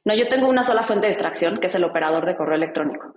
no, 0.05 0.15
yo 0.15 0.29
tengo 0.29 0.49
una 0.49 0.65
sola 0.65 0.83
fuente 0.83 1.07
de 1.07 1.13
extracción, 1.13 1.59
que 1.59 1.69
es 1.69 1.75
el 1.75 1.85
operador 1.85 2.27
de 2.27 2.37
correo 2.37 2.57
electrónico. 2.57 3.15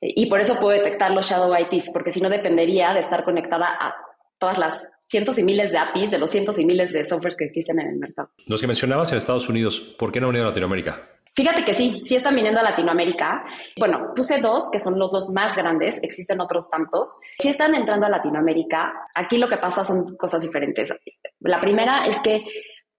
Y 0.00 0.26
por 0.26 0.40
eso 0.40 0.58
puedo 0.58 0.78
detectar 0.78 1.10
los 1.10 1.28
shadow 1.28 1.54
ITs, 1.54 1.90
porque 1.92 2.10
si 2.10 2.20
no 2.20 2.30
dependería 2.30 2.94
de 2.94 3.00
estar 3.00 3.24
conectada 3.24 3.66
a 3.66 3.94
todas 4.38 4.58
las 4.58 4.88
cientos 5.02 5.38
y 5.38 5.42
miles 5.42 5.72
de 5.72 5.78
APIs 5.78 6.10
de 6.10 6.18
los 6.18 6.30
cientos 6.30 6.58
y 6.58 6.64
miles 6.64 6.92
de 6.92 7.04
softwares 7.04 7.36
que 7.36 7.44
existen 7.44 7.80
en 7.80 7.88
el 7.88 7.96
mercado. 7.96 8.30
Los 8.46 8.60
que 8.60 8.66
mencionabas 8.66 9.10
en 9.12 9.18
Estados 9.18 9.48
Unidos, 9.48 9.80
¿por 9.98 10.10
qué 10.10 10.20
no 10.20 10.28
venido 10.28 10.46
a 10.46 10.48
Latinoamérica? 10.48 11.08
Fíjate 11.34 11.64
que 11.64 11.74
sí, 11.74 12.00
sí 12.04 12.16
están 12.16 12.34
viniendo 12.34 12.60
a 12.60 12.62
Latinoamérica. 12.62 13.44
Bueno, 13.78 14.12
puse 14.14 14.40
dos, 14.40 14.68
que 14.70 14.80
son 14.80 14.98
los 14.98 15.12
dos 15.12 15.30
más 15.30 15.56
grandes, 15.56 16.02
existen 16.02 16.40
otros 16.40 16.68
tantos. 16.68 17.20
Sí 17.38 17.48
están 17.48 17.74
entrando 17.74 18.06
a 18.06 18.08
Latinoamérica. 18.08 18.92
Aquí 19.14 19.38
lo 19.38 19.48
que 19.48 19.56
pasa 19.56 19.84
son 19.84 20.16
cosas 20.16 20.42
diferentes. 20.42 20.92
La 21.40 21.60
primera 21.60 22.04
es 22.06 22.18
que 22.20 22.44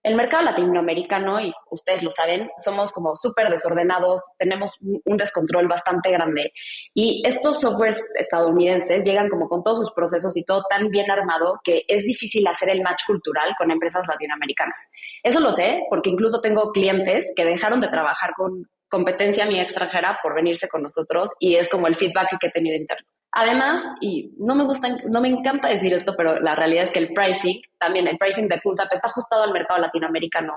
el 0.04 0.16
mercado 0.16 0.44
latinoamericano, 0.44 1.40
y 1.40 1.54
ustedes 1.70 2.02
lo 2.02 2.10
saben, 2.10 2.50
somos 2.64 2.92
como 2.92 3.16
súper 3.16 3.50
desordenados, 3.50 4.22
tenemos 4.40 4.78
un 4.82 5.18
descontrol 5.18 5.68
bastante 5.68 6.12
grande. 6.12 6.54
Y 6.94 7.22
estos 7.26 7.62
softwares 7.62 8.10
estadounidenses 8.16 9.06
llegan 9.06 9.30
como 9.30 9.48
con 9.48 9.62
todos 9.62 9.80
sus 9.80 9.92
procesos 9.92 10.36
y 10.38 10.44
todo 10.44 10.64
tan 10.70 10.90
bien 10.90 11.10
armado 11.12 11.60
que 11.64 11.84
es 11.88 12.04
difícil 12.04 12.48
hacer 12.48 12.70
el 12.70 12.82
match 12.82 13.04
cultural 13.06 13.54
con 13.58 13.70
empresas 13.70 14.08
latinoamericanas. 14.08 14.90
Eso 15.22 15.40
lo 15.40 15.54
sé 15.54 15.84
porque 15.90 16.10
incluso 16.10 16.42
tengo 16.42 16.72
clientes 16.72 17.32
que 17.36 17.46
dejaron 17.46 17.80
de 17.80 17.90
trabajar 17.90 18.32
con 18.36 18.68
competencia 18.90 19.46
mía 19.46 19.64
extranjera 19.64 20.20
por 20.22 20.36
venirse 20.36 20.68
con 20.68 20.82
nosotros 20.82 21.32
y 21.40 21.56
es 21.56 21.70
como 21.70 21.88
el 21.88 21.96
feedback 21.96 22.38
que 22.40 22.48
he 22.48 22.52
tenido 22.52 22.76
interno. 22.76 23.08
Además, 23.34 23.86
y 24.02 24.34
no 24.38 24.56
me 24.56 24.66
gusta, 24.66 24.98
no 25.12 25.22
me 25.22 25.30
encanta 25.30 25.70
decir 25.70 25.94
esto, 25.94 26.16
pero 26.18 26.40
la 26.42 26.54
realidad 26.54 26.84
es 26.84 26.92
que 26.92 27.00
el 27.00 27.14
pricing, 27.14 27.62
también 27.80 28.08
el 28.08 28.18
pricing 28.18 28.48
de 28.48 28.60
QSAP 28.60 28.92
está 28.92 29.08
ajustado 29.08 29.44
al 29.44 29.54
mercado 29.54 29.80
latinoamericano 29.80 30.54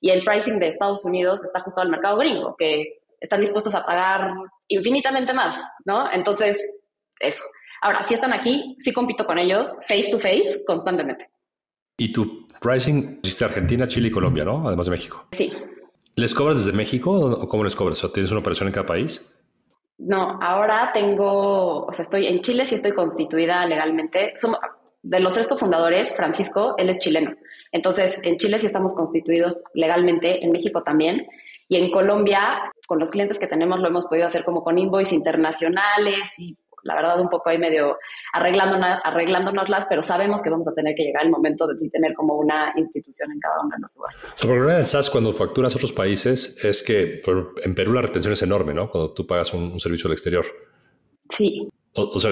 y 0.00 0.10
el 0.10 0.24
pricing 0.24 0.58
de 0.58 0.68
Estados 0.68 1.04
Unidos 1.04 1.44
está 1.44 1.60
ajustado 1.60 1.84
al 1.84 1.90
mercado 1.90 2.16
gringo, 2.18 2.56
que 2.56 3.00
están 3.20 3.40
dispuestos 3.40 3.74
a 3.74 3.86
pagar 3.86 4.32
infinitamente 4.68 5.32
más, 5.32 5.62
¿no? 5.84 6.10
Entonces, 6.12 6.58
eso. 7.20 7.42
Ahora, 7.80 8.02
si 8.04 8.14
están 8.14 8.32
aquí, 8.32 8.74
sí 8.78 8.92
compito 8.92 9.24
con 9.24 9.38
ellos 9.38 9.68
face 9.86 10.10
to 10.10 10.18
face 10.18 10.64
constantemente. 10.66 11.28
¿Y 11.98 12.12
tu 12.12 12.48
pricing 12.60 13.20
existe 13.20 13.44
Argentina, 13.44 13.86
Chile 13.88 14.08
y 14.08 14.10
Colombia, 14.10 14.44
no? 14.44 14.66
Además 14.66 14.86
de 14.86 14.92
México. 14.92 15.26
Sí. 15.32 15.52
¿Les 16.16 16.34
cobras 16.34 16.64
desde 16.64 16.76
México 16.76 17.12
o 17.12 17.48
cómo 17.48 17.64
les 17.64 17.76
cobras? 17.76 18.02
¿O 18.04 18.10
tienes 18.10 18.30
una 18.30 18.40
operación 18.40 18.68
en 18.68 18.74
cada 18.74 18.86
país? 18.86 19.24
No, 19.98 20.38
ahora 20.42 20.90
tengo, 20.92 21.86
o 21.86 21.92
sea, 21.92 22.02
estoy 22.02 22.26
en 22.26 22.42
Chile, 22.42 22.66
sí 22.66 22.74
estoy 22.74 22.92
constituida 22.92 23.64
legalmente. 23.66 24.34
Somos, 24.36 24.58
de 25.02 25.20
los 25.20 25.34
tres 25.34 25.46
cofundadores, 25.46 26.14
Francisco, 26.14 26.74
él 26.76 26.90
es 26.90 26.98
chileno. 26.98 27.34
Entonces, 27.72 28.20
en 28.22 28.36
Chile 28.36 28.58
sí 28.58 28.66
estamos 28.66 28.94
constituidos 28.94 29.62
legalmente, 29.74 30.44
en 30.44 30.52
México 30.52 30.82
también. 30.82 31.26
Y 31.68 31.76
en 31.76 31.90
Colombia, 31.90 32.72
con 32.86 32.98
los 32.98 33.10
clientes 33.10 33.38
que 33.38 33.46
tenemos, 33.46 33.80
lo 33.80 33.88
hemos 33.88 34.06
podido 34.06 34.26
hacer 34.26 34.44
como 34.44 34.62
con 34.62 34.78
invoice 34.78 35.14
internacionales 35.14 36.34
y 36.38 36.56
la 36.86 36.94
verdad 36.94 37.20
un 37.20 37.28
poco 37.28 37.50
ahí 37.50 37.58
medio 37.58 37.98
arreglándonos, 38.32 38.98
arreglándonoslas, 39.04 39.86
pero 39.88 40.02
sabemos 40.02 40.42
que 40.42 40.50
vamos 40.50 40.68
a 40.68 40.72
tener 40.72 40.94
que 40.94 41.02
llegar 41.02 41.24
el 41.24 41.30
momento 41.30 41.66
de 41.66 41.74
tener 41.90 42.12
como 42.14 42.34
una 42.34 42.72
institución 42.76 43.32
en 43.32 43.40
cada 43.40 43.60
uno 43.60 43.70
de 43.76 43.82
los 43.82 43.94
lugares. 43.94 44.18
O 44.24 44.36
sea, 44.36 44.50
el 44.50 44.56
problema 44.56 44.78
del 44.78 44.86
SaaS 44.86 45.10
cuando 45.10 45.32
facturas 45.32 45.74
a 45.74 45.76
otros 45.76 45.92
países 45.92 46.56
es 46.64 46.82
que 46.82 47.22
en 47.62 47.74
Perú 47.74 47.92
la 47.92 48.02
retención 48.02 48.32
es 48.32 48.42
enorme, 48.42 48.74
¿no? 48.74 48.88
Cuando 48.88 49.12
tú 49.12 49.26
pagas 49.26 49.52
un, 49.52 49.78
servicio 49.80 50.08
al 50.08 50.12
exterior. 50.12 50.46
Sí. 51.28 51.68
O, 51.94 52.20
sea, 52.20 52.30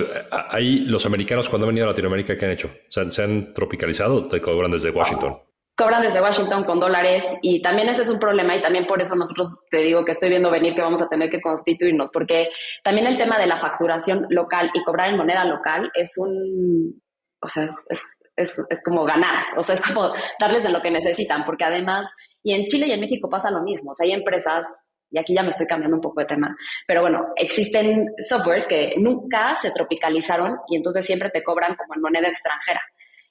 ahí 0.51 0.81
los 0.81 1.07
americanos 1.07 1.49
cuando 1.49 1.67
han 1.67 1.71
venido 1.71 1.87
a 1.87 1.91
Latinoamérica, 1.91 2.37
¿qué 2.37 2.45
han 2.45 2.51
hecho? 2.51 2.71
¿Se 2.89 3.23
han 3.23 3.55
tropicalizado 3.55 4.17
o 4.17 4.23
te 4.23 4.41
cobran 4.41 4.71
desde 4.71 4.91
Washington? 4.91 5.39
Cobran 5.77 6.03
desde 6.03 6.21
Washington 6.21 6.65
con 6.65 6.79
dólares 6.79 7.35
y 7.43 7.61
también 7.61 7.89
ese 7.89 8.03
es 8.03 8.09
un 8.09 8.19
problema 8.19 8.57
y 8.57 8.63
también 8.63 8.87
por 8.87 9.03
eso 9.03 9.17
nosotros 9.17 9.61
te 9.71 9.79
digo 9.79 10.05
que 10.05 10.13
estoy 10.13 10.29
viendo 10.29 10.51
venir 10.51 10.75
que 10.75 10.83
vamos 10.83 11.03
a 11.03 11.09
tener 11.09 11.31
que 11.31 11.41
constituirnos 11.41 12.11
porque 12.13 12.51
también 12.83 13.07
el 13.07 13.19
tema 13.19 13.39
de 13.39 13.47
la 13.47 13.59
facturación 13.59 14.27
local 14.31 14.71
y 14.73 14.85
cobrar 14.85 15.11
en 15.11 15.17
moneda 15.17 15.45
local 15.45 15.91
es 15.95 16.13
un, 16.17 17.03
o 17.41 17.49
sea, 17.49 17.65
es, 17.65 18.03
es, 18.37 18.63
es, 18.69 18.83
como 18.85 19.05
ganar, 19.05 19.43
o 19.57 19.63
sea, 19.65 19.75
es 19.75 19.83
como 19.83 20.13
darles 20.41 20.63
de 20.63 20.71
lo 20.71 20.81
que 20.81 20.91
necesitan 20.91 21.45
porque 21.45 21.65
además, 21.65 22.09
y 22.43 22.53
en 22.53 22.67
Chile 22.67 22.87
y 22.87 22.93
en 22.93 23.01
México 23.01 23.29
pasa 23.29 23.51
lo 23.51 23.63
mismo, 23.63 23.91
o 23.91 23.95
sea, 23.95 24.07
hay 24.07 24.13
empresas 24.13 24.67
y 25.11 25.19
aquí 25.19 25.35
ya 25.35 25.43
me 25.43 25.51
estoy 25.51 25.67
cambiando 25.67 25.97
un 25.97 26.03
poco 26.03 26.21
de 26.21 26.27
tema, 26.27 26.57
pero 26.87 27.01
bueno, 27.01 27.27
existen 27.37 28.13
softwares 28.21 28.67
que 28.67 28.95
nunca 28.99 29.57
se 29.57 29.73
tropicalizaron 29.73 30.57
y 30.69 30.77
entonces 30.77 31.05
siempre 31.05 31.31
te 31.31 31.43
cobran 31.43 31.75
como 31.75 31.95
en 31.95 32.01
moneda 32.01 32.29
extranjera. 32.29 32.81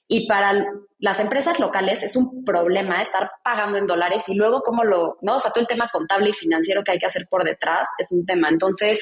Y 0.06 0.26
para 0.28 0.66
las 0.98 1.20
empresas 1.20 1.58
locales 1.58 2.02
es 2.02 2.16
un 2.16 2.44
problema 2.44 3.00
estar 3.00 3.30
pagando 3.42 3.78
en 3.78 3.86
dólares 3.86 4.28
y 4.28 4.34
luego 4.34 4.62
cómo 4.62 4.84
lo, 4.84 5.18
¿no? 5.22 5.36
O 5.36 5.40
sea, 5.40 5.50
todo 5.50 5.62
el 5.62 5.68
tema 5.68 5.88
contable 5.92 6.30
y 6.30 6.34
financiero 6.34 6.82
que 6.82 6.92
hay 6.92 6.98
que 6.98 7.06
hacer 7.06 7.26
por 7.28 7.44
detrás 7.44 7.88
es 7.98 8.12
un 8.12 8.24
tema. 8.26 8.48
Entonces, 8.48 9.00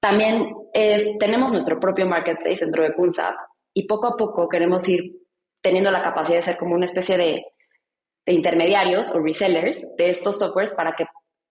también 0.00 0.54
eh, 0.74 1.16
tenemos 1.18 1.52
nuestro 1.52 1.80
propio 1.80 2.06
marketplace 2.06 2.64
dentro 2.64 2.82
de 2.82 2.94
Kunsap 2.94 3.34
y 3.74 3.86
poco 3.86 4.06
a 4.08 4.16
poco 4.16 4.48
queremos 4.48 4.88
ir 4.88 5.16
teniendo 5.62 5.90
la 5.90 6.02
capacidad 6.02 6.38
de 6.38 6.42
ser 6.42 6.58
como 6.58 6.74
una 6.74 6.84
especie 6.84 7.16
de, 7.16 7.44
de 8.26 8.32
intermediarios 8.32 9.10
o 9.14 9.20
resellers 9.20 9.86
de 9.96 10.10
estos 10.10 10.38
softwares 10.38 10.72
para 10.74 10.94
que 10.94 11.06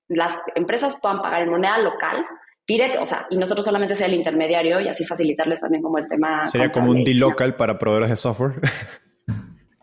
las 0.07 0.37
empresas 0.55 0.97
puedan 1.01 1.21
pagar 1.21 1.41
en 1.41 1.49
moneda 1.49 1.77
local 1.79 2.25
directo, 2.67 3.01
o 3.01 3.05
sea, 3.05 3.27
y 3.29 3.37
nosotros 3.37 3.65
solamente 3.65 3.95
sea 3.95 4.07
el 4.07 4.13
intermediario 4.13 4.79
y 4.79 4.87
así 4.87 5.05
facilitarles 5.05 5.59
también 5.59 5.83
como 5.83 5.97
el 5.97 6.07
tema. 6.07 6.45
Sería 6.45 6.71
como 6.71 6.91
un 6.91 7.03
D-Local 7.03 7.55
para 7.55 7.77
proveedores 7.77 8.09
de 8.09 8.17
software. 8.17 8.53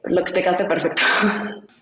Lo 0.05 0.21
explicaste 0.21 0.65
perfecto. 0.65 1.03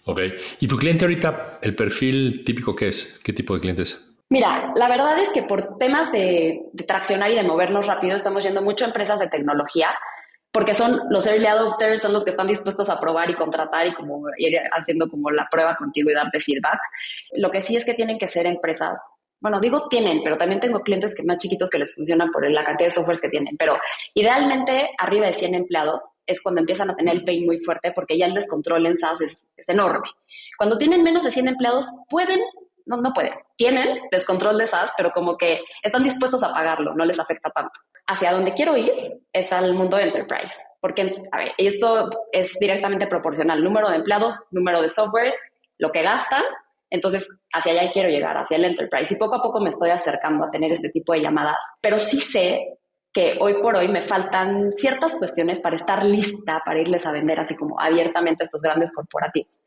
Ok. 0.04 0.20
¿Y 0.60 0.68
tu 0.68 0.76
cliente 0.76 1.04
ahorita, 1.04 1.58
el 1.62 1.74
perfil 1.74 2.42
típico 2.44 2.76
qué 2.76 2.88
es? 2.88 3.18
¿Qué 3.22 3.32
tipo 3.32 3.54
de 3.54 3.60
clientes? 3.60 4.10
Mira, 4.28 4.72
la 4.76 4.88
verdad 4.88 5.18
es 5.18 5.30
que 5.32 5.42
por 5.42 5.76
temas 5.78 6.12
de, 6.12 6.62
traccionar 6.86 7.32
y 7.32 7.34
de 7.34 7.42
movernos 7.42 7.86
rápido, 7.86 8.16
estamos 8.16 8.44
yendo 8.44 8.62
mucho 8.62 8.84
a 8.84 8.88
empresas 8.88 9.18
de 9.18 9.28
tecnología, 9.28 9.88
porque 10.52 10.74
son 10.74 11.00
los 11.10 11.26
early 11.26 11.46
adopters, 11.46 12.02
son 12.02 12.12
los 12.12 12.24
que 12.24 12.30
están 12.30 12.46
dispuestos 12.46 12.88
a 12.90 13.00
probar 13.00 13.28
y 13.28 13.34
contratar 13.34 13.88
y 13.88 13.94
como 13.94 14.22
ir 14.38 14.56
haciendo 14.72 15.08
como 15.08 15.30
la 15.32 15.48
prueba 15.50 15.74
contigo 15.74 16.10
y 16.10 16.14
darte 16.14 16.38
feedback. 16.38 16.78
Lo 17.32 17.50
que 17.50 17.60
sí 17.60 17.74
es 17.74 17.84
que 17.84 17.94
tienen 17.94 18.18
que 18.18 18.28
ser 18.28 18.46
empresas, 18.46 19.00
bueno, 19.40 19.58
digo 19.60 19.88
tienen, 19.88 20.22
pero 20.22 20.36
también 20.36 20.60
tengo 20.60 20.80
clientes 20.80 21.14
que 21.14 21.22
más 21.22 21.38
chiquitos 21.38 21.70
que 21.70 21.78
les 21.78 21.94
funcionan 21.94 22.30
por 22.30 22.48
la 22.50 22.64
cantidad 22.64 22.88
de 22.88 22.94
softwares 22.94 23.20
que 23.20 23.28
tienen, 23.28 23.56
pero 23.56 23.78
idealmente 24.14 24.90
arriba 24.98 25.26
de 25.26 25.32
100 25.32 25.54
empleados 25.54 26.16
es 26.26 26.42
cuando 26.42 26.60
empiezan 26.60 26.90
a 26.90 26.96
tener 26.96 27.14
el 27.14 27.24
pain 27.24 27.46
muy 27.46 27.58
fuerte 27.60 27.92
porque 27.92 28.18
ya 28.18 28.26
el 28.26 28.34
descontrol 28.34 28.86
en 28.86 28.96
SaaS 28.96 29.20
es, 29.20 29.50
es 29.56 29.68
enorme. 29.68 30.08
Cuando 30.58 30.76
tienen 30.76 31.02
menos 31.02 31.24
de 31.24 31.30
100 31.30 31.48
empleados, 31.48 31.86
pueden 32.08 32.40
no, 32.90 32.96
no 32.96 33.12
pueden. 33.12 33.34
Tienen 33.56 34.00
descontrol 34.10 34.58
de 34.58 34.66
SaaS, 34.66 34.92
pero 34.96 35.12
como 35.12 35.36
que 35.36 35.60
están 35.82 36.02
dispuestos 36.02 36.42
a 36.42 36.52
pagarlo, 36.52 36.94
no 36.94 37.04
les 37.04 37.20
afecta 37.20 37.50
tanto. 37.50 37.78
Hacia 38.06 38.32
donde 38.32 38.54
quiero 38.54 38.76
ir 38.76 39.20
es 39.32 39.52
al 39.52 39.74
mundo 39.74 39.96
de 39.96 40.04
enterprise, 40.04 40.56
porque, 40.80 41.22
a 41.30 41.38
ver, 41.38 41.52
esto 41.56 42.10
es 42.32 42.58
directamente 42.58 43.06
proporcional, 43.06 43.62
número 43.62 43.88
de 43.88 43.96
empleados, 43.96 44.40
número 44.50 44.82
de 44.82 44.88
softwares, 44.88 45.38
lo 45.78 45.92
que 45.92 46.02
gastan, 46.02 46.42
entonces 46.90 47.40
hacia 47.52 47.72
allá 47.72 47.92
quiero 47.92 48.08
llegar, 48.08 48.36
hacia 48.36 48.56
el 48.56 48.64
enterprise. 48.64 49.14
Y 49.14 49.16
poco 49.16 49.36
a 49.36 49.42
poco 49.42 49.60
me 49.60 49.70
estoy 49.70 49.90
acercando 49.90 50.44
a 50.44 50.50
tener 50.50 50.72
este 50.72 50.90
tipo 50.90 51.12
de 51.12 51.22
llamadas, 51.22 51.64
pero 51.80 51.98
sí 51.98 52.20
sé 52.20 52.78
que 53.12 53.36
hoy 53.40 53.54
por 53.54 53.76
hoy 53.76 53.88
me 53.88 54.02
faltan 54.02 54.72
ciertas 54.72 55.16
cuestiones 55.16 55.60
para 55.60 55.76
estar 55.76 56.04
lista 56.04 56.62
para 56.64 56.80
irles 56.80 57.06
a 57.06 57.12
vender 57.12 57.40
así 57.40 57.56
como 57.56 57.80
abiertamente 57.80 58.44
a 58.44 58.46
estos 58.46 58.62
grandes 58.62 58.94
corporativos 58.94 59.64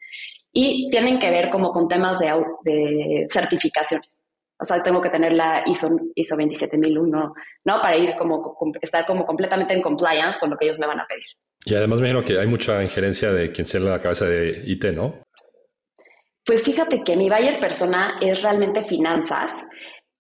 y 0.54 0.90
tienen 0.90 1.20
que 1.20 1.32
ver 1.32 1.50
como 1.50 1.72
con 1.72 1.88
temas 1.88 2.20
de, 2.20 2.32
de 2.64 3.28
certificaciones. 3.30 4.24
O 4.60 4.66
sea, 4.66 4.82
tengo 4.82 5.02
que 5.02 5.10
tener 5.10 5.34
la 5.34 5.64
ISO, 5.66 5.90
ISO 6.16 6.38
27001, 6.38 7.34
¿no? 7.66 7.82
Para 7.82 7.98
ir 7.98 8.16
como, 8.18 8.56
estar 8.80 9.06
como 9.06 9.26
completamente 9.26 9.74
en 9.74 9.82
compliance 9.82 10.40
con 10.40 10.52
lo 10.52 10.58
que 10.58 10.66
ellos 10.66 10.80
me 10.80 10.88
van 10.88 11.00
a 11.00 11.08
pedir. 11.08 11.26
Y 11.66 11.76
además 11.76 12.00
me 12.00 12.10
imagino 12.10 12.26
que 12.26 12.40
hay 12.40 12.48
mucha 12.48 12.82
injerencia 12.84 13.32
de 13.32 13.52
quien 13.52 13.66
sea 13.66 13.82
la 13.82 14.00
cabeza 14.00 14.26
de 14.26 14.62
IT, 14.66 14.86
¿no? 14.94 15.24
Pues 16.46 16.64
fíjate 16.64 17.04
que 17.04 17.16
mi 17.16 17.30
buyer 17.30 17.60
persona 17.60 18.18
es 18.22 18.42
realmente 18.42 18.84
finanzas, 18.84 19.66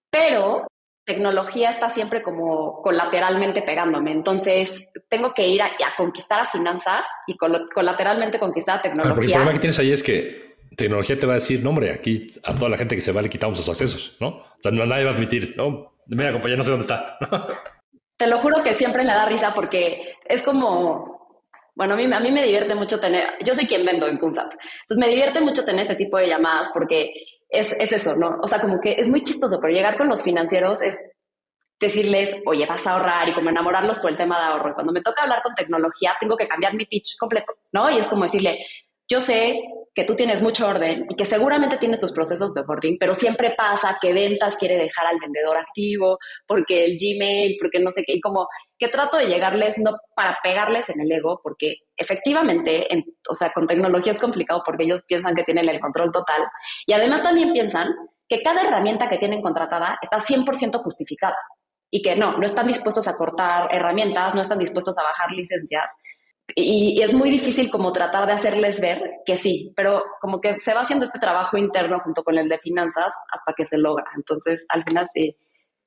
pero 0.09 0.67
tecnología 1.05 1.69
está 1.69 1.89
siempre 1.89 2.23
como 2.23 2.81
colateralmente 2.81 3.61
pegándome. 3.61 4.11
Entonces, 4.11 4.87
tengo 5.09 5.33
que 5.33 5.47
ir 5.47 5.61
a, 5.61 5.71
conquistar 5.97 6.39
a 6.39 6.45
finanzas 6.45 7.01
y 7.27 7.35
colateralmente 7.35 8.39
conquistar 8.39 8.79
a 8.79 8.81
tecnología. 8.81 9.13
porque 9.13 9.27
el 9.27 9.33
problema 9.33 9.53
que 9.53 9.59
tienes 9.59 9.79
ahí 9.79 9.91
es 9.91 10.01
que 10.01 10.55
tecnología 10.75 11.19
te 11.19 11.25
va 11.25 11.33
a 11.33 11.35
decir, 11.35 11.63
no, 11.63 11.69
hombre, 11.69 11.91
aquí 11.91 12.27
a 12.43 12.55
toda 12.55 12.69
la 12.69 12.77
gente 12.77 12.95
que 12.95 13.01
se 13.01 13.11
va 13.11 13.21
le 13.21 13.29
quitamos 13.29 13.57
sus 13.57 13.69
accesos, 13.69 14.15
¿no? 14.19 14.27
O 14.27 14.55
sea, 14.61 14.71
no, 14.71 14.85
nadie 14.85 15.03
va 15.03 15.11
a 15.11 15.13
admitir, 15.13 15.53
no, 15.57 15.93
media 16.07 16.31
compañía 16.31 16.57
no 16.57 16.63
sé 16.63 16.71
dónde 16.71 16.83
está. 16.83 17.17
Te 18.17 18.27
lo 18.27 18.39
juro 18.39 18.63
que 18.63 18.75
siempre 18.75 19.03
me 19.03 19.13
da 19.13 19.25
risa 19.25 19.53
porque 19.53 20.15
es 20.25 20.41
como, 20.43 21.12
bueno, 21.75 21.93
a 21.93 21.97
mí, 21.97 22.03
a 22.11 22.19
mí 22.19 22.31
me 22.31 22.43
divierte 22.43 22.75
mucho 22.75 22.99
tener, 22.99 23.35
yo 23.43 23.55
soy 23.55 23.65
quien 23.65 23.85
vendo 23.85 24.07
en 24.07 24.17
Kunsap, 24.17 24.51
entonces 24.51 24.97
me 24.97 25.09
divierte 25.09 25.41
mucho 25.41 25.65
tener 25.65 25.81
este 25.81 25.95
tipo 25.95 26.17
de 26.17 26.27
llamadas 26.27 26.69
porque 26.73 27.13
es, 27.49 27.71
es, 27.73 27.91
eso, 27.91 28.15
¿no? 28.15 28.39
O 28.41 28.47
sea, 28.47 28.59
como 28.59 28.79
que 28.79 28.93
es 28.93 29.07
muy 29.07 29.23
chistoso, 29.23 29.59
pero 29.61 29.73
llegar 29.73 29.97
con 29.97 30.07
los 30.07 30.23
financieros 30.23 30.81
es 30.81 30.99
decirles, 31.79 32.35
oye, 32.45 32.65
vas 32.65 32.85
a 32.87 32.93
ahorrar 32.93 33.29
y 33.29 33.33
como 33.33 33.49
enamorarlos 33.49 33.99
por 33.99 34.09
el 34.09 34.17
tema 34.17 34.39
de 34.39 34.45
ahorro. 34.45 34.73
Cuando 34.73 34.93
me 34.93 35.01
toca 35.01 35.23
hablar 35.23 35.43
con 35.43 35.53
tecnología, 35.53 36.15
tengo 36.19 36.37
que 36.37 36.47
cambiar 36.47 36.73
mi 36.73 36.85
pitch 36.85 37.17
completo, 37.17 37.53
¿no? 37.71 37.89
Y 37.91 37.99
es 37.99 38.07
como 38.07 38.23
decirle, 38.23 38.65
yo 39.13 39.21
sé 39.21 39.61
que 39.95 40.05
tú 40.05 40.15
tienes 40.15 40.41
mucho 40.41 40.67
orden 40.67 41.05
y 41.07 41.15
que 41.15 41.25
seguramente 41.25 41.77
tienes 41.77 41.99
tus 41.99 42.11
procesos 42.11 42.51
de 42.53 42.61
onboarding, 42.61 42.97
pero 42.99 43.13
siempre 43.13 43.53
pasa 43.55 43.99
que 44.01 44.11
ventas 44.11 44.57
quiere 44.57 44.75
dejar 44.75 45.05
al 45.05 45.19
vendedor 45.19 45.55
activo 45.55 46.17
porque 46.47 46.85
el 46.85 46.97
Gmail, 46.97 47.57
porque 47.61 47.79
no 47.79 47.91
sé 47.91 48.03
qué, 48.03 48.13
y 48.13 48.19
como 48.19 48.47
que 48.79 48.87
trato 48.87 49.17
de 49.17 49.27
llegarles 49.27 49.77
no 49.77 49.91
para 50.15 50.39
pegarles 50.41 50.89
en 50.89 50.99
el 50.99 51.11
ego, 51.11 51.39
porque 51.43 51.75
efectivamente, 51.95 52.87
o 53.29 53.35
sea, 53.35 53.51
con 53.53 53.67
tecnología 53.67 54.13
es 54.13 54.19
complicado 54.19 54.63
porque 54.65 54.85
ellos 54.85 55.03
piensan 55.07 55.35
que 55.35 55.43
tienen 55.43 55.69
el 55.69 55.79
control 55.79 56.11
total 56.11 56.41
y 56.87 56.93
además 56.93 57.21
también 57.21 57.53
piensan 57.53 57.93
que 58.27 58.41
cada 58.41 58.63
herramienta 58.63 59.07
que 59.09 59.19
tienen 59.19 59.43
contratada 59.43 59.99
está 60.01 60.17
100% 60.17 60.81
justificada 60.81 61.37
y 61.91 62.01
que 62.01 62.15
no, 62.15 62.35
no 62.39 62.45
están 62.47 62.65
dispuestos 62.65 63.07
a 63.07 63.15
cortar 63.15 63.69
herramientas, 63.71 64.33
no 64.33 64.41
están 64.41 64.57
dispuestos 64.57 64.97
a 64.97 65.03
bajar 65.03 65.29
licencias. 65.31 65.91
Y, 66.55 67.01
es 67.01 67.13
muy 67.13 67.29
difícil 67.29 67.71
como 67.71 67.91
tratar 67.91 68.27
de 68.27 68.33
hacerles 68.33 68.79
ver 68.81 68.99
que 69.25 69.37
sí, 69.37 69.73
pero 69.75 70.03
como 70.21 70.41
que 70.41 70.59
se 70.59 70.73
va 70.73 70.81
haciendo 70.81 71.05
este 71.05 71.19
trabajo 71.19 71.57
interno 71.57 71.99
junto 71.99 72.23
con 72.23 72.37
el 72.37 72.49
de 72.49 72.59
finanzas 72.59 73.13
hasta 73.31 73.53
que 73.55 73.65
se 73.65 73.77
logra. 73.77 74.05
Entonces, 74.15 74.65
al 74.69 74.83
final 74.83 75.07
sí, 75.13 75.35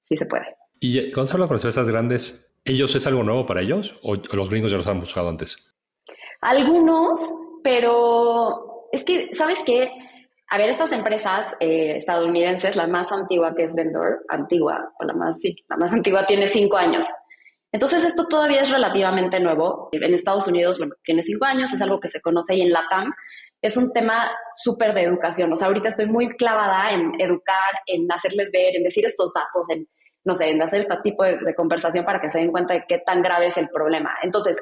sí 0.04 0.16
se 0.16 0.26
puede. 0.26 0.56
Y 0.80 1.12
cuando 1.12 1.26
se 1.26 1.34
habla 1.34 1.46
con 1.46 1.56
empresas 1.56 1.88
grandes, 1.88 2.56
¿ellos 2.64 2.94
es 2.94 3.06
algo 3.06 3.22
nuevo 3.22 3.46
para 3.46 3.60
ellos 3.60 3.98
o 4.02 4.16
los 4.16 4.50
gringos 4.50 4.70
ya 4.70 4.78
los 4.78 4.86
han 4.86 5.00
buscado 5.00 5.28
antes? 5.28 5.74
Algunos, 6.40 7.20
pero 7.62 8.88
es 8.92 9.04
que, 9.04 9.34
¿sabes 9.34 9.62
qué? 9.64 9.88
A 10.48 10.58
ver, 10.58 10.70
estas 10.70 10.92
empresas 10.92 11.54
eh, 11.60 11.96
estadounidenses, 11.96 12.76
la 12.76 12.86
más 12.86 13.10
antigua 13.10 13.54
que 13.54 13.64
es 13.64 13.74
Vendor, 13.74 14.24
antigua, 14.28 14.92
o 15.00 15.04
la 15.04 15.12
más, 15.12 15.40
sí, 15.40 15.56
la 15.68 15.76
más 15.76 15.92
antigua 15.92 16.24
tiene 16.26 16.46
cinco 16.46 16.76
años. 16.76 17.08
Entonces, 17.72 18.04
esto 18.04 18.26
todavía 18.28 18.62
es 18.62 18.70
relativamente 18.70 19.40
nuevo. 19.40 19.88
En 19.92 20.14
Estados 20.14 20.46
Unidos, 20.46 20.78
bueno, 20.78 20.94
tiene 21.04 21.22
cinco 21.22 21.44
años, 21.44 21.72
es 21.72 21.82
algo 21.82 22.00
que 22.00 22.08
se 22.08 22.20
conoce 22.20 22.54
y 22.54 22.62
en 22.62 22.70
LATAM 22.70 23.12
es 23.62 23.76
un 23.76 23.92
tema 23.92 24.30
súper 24.62 24.94
de 24.94 25.02
educación. 25.02 25.52
O 25.52 25.56
sea, 25.56 25.68
ahorita 25.68 25.88
estoy 25.88 26.06
muy 26.06 26.28
clavada 26.36 26.92
en 26.92 27.20
educar, 27.20 27.70
en 27.86 28.10
hacerles 28.10 28.50
ver, 28.52 28.76
en 28.76 28.82
decir 28.82 29.04
estos 29.04 29.32
datos, 29.32 29.68
en, 29.70 29.88
no 30.24 30.34
sé, 30.34 30.50
en 30.50 30.62
hacer 30.62 30.80
este 30.80 30.96
tipo 31.02 31.24
de, 31.24 31.54
conversación 31.54 32.04
para 32.04 32.20
que 32.20 32.30
se 32.30 32.38
den 32.38 32.50
cuenta 32.50 32.74
de 32.74 32.84
qué 32.86 32.98
tan 32.98 33.22
grave 33.22 33.46
es 33.46 33.56
el 33.56 33.68
problema. 33.68 34.14
Entonces, 34.22 34.60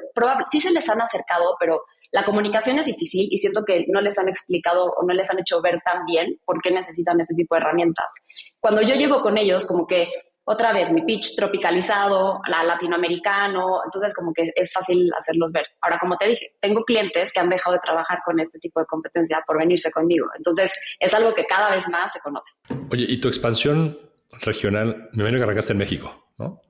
sí 0.51 0.61
se 0.61 0.71
les 0.71 0.87
han 0.89 1.01
acercado, 1.01 1.55
pero 1.59 1.83
la 2.11 2.23
comunicación 2.23 2.79
es 2.79 2.85
difícil 2.85 3.27
y 3.29 3.37
siento 3.37 3.63
que 3.65 3.85
no 3.87 3.99
les 3.99 4.17
han 4.17 4.29
explicado 4.29 4.85
o 4.85 5.05
no 5.05 5.13
les 5.13 5.29
han 5.29 5.39
hecho 5.39 5.61
ver 5.61 5.81
tan 5.83 6.05
bien 6.05 6.39
por 6.45 6.61
qué 6.61 6.71
necesitan 6.71 7.19
este 7.19 7.35
tipo 7.35 7.55
de 7.55 7.61
herramientas. 7.61 8.13
Cuando 8.59 8.81
yo 8.81 8.95
llego 8.95 9.21
con 9.21 9.37
ellos, 9.37 9.65
como 9.65 9.85
que 9.85 10.07
otra 10.45 10.73
vez 10.73 10.91
mi 10.91 11.01
pitch 11.01 11.35
tropicalizado, 11.35 12.39
la 12.47 12.63
latinoamericano, 12.63 13.81
entonces 13.83 14.13
como 14.13 14.31
que 14.31 14.51
es 14.55 14.71
fácil 14.71 15.09
hacerlos 15.17 15.51
ver. 15.51 15.65
Ahora, 15.81 15.97
como 15.99 16.17
te 16.17 16.27
dije, 16.27 16.53
tengo 16.61 16.83
clientes 16.83 17.33
que 17.33 17.39
han 17.39 17.49
dejado 17.49 17.73
de 17.73 17.81
trabajar 17.83 18.19
con 18.23 18.39
este 18.39 18.59
tipo 18.59 18.79
de 18.79 18.85
competencia 18.85 19.43
por 19.45 19.57
venirse 19.57 19.91
conmigo. 19.91 20.27
Entonces, 20.37 20.73
es 20.99 21.13
algo 21.13 21.33
que 21.33 21.45
cada 21.45 21.71
vez 21.71 21.89
más 21.89 22.13
se 22.13 22.19
conoce. 22.19 22.51
Oye, 22.91 23.05
¿y 23.07 23.19
tu 23.19 23.27
expansión 23.27 23.97
regional, 24.41 25.09
me 25.13 25.21
imagino 25.21 25.39
que 25.39 25.43
arrancaste 25.43 25.73
en 25.73 25.79
México, 25.79 26.27
¿no? 26.37 26.61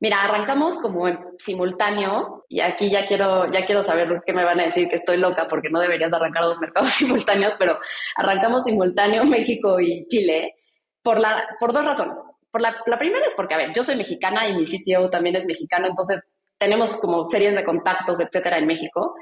Mira, 0.00 0.24
arrancamos 0.24 0.78
como 0.78 1.06
en 1.06 1.16
simultáneo 1.38 2.44
y 2.48 2.60
aquí 2.60 2.90
ya 2.90 3.06
quiero, 3.06 3.52
ya 3.52 3.64
quiero 3.64 3.84
saber 3.84 4.20
qué 4.26 4.32
me 4.32 4.44
van 4.44 4.58
a 4.58 4.64
decir 4.64 4.88
que 4.88 4.96
estoy 4.96 5.16
loca 5.16 5.46
porque 5.48 5.70
no 5.70 5.78
deberías 5.78 6.12
arrancar 6.12 6.42
dos 6.42 6.58
mercados 6.58 6.90
simultáneos, 6.90 7.54
pero 7.56 7.78
arrancamos 8.16 8.64
simultáneo 8.64 9.24
México 9.24 9.78
y 9.78 10.04
Chile 10.08 10.56
por, 11.02 11.20
la, 11.20 11.46
por 11.60 11.72
dos 11.72 11.84
razones. 11.84 12.18
Por 12.52 12.60
la, 12.60 12.76
la 12.86 12.98
primera 12.98 13.26
es 13.26 13.34
porque, 13.34 13.54
a 13.54 13.58
ver, 13.58 13.72
yo 13.74 13.82
soy 13.82 13.96
mexicana 13.96 14.46
y 14.46 14.56
mi 14.56 14.66
sitio 14.66 15.10
también 15.10 15.34
es 15.34 15.46
mexicano, 15.46 15.88
entonces 15.88 16.20
tenemos 16.58 16.96
como 16.98 17.24
series 17.24 17.56
de 17.56 17.64
contactos, 17.64 18.20
etcétera, 18.20 18.58
en 18.58 18.66
México. 18.66 19.14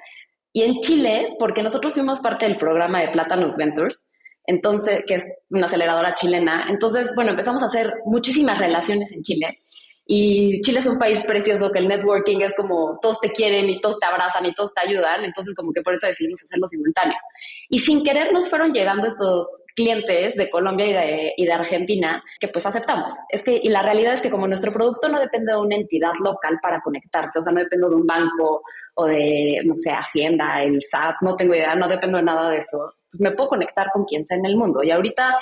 Y 0.52 0.62
en 0.62 0.80
Chile, 0.80 1.36
porque 1.38 1.62
nosotros 1.62 1.94
fuimos 1.94 2.20
parte 2.20 2.46
del 2.46 2.58
programa 2.58 3.00
de 3.00 3.08
Platanos 3.08 3.56
Ventures, 3.56 4.08
entonces, 4.44 5.04
que 5.06 5.14
es 5.14 5.24
una 5.48 5.66
aceleradora 5.66 6.14
chilena. 6.14 6.66
Entonces, 6.68 7.12
bueno, 7.14 7.30
empezamos 7.30 7.62
a 7.62 7.66
hacer 7.66 7.94
muchísimas 8.04 8.58
relaciones 8.58 9.12
en 9.12 9.22
Chile 9.22 9.58
y 10.12 10.60
Chile 10.62 10.80
es 10.80 10.86
un 10.88 10.98
país 10.98 11.24
precioso 11.24 11.70
que 11.70 11.78
el 11.78 11.86
networking 11.86 12.40
es 12.40 12.52
como 12.56 12.98
todos 13.00 13.20
te 13.20 13.30
quieren 13.30 13.70
y 13.70 13.80
todos 13.80 14.00
te 14.00 14.06
abrazan 14.06 14.44
y 14.44 14.52
todos 14.52 14.74
te 14.74 14.80
ayudan, 14.80 15.24
entonces 15.24 15.54
como 15.54 15.72
que 15.72 15.82
por 15.82 15.94
eso 15.94 16.08
decidimos 16.08 16.42
hacerlo 16.42 16.66
simultáneo. 16.66 17.16
Y 17.68 17.78
sin 17.78 18.02
querer 18.02 18.32
nos 18.32 18.48
fueron 18.48 18.72
llegando 18.72 19.06
estos 19.06 19.46
clientes 19.76 20.34
de 20.34 20.50
Colombia 20.50 20.86
y 20.86 20.92
de, 20.92 21.32
y 21.36 21.46
de 21.46 21.52
Argentina 21.52 22.20
que 22.40 22.48
pues 22.48 22.66
aceptamos. 22.66 23.14
Es 23.28 23.44
que, 23.44 23.60
y 23.62 23.68
la 23.68 23.82
realidad 23.82 24.14
es 24.14 24.20
que 24.20 24.32
como 24.32 24.48
nuestro 24.48 24.72
producto 24.72 25.08
no 25.08 25.20
depende 25.20 25.52
de 25.52 25.58
una 25.60 25.76
entidad 25.76 26.14
local 26.20 26.58
para 26.60 26.80
conectarse, 26.80 27.38
o 27.38 27.42
sea, 27.42 27.52
no 27.52 27.60
depende 27.60 27.88
de 27.88 27.94
un 27.94 28.04
banco 28.04 28.62
o 28.94 29.06
de, 29.06 29.60
no 29.64 29.74
sé, 29.76 29.92
Hacienda, 29.92 30.60
el 30.64 30.82
SAT, 30.82 31.18
no 31.20 31.36
tengo 31.36 31.54
idea, 31.54 31.76
no 31.76 31.86
dependo 31.86 32.18
de 32.18 32.24
nada 32.24 32.50
de 32.50 32.58
eso. 32.58 32.94
Pues 33.12 33.20
me 33.20 33.30
puedo 33.30 33.50
conectar 33.50 33.86
con 33.92 34.04
quien 34.06 34.24
sea 34.24 34.38
en 34.38 34.46
el 34.46 34.56
mundo. 34.56 34.82
Y 34.82 34.90
ahorita 34.90 35.38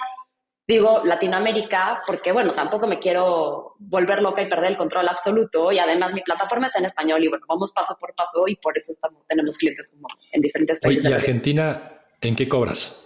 Digo 0.68 1.00
Latinoamérica 1.02 2.02
porque, 2.06 2.30
bueno, 2.30 2.52
tampoco 2.54 2.86
me 2.86 2.98
quiero 2.98 3.74
volver 3.78 4.20
loca 4.20 4.42
y 4.42 4.50
perder 4.50 4.72
el 4.72 4.76
control 4.76 5.08
absoluto 5.08 5.72
y 5.72 5.78
además 5.78 6.12
mi 6.12 6.20
plataforma 6.20 6.66
está 6.66 6.78
en 6.78 6.84
español 6.84 7.24
y 7.24 7.28
bueno, 7.28 7.46
vamos 7.48 7.72
paso 7.72 7.96
por 7.98 8.14
paso 8.14 8.46
y 8.46 8.56
por 8.56 8.76
eso 8.76 8.92
estamos, 8.92 9.26
tenemos 9.26 9.56
clientes 9.56 9.88
como 9.90 10.08
en 10.30 10.42
diferentes 10.42 10.78
países. 10.78 11.06
¿Y 11.06 11.12
Argentina 11.12 12.02
en 12.20 12.36
qué 12.36 12.46
cobras? 12.46 13.02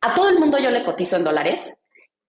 A 0.00 0.14
todo 0.14 0.28
el 0.28 0.40
mundo 0.40 0.58
yo 0.58 0.70
le 0.70 0.82
cotizo 0.82 1.14
en 1.14 1.22
dólares, 1.22 1.72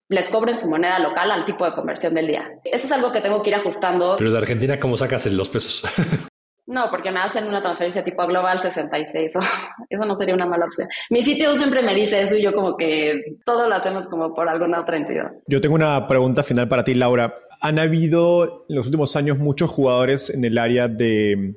les 0.09 0.29
cobro 0.29 0.51
en 0.51 0.59
su 0.59 0.69
moneda 0.69 0.99
local 0.99 1.31
al 1.31 1.43
tipo 1.45 1.65
de 1.65 1.73
conversión 1.73 2.13
del 2.13 2.27
día. 2.27 2.47
Eso 2.63 2.85
es 2.85 2.91
algo 2.91 3.11
que 3.11 3.21
tengo 3.21 3.41
que 3.41 3.49
ir 3.49 3.55
ajustando. 3.55 4.15
Pero 4.19 4.31
de 4.31 4.37
Argentina, 4.37 4.79
¿cómo 4.79 4.95
sacas 4.95 5.25
los 5.25 5.49
pesos? 5.49 5.83
No, 6.67 6.91
porque 6.91 7.11
me 7.11 7.21
hacen 7.21 7.45
una 7.45 7.61
transferencia 7.61 8.03
tipo 8.03 8.21
a 8.21 8.25
Global 8.25 8.59
66, 8.59 9.37
o 9.37 9.39
eso 9.89 10.05
no 10.05 10.15
sería 10.17 10.35
una 10.35 10.45
mala 10.45 10.65
opción. 10.65 10.89
Mi 11.09 11.23
sitio 11.23 11.55
siempre 11.55 11.81
me 11.81 11.95
dice 11.95 12.21
eso 12.21 12.35
y 12.35 12.41
yo 12.41 12.53
como 12.53 12.75
que 12.75 13.37
todo 13.45 13.69
lo 13.69 13.75
hacemos 13.75 14.05
como 14.07 14.35
por 14.35 14.49
alguna 14.49 14.81
otra 14.81 14.97
entidad. 14.97 15.31
Yo 15.47 15.61
tengo 15.61 15.75
una 15.75 16.05
pregunta 16.07 16.43
final 16.43 16.67
para 16.67 16.83
ti, 16.83 16.93
Laura. 16.93 17.35
Han 17.61 17.79
habido 17.79 18.65
en 18.67 18.75
los 18.75 18.85
últimos 18.85 19.15
años 19.15 19.37
muchos 19.37 19.71
jugadores 19.71 20.29
en 20.29 20.43
el 20.43 20.57
área 20.57 20.89
de 20.89 21.55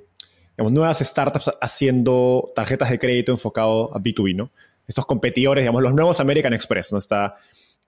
digamos, 0.57 0.73
nuevas 0.73 1.01
startups 1.01 1.51
haciendo 1.61 2.53
tarjetas 2.55 2.91
de 2.91 2.99
crédito 3.01 3.33
enfocado 3.33 3.95
a 3.95 3.99
B2B, 3.99 4.37
¿no? 4.37 4.53
Estos 4.87 5.07
competidores, 5.07 5.63
digamos, 5.63 5.83
los 5.83 5.93
nuevos 5.93 6.21
American 6.21 6.53
Express, 6.53 6.93
¿no? 6.93 6.99
Está 6.99 7.35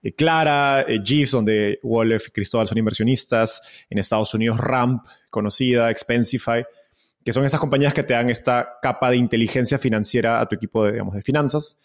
eh, 0.01 0.11
Clara, 0.13 0.81
eh, 0.81 0.99
GIFs, 1.01 1.31
donde 1.31 1.79
Wolf 1.83 2.27
y 2.27 2.31
Cristóbal 2.31 2.67
son 2.67 2.77
inversionistas, 2.77 3.61
en 3.89 3.97
Estados 3.97 4.33
Unidos 4.33 4.57
Ramp, 4.57 5.05
conocida, 5.29 5.89
Expensify 5.89 6.65
que 7.23 7.33
son 7.33 7.45
esas 7.45 7.59
compañías 7.59 7.93
que 7.93 8.03
te 8.03 8.13
dan 8.13 8.29
esta 8.29 8.77
capa 8.81 9.09
de 9.09 9.17
inteligencia 9.17 9.77
financiera 9.77 10.39
a 10.39 10.47
tu 10.47 10.55
equipo 10.55 10.85
de, 10.85 10.93
digamos, 10.93 11.15
de 11.15 11.21
finanzas. 11.21 11.79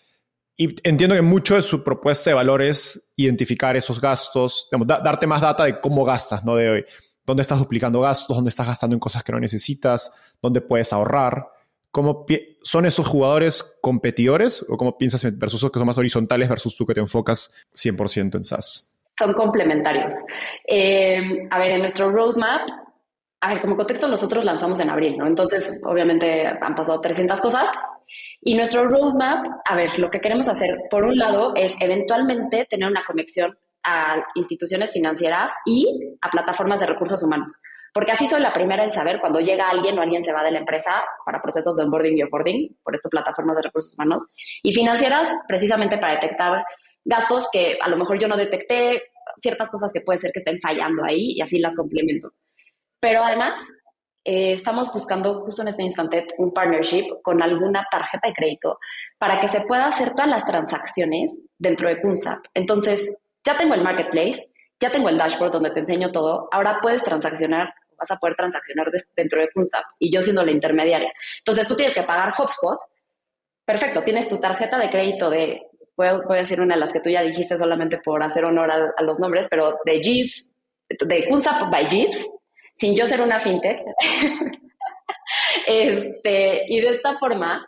Y 0.57 0.75
entiendo 0.83 1.15
que 1.15 1.23
mucho 1.23 1.55
de 1.55 1.63
su 1.63 1.85
propuesta 1.85 2.31
de 2.31 2.35
valor 2.35 2.63
es 2.63 3.13
identificar 3.17 3.77
esos 3.77 4.01
gastos, 4.01 4.69
darte 4.87 5.27
más 5.27 5.41
data 5.41 5.65
de 5.65 5.81
cómo 5.81 6.05
gastas, 6.05 6.45
¿no? 6.45 6.57
De 6.57 6.85
dónde 7.25 7.43
estás 7.43 7.61
duplicando 7.61 8.01
gastos, 8.01 8.37
dónde 8.37 8.49
estás 8.49 8.67
gastando 8.67 8.95
en 8.95 9.01
cosas 9.01 9.23
que 9.23 9.31
no 9.31 9.39
necesitas, 9.39 10.11
dónde 10.43 10.61
puedes 10.61 10.93
ahorrar. 10.93 11.47
¿Cómo 11.93 12.27
¿Son 12.63 12.87
esos 12.87 13.07
jugadores 13.07 13.79
competidores 13.81 14.67
o 14.69 14.77
cómo 14.77 14.99
piensas 14.99 15.23
versus 15.39 15.61
esos 15.61 15.71
que 15.71 15.79
son 15.79 15.87
más 15.87 15.99
horizontales 15.99 16.49
versus 16.49 16.77
tú 16.77 16.85
que 16.85 16.95
te 16.95 17.01
enfocas 17.01 17.53
100% 17.73 18.35
en 18.35 18.43
SaaS? 18.43 18.99
Son 19.17 19.33
complementarios. 19.35 20.15
Eh, 20.67 21.47
a 21.51 21.59
ver, 21.59 21.73
en 21.73 21.81
nuestro 21.81 22.11
roadmap 22.11 22.69
a 23.41 23.49
ver, 23.49 23.61
como 23.61 23.77
contexto, 23.77 24.09
nosotros 24.09 24.45
lanzamos 24.45 24.81
en 24.81 24.91
abril, 24.91 25.17
¿no? 25.17 25.27
Entonces, 25.27 25.81
obviamente 25.85 26.47
han 26.47 26.75
pasado 26.75 27.01
300 27.01 27.41
cosas. 27.41 27.71
Y 28.41 28.55
nuestro 28.55 28.87
roadmap, 28.89 29.47
a 29.65 29.75
ver, 29.75 29.99
lo 29.99 30.11
que 30.11 30.21
queremos 30.21 30.49
hacer, 30.49 30.71
por 30.91 31.05
un 31.05 31.17
lado, 31.17 31.55
es 31.55 31.77
eventualmente 31.81 32.67
tener 32.67 32.89
una 32.89 33.05
conexión 33.05 33.57
a 33.85 34.25
instituciones 34.35 34.93
financieras 34.93 35.53
y 35.65 36.17
a 36.21 36.31
plataformas 36.31 36.81
de 36.81 36.87
recursos 36.87 37.23
humanos. 37.23 37.59
Porque 37.93 38.13
así 38.13 38.27
soy 38.27 38.41
la 38.41 38.53
primera 38.53 38.85
en 38.85 38.91
saber 38.91 39.21
cuando 39.21 39.41
llega 39.41 39.71
alguien 39.71 39.99
o 39.99 40.03
alguien 40.03 40.23
se 40.23 40.33
va 40.33 40.45
de 40.45 40.51
la 40.51 40.59
empresa 40.59 41.03
para 41.25 41.41
procesos 41.41 41.77
de 41.77 41.85
onboarding 41.85 42.19
y 42.19 42.23
offboarding, 42.23 42.77
por 42.83 42.95
esto 42.95 43.09
plataformas 43.09 43.57
de 43.57 43.63
recursos 43.63 43.95
humanos, 43.95 44.27
y 44.63 44.73
financieras 44.73 45.31
precisamente 45.47 45.97
para 45.99 46.15
detectar 46.15 46.65
gastos 47.05 47.49
que 47.51 47.79
a 47.81 47.89
lo 47.89 47.97
mejor 47.97 48.19
yo 48.19 48.29
no 48.29 48.37
detecté, 48.37 49.03
ciertas 49.37 49.71
cosas 49.71 49.93
que 49.93 50.01
puede 50.01 50.19
ser 50.19 50.33
que 50.33 50.41
estén 50.41 50.59
fallando 50.61 51.05
ahí 51.05 51.33
y 51.37 51.41
así 51.41 51.59
las 51.59 51.75
complemento. 51.75 52.33
Pero 53.01 53.23
además, 53.23 53.67
eh, 54.25 54.53
estamos 54.53 54.93
buscando 54.93 55.41
justo 55.43 55.63
en 55.63 55.69
este 55.69 55.83
instante 55.83 56.27
un 56.39 56.53
partnership 56.53 57.23
con 57.23 57.43
alguna 57.43 57.87
tarjeta 57.91 58.29
de 58.29 58.35
crédito 58.35 58.79
para 59.17 59.41
que 59.41 59.49
se 59.49 59.63
pueda 59.63 59.87
hacer 59.87 60.15
todas 60.15 60.31
las 60.31 60.45
transacciones 60.45 61.45
dentro 61.59 61.89
de 61.89 62.01
KUNSAP. 62.01 62.45
Entonces, 62.55 63.17
ya 63.45 63.57
tengo 63.57 63.75
el 63.75 63.83
marketplace, 63.83 64.51
ya 64.81 64.91
tengo 64.91 65.09
el 65.09 65.17
dashboard 65.17 65.53
donde 65.53 65.71
te 65.71 65.81
enseño 65.81 66.13
todo, 66.13 66.49
ahora 66.53 66.79
puedes 66.83 67.03
transaccionar, 67.03 67.73
vas 67.97 68.11
a 68.11 68.17
poder 68.17 68.37
transaccionar 68.37 68.91
dentro 69.17 69.41
de 69.41 69.49
KUNSAP 69.51 69.85
y 69.99 70.13
yo 70.13 70.21
siendo 70.23 70.45
la 70.45 70.51
intermediaria. 70.51 71.13
Entonces, 71.39 71.67
tú 71.67 71.77
tienes 71.77 71.95
que 71.95 72.03
pagar 72.03 72.33
HubSpot, 72.37 72.79
perfecto, 73.65 74.03
tienes 74.03 74.29
tu 74.29 74.39
tarjeta 74.39 74.77
de 74.79 74.91
crédito 74.91 75.31
de, 75.31 75.63
puedo, 75.95 76.21
decir 76.29 76.61
una 76.61 76.75
de 76.75 76.81
las 76.81 76.93
que 76.93 77.01
tú 77.01 77.09
ya 77.09 77.23
dijiste 77.23 77.57
solamente 77.57 77.99
por 78.05 78.23
hacer 78.23 78.45
honor 78.45 78.71
a, 78.71 78.93
a 78.97 79.03
los 79.03 79.19
nombres, 79.19 79.47
pero 79.49 79.79
de 79.85 80.03
Jeeps, 80.03 80.55
de 80.89 81.29
KUNSAP 81.29 81.71
by 81.71 81.89
Jeeps, 81.89 82.39
sin 82.79 82.97
yo 82.97 83.07
ser 83.07 83.21
una 83.21 83.41
fintech. 83.41 83.81
este, 85.67 86.65
y 86.69 86.81
de 86.81 86.89
esta 86.91 87.19
forma, 87.19 87.67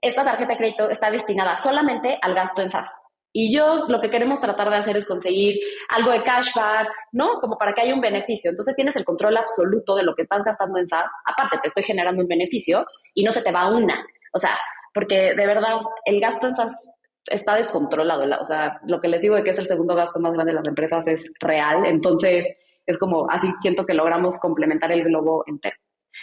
esta 0.00 0.24
tarjeta 0.24 0.52
de 0.52 0.58
crédito 0.58 0.90
está 0.90 1.10
destinada 1.10 1.56
solamente 1.56 2.18
al 2.20 2.34
gasto 2.34 2.62
en 2.62 2.70
SaaS. 2.70 2.88
Y 3.36 3.52
yo 3.52 3.86
lo 3.88 4.00
que 4.00 4.10
queremos 4.10 4.40
tratar 4.40 4.70
de 4.70 4.76
hacer 4.76 4.96
es 4.96 5.06
conseguir 5.06 5.58
algo 5.88 6.12
de 6.12 6.22
cashback, 6.22 6.88
¿no? 7.12 7.40
Como 7.40 7.58
para 7.58 7.72
que 7.72 7.80
haya 7.80 7.92
un 7.92 8.00
beneficio. 8.00 8.50
Entonces 8.50 8.76
tienes 8.76 8.94
el 8.94 9.04
control 9.04 9.36
absoluto 9.36 9.96
de 9.96 10.04
lo 10.04 10.14
que 10.14 10.22
estás 10.22 10.44
gastando 10.44 10.78
en 10.78 10.86
SaaS. 10.86 11.10
Aparte, 11.26 11.58
te 11.58 11.66
estoy 11.66 11.82
generando 11.82 12.22
un 12.22 12.28
beneficio 12.28 12.86
y 13.12 13.24
no 13.24 13.32
se 13.32 13.42
te 13.42 13.50
va 13.50 13.68
una. 13.68 14.06
O 14.32 14.38
sea, 14.38 14.56
porque 14.92 15.34
de 15.34 15.46
verdad 15.48 15.80
el 16.04 16.20
gasto 16.20 16.46
en 16.46 16.54
SaaS 16.54 16.90
está 17.26 17.56
descontrolado. 17.56 18.24
O 18.40 18.44
sea, 18.44 18.78
lo 18.86 19.00
que 19.00 19.08
les 19.08 19.20
digo 19.20 19.34
de 19.34 19.42
que 19.42 19.50
es 19.50 19.58
el 19.58 19.66
segundo 19.66 19.96
gasto 19.96 20.20
más 20.20 20.32
grande 20.32 20.52
de 20.52 20.56
las 20.56 20.68
empresas 20.68 21.04
es 21.08 21.24
real. 21.40 21.84
Entonces, 21.86 22.46
es 22.86 22.98
como 22.98 23.30
así 23.30 23.50
siento 23.60 23.86
que 23.86 23.94
logramos 23.94 24.38
complementar 24.38 24.92
el 24.92 25.04
globo 25.04 25.44
entero. 25.46 25.76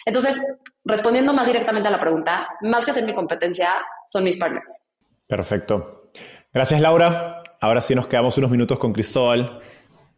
Entonces, 0.06 0.42
respondiendo 0.86 1.34
más 1.34 1.48
directamente 1.48 1.88
a 1.88 1.92
la 1.92 2.00
pregunta, 2.00 2.48
más 2.62 2.86
que 2.86 2.94
ser 2.94 3.06
mi 3.06 3.14
competencia, 3.14 3.70
son 4.08 4.24
mis 4.24 4.38
partners. 4.38 4.84
Perfecto. 5.28 6.12
Gracias, 6.54 6.82
Laura. 6.82 7.44
Ahora 7.60 7.82
sí 7.82 7.96
nos 7.96 8.08
quedamos 8.08 8.38
unos 8.38 8.52
minutos 8.52 8.80
con 8.80 8.94
Cristóbal 8.94 9.62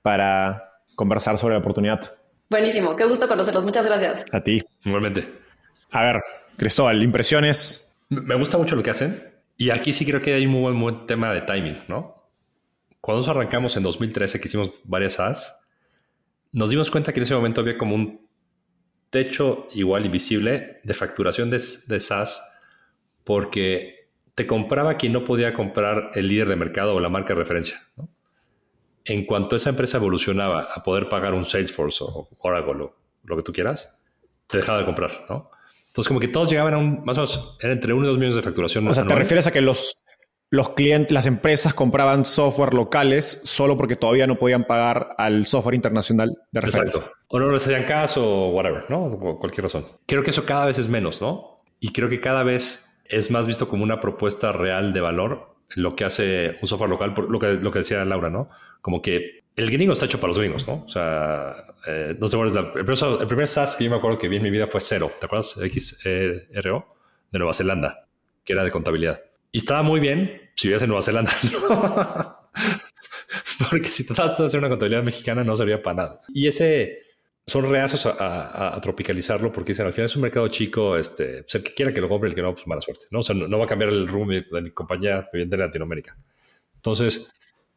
para 0.01 0.79
conversar 0.95 1.37
sobre 1.37 1.55
la 1.55 1.59
oportunidad. 1.59 2.17
Buenísimo, 2.49 2.95
qué 2.95 3.05
gusto 3.05 3.27
conocerlos. 3.27 3.63
Muchas 3.63 3.85
gracias. 3.85 4.25
A 4.31 4.41
ti. 4.41 4.61
Igualmente. 4.85 5.39
A 5.91 6.03
ver, 6.03 6.23
Cristóbal, 6.57 7.01
impresiones. 7.03 7.95
Me 8.09 8.35
gusta 8.35 8.57
mucho 8.57 8.75
lo 8.75 8.83
que 8.83 8.91
hacen. 8.91 9.33
Y 9.57 9.69
aquí 9.69 9.93
sí 9.93 10.05
creo 10.05 10.21
que 10.21 10.33
hay 10.33 10.45
un 10.45 10.51
muy 10.51 10.73
buen 10.73 11.05
tema 11.07 11.33
de 11.33 11.41
timing, 11.41 11.77
¿no? 11.87 12.29
Cuando 13.01 13.21
nos 13.21 13.29
arrancamos 13.29 13.75
en 13.75 13.83
2013, 13.83 14.39
que 14.39 14.47
hicimos 14.47 14.71
varias 14.83 15.13
SaaS, 15.13 15.62
nos 16.53 16.69
dimos 16.69 16.89
cuenta 16.89 17.11
que 17.11 17.19
en 17.19 17.23
ese 17.23 17.35
momento 17.35 17.61
había 17.61 17.77
como 17.77 17.95
un 17.95 18.27
techo 19.09 19.67
igual 19.73 20.05
invisible 20.05 20.79
de 20.83 20.93
facturación 20.93 21.49
de, 21.49 21.61
de 21.87 21.99
SaaS 21.99 22.41
porque 23.23 24.07
te 24.35 24.47
compraba 24.47 24.97
quien 24.97 25.13
no 25.13 25.23
podía 25.23 25.53
comprar 25.53 26.11
el 26.15 26.27
líder 26.27 26.47
de 26.47 26.55
mercado 26.55 26.95
o 26.95 26.99
la 26.99 27.09
marca 27.09 27.33
de 27.33 27.39
referencia. 27.39 27.81
En 29.05 29.25
cuanto 29.25 29.55
esa 29.55 29.69
empresa 29.69 29.97
evolucionaba 29.97 30.69
a 30.73 30.81
poder 30.81 31.09
pagar 31.09 31.33
un 31.33 31.45
Salesforce 31.45 32.03
o 32.03 32.29
Oracle 32.39 32.83
o 32.83 32.95
lo 33.23 33.37
que 33.37 33.43
tú 33.43 33.51
quieras, 33.51 33.99
te 34.47 34.57
dejaba 34.57 34.79
de 34.79 34.85
comprar. 34.85 35.25
¿no? 35.29 35.51
Entonces, 35.87 36.07
como 36.07 36.19
que 36.19 36.27
todos 36.27 36.49
llegaban 36.49 36.73
a 36.73 36.77
un, 36.77 37.03
más 37.03 37.17
o 37.17 37.21
menos, 37.21 37.57
era 37.59 37.73
entre 37.73 37.93
1 37.93 38.03
y 38.03 38.07
2 38.07 38.17
millones 38.17 38.35
de 38.35 38.41
facturación. 38.41 38.87
O 38.87 38.93
sea, 38.93 39.05
¿te 39.05 39.15
refieres 39.15 39.45
a 39.45 39.51
que 39.51 39.61
los, 39.61 40.02
los 40.53 40.69
clientes, 40.69 41.11
las 41.11 41.25
empresas 41.25 41.73
compraban 41.73 42.25
software 42.25 42.75
locales 42.75 43.41
solo 43.43 43.75
porque 43.75 43.95
todavía 43.95 44.27
no 44.27 44.37
podían 44.37 44.65
pagar 44.65 45.15
al 45.17 45.47
software 45.47 45.73
internacional 45.73 46.37
de 46.51 46.61
referencia. 46.61 46.99
Exacto. 46.99 47.17
O 47.29 47.39
no 47.39 47.49
les 47.49 47.63
hacían 47.63 47.85
caso 47.85 48.23
o 48.23 48.49
whatever, 48.51 48.85
¿no? 48.87 49.09
Por 49.19 49.39
cualquier 49.39 49.63
razón. 49.63 49.85
Creo 50.05 50.21
que 50.21 50.29
eso 50.29 50.45
cada 50.45 50.65
vez 50.65 50.77
es 50.77 50.87
menos, 50.87 51.23
¿no? 51.23 51.63
Y 51.79 51.91
creo 51.91 52.07
que 52.07 52.19
cada 52.19 52.43
vez 52.43 52.85
es 53.05 53.31
más 53.31 53.47
visto 53.47 53.67
como 53.67 53.83
una 53.83 53.99
propuesta 53.99 54.51
real 54.51 54.93
de 54.93 55.01
valor 55.01 55.55
lo 55.69 55.95
que 55.95 56.05
hace 56.05 56.55
un 56.61 56.67
software 56.67 56.91
local, 56.91 57.15
lo 57.29 57.39
que, 57.39 57.53
lo 57.53 57.71
que 57.71 57.79
decía 57.79 58.05
Laura, 58.05 58.29
¿no? 58.29 58.51
Como 58.81 59.01
que 59.01 59.41
el 59.55 59.71
gringo 59.71 59.93
está 59.93 60.05
hecho 60.05 60.19
para 60.19 60.27
los 60.27 60.37
gringos, 60.37 60.67
¿no? 60.67 60.83
O 60.85 60.87
sea, 60.87 61.51
eh, 61.87 62.15
no 62.19 62.27
sé 62.27 62.37
cuál 62.37 62.49
es 62.49 62.55
el, 62.55 62.69
primer, 62.73 62.95
el 63.21 63.27
primer 63.27 63.47
SaaS 63.47 63.75
que 63.75 63.85
yo 63.85 63.89
me 63.89 63.95
acuerdo 63.95 64.19
que 64.19 64.27
vi 64.27 64.37
en 64.37 64.43
mi 64.43 64.51
vida 64.51 64.67
fue 64.67 64.81
Cero, 64.81 65.09
¿te 65.19 65.25
acuerdas? 65.25 65.55
XRO 65.55 66.95
de 67.31 67.39
Nueva 67.39 67.53
Zelanda, 67.53 68.05
que 68.43 68.53
era 68.53 68.63
de 68.63 68.69
contabilidad. 68.69 69.19
Y 69.51 69.57
estaba 69.57 69.81
muy 69.81 69.99
bien 69.99 70.42
si 70.55 70.67
vivías 70.67 70.83
en 70.83 70.89
Nueva 70.89 71.01
Zelanda. 71.01 71.31
Porque 73.69 73.89
si 73.89 74.05
tratas 74.05 74.37
de 74.37 74.45
hacer 74.45 74.59
una 74.59 74.69
contabilidad 74.69 75.03
mexicana 75.03 75.43
no 75.43 75.55
servía 75.55 75.81
para 75.81 75.95
nada. 75.95 76.21
Y 76.33 76.47
ese 76.47 76.99
son 77.45 77.69
reacios 77.69 78.05
a, 78.05 78.77
tropicalizarlo 78.81 79.51
porque 79.51 79.71
dicen 79.71 79.85
al 79.85 79.93
final 79.93 80.05
es 80.05 80.15
un 80.15 80.21
mercado 80.21 80.47
chico, 80.47 80.97
este, 80.97 81.43
pues, 81.43 81.55
el 81.55 81.63
que 81.63 81.73
quiera 81.73 81.93
que 81.93 81.99
lo 81.99 82.07
compre, 82.07 82.29
el 82.29 82.35
que 82.35 82.41
no, 82.41 82.53
pues 82.53 82.67
mala 82.67 82.81
suerte. 82.81 83.05
No, 83.11 83.19
o 83.19 83.23
sea, 83.23 83.35
no, 83.35 83.57
va 83.57 83.65
a 83.65 83.67
cambiar 83.67 83.89
el 83.91 84.07
rumbo 84.07 84.31
de, 84.31 84.61
mi 84.61 84.71
compañía 84.71 85.29
en 85.33 85.49
Latinoamérica. 85.49 86.17
Entonces, 86.75 87.33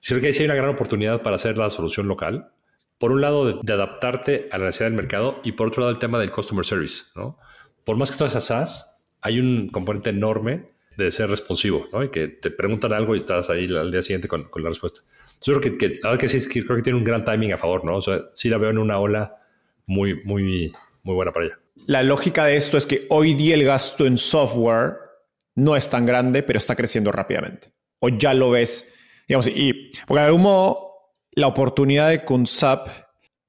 creo 0.07 0.21
que 0.21 0.29
ahí 0.29 0.33
sí 0.33 0.43
hay 0.43 0.47
una 0.47 0.55
gran 0.55 0.71
oportunidad 0.71 1.23
para 1.23 1.37
hacer 1.37 1.59
la 1.59 1.71
solución 1.71 2.07
local. 2.07 2.53
Por 2.99 3.13
un 3.13 3.21
lado, 3.21 3.45
de, 3.45 3.61
de, 3.63 3.73
adaptarte 3.73 4.49
a 4.53 4.59
la 4.59 4.67
necesidad 4.67 4.91
del 4.91 4.97
mercado 4.97 5.41
y 5.45 5.53
por 5.53 5.69
otro 5.69 5.83
lado, 5.83 5.93
el 5.93 5.99
tema 5.99 6.19
del 6.19 6.31
customer 6.31 6.65
service. 6.65 7.05
¿no? 7.15 7.39
Por 7.85 7.97
más 7.97 8.11
que 8.11 8.15
esto 8.15 8.29
sea 8.29 8.41
SaaS, 8.41 9.01
hay 9.21 9.41
un 9.41 9.69
componente 9.69 10.11
enorme 10.11 10.76
de 10.97 11.11
ser 11.11 11.29
responsivo, 11.31 11.89
¿no? 11.93 12.03
Y 12.03 12.11
que 12.11 12.29
te 12.29 12.51
preguntan 12.51 12.93
algo 12.93 13.15
y 13.15 13.19
estás 13.19 13.51
ahí 13.51 13.67
al 13.67 13.91
día 13.91 14.03
siguiente 14.03 14.29
con, 14.29 14.45
con 14.45 14.63
la 14.63 14.71
respuesta. 14.71 15.01
Yo 15.43 15.55
creo 15.55 15.79
que, 15.79 15.79
que, 15.79 16.19
que 16.19 16.29
sí, 16.29 16.49
creo 16.49 16.77
que 16.77 16.83
tiene 16.83 16.99
un 16.99 17.05
gran 17.05 17.25
timing 17.25 17.53
a 17.53 17.59
favor, 17.59 17.85
¿no? 17.85 17.97
O 17.97 18.03
sea, 18.03 18.19
sí 18.33 18.49
la 18.49 18.59
veo 18.59 18.71
en 18.71 18.79
una 18.79 18.99
ola 18.99 19.37
muy, 19.87 20.23
muy, 20.25 20.73
muy 21.03 21.15
buena 21.15 21.33
para 21.33 21.47
ella. 21.47 21.59
La 21.87 22.03
lógica 22.03 22.45
de 22.47 22.57
esto 22.57 22.77
es 22.77 22.87
que 22.87 23.07
hoy 23.11 23.35
día 23.35 23.55
el 23.55 23.65
gasto 23.65 24.07
en 24.07 24.17
software 24.17 24.97
no 25.55 25.77
es 25.77 25.89
tan 25.89 26.07
grande, 26.07 26.43
pero 26.43 26.59
está 26.59 26.75
creciendo 26.75 27.13
rápidamente. 27.13 27.73
O 28.01 28.09
ya 28.09 28.35
lo 28.35 28.51
ves, 28.51 28.93
digamos, 29.29 29.49
y 29.49 29.93
porque 30.07 30.21
de 30.21 30.27
algún 30.27 30.43
modo 30.43 30.87
la 31.33 31.47
oportunidad 31.47 32.11
de 32.11 32.25
Kunsap 32.25 32.89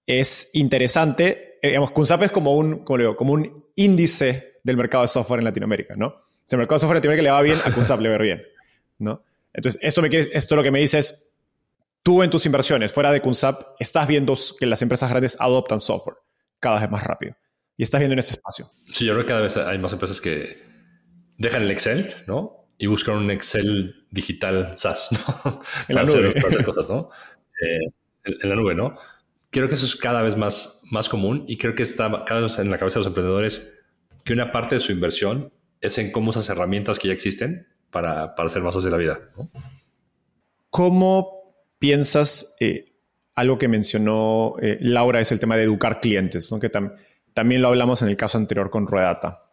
es 0.05 0.51
interesante. 0.53 1.57
Eh, 1.61 1.69
digamos, 1.69 1.91
Kunsap 1.91 2.23
es 2.23 2.31
como 2.31 2.53
un, 2.53 2.83
como, 2.83 2.97
digo, 2.97 3.15
como 3.15 3.33
un 3.33 3.65
índice 3.75 4.59
del 4.63 4.77
mercado 4.77 5.03
de 5.03 5.07
software 5.07 5.39
en 5.39 5.45
Latinoamérica, 5.45 5.95
¿no? 5.95 6.15
Si 6.47 6.55
el 6.55 6.59
mercado 6.59 6.79
software 6.79 7.01
que 7.01 7.21
le 7.21 7.29
va 7.29 7.41
bien, 7.41 7.57
a 7.63 7.97
le 7.97 8.09
va 8.09 8.17
bien. 8.17 8.41
¿no? 8.99 9.21
Entonces, 9.53 9.79
esto, 9.83 10.01
me 10.01 10.09
quiere, 10.09 10.29
esto 10.31 10.55
lo 10.55 10.63
que 10.63 10.71
me 10.71 10.79
dice 10.79 10.97
es, 10.97 11.29
tú 12.03 12.23
en 12.23 12.29
tus 12.29 12.45
inversiones 12.45 12.93
fuera 12.93 13.11
de 13.11 13.21
Kunsap 13.21 13.75
estás 13.79 14.07
viendo 14.07 14.33
que 14.57 14.65
las 14.65 14.81
empresas 14.81 15.09
grandes 15.09 15.35
adoptan 15.41 15.81
software 15.81 16.15
cada 16.61 16.79
vez 16.79 16.89
más 16.89 17.03
rápido. 17.03 17.35
y 17.75 17.83
estás 17.83 17.99
viendo 17.99 18.13
en 18.13 18.19
ese 18.19 18.33
espacio. 18.35 18.71
Sí, 18.93 19.05
yo 19.05 19.13
creo 19.13 19.25
que 19.25 19.27
cada 19.27 19.41
vez 19.41 19.57
hay 19.57 19.77
más 19.77 19.91
empresas 19.91 20.21
que 20.21 20.63
dejan 21.37 21.63
el 21.63 21.71
Excel, 21.71 22.15
¿no? 22.27 22.65
Y 22.77 22.87
buscan 22.87 23.17
un 23.17 23.29
Excel 23.29 24.05
digital 24.09 24.71
SaaS, 24.77 25.09
¿no? 25.11 25.61
En 25.89 25.95
la 25.95 26.03
nube. 26.03 26.31
Para 26.31 26.47
hacer 26.47 26.63
cosas, 26.63 26.89
¿no? 26.89 27.09
Eh, 27.61 27.93
en, 28.23 28.33
en, 28.41 28.49
la 28.49 28.55
nube, 28.55 28.73
¿no? 28.73 28.95
Creo 29.49 29.67
que 29.67 29.75
eso 29.75 29.85
es 29.85 29.97
cada 29.97 30.21
vez 30.21 30.37
más, 30.37 30.81
más 30.91 31.09
común 31.09 31.43
y 31.45 31.57
creo 31.57 31.75
que 31.75 31.83
está 31.83 32.23
cada 32.25 32.41
vez 32.41 32.57
en 32.57 32.69
la 32.69 32.77
cabeza 32.77 32.99
de 32.99 33.01
los 33.01 33.07
emprendedores 33.07 33.73
que 34.23 34.31
una 34.33 34.51
parte 34.51 34.75
de 34.75 34.81
su 34.81 34.93
inversión 34.93 35.51
es 35.81 35.97
en 35.97 36.11
cómo 36.11 36.31
esas 36.31 36.49
herramientas 36.49 36.99
que 36.99 37.07
ya 37.07 37.13
existen 37.13 37.67
para, 37.91 38.35
para 38.35 38.47
hacer 38.47 38.61
más 38.61 38.73
fácil 38.73 38.91
la 38.91 38.97
vida, 38.97 39.19
¿no? 39.37 39.49
¿Cómo 40.69 41.55
piensas, 41.79 42.55
eh, 42.59 42.85
algo 43.35 43.57
que 43.57 43.67
mencionó 43.67 44.55
eh, 44.61 44.77
Laura 44.81 45.21
es 45.21 45.31
el 45.31 45.39
tema 45.39 45.57
de 45.57 45.63
educar 45.63 45.99
clientes, 45.99 46.51
¿no? 46.51 46.59
que 46.59 46.69
tam 46.69 46.93
también 47.33 47.61
lo 47.61 47.67
hablamos 47.67 48.01
en 48.01 48.09
el 48.09 48.17
caso 48.17 48.37
anterior 48.37 48.71
con 48.71 48.87
Ruedata. 48.87 49.43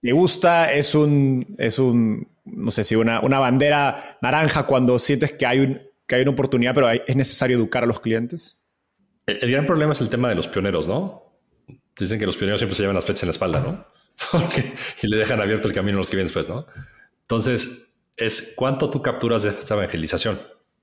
¿Le 0.00 0.12
gusta? 0.12 0.72
Es 0.72 0.94
un, 0.94 1.54
es 1.58 1.78
un 1.78 2.26
no 2.44 2.70
sé 2.70 2.84
si 2.84 2.94
una, 2.96 3.20
una 3.20 3.38
bandera 3.38 4.18
naranja 4.22 4.64
cuando 4.64 4.98
sientes 4.98 5.32
que 5.32 5.46
hay, 5.46 5.60
un, 5.60 5.82
que 6.06 6.14
hay 6.14 6.22
una 6.22 6.30
oportunidad, 6.30 6.74
pero 6.74 6.86
hay, 6.86 7.02
es 7.06 7.16
necesario 7.16 7.56
educar 7.56 7.84
a 7.84 7.86
los 7.86 8.00
clientes. 8.00 8.64
El, 9.26 9.38
el, 9.42 9.50
gran 9.50 9.66
problema 9.66 9.92
es 9.92 10.00
el 10.00 10.08
tema 10.08 10.28
de 10.28 10.34
los 10.34 10.48
pioneros, 10.48 10.88
¿no? 10.88 11.38
Dicen 11.98 12.18
que 12.18 12.26
los 12.26 12.36
pioneros 12.36 12.60
siempre 12.60 12.74
se 12.74 12.82
llevan 12.82 12.96
las 12.96 13.04
flechas 13.04 13.24
en 13.24 13.28
la 13.28 13.32
espalda, 13.32 13.60
¿no? 13.60 13.86
Porque, 14.32 14.72
y 15.02 15.08
le 15.08 15.16
dejan 15.16 15.40
abierto 15.40 15.68
el 15.68 15.74
camino 15.74 15.98
a 15.98 16.00
los 16.00 16.10
que 16.10 16.16
vienen 16.16 16.26
después, 16.26 16.48
¿no? 16.48 16.66
Entonces, 17.22 17.88
es 18.16 18.52
cuánto 18.56 18.88
tú 18.90 19.02
capturas 19.02 19.44
esa 19.44 19.74
evangelización. 19.74 20.40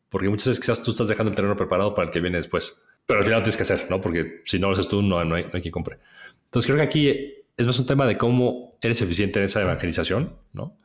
Porque 0.10 0.30
muchas 0.30 0.48
veces 0.48 0.60
quizás 0.60 0.84
tú 0.84 0.92
estás 0.92 1.08
dejando 1.08 1.30
el 1.30 1.36
terreno 1.36 1.56
preparado 1.56 1.96
para 1.96 2.08
el 2.08 2.14
que 2.14 2.20
viene 2.20 2.38
después. 2.38 2.86
Pero 3.06 3.20
al 3.20 3.26
final 3.26 3.42
tienes 3.42 3.56
que 3.56 3.64
hacer, 3.64 3.88
¿no? 3.90 4.02
Porque 4.02 4.42
si 4.46 4.60
no 4.60 4.68
lo 4.68 4.74
haces 4.74 4.88
tú, 4.88 5.02
no, 5.02 5.24
no, 5.24 5.36
hay, 5.36 5.44
no 5.44 5.52
hay 5.54 5.62
quien 5.62 5.72
compre. 5.72 6.00
Entonces 6.46 6.68
creo 6.68 6.78
que 6.78 6.84
aquí 6.84 7.34
es 7.56 7.66
más 7.66 7.80
un 7.80 7.86
tema 7.86 8.06
de 8.06 8.18
cómo 8.18 8.78
eres 8.82 9.02
eficiente 9.02 9.40
en 9.40 9.46
esa 9.46 9.62
evangelización, 9.62 10.36
¿no? 10.52 10.78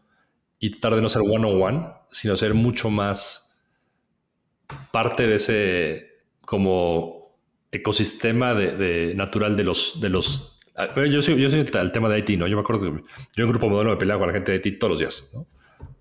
Y 0.58 0.70
tratar 0.70 0.94
de 0.94 1.02
no 1.02 1.08
ser 1.08 1.22
one 1.22 1.46
on 1.46 1.60
one, 1.60 1.86
sino 2.08 2.36
ser 2.36 2.54
mucho 2.54 2.88
más 2.88 3.58
parte 4.92 5.26
de 5.26 5.34
ese 5.36 6.22
como 6.42 7.36
ecosistema 7.72 8.54
de 8.54 9.12
natural 9.16 9.56
de 9.56 9.64
los, 9.64 10.00
de 10.00 10.08
los 10.08 10.55
yo 11.10 11.22
soy, 11.22 11.40
yo 11.40 11.50
soy 11.50 11.60
el, 11.60 11.92
tema 11.92 12.08
de 12.08 12.18
IT, 12.18 12.38
¿no? 12.38 12.46
Yo 12.46 12.56
me 12.56 12.62
acuerdo 12.62 12.82
que 12.82 13.02
yo 13.36 13.44
en 13.44 13.50
grupo 13.50 13.68
modelo 13.68 13.90
me 13.90 13.96
peleaba 13.96 14.20
con 14.20 14.28
la 14.28 14.34
gente 14.34 14.52
de 14.52 14.68
IT 14.68 14.78
todos 14.78 14.92
los 14.92 14.98
días, 14.98 15.30
¿no? 15.32 15.46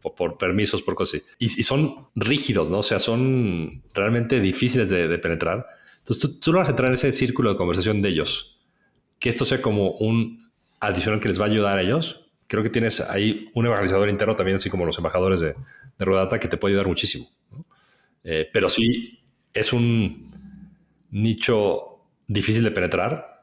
Por, 0.02 0.15
por 0.15 0.38
permisos, 0.38 0.81
por 0.81 0.95
cosas 0.95 1.22
así. 1.22 1.27
Y, 1.39 1.45
y, 1.45 1.64
son 1.64 2.07
rígidos, 2.15 2.69
¿no? 2.69 2.80
O 2.80 2.84
sea, 2.84 2.99
son 2.99 3.84
realmente 3.93 4.39
difíciles 4.39 4.89
de, 4.89 5.07
de 5.07 5.18
penetrar. 5.18 5.65
Entonces 5.99 6.22
tú, 6.22 6.39
tú 6.39 6.52
no 6.52 6.60
vas 6.60 6.68
a 6.68 6.72
entrar 6.72 6.89
en 6.89 6.93
ese 6.93 7.11
círculo 7.11 7.52
de 7.52 7.56
conversación 7.56 8.02
de 8.02 8.10
ellos. 8.10 8.60
Que 9.19 9.30
esto 9.30 9.45
sea 9.45 9.61
como 9.61 9.91
un 9.91 10.52
adicional 10.80 11.19
que 11.19 11.30
les 11.30 11.39
va 11.39 11.45
a 11.45 11.47
ayudar 11.47 11.77
a 11.77 11.81
ellos. 11.81 12.27
Creo 12.47 12.61
que 12.61 12.69
tienes 12.69 13.02
ahí 13.02 13.49
un 13.56 13.65
evangelizador 13.65 14.10
interno 14.10 14.35
también, 14.35 14.56
así 14.56 14.69
como 14.69 14.85
los 14.85 14.97
embajadores 14.97 15.39
de, 15.39 15.56
de 15.97 16.06
Rodata, 16.06 16.39
que 16.39 16.47
te 16.47 16.57
puede 16.57 16.73
ayudar 16.73 16.88
muchísimo. 16.88 17.27
¿no? 17.52 17.65
Eh, 18.23 18.49
pero 18.52 18.69
sí 18.69 19.19
es 19.53 19.72
un 19.72 20.27
nicho 21.11 22.02
difícil 22.27 22.64
de 22.64 22.72
penetrar 22.72 23.35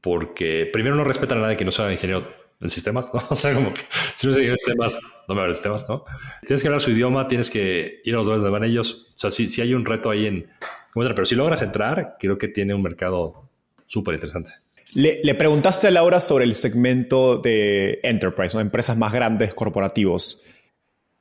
porque 0.00 0.68
primero 0.72 0.94
no 0.94 1.04
respetan 1.04 1.38
a 1.38 1.42
nadie 1.42 1.56
que 1.56 1.64
no 1.64 1.70
sea 1.70 1.92
ingeniero 1.92 2.26
en 2.60 2.68
sistemas, 2.68 3.12
¿no? 3.12 3.20
O 3.30 3.34
sea, 3.34 3.54
como 3.54 3.72
que 3.72 3.82
si 4.16 4.26
no 4.26 4.32
es 4.32 4.36
ingeniero 4.38 4.54
en 4.54 4.58
sistemas, 4.58 5.00
no 5.28 5.34
me 5.34 5.40
hablas 5.40 5.56
de 5.56 5.58
sistemas, 5.58 5.88
¿no? 5.88 6.04
Tienes 6.46 6.62
que 6.62 6.68
hablar 6.68 6.80
su 6.80 6.90
idioma, 6.90 7.28
tienes 7.28 7.50
que 7.50 8.00
ir 8.04 8.14
a 8.14 8.18
los 8.18 8.26
lugares 8.26 8.42
donde 8.42 8.58
van 8.58 8.68
ellos. 8.68 9.06
O 9.14 9.18
sea, 9.18 9.30
sí, 9.30 9.46
sí 9.46 9.60
hay 9.60 9.74
un 9.74 9.84
reto 9.84 10.10
ahí 10.10 10.26
en... 10.26 10.50
Pero 10.92 11.24
si 11.24 11.36
logras 11.36 11.62
entrar, 11.62 12.16
creo 12.18 12.36
que 12.36 12.48
tiene 12.48 12.74
un 12.74 12.82
mercado 12.82 13.48
súper 13.86 14.14
interesante. 14.14 14.52
Le, 14.94 15.20
le, 15.22 15.34
preguntaste 15.36 15.86
a 15.86 15.90
Laura 15.92 16.20
sobre 16.20 16.44
el 16.44 16.56
segmento 16.56 17.38
de 17.38 18.00
enterprise, 18.02 18.56
¿no? 18.56 18.60
empresas 18.60 18.96
más 18.96 19.12
grandes, 19.12 19.54
corporativos. 19.54 20.42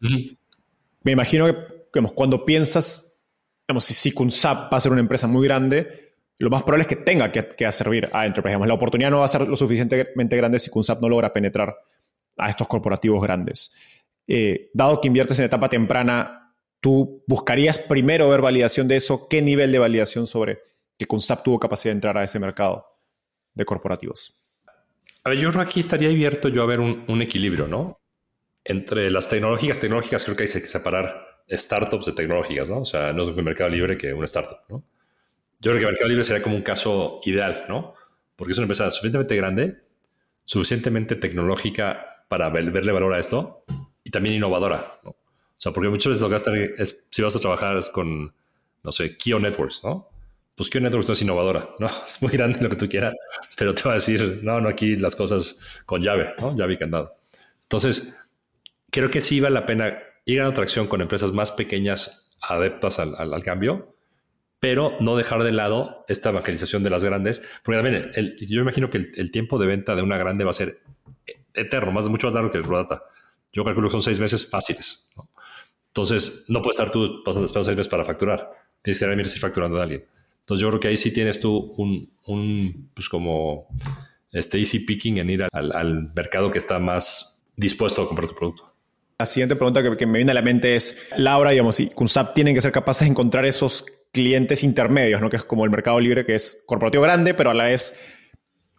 Uh 0.01 0.07
-huh. 0.07 0.37
Me 1.03 1.11
imagino 1.11 1.45
que 1.45 1.79
digamos, 1.93 2.13
cuando 2.13 2.45
piensas, 2.45 3.19
digamos, 3.67 3.85
si, 3.85 3.93
si 3.93 4.11
Kunsap 4.11 4.71
va 4.71 4.77
a 4.77 4.79
ser 4.79 4.91
una 4.91 5.01
empresa 5.01 5.27
muy 5.27 5.45
grande, 5.45 6.08
lo 6.39 6.49
más 6.49 6.63
probable 6.63 6.81
es 6.81 6.87
que 6.87 6.95
tenga 6.95 7.31
que, 7.31 7.71
servir 7.71 8.09
a 8.11 8.25
enterprise. 8.25 8.57
La 8.65 8.73
oportunidad 8.73 9.11
no 9.11 9.19
va 9.19 9.25
a 9.25 9.29
ser 9.29 9.47
lo 9.47 9.55
suficientemente 9.55 10.35
grande 10.35 10.59
si 10.59 10.69
Kunsap 10.69 11.01
no 11.01 11.09
logra 11.09 11.31
penetrar 11.31 11.77
a 12.37 12.49
estos 12.49 12.67
corporativos 12.67 13.21
grandes. 13.21 13.73
Eh, 14.27 14.69
dado 14.73 15.01
que 15.01 15.07
inviertes 15.07 15.37
en 15.39 15.45
etapa 15.45 15.69
temprana, 15.69 16.55
¿tú 16.79 17.23
buscarías 17.27 17.77
primero 17.77 18.29
ver 18.29 18.41
validación 18.41 18.87
de 18.87 18.95
eso? 18.95 19.27
¿Qué 19.27 19.41
nivel 19.41 19.71
de 19.71 19.79
validación 19.79 20.27
sobre 20.27 20.59
que 20.97 21.05
Kunsap 21.05 21.43
tuvo 21.43 21.59
capacidad 21.59 21.91
de 21.91 21.97
entrar 21.97 22.17
a 22.17 22.23
ese 22.23 22.39
mercado? 22.39 22.89
de 23.53 23.65
corporativos. 23.65 24.41
A 25.23 25.29
ver, 25.29 25.39
yo 25.39 25.49
aquí 25.59 25.81
estaría 25.81 26.09
abierto 26.09 26.49
yo 26.49 26.63
a 26.63 26.65
ver 26.65 26.79
un, 26.79 27.21
equilibrio, 27.21 27.67
¿no? 27.67 27.99
Entre 28.63 29.11
las 29.11 29.29
tecnológicas, 29.29 29.79
tecnológicas 29.79 30.23
creo 30.23 30.35
que 30.35 30.43
hay 30.43 30.49
que 30.49 30.67
separar 30.67 31.43
startups 31.49 32.07
de 32.07 32.13
tecnológicas, 32.13 32.69
¿no? 32.69 32.81
O 32.81 32.85
sea, 32.85 33.13
no 33.13 33.23
es 33.23 33.29
un 33.29 33.43
mercado 33.43 33.69
libre 33.69 33.97
que 33.97 34.13
un 34.13 34.23
startup, 34.23 34.59
¿no? 34.69 34.83
Yo 35.59 35.71
creo 35.71 35.79
que 35.79 35.85
mercado 35.87 36.09
libre 36.09 36.23
sería 36.23 36.41
como 36.41 36.55
un 36.55 36.61
caso 36.61 37.19
ideal, 37.23 37.65
¿no? 37.67 37.93
Porque 38.35 38.53
es 38.53 38.57
una 38.57 38.65
empresa 38.65 38.89
suficientemente 38.91 39.35
grande, 39.35 39.77
suficientemente 40.45 41.15
tecnológica 41.15 42.23
para 42.27 42.49
ver, 42.49 42.71
verle 42.71 42.91
valor 42.91 43.13
a 43.13 43.19
esto 43.19 43.63
y 44.03 44.09
también 44.09 44.35
innovadora, 44.35 44.99
¿no? 45.03 45.11
O 45.11 45.61
sea, 45.61 45.73
porque 45.73 45.89
muchas 45.89 46.11
veces 46.11 46.21
lo 46.21 46.29
que 46.29 46.33
vas 46.33 46.47
a 46.47 46.55
es, 46.55 47.05
si 47.09 47.21
vas 47.21 47.35
a 47.35 47.39
trabajar 47.39 47.77
con, 47.91 48.33
no 48.83 48.91
sé, 48.93 49.17
Kio 49.17 49.39
Networks, 49.39 49.83
¿no? 49.83 50.09
pues 50.59 50.69
que 50.69 50.81
Networks 50.81 51.07
no 51.07 51.13
es 51.13 51.21
innovadora, 51.21 51.69
¿no? 51.79 51.87
Es 52.05 52.21
muy 52.21 52.33
grande 52.33 52.59
lo 52.59 52.67
que 52.67 52.75
tú 52.75 52.89
quieras, 52.89 53.15
pero 53.57 53.73
te 53.73 53.81
va 53.83 53.91
a 53.91 53.93
decir, 53.93 54.41
no, 54.43 54.59
no, 54.59 54.67
aquí 54.67 54.97
las 54.97 55.15
cosas 55.15 55.57
con 55.85 56.01
llave, 56.01 56.33
¿no? 56.37 56.53
Llave 56.53 56.73
y 56.73 56.77
candado. 56.77 57.15
Entonces, 57.61 58.13
creo 58.91 59.09
que 59.09 59.21
sí 59.21 59.39
vale 59.39 59.53
la 59.53 59.65
pena 59.65 59.97
ir 60.25 60.41
a 60.41 60.47
una 60.47 60.53
tracción 60.53 60.87
con 60.87 60.99
empresas 60.99 61.31
más 61.31 61.53
pequeñas, 61.53 62.27
adeptas 62.41 62.99
al, 62.99 63.15
al, 63.15 63.33
al, 63.33 63.41
cambio, 63.41 63.95
pero 64.59 64.97
no 64.99 65.15
dejar 65.15 65.43
de 65.43 65.51
lado 65.51 66.05
esta 66.07 66.29
evangelización 66.29 66.83
de 66.83 66.89
las 66.89 67.03
grandes, 67.03 67.41
porque 67.63 67.77
también 67.77 68.11
el, 68.15 68.35
yo 68.37 68.61
imagino 68.61 68.89
que 68.89 69.09
el, 69.15 69.31
tiempo 69.31 69.57
de 69.57 69.67
venta 69.67 69.95
de 69.95 70.01
una 70.01 70.17
grande 70.17 70.43
va 70.43 70.51
a 70.51 70.53
ser 70.53 70.79
eterno, 71.53 71.91
más, 71.91 72.07
mucho 72.09 72.27
más 72.27 72.33
largo 72.33 72.51
que 72.51 72.57
el 72.57 72.63
Rodata. 72.63 73.03
Yo 73.53 73.63
calculo 73.63 73.87
que 73.87 73.93
son 73.93 74.01
seis 74.01 74.19
meses 74.19 74.47
fáciles. 74.47 75.09
Entonces, 75.87 76.45
no 76.47 76.61
puedes 76.61 76.77
estar 76.77 76.91
tú 76.91 77.23
pasando 77.23 77.45
esperando 77.45 77.65
seis 77.65 77.77
meses 77.77 77.89
para 77.89 78.05
facturar. 78.05 78.51
Tienes 78.81 78.99
que 78.99 79.05
estar 79.05 79.19
ir 79.19 79.39
facturando 79.39 79.79
a 79.79 79.83
alguien. 79.83 80.05
Entonces 80.41 80.61
yo 80.61 80.69
creo 80.69 80.79
que 80.79 80.87
ahí 80.87 80.97
sí 80.97 81.11
tienes 81.11 81.39
tú 81.39 81.73
un, 81.77 82.11
un 82.25 82.89
pues 82.93 83.07
como 83.07 83.67
este 84.31 84.57
easy 84.57 84.79
picking 84.79 85.17
en 85.17 85.29
ir 85.29 85.47
al, 85.51 85.71
al, 85.71 86.11
mercado 86.13 86.51
que 86.51 86.57
está 86.57 86.79
más 86.79 87.45
dispuesto 87.55 88.01
a 88.01 88.07
comprar 88.07 88.27
tu 88.27 88.35
producto. 88.35 88.73
La 89.19 89.25
siguiente 89.25 89.55
pregunta 89.55 89.83
que, 89.83 90.05
me 90.05 90.19
viene 90.19 90.31
a 90.31 90.33
la 90.33 90.41
mente 90.41 90.75
es, 90.75 91.09
Laura, 91.17 91.51
digamos, 91.51 91.79
y 91.79 91.89
Kunsap 91.89 92.33
tienen 92.33 92.55
que 92.55 92.61
ser 92.61 92.71
capaces 92.71 93.05
de 93.05 93.11
encontrar 93.11 93.45
esos 93.45 93.85
clientes 94.11 94.63
intermedios, 94.63 95.21
¿no? 95.21 95.29
Que 95.29 95.37
es 95.37 95.43
como 95.43 95.65
el 95.65 95.71
mercado 95.71 95.99
libre, 95.99 96.25
que 96.25 96.35
es 96.35 96.63
corporativo 96.65 97.03
grande, 97.03 97.33
pero 97.33 97.51
a 97.51 97.53
la 97.53 97.65
vez 97.65 97.97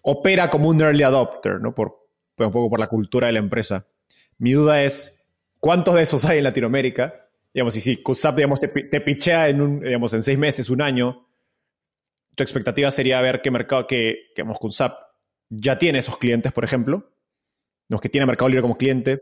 opera 0.02 0.50
como 0.50 0.68
un 0.68 0.80
early 0.80 1.02
adopter, 1.02 1.60
¿no? 1.60 1.74
Por, 1.74 2.08
por 2.34 2.46
un 2.46 2.52
poco 2.52 2.70
por 2.70 2.80
la 2.80 2.88
cultura 2.88 3.26
de 3.26 3.34
la 3.34 3.38
empresa. 3.38 3.86
Mi 4.38 4.52
duda 4.52 4.82
es, 4.82 5.24
¿cuántos 5.58 5.94
de 5.94 6.02
esos 6.02 6.24
hay 6.24 6.38
en 6.38 6.44
Latinoamérica? 6.44 7.28
Digamos, 7.52 7.76
y 7.76 7.80
si 7.80 8.02
Kunsap, 8.02 8.36
digamos, 8.36 8.60
te, 8.60 8.68
te 8.68 9.00
pichea 9.00 9.48
en, 9.48 9.60
un, 9.60 9.80
digamos, 9.80 10.12
en 10.14 10.22
seis 10.22 10.38
meses, 10.38 10.70
un 10.70 10.82
año, 10.82 11.26
tu 12.34 12.42
expectativa 12.42 12.90
sería 12.90 13.20
ver 13.20 13.42
qué 13.42 13.50
mercado, 13.50 13.86
que, 13.86 14.30
que 14.34 14.44
Mosconsap 14.44 14.96
ya 15.48 15.78
tiene 15.78 15.98
esos 15.98 16.16
clientes, 16.16 16.52
por 16.52 16.64
ejemplo, 16.64 17.12
los 17.88 18.00
que 18.00 18.08
tiene 18.08 18.26
Mercado 18.26 18.48
Libre 18.48 18.62
como 18.62 18.78
cliente. 18.78 19.20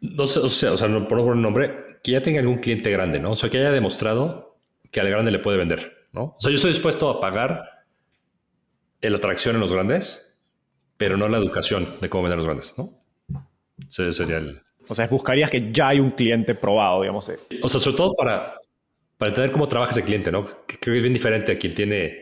No 0.00 0.26
sé, 0.26 0.38
o 0.40 0.48
sea, 0.48 0.72
o 0.72 0.76
sea 0.76 0.88
no 0.88 1.08
por 1.08 1.18
un 1.18 1.40
nombre, 1.40 1.98
que 2.02 2.12
ya 2.12 2.20
tenga 2.20 2.40
algún 2.40 2.58
cliente 2.58 2.90
grande, 2.90 3.18
¿no? 3.18 3.32
O 3.32 3.36
sea, 3.36 3.48
que 3.48 3.58
haya 3.58 3.72
demostrado 3.72 4.51
que 4.92 5.00
al 5.00 5.08
grande 5.08 5.32
le 5.32 5.40
puede 5.40 5.58
vender, 5.58 6.04
¿no? 6.12 6.36
O 6.36 6.40
sea, 6.40 6.50
yo 6.50 6.56
estoy 6.56 6.70
dispuesto 6.70 7.08
a 7.08 7.20
pagar 7.20 7.86
la 9.00 9.16
atracción 9.16 9.56
en 9.56 9.60
los 9.62 9.72
grandes, 9.72 10.36
pero 10.96 11.16
no 11.16 11.28
la 11.28 11.38
educación 11.38 11.88
de 12.00 12.08
cómo 12.08 12.24
vender 12.24 12.36
los 12.36 12.46
grandes, 12.46 12.74
¿no? 12.78 13.02
Ese 13.88 14.12
sería 14.12 14.36
el... 14.36 14.62
O 14.86 14.94
sea, 14.94 15.08
buscarías 15.08 15.50
que 15.50 15.72
ya 15.72 15.88
hay 15.88 15.98
un 15.98 16.10
cliente 16.10 16.54
probado, 16.54 17.00
digamos. 17.00 17.28
O 17.62 17.68
sea, 17.68 17.80
sobre 17.80 17.96
todo 17.96 18.14
para, 18.14 18.56
para 19.16 19.30
entender 19.30 19.50
cómo 19.50 19.66
trabaja 19.66 19.92
ese 19.92 20.04
cliente, 20.04 20.30
¿no? 20.30 20.44
Creo 20.44 20.78
que 20.80 20.96
es 20.96 21.02
bien 21.02 21.14
diferente 21.14 21.52
a 21.52 21.58
quien 21.58 21.74
tiene 21.74 22.18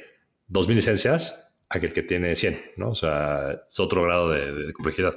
2.000 0.48 0.74
licencias 0.74 1.52
a 1.68 1.76
aquel 1.76 1.92
que 1.92 2.02
tiene 2.02 2.36
100, 2.36 2.72
¿no? 2.76 2.90
O 2.90 2.94
sea, 2.94 3.62
es 3.68 3.80
otro 3.80 4.04
grado 4.04 4.30
de, 4.30 4.52
de, 4.52 4.72
complejidad. 4.72 5.14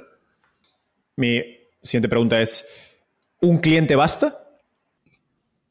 Mi 1.16 1.40
siguiente 1.82 2.08
pregunta 2.08 2.42
es, 2.42 2.66
¿un 3.40 3.58
cliente 3.58 3.94
basta? 3.94 4.40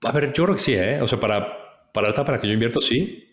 A 0.02 0.12
ver, 0.14 0.32
yo 0.32 0.46
creo 0.46 0.56
que 0.56 0.62
sí, 0.62 0.74
¿eh? 0.74 1.02
O 1.02 1.08
sea, 1.08 1.20
para, 1.20 1.63
para 1.94 2.10
etapa 2.10 2.26
para 2.26 2.42
que 2.42 2.48
yo 2.48 2.54
invierto, 2.54 2.82
sí. 2.82 3.30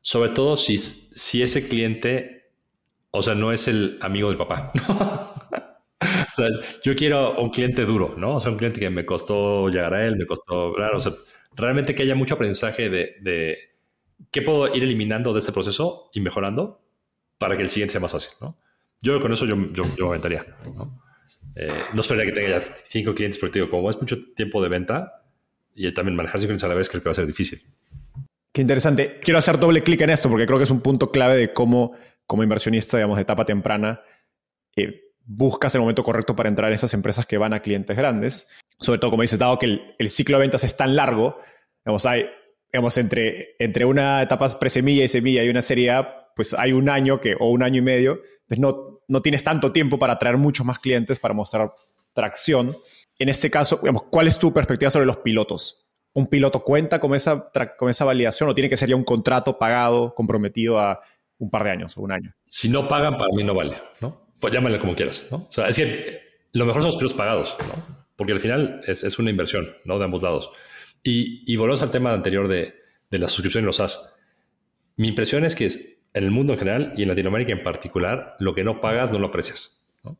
Sobre 0.00 0.30
todo 0.30 0.56
si, 0.56 0.78
si 0.78 1.42
ese 1.42 1.68
cliente, 1.68 2.50
o 3.10 3.22
sea, 3.22 3.34
no 3.34 3.52
es 3.52 3.68
el 3.68 3.98
amigo 4.00 4.28
del 4.28 4.38
papá. 4.38 4.72
o 6.00 6.34
sea, 6.34 6.48
yo 6.84 6.96
quiero 6.96 7.34
un 7.34 7.50
cliente 7.50 7.84
duro, 7.84 8.14
¿no? 8.16 8.36
O 8.36 8.40
sea, 8.40 8.52
un 8.52 8.56
cliente 8.56 8.80
que 8.80 8.88
me 8.88 9.04
costó 9.04 9.68
llegar 9.68 9.92
a 9.92 10.06
él, 10.06 10.16
me 10.16 10.24
costó, 10.24 10.72
claro, 10.72 10.98
o 10.98 11.00
sea, 11.00 11.12
realmente 11.54 11.94
que 11.94 12.04
haya 12.04 12.14
mucho 12.14 12.34
aprendizaje 12.34 12.88
de, 12.88 13.16
de 13.20 13.58
¿qué 14.30 14.42
puedo 14.42 14.74
ir 14.74 14.84
eliminando 14.84 15.32
de 15.32 15.40
este 15.40 15.52
proceso 15.52 16.08
y 16.14 16.20
mejorando 16.20 16.80
para 17.38 17.56
que 17.56 17.62
el 17.62 17.70
siguiente 17.70 17.92
sea 17.92 18.00
más 18.00 18.12
fácil? 18.12 18.30
¿no? 18.40 18.56
Yo 19.02 19.20
con 19.20 19.32
eso 19.32 19.44
yo, 19.44 19.56
yo, 19.72 19.84
yo 19.98 20.08
aventaría. 20.08 20.46
¿no? 20.76 21.02
Eh, 21.56 21.82
esperaría 21.98 22.32
que 22.32 22.40
tenga 22.40 22.60
cinco 22.60 23.14
clientes, 23.14 23.38
pero 23.40 23.52
digo, 23.52 23.68
como 23.68 23.90
es 23.90 24.00
mucho 24.00 24.16
tiempo 24.34 24.62
de 24.62 24.68
venta 24.68 25.25
y 25.76 25.92
también 25.92 26.16
manejar 26.16 26.40
clientes 26.40 26.64
a 26.64 26.68
la 26.68 26.74
vez, 26.74 26.88
creo 26.88 27.02
que 27.02 27.08
va 27.08 27.12
a 27.12 27.14
ser 27.14 27.26
difícil. 27.26 27.62
Qué 28.52 28.62
interesante. 28.62 29.20
Quiero 29.22 29.38
hacer 29.38 29.58
doble 29.58 29.82
clic 29.82 30.00
en 30.00 30.10
esto 30.10 30.30
porque 30.30 30.46
creo 30.46 30.58
que 30.58 30.64
es 30.64 30.70
un 30.70 30.80
punto 30.80 31.12
clave 31.12 31.36
de 31.36 31.52
cómo, 31.52 31.92
como 32.26 32.42
inversionista, 32.42 32.96
digamos, 32.96 33.16
de 33.16 33.22
etapa 33.22 33.44
temprana, 33.44 34.00
eh, 34.74 35.12
buscas 35.26 35.74
el 35.74 35.82
momento 35.82 36.02
correcto 36.02 36.34
para 36.34 36.48
entrar 36.48 36.70
en 36.70 36.74
esas 36.74 36.94
empresas 36.94 37.26
que 37.26 37.36
van 37.36 37.52
a 37.52 37.60
clientes 37.60 37.94
grandes. 37.94 38.48
Sobre 38.80 38.98
todo, 38.98 39.10
como 39.10 39.22
dices, 39.22 39.38
dado 39.38 39.58
que 39.58 39.94
el, 39.98 40.08
ciclo 40.08 40.38
de 40.38 40.42
ventas 40.42 40.64
es 40.64 40.74
tan 40.76 40.96
largo, 40.96 41.38
digamos, 41.84 42.06
hay, 42.06 42.26
digamos, 42.72 42.96
entre, 42.96 43.56
entre 43.58 43.84
una 43.84 44.22
etapa 44.22 44.58
presemilla 44.58 45.04
y 45.04 45.08
semilla 45.08 45.44
y 45.44 45.50
una 45.50 45.60
serie 45.60 45.90
A, 45.90 46.32
pues 46.34 46.54
hay 46.54 46.72
un 46.72 46.88
año 46.88 47.20
que, 47.20 47.36
o 47.38 47.50
un 47.50 47.62
año 47.62 47.80
y 47.80 47.82
medio, 47.82 48.22
entonces 48.42 48.58
no, 48.58 49.02
no 49.08 49.20
tienes 49.20 49.44
tanto 49.44 49.72
tiempo 49.72 49.98
para 49.98 50.14
atraer 50.14 50.38
muchos 50.38 50.64
más 50.64 50.78
clientes 50.78 51.18
para 51.18 51.34
mostrar 51.34 51.72
tracción. 52.14 52.74
En 53.18 53.28
este 53.28 53.50
caso, 53.50 53.78
digamos, 53.82 54.04
¿cuál 54.10 54.26
es 54.26 54.38
tu 54.38 54.52
perspectiva 54.52 54.90
sobre 54.90 55.06
los 55.06 55.18
pilotos? 55.18 55.86
¿Un 56.12 56.26
piloto 56.26 56.62
cuenta 56.62 56.98
con 56.98 57.14
esa, 57.14 57.50
con 57.76 57.90
esa 57.90 58.04
validación 58.04 58.48
o 58.48 58.54
tiene 58.54 58.68
que 58.68 58.76
ser 58.76 58.88
ya 58.88 58.96
un 58.96 59.04
contrato 59.04 59.58
pagado, 59.58 60.14
comprometido 60.14 60.78
a 60.78 61.00
un 61.38 61.50
par 61.50 61.64
de 61.64 61.70
años 61.70 61.96
o 61.96 62.02
un 62.02 62.12
año? 62.12 62.34
Si 62.46 62.68
no 62.68 62.88
pagan, 62.88 63.16
para 63.16 63.30
mí 63.34 63.44
no 63.44 63.54
vale, 63.54 63.76
¿no? 64.00 64.26
Pues 64.40 64.52
llámale 64.52 64.78
como 64.78 64.94
quieras, 64.94 65.26
¿no? 65.30 65.46
O 65.48 65.52
sea, 65.52 65.68
es 65.68 65.76
que 65.76 66.20
lo 66.52 66.64
mejor 66.64 66.82
son 66.82 66.88
los 66.88 66.96
pilotos 66.96 67.16
pagados, 67.16 67.56
¿no? 67.60 68.06
Porque 68.16 68.32
al 68.32 68.40
final 68.40 68.80
es, 68.86 69.04
es 69.04 69.18
una 69.18 69.30
inversión, 69.30 69.76
¿no? 69.84 69.98
De 69.98 70.04
ambos 70.04 70.22
lados. 70.22 70.50
Y, 71.02 71.50
y 71.50 71.56
volvemos 71.56 71.82
al 71.82 71.90
tema 71.90 72.12
anterior 72.12 72.48
de, 72.48 72.74
de 73.10 73.18
la 73.18 73.28
suscripción 73.28 73.64
y 73.64 73.66
los 73.66 73.76
SaaS. 73.76 74.18
Mi 74.96 75.08
impresión 75.08 75.44
es 75.44 75.54
que 75.54 75.66
en 75.66 76.24
el 76.24 76.30
mundo 76.30 76.54
en 76.54 76.58
general 76.58 76.92
y 76.96 77.02
en 77.02 77.08
Latinoamérica 77.08 77.52
en 77.52 77.62
particular, 77.62 78.36
lo 78.40 78.54
que 78.54 78.64
no 78.64 78.80
pagas 78.80 79.12
no 79.12 79.18
lo 79.18 79.26
aprecias. 79.26 79.82
¿no? 80.02 80.18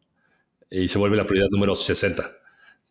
Y 0.70 0.88
se 0.88 0.98
vuelve 0.98 1.16
la 1.16 1.26
prioridad 1.26 1.48
número 1.50 1.74
60. 1.74 2.30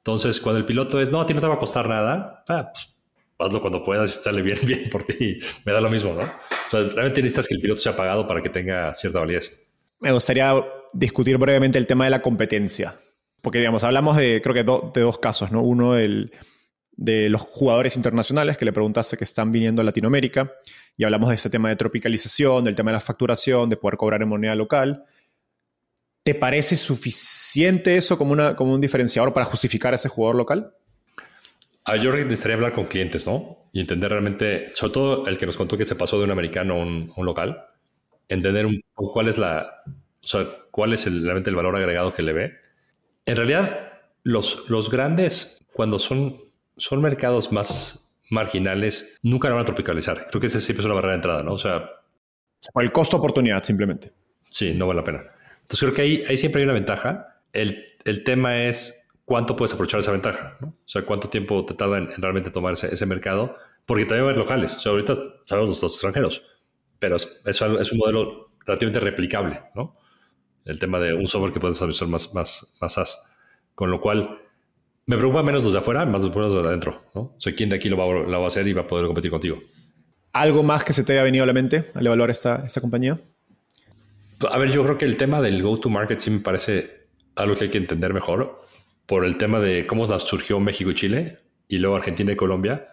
Entonces, 0.06 0.40
cuando 0.40 0.60
el 0.60 0.65
piloto 0.65 1.02
es, 1.02 1.11
no, 1.11 1.19
a 1.19 1.26
ti 1.26 1.34
no 1.34 1.41
te 1.41 1.48
va 1.48 1.56
a 1.56 1.57
costar 1.57 1.90
nada, 1.90 2.44
ah, 2.48 2.72
pues, 2.72 2.95
hazlo 3.40 3.60
cuando 3.60 3.84
puedas 3.84 4.15
y 4.15 4.22
sale 4.22 4.44
bien, 4.44 4.60
bien 4.64 4.88
por 4.91 5.03
ti. 5.03 5.40
Me 5.65 5.73
da 5.73 5.82
lo 5.82 5.90
mismo, 5.90 6.14
¿no? 6.14 6.22
O 6.22 6.69
sea, 6.69 6.82
realmente 6.82 7.23
necesitas 7.23 7.48
que 7.48 7.56
el 7.56 7.61
piloto 7.61 7.82
sea 7.82 7.95
pagado 7.95 8.27
para 8.27 8.40
que 8.40 8.49
tenga 8.49 8.94
cierta 8.94 9.19
validez. 9.19 9.60
Me 9.99 10.11
gustaría 10.11 10.64
discutir 10.94 11.40
brevemente 11.40 11.80
el 11.80 11.88
tema 11.88 12.03
de 12.03 12.11
la 12.11 12.22
competencia. 12.22 12.99
Porque, 13.41 13.57
digamos, 13.57 13.84
hablamos 13.84 14.15
de, 14.15 14.41
creo 14.44 14.53
que 14.53 14.64
de 14.64 15.02
dos 15.02 15.18
casos, 15.18 15.52
¿no? 15.52 15.64
Uno, 15.64 15.98
el, 15.98 16.32
de 16.91 17.27
los 17.30 17.41
jugadores 17.41 17.95
internacionales 17.95 18.60
que 18.60 18.65
le 18.65 18.73
preguntaste 18.73 19.18
que 19.18 19.23
están 19.23 19.52
viniendo 19.52 19.82
a 19.82 19.86
Latinoamérica 19.86 20.53
y 20.95 21.03
hablamos 21.03 21.30
de 21.30 21.36
ese 21.36 21.49
tema 21.49 21.69
de 21.69 21.77
tropicalización, 21.77 22.64
del 22.64 22.76
tema 22.76 22.91
de 22.91 22.98
la 22.98 23.02
facturación, 23.02 23.72
de 23.72 23.77
poder 23.77 23.98
cobrar 23.98 24.22
en 24.22 24.30
moneda 24.30 24.53
local. 24.53 25.03
¿Te 26.26 26.34
parece 26.34 26.76
suficiente 26.76 27.97
eso 27.97 28.18
como, 28.18 28.34
una, 28.34 28.56
como 28.56 28.73
un 28.73 28.81
diferenciador 28.81 29.31
para 29.31 29.45
justificar 29.45 29.93
a 29.93 29.95
ese 29.97 30.10
jugador 30.10 30.35
local? 30.35 30.73
Ah, 31.84 31.97
yo 31.97 32.11
necesitaría 32.11 32.56
hablar 32.56 32.73
con 32.73 32.85
clientes, 32.85 33.27
¿no? 33.27 33.69
Y 33.72 33.80
entender 33.80 34.10
realmente, 34.10 34.72
sobre 34.73 34.91
todo 34.91 35.27
el 35.27 35.38
que 35.38 35.45
nos 35.45 35.56
contó 35.56 35.77
que 35.77 35.85
se 35.85 35.93
pasó 35.93 36.18
de 36.18 36.23
un 36.23 36.31
americano 36.31 36.73
a 36.73 36.77
un, 36.77 37.14
un 37.15 37.26
local, 37.27 37.68
entender 38.27 38.65
un 38.65 38.81
poco 38.95 39.14
cuál 39.14 39.27
es 39.27 39.38
la, 39.38 39.84
o 39.85 40.27
sea, 40.27 40.47
cuál 40.72 40.93
es 40.93 41.06
el, 41.06 41.22
realmente 41.22 41.52
el 41.52 41.56
valor 41.56 41.76
agregado 41.76 42.11
que 42.11 42.23
le 42.23 42.34
ve. 42.34 42.53
En 43.27 43.35
realidad, 43.35 43.93
los, 44.23 44.68
los 44.68 44.89
grandes, 44.89 45.64
cuando 45.73 45.99
son, 45.99 46.38
son 46.76 47.03
mercados 47.03 47.52
más 47.52 48.18
marginales, 48.31 49.19
nunca 49.22 49.47
lo 49.47 49.53
van 49.57 49.61
a 49.61 49.65
tropicalizar. 49.65 50.26
Creo 50.31 50.41
que 50.41 50.47
ese 50.47 50.60
siempre 50.60 50.81
es 50.81 50.85
una 50.88 50.95
barrera 50.95 51.11
de 51.11 51.18
entrada, 51.18 51.43
¿no? 51.43 51.53
O 51.53 51.60
sea... 51.60 51.88
Por 52.73 52.84
el 52.84 52.91
costo-oportunidad, 52.91 53.64
simplemente. 53.64 54.11
Sí, 54.49 54.73
no 54.73 54.88
vale 54.88 55.02
la 55.02 55.06
pena. 55.06 55.35
Entonces 55.65 55.79
creo 55.79 55.93
que 55.95 56.01
ahí, 56.03 56.23
ahí 56.27 56.37
siempre 56.37 56.61
hay 56.61 56.65
una 56.65 56.73
ventaja. 56.73 57.41
El, 57.51 57.85
el 58.03 58.23
tema 58.23 58.63
es 58.63 59.09
cuánto 59.25 59.55
puedes 59.55 59.73
aprovechar 59.73 59.99
esa 59.99 60.11
ventaja, 60.11 60.57
¿no? 60.61 60.67
O 60.67 60.87
sea, 60.87 61.03
cuánto 61.05 61.27
tiempo 61.27 61.65
te 61.65 61.73
tarda 61.73 61.97
en, 61.97 62.09
en 62.11 62.21
realmente 62.21 62.51
tomar 62.51 62.73
ese, 62.73 62.93
ese, 62.93 63.05
mercado, 63.07 63.57
porque 63.87 64.05
también 64.05 64.25
va 64.25 64.29
a 64.29 64.31
haber 64.31 64.39
locales. 64.39 64.75
O 64.75 64.79
sea, 64.79 64.91
ahorita 64.91 65.15
sabemos 65.45 65.69
los, 65.69 65.81
los 65.81 65.93
extranjeros, 65.93 66.43
pero 66.99 67.15
es, 67.15 67.41
es, 67.45 67.61
es, 67.61 67.91
un 67.91 67.97
modelo 67.97 68.51
relativamente 68.65 68.99
replicable, 68.99 69.63
¿no? 69.73 69.97
El 70.65 70.77
tema 70.77 70.99
de 70.99 71.13
un 71.13 71.27
software 71.27 71.51
que 71.51 71.59
puedes 71.59 71.81
usar 71.81 72.07
más, 72.07 72.33
más, 72.33 72.73
más 72.79 72.93
SaaS. 72.93 73.19
Con 73.73 73.89
lo 73.89 73.99
cual, 73.99 74.39
me 75.07 75.17
preocupa 75.17 75.43
menos 75.43 75.63
los 75.63 75.73
de 75.73 75.79
afuera, 75.79 76.05
más 76.05 76.23
los 76.23 76.53
de 76.53 76.59
adentro, 76.59 77.05
¿no? 77.15 77.21
O 77.21 77.35
sea, 77.39 77.55
quién 77.55 77.69
de 77.69 77.75
aquí 77.75 77.89
lo 77.89 77.97
va, 77.97 78.05
lo 78.05 78.39
va, 78.39 78.45
a 78.45 78.47
hacer 78.47 78.67
y 78.67 78.73
va 78.73 78.83
a 78.83 78.87
poder 78.87 79.07
competir 79.07 79.31
contigo. 79.31 79.59
¿Algo 80.33 80.63
más 80.63 80.83
que 80.83 80.93
se 80.93 81.03
te 81.03 81.13
haya 81.13 81.23
venido 81.23 81.43
a 81.43 81.47
la 81.47 81.53
mente 81.53 81.91
al 81.93 82.05
evaluar 82.05 82.29
esta, 82.29 82.63
esta 82.65 82.81
compañía? 82.81 83.19
A 84.51 84.57
ver, 84.57 84.72
yo 84.72 84.84
creo 84.84 84.97
que 84.97 85.05
el 85.05 85.17
tema 85.17 85.41
del 85.41 85.61
go-to-market 85.61 86.19
sí 86.19 86.30
me 86.31 86.39
parece 86.39 87.07
algo 87.35 87.55
que 87.55 87.65
hay 87.65 87.69
que 87.69 87.77
entender 87.77 88.13
mejor 88.13 88.61
por 89.05 89.26
el 89.26 89.38
tema 89.38 89.59
de 89.59 89.85
cómo 89.85 90.19
surgió 90.19 90.59
México 90.59 90.91
y 90.91 90.95
Chile 90.95 91.39
y 91.67 91.77
luego 91.80 91.95
Argentina 91.95 92.31
y 92.31 92.35
Colombia. 92.35 92.88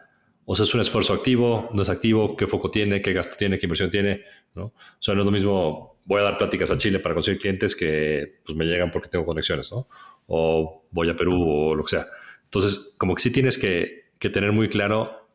O 0.45 0.57
sea, 0.57 0.65
es 0.65 0.75
un 0.75 0.81
esfuerzo 0.81 1.15
activo, 1.15 1.69
no 1.73 1.83
es 1.83 1.89
activo, 1.89 2.37
qué 2.37 2.47
foco 2.47 2.71
tiene, 2.71 3.01
qué 3.01 3.13
gasto 3.13 3.37
tiene, 3.39 3.59
qué 3.59 3.67
inversión 3.67 3.91
tiene, 3.91 4.23
¿no? 4.55 4.65
O 4.65 4.75
sea, 4.99 5.15
no 5.15 5.21
es 5.21 5.27
lo 5.27 5.31
mismo, 5.31 6.01
voy 6.05 6.21
a 6.21 6.25
dar 6.25 6.37
pláticas 6.37 6.71
a 6.71 6.79
Chile 6.79 6.99
para 6.99 7.15
conseguir 7.15 7.41
clientes 7.41 7.77
que 7.77 8.41
pues, 8.45 8.57
me 8.57 8.65
llegan 8.65 8.91
porque 8.91 9.09
tengo 9.09 9.25
conexiones, 9.25 9.71
¿no? 9.71 9.89
O 10.27 10.85
voy 10.91 11.09
a 11.09 11.17
Perú 11.17 11.35
o 11.35 11.75
lo 11.75 11.85
que 11.85 11.91
sea. 11.91 12.07
Entonces, 12.45 12.95
como 12.99 13.15
que 13.15 13.23
sí 13.23 13.31
tienes 13.31 13.57
que, 13.57 14.11
que 14.19 14.31
tener 14.31 14.53
muy 14.53 14.69
claro 14.69 15.29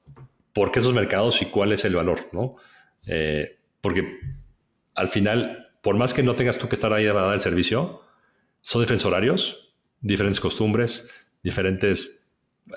por 0.54 0.72
qué 0.72 0.80
esos 0.80 0.94
mercados 0.94 1.42
y 1.42 1.46
cuál 1.46 1.72
es 1.72 1.86
el 1.86 1.96
valor, 1.96 2.30
¿no? 2.34 2.56
Eh, 3.06 3.60
porque 3.80 4.20
al 4.96 5.08
final, 5.08 5.67
por 5.88 5.96
más 5.96 6.14
que 6.14 6.22
no 6.22 6.36
tengas 6.36 6.58
tú 6.58 6.68
que 6.68 6.76
estar 6.76 6.92
ahí 6.92 7.06
a 7.08 7.14
dar 7.14 7.34
el 7.34 7.40
servicio, 7.40 8.02
son 8.60 8.82
diferentes 8.82 9.06
horarios, 9.06 9.72
diferentes 10.02 10.42
costumbres, 10.42 11.10
diferentes 11.42 12.26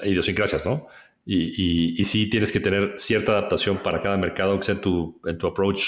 idiosincrasias, 0.04 0.64
¿no? 0.64 0.86
Y, 1.26 2.04
sí 2.04 2.30
tienes 2.30 2.52
que 2.52 2.60
tener 2.60 2.94
cierta 2.98 3.32
adaptación 3.32 3.82
para 3.82 3.98
cada 3.98 4.16
mercado 4.16 4.56
que 4.60 4.64
sea 4.64 4.76
en 4.76 4.80
tu, 4.80 5.20
approach 5.42 5.82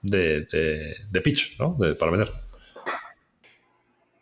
de, 0.00 0.42
de, 0.42 0.94
de 1.10 1.20
pitch, 1.22 1.58
¿no? 1.58 1.76
De, 1.76 1.96
para 1.96 2.12
vender. 2.12 2.28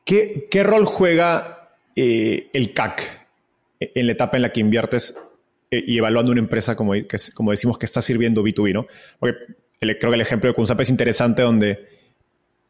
¿Qué, 0.02 0.48
¿Qué, 0.50 0.62
rol 0.62 0.86
juega 0.86 1.76
eh, 1.94 2.48
el 2.54 2.72
CAC 2.72 3.28
en 3.78 4.06
la 4.06 4.12
etapa 4.12 4.38
en 4.38 4.42
la 4.44 4.52
que 4.54 4.60
inviertes 4.60 5.14
eh, 5.70 5.84
y 5.86 5.98
evaluando 5.98 6.32
una 6.32 6.40
empresa 6.40 6.76
como, 6.76 6.94
como 7.34 7.50
decimos 7.50 7.76
que 7.76 7.84
está 7.84 8.00
sirviendo 8.00 8.42
B2B, 8.42 8.72
¿no? 8.72 8.86
Porque 9.18 9.36
creo 9.78 10.10
que 10.10 10.14
el 10.14 10.22
ejemplo 10.22 10.48
de 10.48 10.54
Kunsap 10.54 10.80
es 10.80 10.88
interesante 10.88 11.42
donde, 11.42 11.91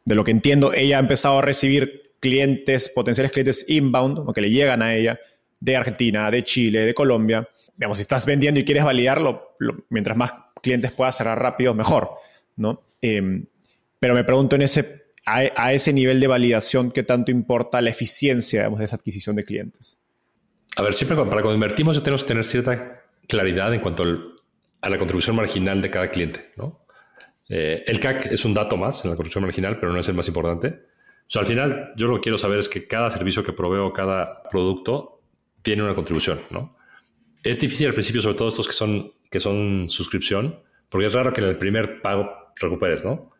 de 0.05 0.15
lo 0.15 0.23
que 0.23 0.31
entiendo, 0.31 0.73
ella 0.73 0.97
ha 0.97 0.99
empezado 0.99 1.39
a 1.39 1.41
recibir 1.41 2.13
clientes, 2.19 2.89
potenciales 2.89 3.31
clientes 3.31 3.65
inbound, 3.67 4.33
que 4.33 4.41
le 4.41 4.49
llegan 4.49 4.81
a 4.81 4.95
ella 4.95 5.19
de 5.59 5.75
Argentina, 5.75 6.29
de 6.31 6.43
Chile, 6.43 6.81
de 6.81 6.93
Colombia. 6.93 7.47
Digamos, 7.75 7.97
si 7.97 8.01
estás 8.01 8.25
vendiendo 8.25 8.59
y 8.59 8.65
quieres 8.65 8.83
validarlo, 8.83 9.55
lo, 9.59 9.85
mientras 9.89 10.17
más 10.17 10.33
clientes 10.61 10.91
puedas 10.91 11.17
cerrar 11.17 11.39
rápido, 11.39 11.73
mejor, 11.73 12.11
¿no? 12.55 12.83
Eh, 13.01 13.43
pero 13.99 14.13
me 14.13 14.23
pregunto 14.23 14.55
en 14.55 14.63
ese, 14.63 15.03
a, 15.25 15.73
ese 15.73 15.93
nivel 15.93 16.19
de 16.19 16.27
validación, 16.27 16.91
¿qué 16.91 17.03
tanto 17.03 17.31
importa 17.31 17.81
la 17.81 17.89
eficiencia, 17.89 18.69
de 18.69 18.83
esa 18.83 18.95
adquisición 18.95 19.35
de 19.35 19.43
clientes? 19.43 19.97
A 20.75 20.81
ver, 20.81 20.93
siempre 20.93 21.15
para 21.15 21.29
cuando 21.29 21.53
invertimos 21.53 22.01
tenemos 22.03 22.23
que 22.23 22.27
tener 22.27 22.45
cierta 22.45 23.03
claridad 23.27 23.73
en 23.73 23.79
cuanto 23.79 24.03
a 24.81 24.89
la 24.89 24.97
contribución 24.97 25.35
marginal 25.35 25.81
de 25.81 25.89
cada 25.89 26.09
cliente, 26.09 26.51
¿no? 26.57 26.82
Eh, 27.49 27.83
el 27.85 27.99
CAC 27.99 28.27
es 28.27 28.45
un 28.45 28.53
dato 28.53 28.77
más 28.77 29.03
en 29.03 29.11
la 29.11 29.15
contribución 29.15 29.43
marginal, 29.43 29.77
pero 29.79 29.91
no 29.91 29.99
es 29.99 30.07
el 30.07 30.15
más 30.15 30.27
importante. 30.27 30.67
O 30.67 31.29
sea, 31.29 31.41
al 31.41 31.47
final, 31.47 31.93
yo 31.95 32.07
lo 32.07 32.15
que 32.15 32.21
quiero 32.21 32.37
saber 32.37 32.59
es 32.59 32.69
que 32.69 32.87
cada 32.87 33.09
servicio 33.09 33.43
que 33.43 33.53
proveo, 33.53 33.93
cada 33.93 34.43
producto, 34.43 35.21
tiene 35.61 35.83
una 35.83 35.95
contribución, 35.95 36.39
¿no? 36.51 36.77
Es 37.43 37.61
difícil 37.61 37.87
al 37.87 37.93
principio, 37.93 38.21
sobre 38.21 38.37
todo 38.37 38.49
estos 38.49 38.67
que 38.67 38.73
son, 38.73 39.13
que 39.29 39.39
son 39.39 39.89
suscripción, 39.89 40.59
porque 40.89 41.07
es 41.07 41.13
raro 41.13 41.33
que 41.33 41.41
en 41.41 41.47
el 41.47 41.57
primer 41.57 42.01
pago 42.01 42.29
recuperes, 42.55 43.03
¿no? 43.03 43.31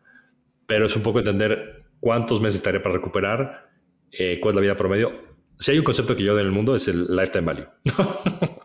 Pero 0.66 0.86
es 0.86 0.96
un 0.96 1.02
poco 1.02 1.18
entender 1.18 1.84
cuántos 2.00 2.40
meses 2.40 2.56
estaré 2.56 2.80
para 2.80 2.96
recuperar, 2.96 3.70
eh, 4.10 4.38
cuál 4.40 4.52
es 4.52 4.56
la 4.56 4.62
vida 4.62 4.76
promedio. 4.76 5.12
Si 5.58 5.70
hay 5.70 5.78
un 5.78 5.84
concepto 5.84 6.16
que 6.16 6.22
yo 6.22 6.32
doy 6.32 6.42
en 6.42 6.48
el 6.48 6.52
mundo 6.52 6.74
es 6.74 6.88
el 6.88 7.06
lifetime 7.14 7.46
value. 7.46 7.66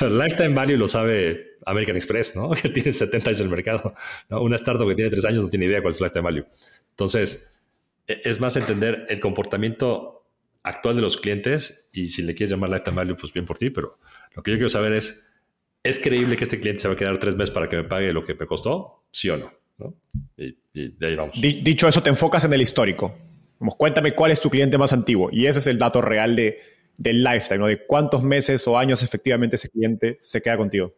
el 0.00 0.18
lifetime 0.18 0.54
value 0.54 0.76
lo 0.76 0.88
sabe 0.88 1.56
American 1.64 1.96
Express, 1.96 2.36
¿no? 2.36 2.50
Que 2.62 2.68
tiene 2.68 2.92
70 2.92 3.28
años 3.28 3.40
en 3.40 3.46
el 3.46 3.50
mercado. 3.50 3.94
¿no? 4.28 4.42
Una 4.42 4.56
startup 4.56 4.88
que 4.88 4.94
tiene 4.94 5.10
3 5.10 5.24
años 5.26 5.44
no 5.44 5.50
tiene 5.50 5.66
idea 5.66 5.80
cuál 5.80 5.92
es 5.92 6.00
el 6.00 6.04
lifetime 6.04 6.24
value. 6.24 6.46
Entonces, 6.90 7.52
es 8.06 8.40
más 8.40 8.56
entender 8.56 9.06
el 9.08 9.20
comportamiento 9.20 10.26
actual 10.62 10.96
de 10.96 11.02
los 11.02 11.16
clientes 11.16 11.88
y 11.92 12.08
si 12.08 12.22
le 12.22 12.34
quieres 12.34 12.50
llamar 12.50 12.70
lifetime 12.70 12.96
value, 12.96 13.16
pues 13.16 13.32
bien 13.32 13.46
por 13.46 13.58
ti, 13.58 13.70
pero 13.70 13.98
lo 14.34 14.42
que 14.42 14.52
yo 14.52 14.56
quiero 14.56 14.68
saber 14.68 14.92
es, 14.92 15.24
¿es 15.82 15.98
creíble 15.98 16.36
que 16.36 16.44
este 16.44 16.60
cliente 16.60 16.80
se 16.82 16.88
va 16.88 16.94
a 16.94 16.96
quedar 16.96 17.18
tres 17.18 17.36
meses 17.36 17.54
para 17.54 17.68
que 17.68 17.76
me 17.76 17.84
pague 17.84 18.12
lo 18.12 18.22
que 18.22 18.34
me 18.34 18.46
costó? 18.46 19.04
¿Sí 19.10 19.28
o 19.30 19.36
no? 19.36 19.52
¿No? 19.78 19.94
Y, 20.36 20.58
y, 20.72 20.88
de 20.88 21.06
ahí 21.06 21.16
vamos. 21.16 21.40
Dicho 21.40 21.88
eso, 21.88 22.02
te 22.02 22.10
enfocas 22.10 22.44
en 22.44 22.52
el 22.52 22.62
histórico. 22.62 23.14
Cuéntame 23.58 24.12
cuál 24.12 24.32
es 24.32 24.40
tu 24.40 24.50
cliente 24.50 24.76
más 24.76 24.92
antiguo. 24.92 25.30
Y 25.32 25.46
ese 25.46 25.60
es 25.60 25.66
el 25.66 25.78
dato 25.78 26.02
real 26.02 26.36
de, 26.36 26.60
del 26.96 27.22
lifetime, 27.22 27.58
¿no? 27.58 27.66
de 27.66 27.86
cuántos 27.86 28.22
meses 28.22 28.66
o 28.66 28.78
años 28.78 29.02
efectivamente 29.02 29.56
ese 29.56 29.68
cliente 29.68 30.16
se 30.20 30.40
queda 30.40 30.56
contigo. 30.56 30.94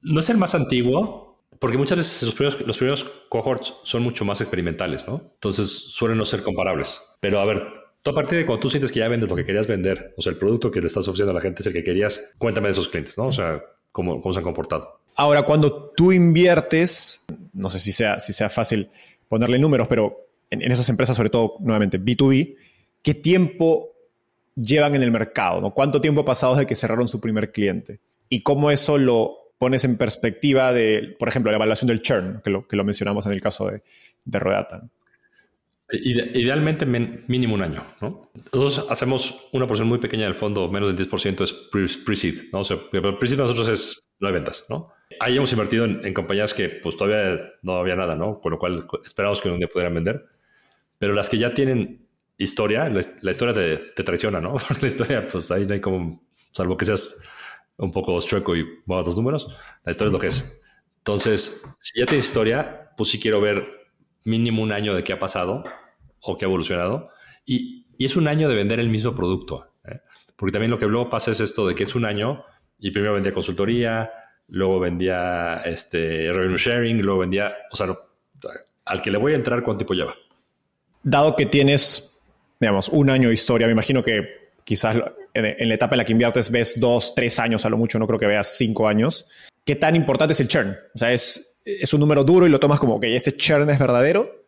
No 0.00 0.20
es 0.20 0.30
el 0.30 0.38
más 0.38 0.54
antiguo, 0.54 1.32
Porque 1.60 1.78
muchas 1.78 1.96
veces 1.96 2.22
los 2.22 2.34
primeros, 2.34 2.66
los 2.66 2.76
primeros 2.76 3.04
cohorts 3.28 3.74
son 3.84 4.02
mucho 4.02 4.24
más 4.24 4.40
experimentales, 4.40 5.06
¿no? 5.06 5.20
Entonces 5.34 5.68
suelen 5.68 6.18
no 6.18 6.24
ser 6.24 6.42
comparables. 6.42 7.00
Pero 7.20 7.40
a 7.40 7.44
ver, 7.44 7.62
tú 8.02 8.10
a 8.10 8.14
partir 8.14 8.38
de 8.38 8.46
cuando 8.46 8.60
tú 8.60 8.70
sientes 8.70 8.90
que 8.90 8.98
ya 8.98 9.08
vendes 9.08 9.28
lo 9.28 9.36
que 9.36 9.44
querías 9.44 9.68
vender, 9.68 10.14
o 10.16 10.22
sea, 10.22 10.32
el 10.32 10.38
producto 10.38 10.70
que 10.72 10.80
le 10.80 10.88
estás 10.88 11.06
ofreciendo 11.06 11.30
a 11.30 11.34
la 11.34 11.40
gente 11.40 11.62
es 11.62 11.66
el 11.66 11.72
que 11.72 11.84
querías, 11.84 12.32
cuéntame 12.38 12.68
de 12.68 12.72
esos 12.72 12.88
clientes, 12.88 13.16
¿no? 13.16 13.26
O 13.26 13.32
sea, 13.32 13.62
cómo, 13.92 14.20
cómo 14.20 14.32
se 14.32 14.38
han 14.40 14.44
comportado. 14.44 15.02
Ahora, 15.14 15.42
cuando 15.42 15.92
tú 15.94 16.10
inviertes, 16.10 17.24
no 17.52 17.70
sé 17.70 17.78
si 17.78 17.92
sea, 17.92 18.18
si 18.18 18.32
sea 18.32 18.48
fácil 18.48 18.88
ponerle 19.28 19.58
números, 19.58 19.86
pero 19.86 20.26
en, 20.50 20.62
en 20.62 20.72
esas 20.72 20.88
empresas, 20.88 21.14
sobre 21.14 21.30
todo, 21.30 21.56
nuevamente, 21.60 22.00
B2B, 22.00 22.56
¿qué 23.02 23.14
tiempo 23.14 23.91
llevan 24.56 24.94
en 24.94 25.02
el 25.02 25.10
mercado? 25.10 25.60
¿no? 25.60 25.72
¿Cuánto 25.72 26.00
tiempo 26.00 26.22
ha 26.22 26.24
pasado 26.24 26.54
desde 26.54 26.66
que 26.66 26.76
cerraron 26.76 27.08
su 27.08 27.20
primer 27.20 27.52
cliente? 27.52 28.00
Y 28.28 28.42
cómo 28.42 28.70
eso 28.70 28.98
lo 28.98 29.38
pones 29.58 29.84
en 29.84 29.96
perspectiva 29.96 30.72
de, 30.72 31.14
por 31.18 31.28
ejemplo, 31.28 31.52
la 31.52 31.56
evaluación 31.56 31.86
del 31.86 32.02
churn, 32.02 32.40
que 32.42 32.50
lo, 32.50 32.66
que 32.66 32.76
lo 32.76 32.84
mencionamos 32.84 33.26
en 33.26 33.32
el 33.32 33.40
caso 33.40 33.66
de, 33.66 33.82
de 34.24 34.38
Rodata. 34.38 34.82
Idealmente 35.92 36.86
mínimo 36.86 37.54
un 37.54 37.62
año, 37.62 37.84
¿no? 38.00 38.28
Nosotros 38.50 38.86
hacemos 38.88 39.48
una 39.52 39.66
porción 39.66 39.88
muy 39.88 39.98
pequeña 39.98 40.24
del 40.24 40.34
fondo, 40.34 40.70
menos 40.70 40.96
del 40.96 41.08
10% 41.08 41.44
es 41.44 41.52
pre-seed, 41.52 42.50
¿no? 42.50 42.60
O 42.60 42.64
sea, 42.64 42.78
pre-seed 42.90 43.38
nosotros 43.38 43.68
es, 43.68 44.10
no 44.18 44.28
hay 44.28 44.32
ventas, 44.32 44.64
¿no? 44.70 44.90
Ahí 45.20 45.36
hemos 45.36 45.52
invertido 45.52 45.84
en, 45.84 46.14
compañías 46.14 46.54
que 46.54 46.70
pues 46.70 46.96
todavía 46.96 47.38
no 47.60 47.76
había 47.76 47.94
nada, 47.94 48.16
¿no? 48.16 48.40
Con 48.40 48.52
lo 48.52 48.58
cual 48.58 48.86
esperamos 49.04 49.42
que 49.42 49.50
un 49.50 49.58
día 49.58 49.68
pudieran 49.68 49.94
vender. 49.94 50.24
Pero 50.98 51.12
las 51.12 51.28
que 51.28 51.36
ya 51.36 51.52
tienen 51.52 52.01
historia, 52.42 52.88
la, 52.88 53.30
historia 53.30 53.54
te, 53.54 53.76
te, 53.94 54.02
traiciona, 54.02 54.40
¿no? 54.40 54.56
la 54.80 54.86
historia, 54.86 55.26
pues 55.26 55.50
ahí 55.50 55.66
no 55.66 55.74
hay 55.74 55.80
como, 55.80 56.22
salvo 56.52 56.76
que 56.76 56.84
seas 56.84 57.20
un 57.76 57.90
poco 57.90 58.20
chueco 58.20 58.56
y 58.56 58.66
muevas 58.86 59.06
los 59.06 59.16
números, 59.16 59.48
la 59.84 59.90
historia 59.90 60.08
es 60.08 60.12
lo 60.12 60.18
que 60.18 60.26
es. 60.28 60.62
Entonces, 60.98 61.64
si 61.78 61.98
ya 61.98 62.06
tienes 62.06 62.26
historia, 62.26 62.92
pues 62.96 63.10
sí 63.10 63.18
quiero 63.18 63.40
ver 63.40 63.66
mínimo 64.24 64.62
un 64.62 64.72
año 64.72 64.94
de 64.94 65.02
qué 65.02 65.12
ha 65.12 65.18
pasado 65.18 65.64
o 66.20 66.36
qué 66.36 66.44
ha 66.44 66.48
evolucionado. 66.48 67.08
Y, 67.44 67.86
y 67.98 68.04
es 68.04 68.16
un 68.16 68.28
año 68.28 68.48
de 68.48 68.54
vender 68.54 68.78
el 68.78 68.88
mismo 68.88 69.14
producto. 69.14 69.74
¿eh? 69.84 70.00
Porque 70.36 70.52
también 70.52 70.70
lo 70.70 70.78
que 70.78 70.86
luego 70.86 71.10
pasa 71.10 71.30
es 71.30 71.40
esto 71.40 71.66
de 71.66 71.74
que 71.74 71.84
es 71.84 71.94
un 71.94 72.04
año 72.04 72.44
y 72.78 72.90
primero 72.90 73.14
vendía 73.14 73.32
consultoría, 73.32 74.10
luego 74.48 74.80
vendía 74.80 75.62
este, 75.64 76.32
revenue 76.32 76.56
sharing, 76.56 77.00
luego 77.00 77.20
vendía, 77.20 77.54
o 77.70 77.76
sea, 77.76 77.96
al 78.84 79.02
que 79.02 79.10
le 79.10 79.18
voy 79.18 79.32
a 79.32 79.36
entrar, 79.36 79.62
¿cuánto 79.62 79.78
tiempo 79.78 79.94
lleva? 79.94 80.14
Dado 81.02 81.36
que 81.36 81.46
tienes, 81.46 82.11
digamos, 82.62 82.88
un 82.90 83.10
año 83.10 83.28
de 83.28 83.34
historia, 83.34 83.66
me 83.66 83.72
imagino 83.72 84.04
que 84.04 84.52
quizás 84.62 84.96
en, 85.34 85.68
la 85.68 85.74
etapa 85.74 85.94
en 85.94 85.98
la 85.98 86.04
que 86.04 86.12
inviertes 86.12 86.48
ves 86.48 86.78
dos, 86.78 87.12
tres 87.14 87.40
años 87.40 87.64
a 87.64 87.68
lo 87.68 87.76
mucho, 87.76 87.98
no 87.98 88.06
creo 88.06 88.20
que 88.20 88.26
veas 88.26 88.56
cinco 88.56 88.86
años. 88.86 89.26
¿Qué 89.64 89.74
tan 89.74 89.96
importante 89.96 90.32
es 90.32 90.40
el 90.40 90.46
churn? 90.46 90.76
O 90.94 90.98
sea, 90.98 91.12
¿es, 91.12 91.58
es 91.64 91.92
un 91.92 91.98
número 91.98 92.22
duro 92.22 92.46
y 92.46 92.50
lo 92.50 92.60
tomas 92.60 92.78
como 92.78 93.00
que 93.00 93.16
ese 93.16 93.36
churn 93.36 93.68
es 93.68 93.80
verdadero? 93.80 94.46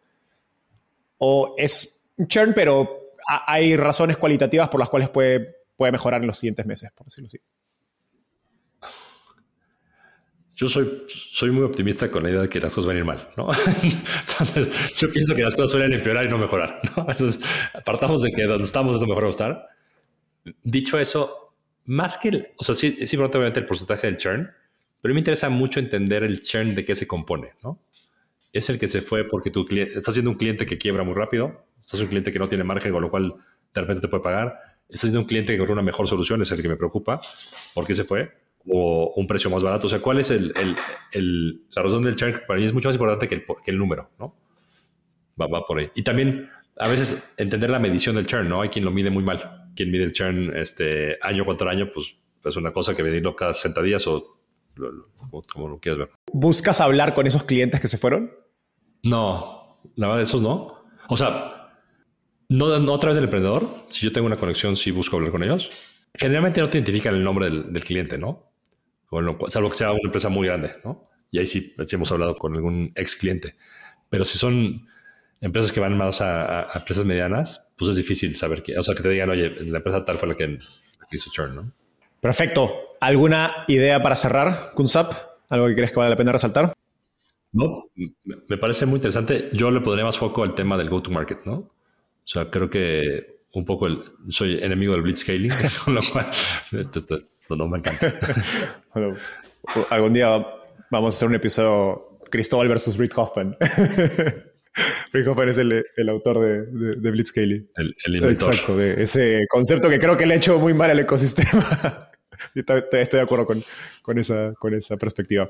¿O 1.18 1.56
es 1.58 2.06
churn, 2.28 2.52
pero 2.54 3.14
hay 3.26 3.76
razones 3.76 4.16
cualitativas 4.16 4.68
por 4.68 4.78
las 4.78 4.88
cuales 4.88 5.08
puede, 5.08 5.56
puede 5.76 5.90
mejorar 5.90 6.20
en 6.20 6.28
los 6.28 6.38
siguientes 6.38 6.66
meses, 6.66 6.92
por 6.94 7.06
decirlo 7.06 7.26
así? 7.26 7.38
Yo 10.56 10.68
soy, 10.68 11.04
soy 11.08 11.50
muy 11.50 11.64
optimista 11.64 12.10
con 12.10 12.22
la 12.22 12.30
idea 12.30 12.42
de 12.42 12.48
que 12.48 12.60
las 12.60 12.74
cosas 12.74 12.86
van 12.86 12.96
a 12.96 12.98
ir 13.00 13.04
mal, 13.04 13.28
¿no? 13.36 13.48
Entonces, 14.28 14.94
yo 14.94 15.10
pienso 15.10 15.34
que 15.34 15.42
las 15.42 15.54
cosas 15.54 15.72
suelen 15.72 15.92
empeorar 15.92 16.26
y 16.26 16.28
no 16.28 16.38
mejorar, 16.38 16.80
¿no? 16.96 17.06
Entonces, 17.10 17.44
apartamos 17.72 18.22
de 18.22 18.30
que 18.30 18.44
donde 18.44 18.64
estamos 18.64 18.96
es 18.96 19.02
lo 19.02 19.08
mejor 19.08 19.24
a 19.24 19.30
estar 19.30 19.68
dicho 20.62 20.98
eso, 20.98 21.54
más 21.86 22.18
que, 22.18 22.28
el, 22.28 22.48
o 22.56 22.64
sea, 22.64 22.74
sí, 22.74 22.96
es 22.98 23.12
importante 23.12 23.38
obviamente 23.38 23.60
el 23.60 23.66
porcentaje 23.66 24.06
del 24.06 24.16
churn, 24.16 24.50
pero 25.00 25.14
me 25.14 25.20
interesa 25.20 25.48
mucho 25.48 25.80
entender 25.80 26.22
el 26.22 26.40
churn 26.40 26.74
de 26.74 26.84
qué 26.84 26.94
se 26.94 27.06
compone, 27.06 27.52
¿no? 27.62 27.80
Es 28.52 28.70
el 28.70 28.78
que 28.78 28.88
se 28.88 29.02
fue 29.02 29.24
porque 29.24 29.50
tu 29.50 29.66
cliente, 29.66 29.98
estás 29.98 30.14
siendo 30.14 30.30
un 30.30 30.36
cliente 30.36 30.64
que 30.66 30.78
quiebra 30.78 31.02
muy 31.02 31.14
rápido, 31.14 31.66
estás 31.78 32.00
un 32.00 32.06
cliente 32.06 32.30
que 32.32 32.38
no 32.38 32.48
tiene 32.48 32.64
margen, 32.64 32.92
con 32.92 33.02
lo 33.02 33.10
cual 33.10 33.34
de 33.74 33.80
repente 33.80 34.02
te 34.02 34.08
puede 34.08 34.22
pagar, 34.22 34.58
estás 34.88 35.02
siendo 35.02 35.20
un 35.20 35.26
cliente 35.26 35.52
que 35.52 35.58
corre 35.58 35.72
una 35.72 35.82
mejor 35.82 36.06
solución, 36.06 36.40
es 36.40 36.50
el 36.52 36.62
que 36.62 36.68
me 36.68 36.76
preocupa, 36.76 37.20
¿por 37.74 37.86
qué 37.86 37.94
se 37.94 38.04
fue? 38.04 38.32
O 38.66 39.12
un 39.16 39.26
precio 39.26 39.50
más 39.50 39.62
barato, 39.62 39.86
o 39.86 39.90
sea, 39.90 40.00
¿cuál 40.00 40.18
es 40.20 40.30
el, 40.30 40.52
el, 40.56 40.76
el, 41.12 41.62
la 41.70 41.82
razón 41.82 42.02
del 42.02 42.16
churn? 42.16 42.40
Para 42.46 42.58
mí 42.58 42.64
es 42.64 42.72
mucho 42.72 42.88
más 42.88 42.94
importante 42.94 43.28
que 43.28 43.34
el, 43.34 43.44
que 43.62 43.70
el 43.70 43.78
número, 43.78 44.10
¿no? 44.18 44.36
Va, 45.40 45.46
va 45.46 45.66
por 45.66 45.78
ahí. 45.78 45.90
Y 45.94 46.02
también 46.02 46.48
a 46.78 46.88
veces 46.88 47.22
entender 47.36 47.68
la 47.68 47.78
medición 47.78 48.16
del 48.16 48.26
churn, 48.26 48.48
¿no? 48.48 48.62
Hay 48.62 48.70
quien 48.70 48.84
lo 48.84 48.90
mide 48.90 49.10
muy 49.10 49.22
mal 49.22 49.64
quien 49.74 49.90
mide 49.90 50.04
el 50.04 50.12
churn 50.12 50.52
este, 50.56 51.18
año 51.22 51.44
contra 51.44 51.70
año, 51.70 51.90
pues 51.92 52.16
es 52.44 52.56
una 52.56 52.72
cosa 52.72 52.94
que 52.94 53.02
medirlo 53.02 53.34
cada 53.34 53.52
60 53.52 53.82
días 53.82 54.06
o 54.06 54.38
como, 55.52 55.68
lo 55.68 55.78
quieras 55.78 55.98
ver. 55.98 56.10
¿Buscas 56.32 56.80
hablar 56.80 57.14
con 57.14 57.26
esos 57.26 57.44
clientes 57.44 57.80
que 57.80 57.88
se 57.88 57.98
fueron? 57.98 58.32
No, 59.02 59.80
la 59.94 60.08
verdad, 60.08 60.22
esos 60.22 60.42
no. 60.42 60.84
O 61.08 61.16
sea, 61.16 61.78
no, 62.48 62.78
no 62.80 62.94
a 62.94 62.98
través 62.98 63.16
del 63.16 63.24
emprendedor. 63.24 63.68
Si 63.90 64.04
yo 64.04 64.12
tengo 64.12 64.26
una 64.26 64.36
conexión, 64.36 64.76
sí 64.76 64.90
busco 64.90 65.16
hablar 65.16 65.30
con 65.30 65.42
ellos. 65.42 65.70
Generalmente 66.14 66.60
no 66.60 66.70
te 66.70 66.78
identifican 66.78 67.14
el 67.14 67.22
nombre 67.22 67.50
del, 67.50 67.84
cliente, 67.84 68.18
¿no? 68.18 68.52
Bueno, 69.14 69.38
salvo 69.46 69.70
que 69.70 69.76
sea 69.76 69.92
una 69.92 70.00
empresa 70.02 70.28
muy 70.28 70.48
grande, 70.48 70.72
¿no? 70.84 71.08
Y 71.30 71.38
ahí 71.38 71.46
sí, 71.46 71.72
sí 71.86 71.94
hemos 71.94 72.10
hablado 72.10 72.34
con 72.34 72.52
algún 72.56 72.90
ex 72.96 73.14
cliente. 73.14 73.54
Pero 74.10 74.24
si 74.24 74.38
son 74.38 74.88
empresas 75.40 75.70
que 75.70 75.78
van 75.78 75.96
más 75.96 76.20
a, 76.20 76.68
empresas 76.74 77.04
medianas, 77.04 77.62
pues 77.76 77.90
es 77.90 77.96
difícil 77.96 78.34
saber 78.34 78.60
que, 78.64 78.76
o 78.76 78.82
sea, 78.82 78.96
que 78.96 79.04
te 79.04 79.10
digan, 79.10 79.30
oye, 79.30 79.50
la 79.66 79.78
empresa 79.78 80.04
tal 80.04 80.18
fue 80.18 80.26
la 80.30 80.34
que 80.34 80.58
hizo 81.12 81.30
churn, 81.30 81.54
¿no? 81.54 81.72
Perfecto. 82.20 82.96
¿Alguna 82.98 83.64
idea 83.68 84.02
para 84.02 84.16
cerrar, 84.16 84.72
Kunsap? 84.74 85.12
¿Algo 85.48 85.68
que 85.68 85.76
crees 85.76 85.92
que 85.92 85.98
vale 86.00 86.10
la 86.10 86.16
pena 86.16 86.32
resaltar? 86.32 86.72
No, 87.52 87.84
me 87.94 88.58
parece 88.58 88.84
muy 88.84 88.96
interesante. 88.96 89.48
Yo 89.52 89.70
le 89.70 89.80
pondría 89.80 90.04
más 90.04 90.18
foco 90.18 90.42
al 90.42 90.56
tema 90.56 90.76
del 90.76 90.88
go-to-market, 90.88 91.44
¿no? 91.44 91.54
O 91.54 91.72
sea, 92.24 92.50
creo 92.50 92.68
que 92.68 93.44
un 93.52 93.64
poco 93.64 93.86
el, 93.86 94.02
soy 94.30 94.58
enemigo 94.60 94.92
del 94.92 95.02
blitzscaling, 95.02 95.52
con 95.84 95.94
lo 95.94 96.00
cual 96.02 96.32
no, 97.56 97.66
me 97.68 97.78
encanta. 97.78 98.12
bueno, 98.94 99.16
algún 99.90 100.12
día 100.12 100.46
vamos 100.90 101.14
a 101.14 101.16
hacer 101.16 101.28
un 101.28 101.34
episodio 101.34 102.18
Cristóbal 102.30 102.68
versus 102.68 102.96
Reed 102.96 103.12
Hoffman. 103.16 103.56
Rick 105.12 105.28
Hoffman 105.28 105.48
es 105.48 105.58
el, 105.58 105.84
el 105.96 106.08
autor 106.08 106.40
de, 106.40 106.66
de, 106.66 106.96
de 106.96 107.10
Blitzscaling. 107.10 107.70
El, 107.76 107.96
el 108.06 108.16
inventor. 108.16 108.50
Exacto, 108.50 108.76
de 108.76 109.02
ese 109.02 109.46
concepto 109.48 109.88
que 109.88 109.98
creo 109.98 110.16
que 110.16 110.26
le 110.26 110.34
ha 110.34 110.36
hecho 110.36 110.58
muy 110.58 110.74
mal 110.74 110.90
al 110.90 110.98
ecosistema. 110.98 112.10
estoy, 112.54 112.82
de 112.90 113.20
acuerdo 113.20 113.46
con, 113.46 113.62
con, 114.02 114.18
esa, 114.18 114.52
con 114.58 114.74
esa 114.74 114.96
perspectiva. 114.96 115.48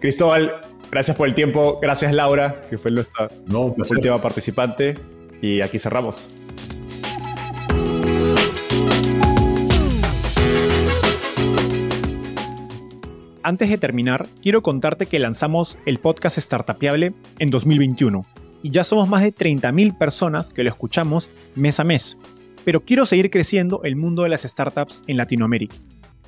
Cristóbal, 0.00 0.60
gracias 0.90 1.16
por 1.16 1.28
el 1.28 1.34
tiempo. 1.34 1.78
Gracias, 1.80 2.12
Laura, 2.12 2.62
que 2.68 2.78
fue 2.78 2.90
nuestra 2.90 3.28
no, 3.46 3.74
última 3.76 4.20
participante. 4.20 4.98
Y 5.40 5.60
aquí 5.60 5.78
cerramos. 5.78 6.28
Antes 13.48 13.70
de 13.70 13.78
terminar, 13.78 14.28
quiero 14.42 14.62
contarte 14.62 15.06
que 15.06 15.18
lanzamos 15.18 15.78
el 15.86 16.00
podcast 16.00 16.38
Startupiable 16.38 17.14
en 17.38 17.48
2021 17.48 18.26
y 18.62 18.70
ya 18.70 18.84
somos 18.84 19.08
más 19.08 19.22
de 19.22 19.34
30.000 19.34 19.96
personas 19.96 20.50
que 20.50 20.62
lo 20.62 20.68
escuchamos 20.68 21.30
mes 21.54 21.80
a 21.80 21.84
mes. 21.84 22.18
Pero 22.66 22.82
quiero 22.82 23.06
seguir 23.06 23.30
creciendo 23.30 23.80
el 23.84 23.96
mundo 23.96 24.24
de 24.24 24.28
las 24.28 24.42
startups 24.42 25.02
en 25.06 25.16
Latinoamérica. 25.16 25.74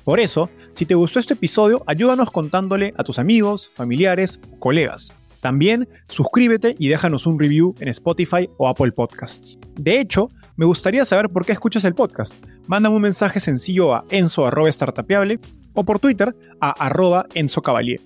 Por 0.03 0.19
eso, 0.19 0.49
si 0.71 0.87
te 0.87 0.95
gustó 0.95 1.19
este 1.19 1.35
episodio, 1.35 1.83
ayúdanos 1.85 2.31
contándole 2.31 2.91
a 2.97 3.03
tus 3.03 3.19
amigos, 3.19 3.69
familiares, 3.71 4.41
colegas. 4.57 5.13
También 5.41 5.87
suscríbete 6.07 6.75
y 6.79 6.87
déjanos 6.87 7.27
un 7.27 7.37
review 7.37 7.75
en 7.81 7.89
Spotify 7.89 8.49
o 8.57 8.67
Apple 8.67 8.93
Podcasts. 8.93 9.59
De 9.75 9.99
hecho, 9.99 10.31
me 10.55 10.65
gustaría 10.65 11.05
saber 11.05 11.29
por 11.29 11.45
qué 11.45 11.51
escuchas 11.51 11.83
el 11.83 11.93
podcast. 11.93 12.43
Mándame 12.65 12.95
un 12.95 13.03
mensaje 13.03 13.39
sencillo 13.39 13.93
a 13.93 14.05
enzo.startapeable 14.09 15.39
o 15.73 15.83
por 15.83 15.99
Twitter 15.99 16.35
a 16.59 16.71
arroba 16.85 17.25
Enzo 17.33 17.61
Cavalier 17.61 18.01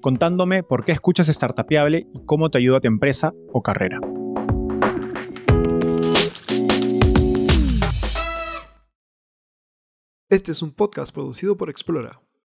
contándome 0.00 0.62
por 0.62 0.84
qué 0.84 0.92
escuchas 0.92 1.28
Startupiable 1.28 2.06
y 2.12 2.24
cómo 2.26 2.50
te 2.50 2.58
ayuda 2.58 2.78
a 2.78 2.80
tu 2.80 2.88
empresa 2.88 3.32
o 3.52 3.62
carrera. 3.62 4.00
Este 10.28 10.52
es 10.52 10.62
un 10.62 10.72
podcast 10.72 11.12
producido 11.12 11.56
por 11.56 11.70
Explora. 11.70 12.20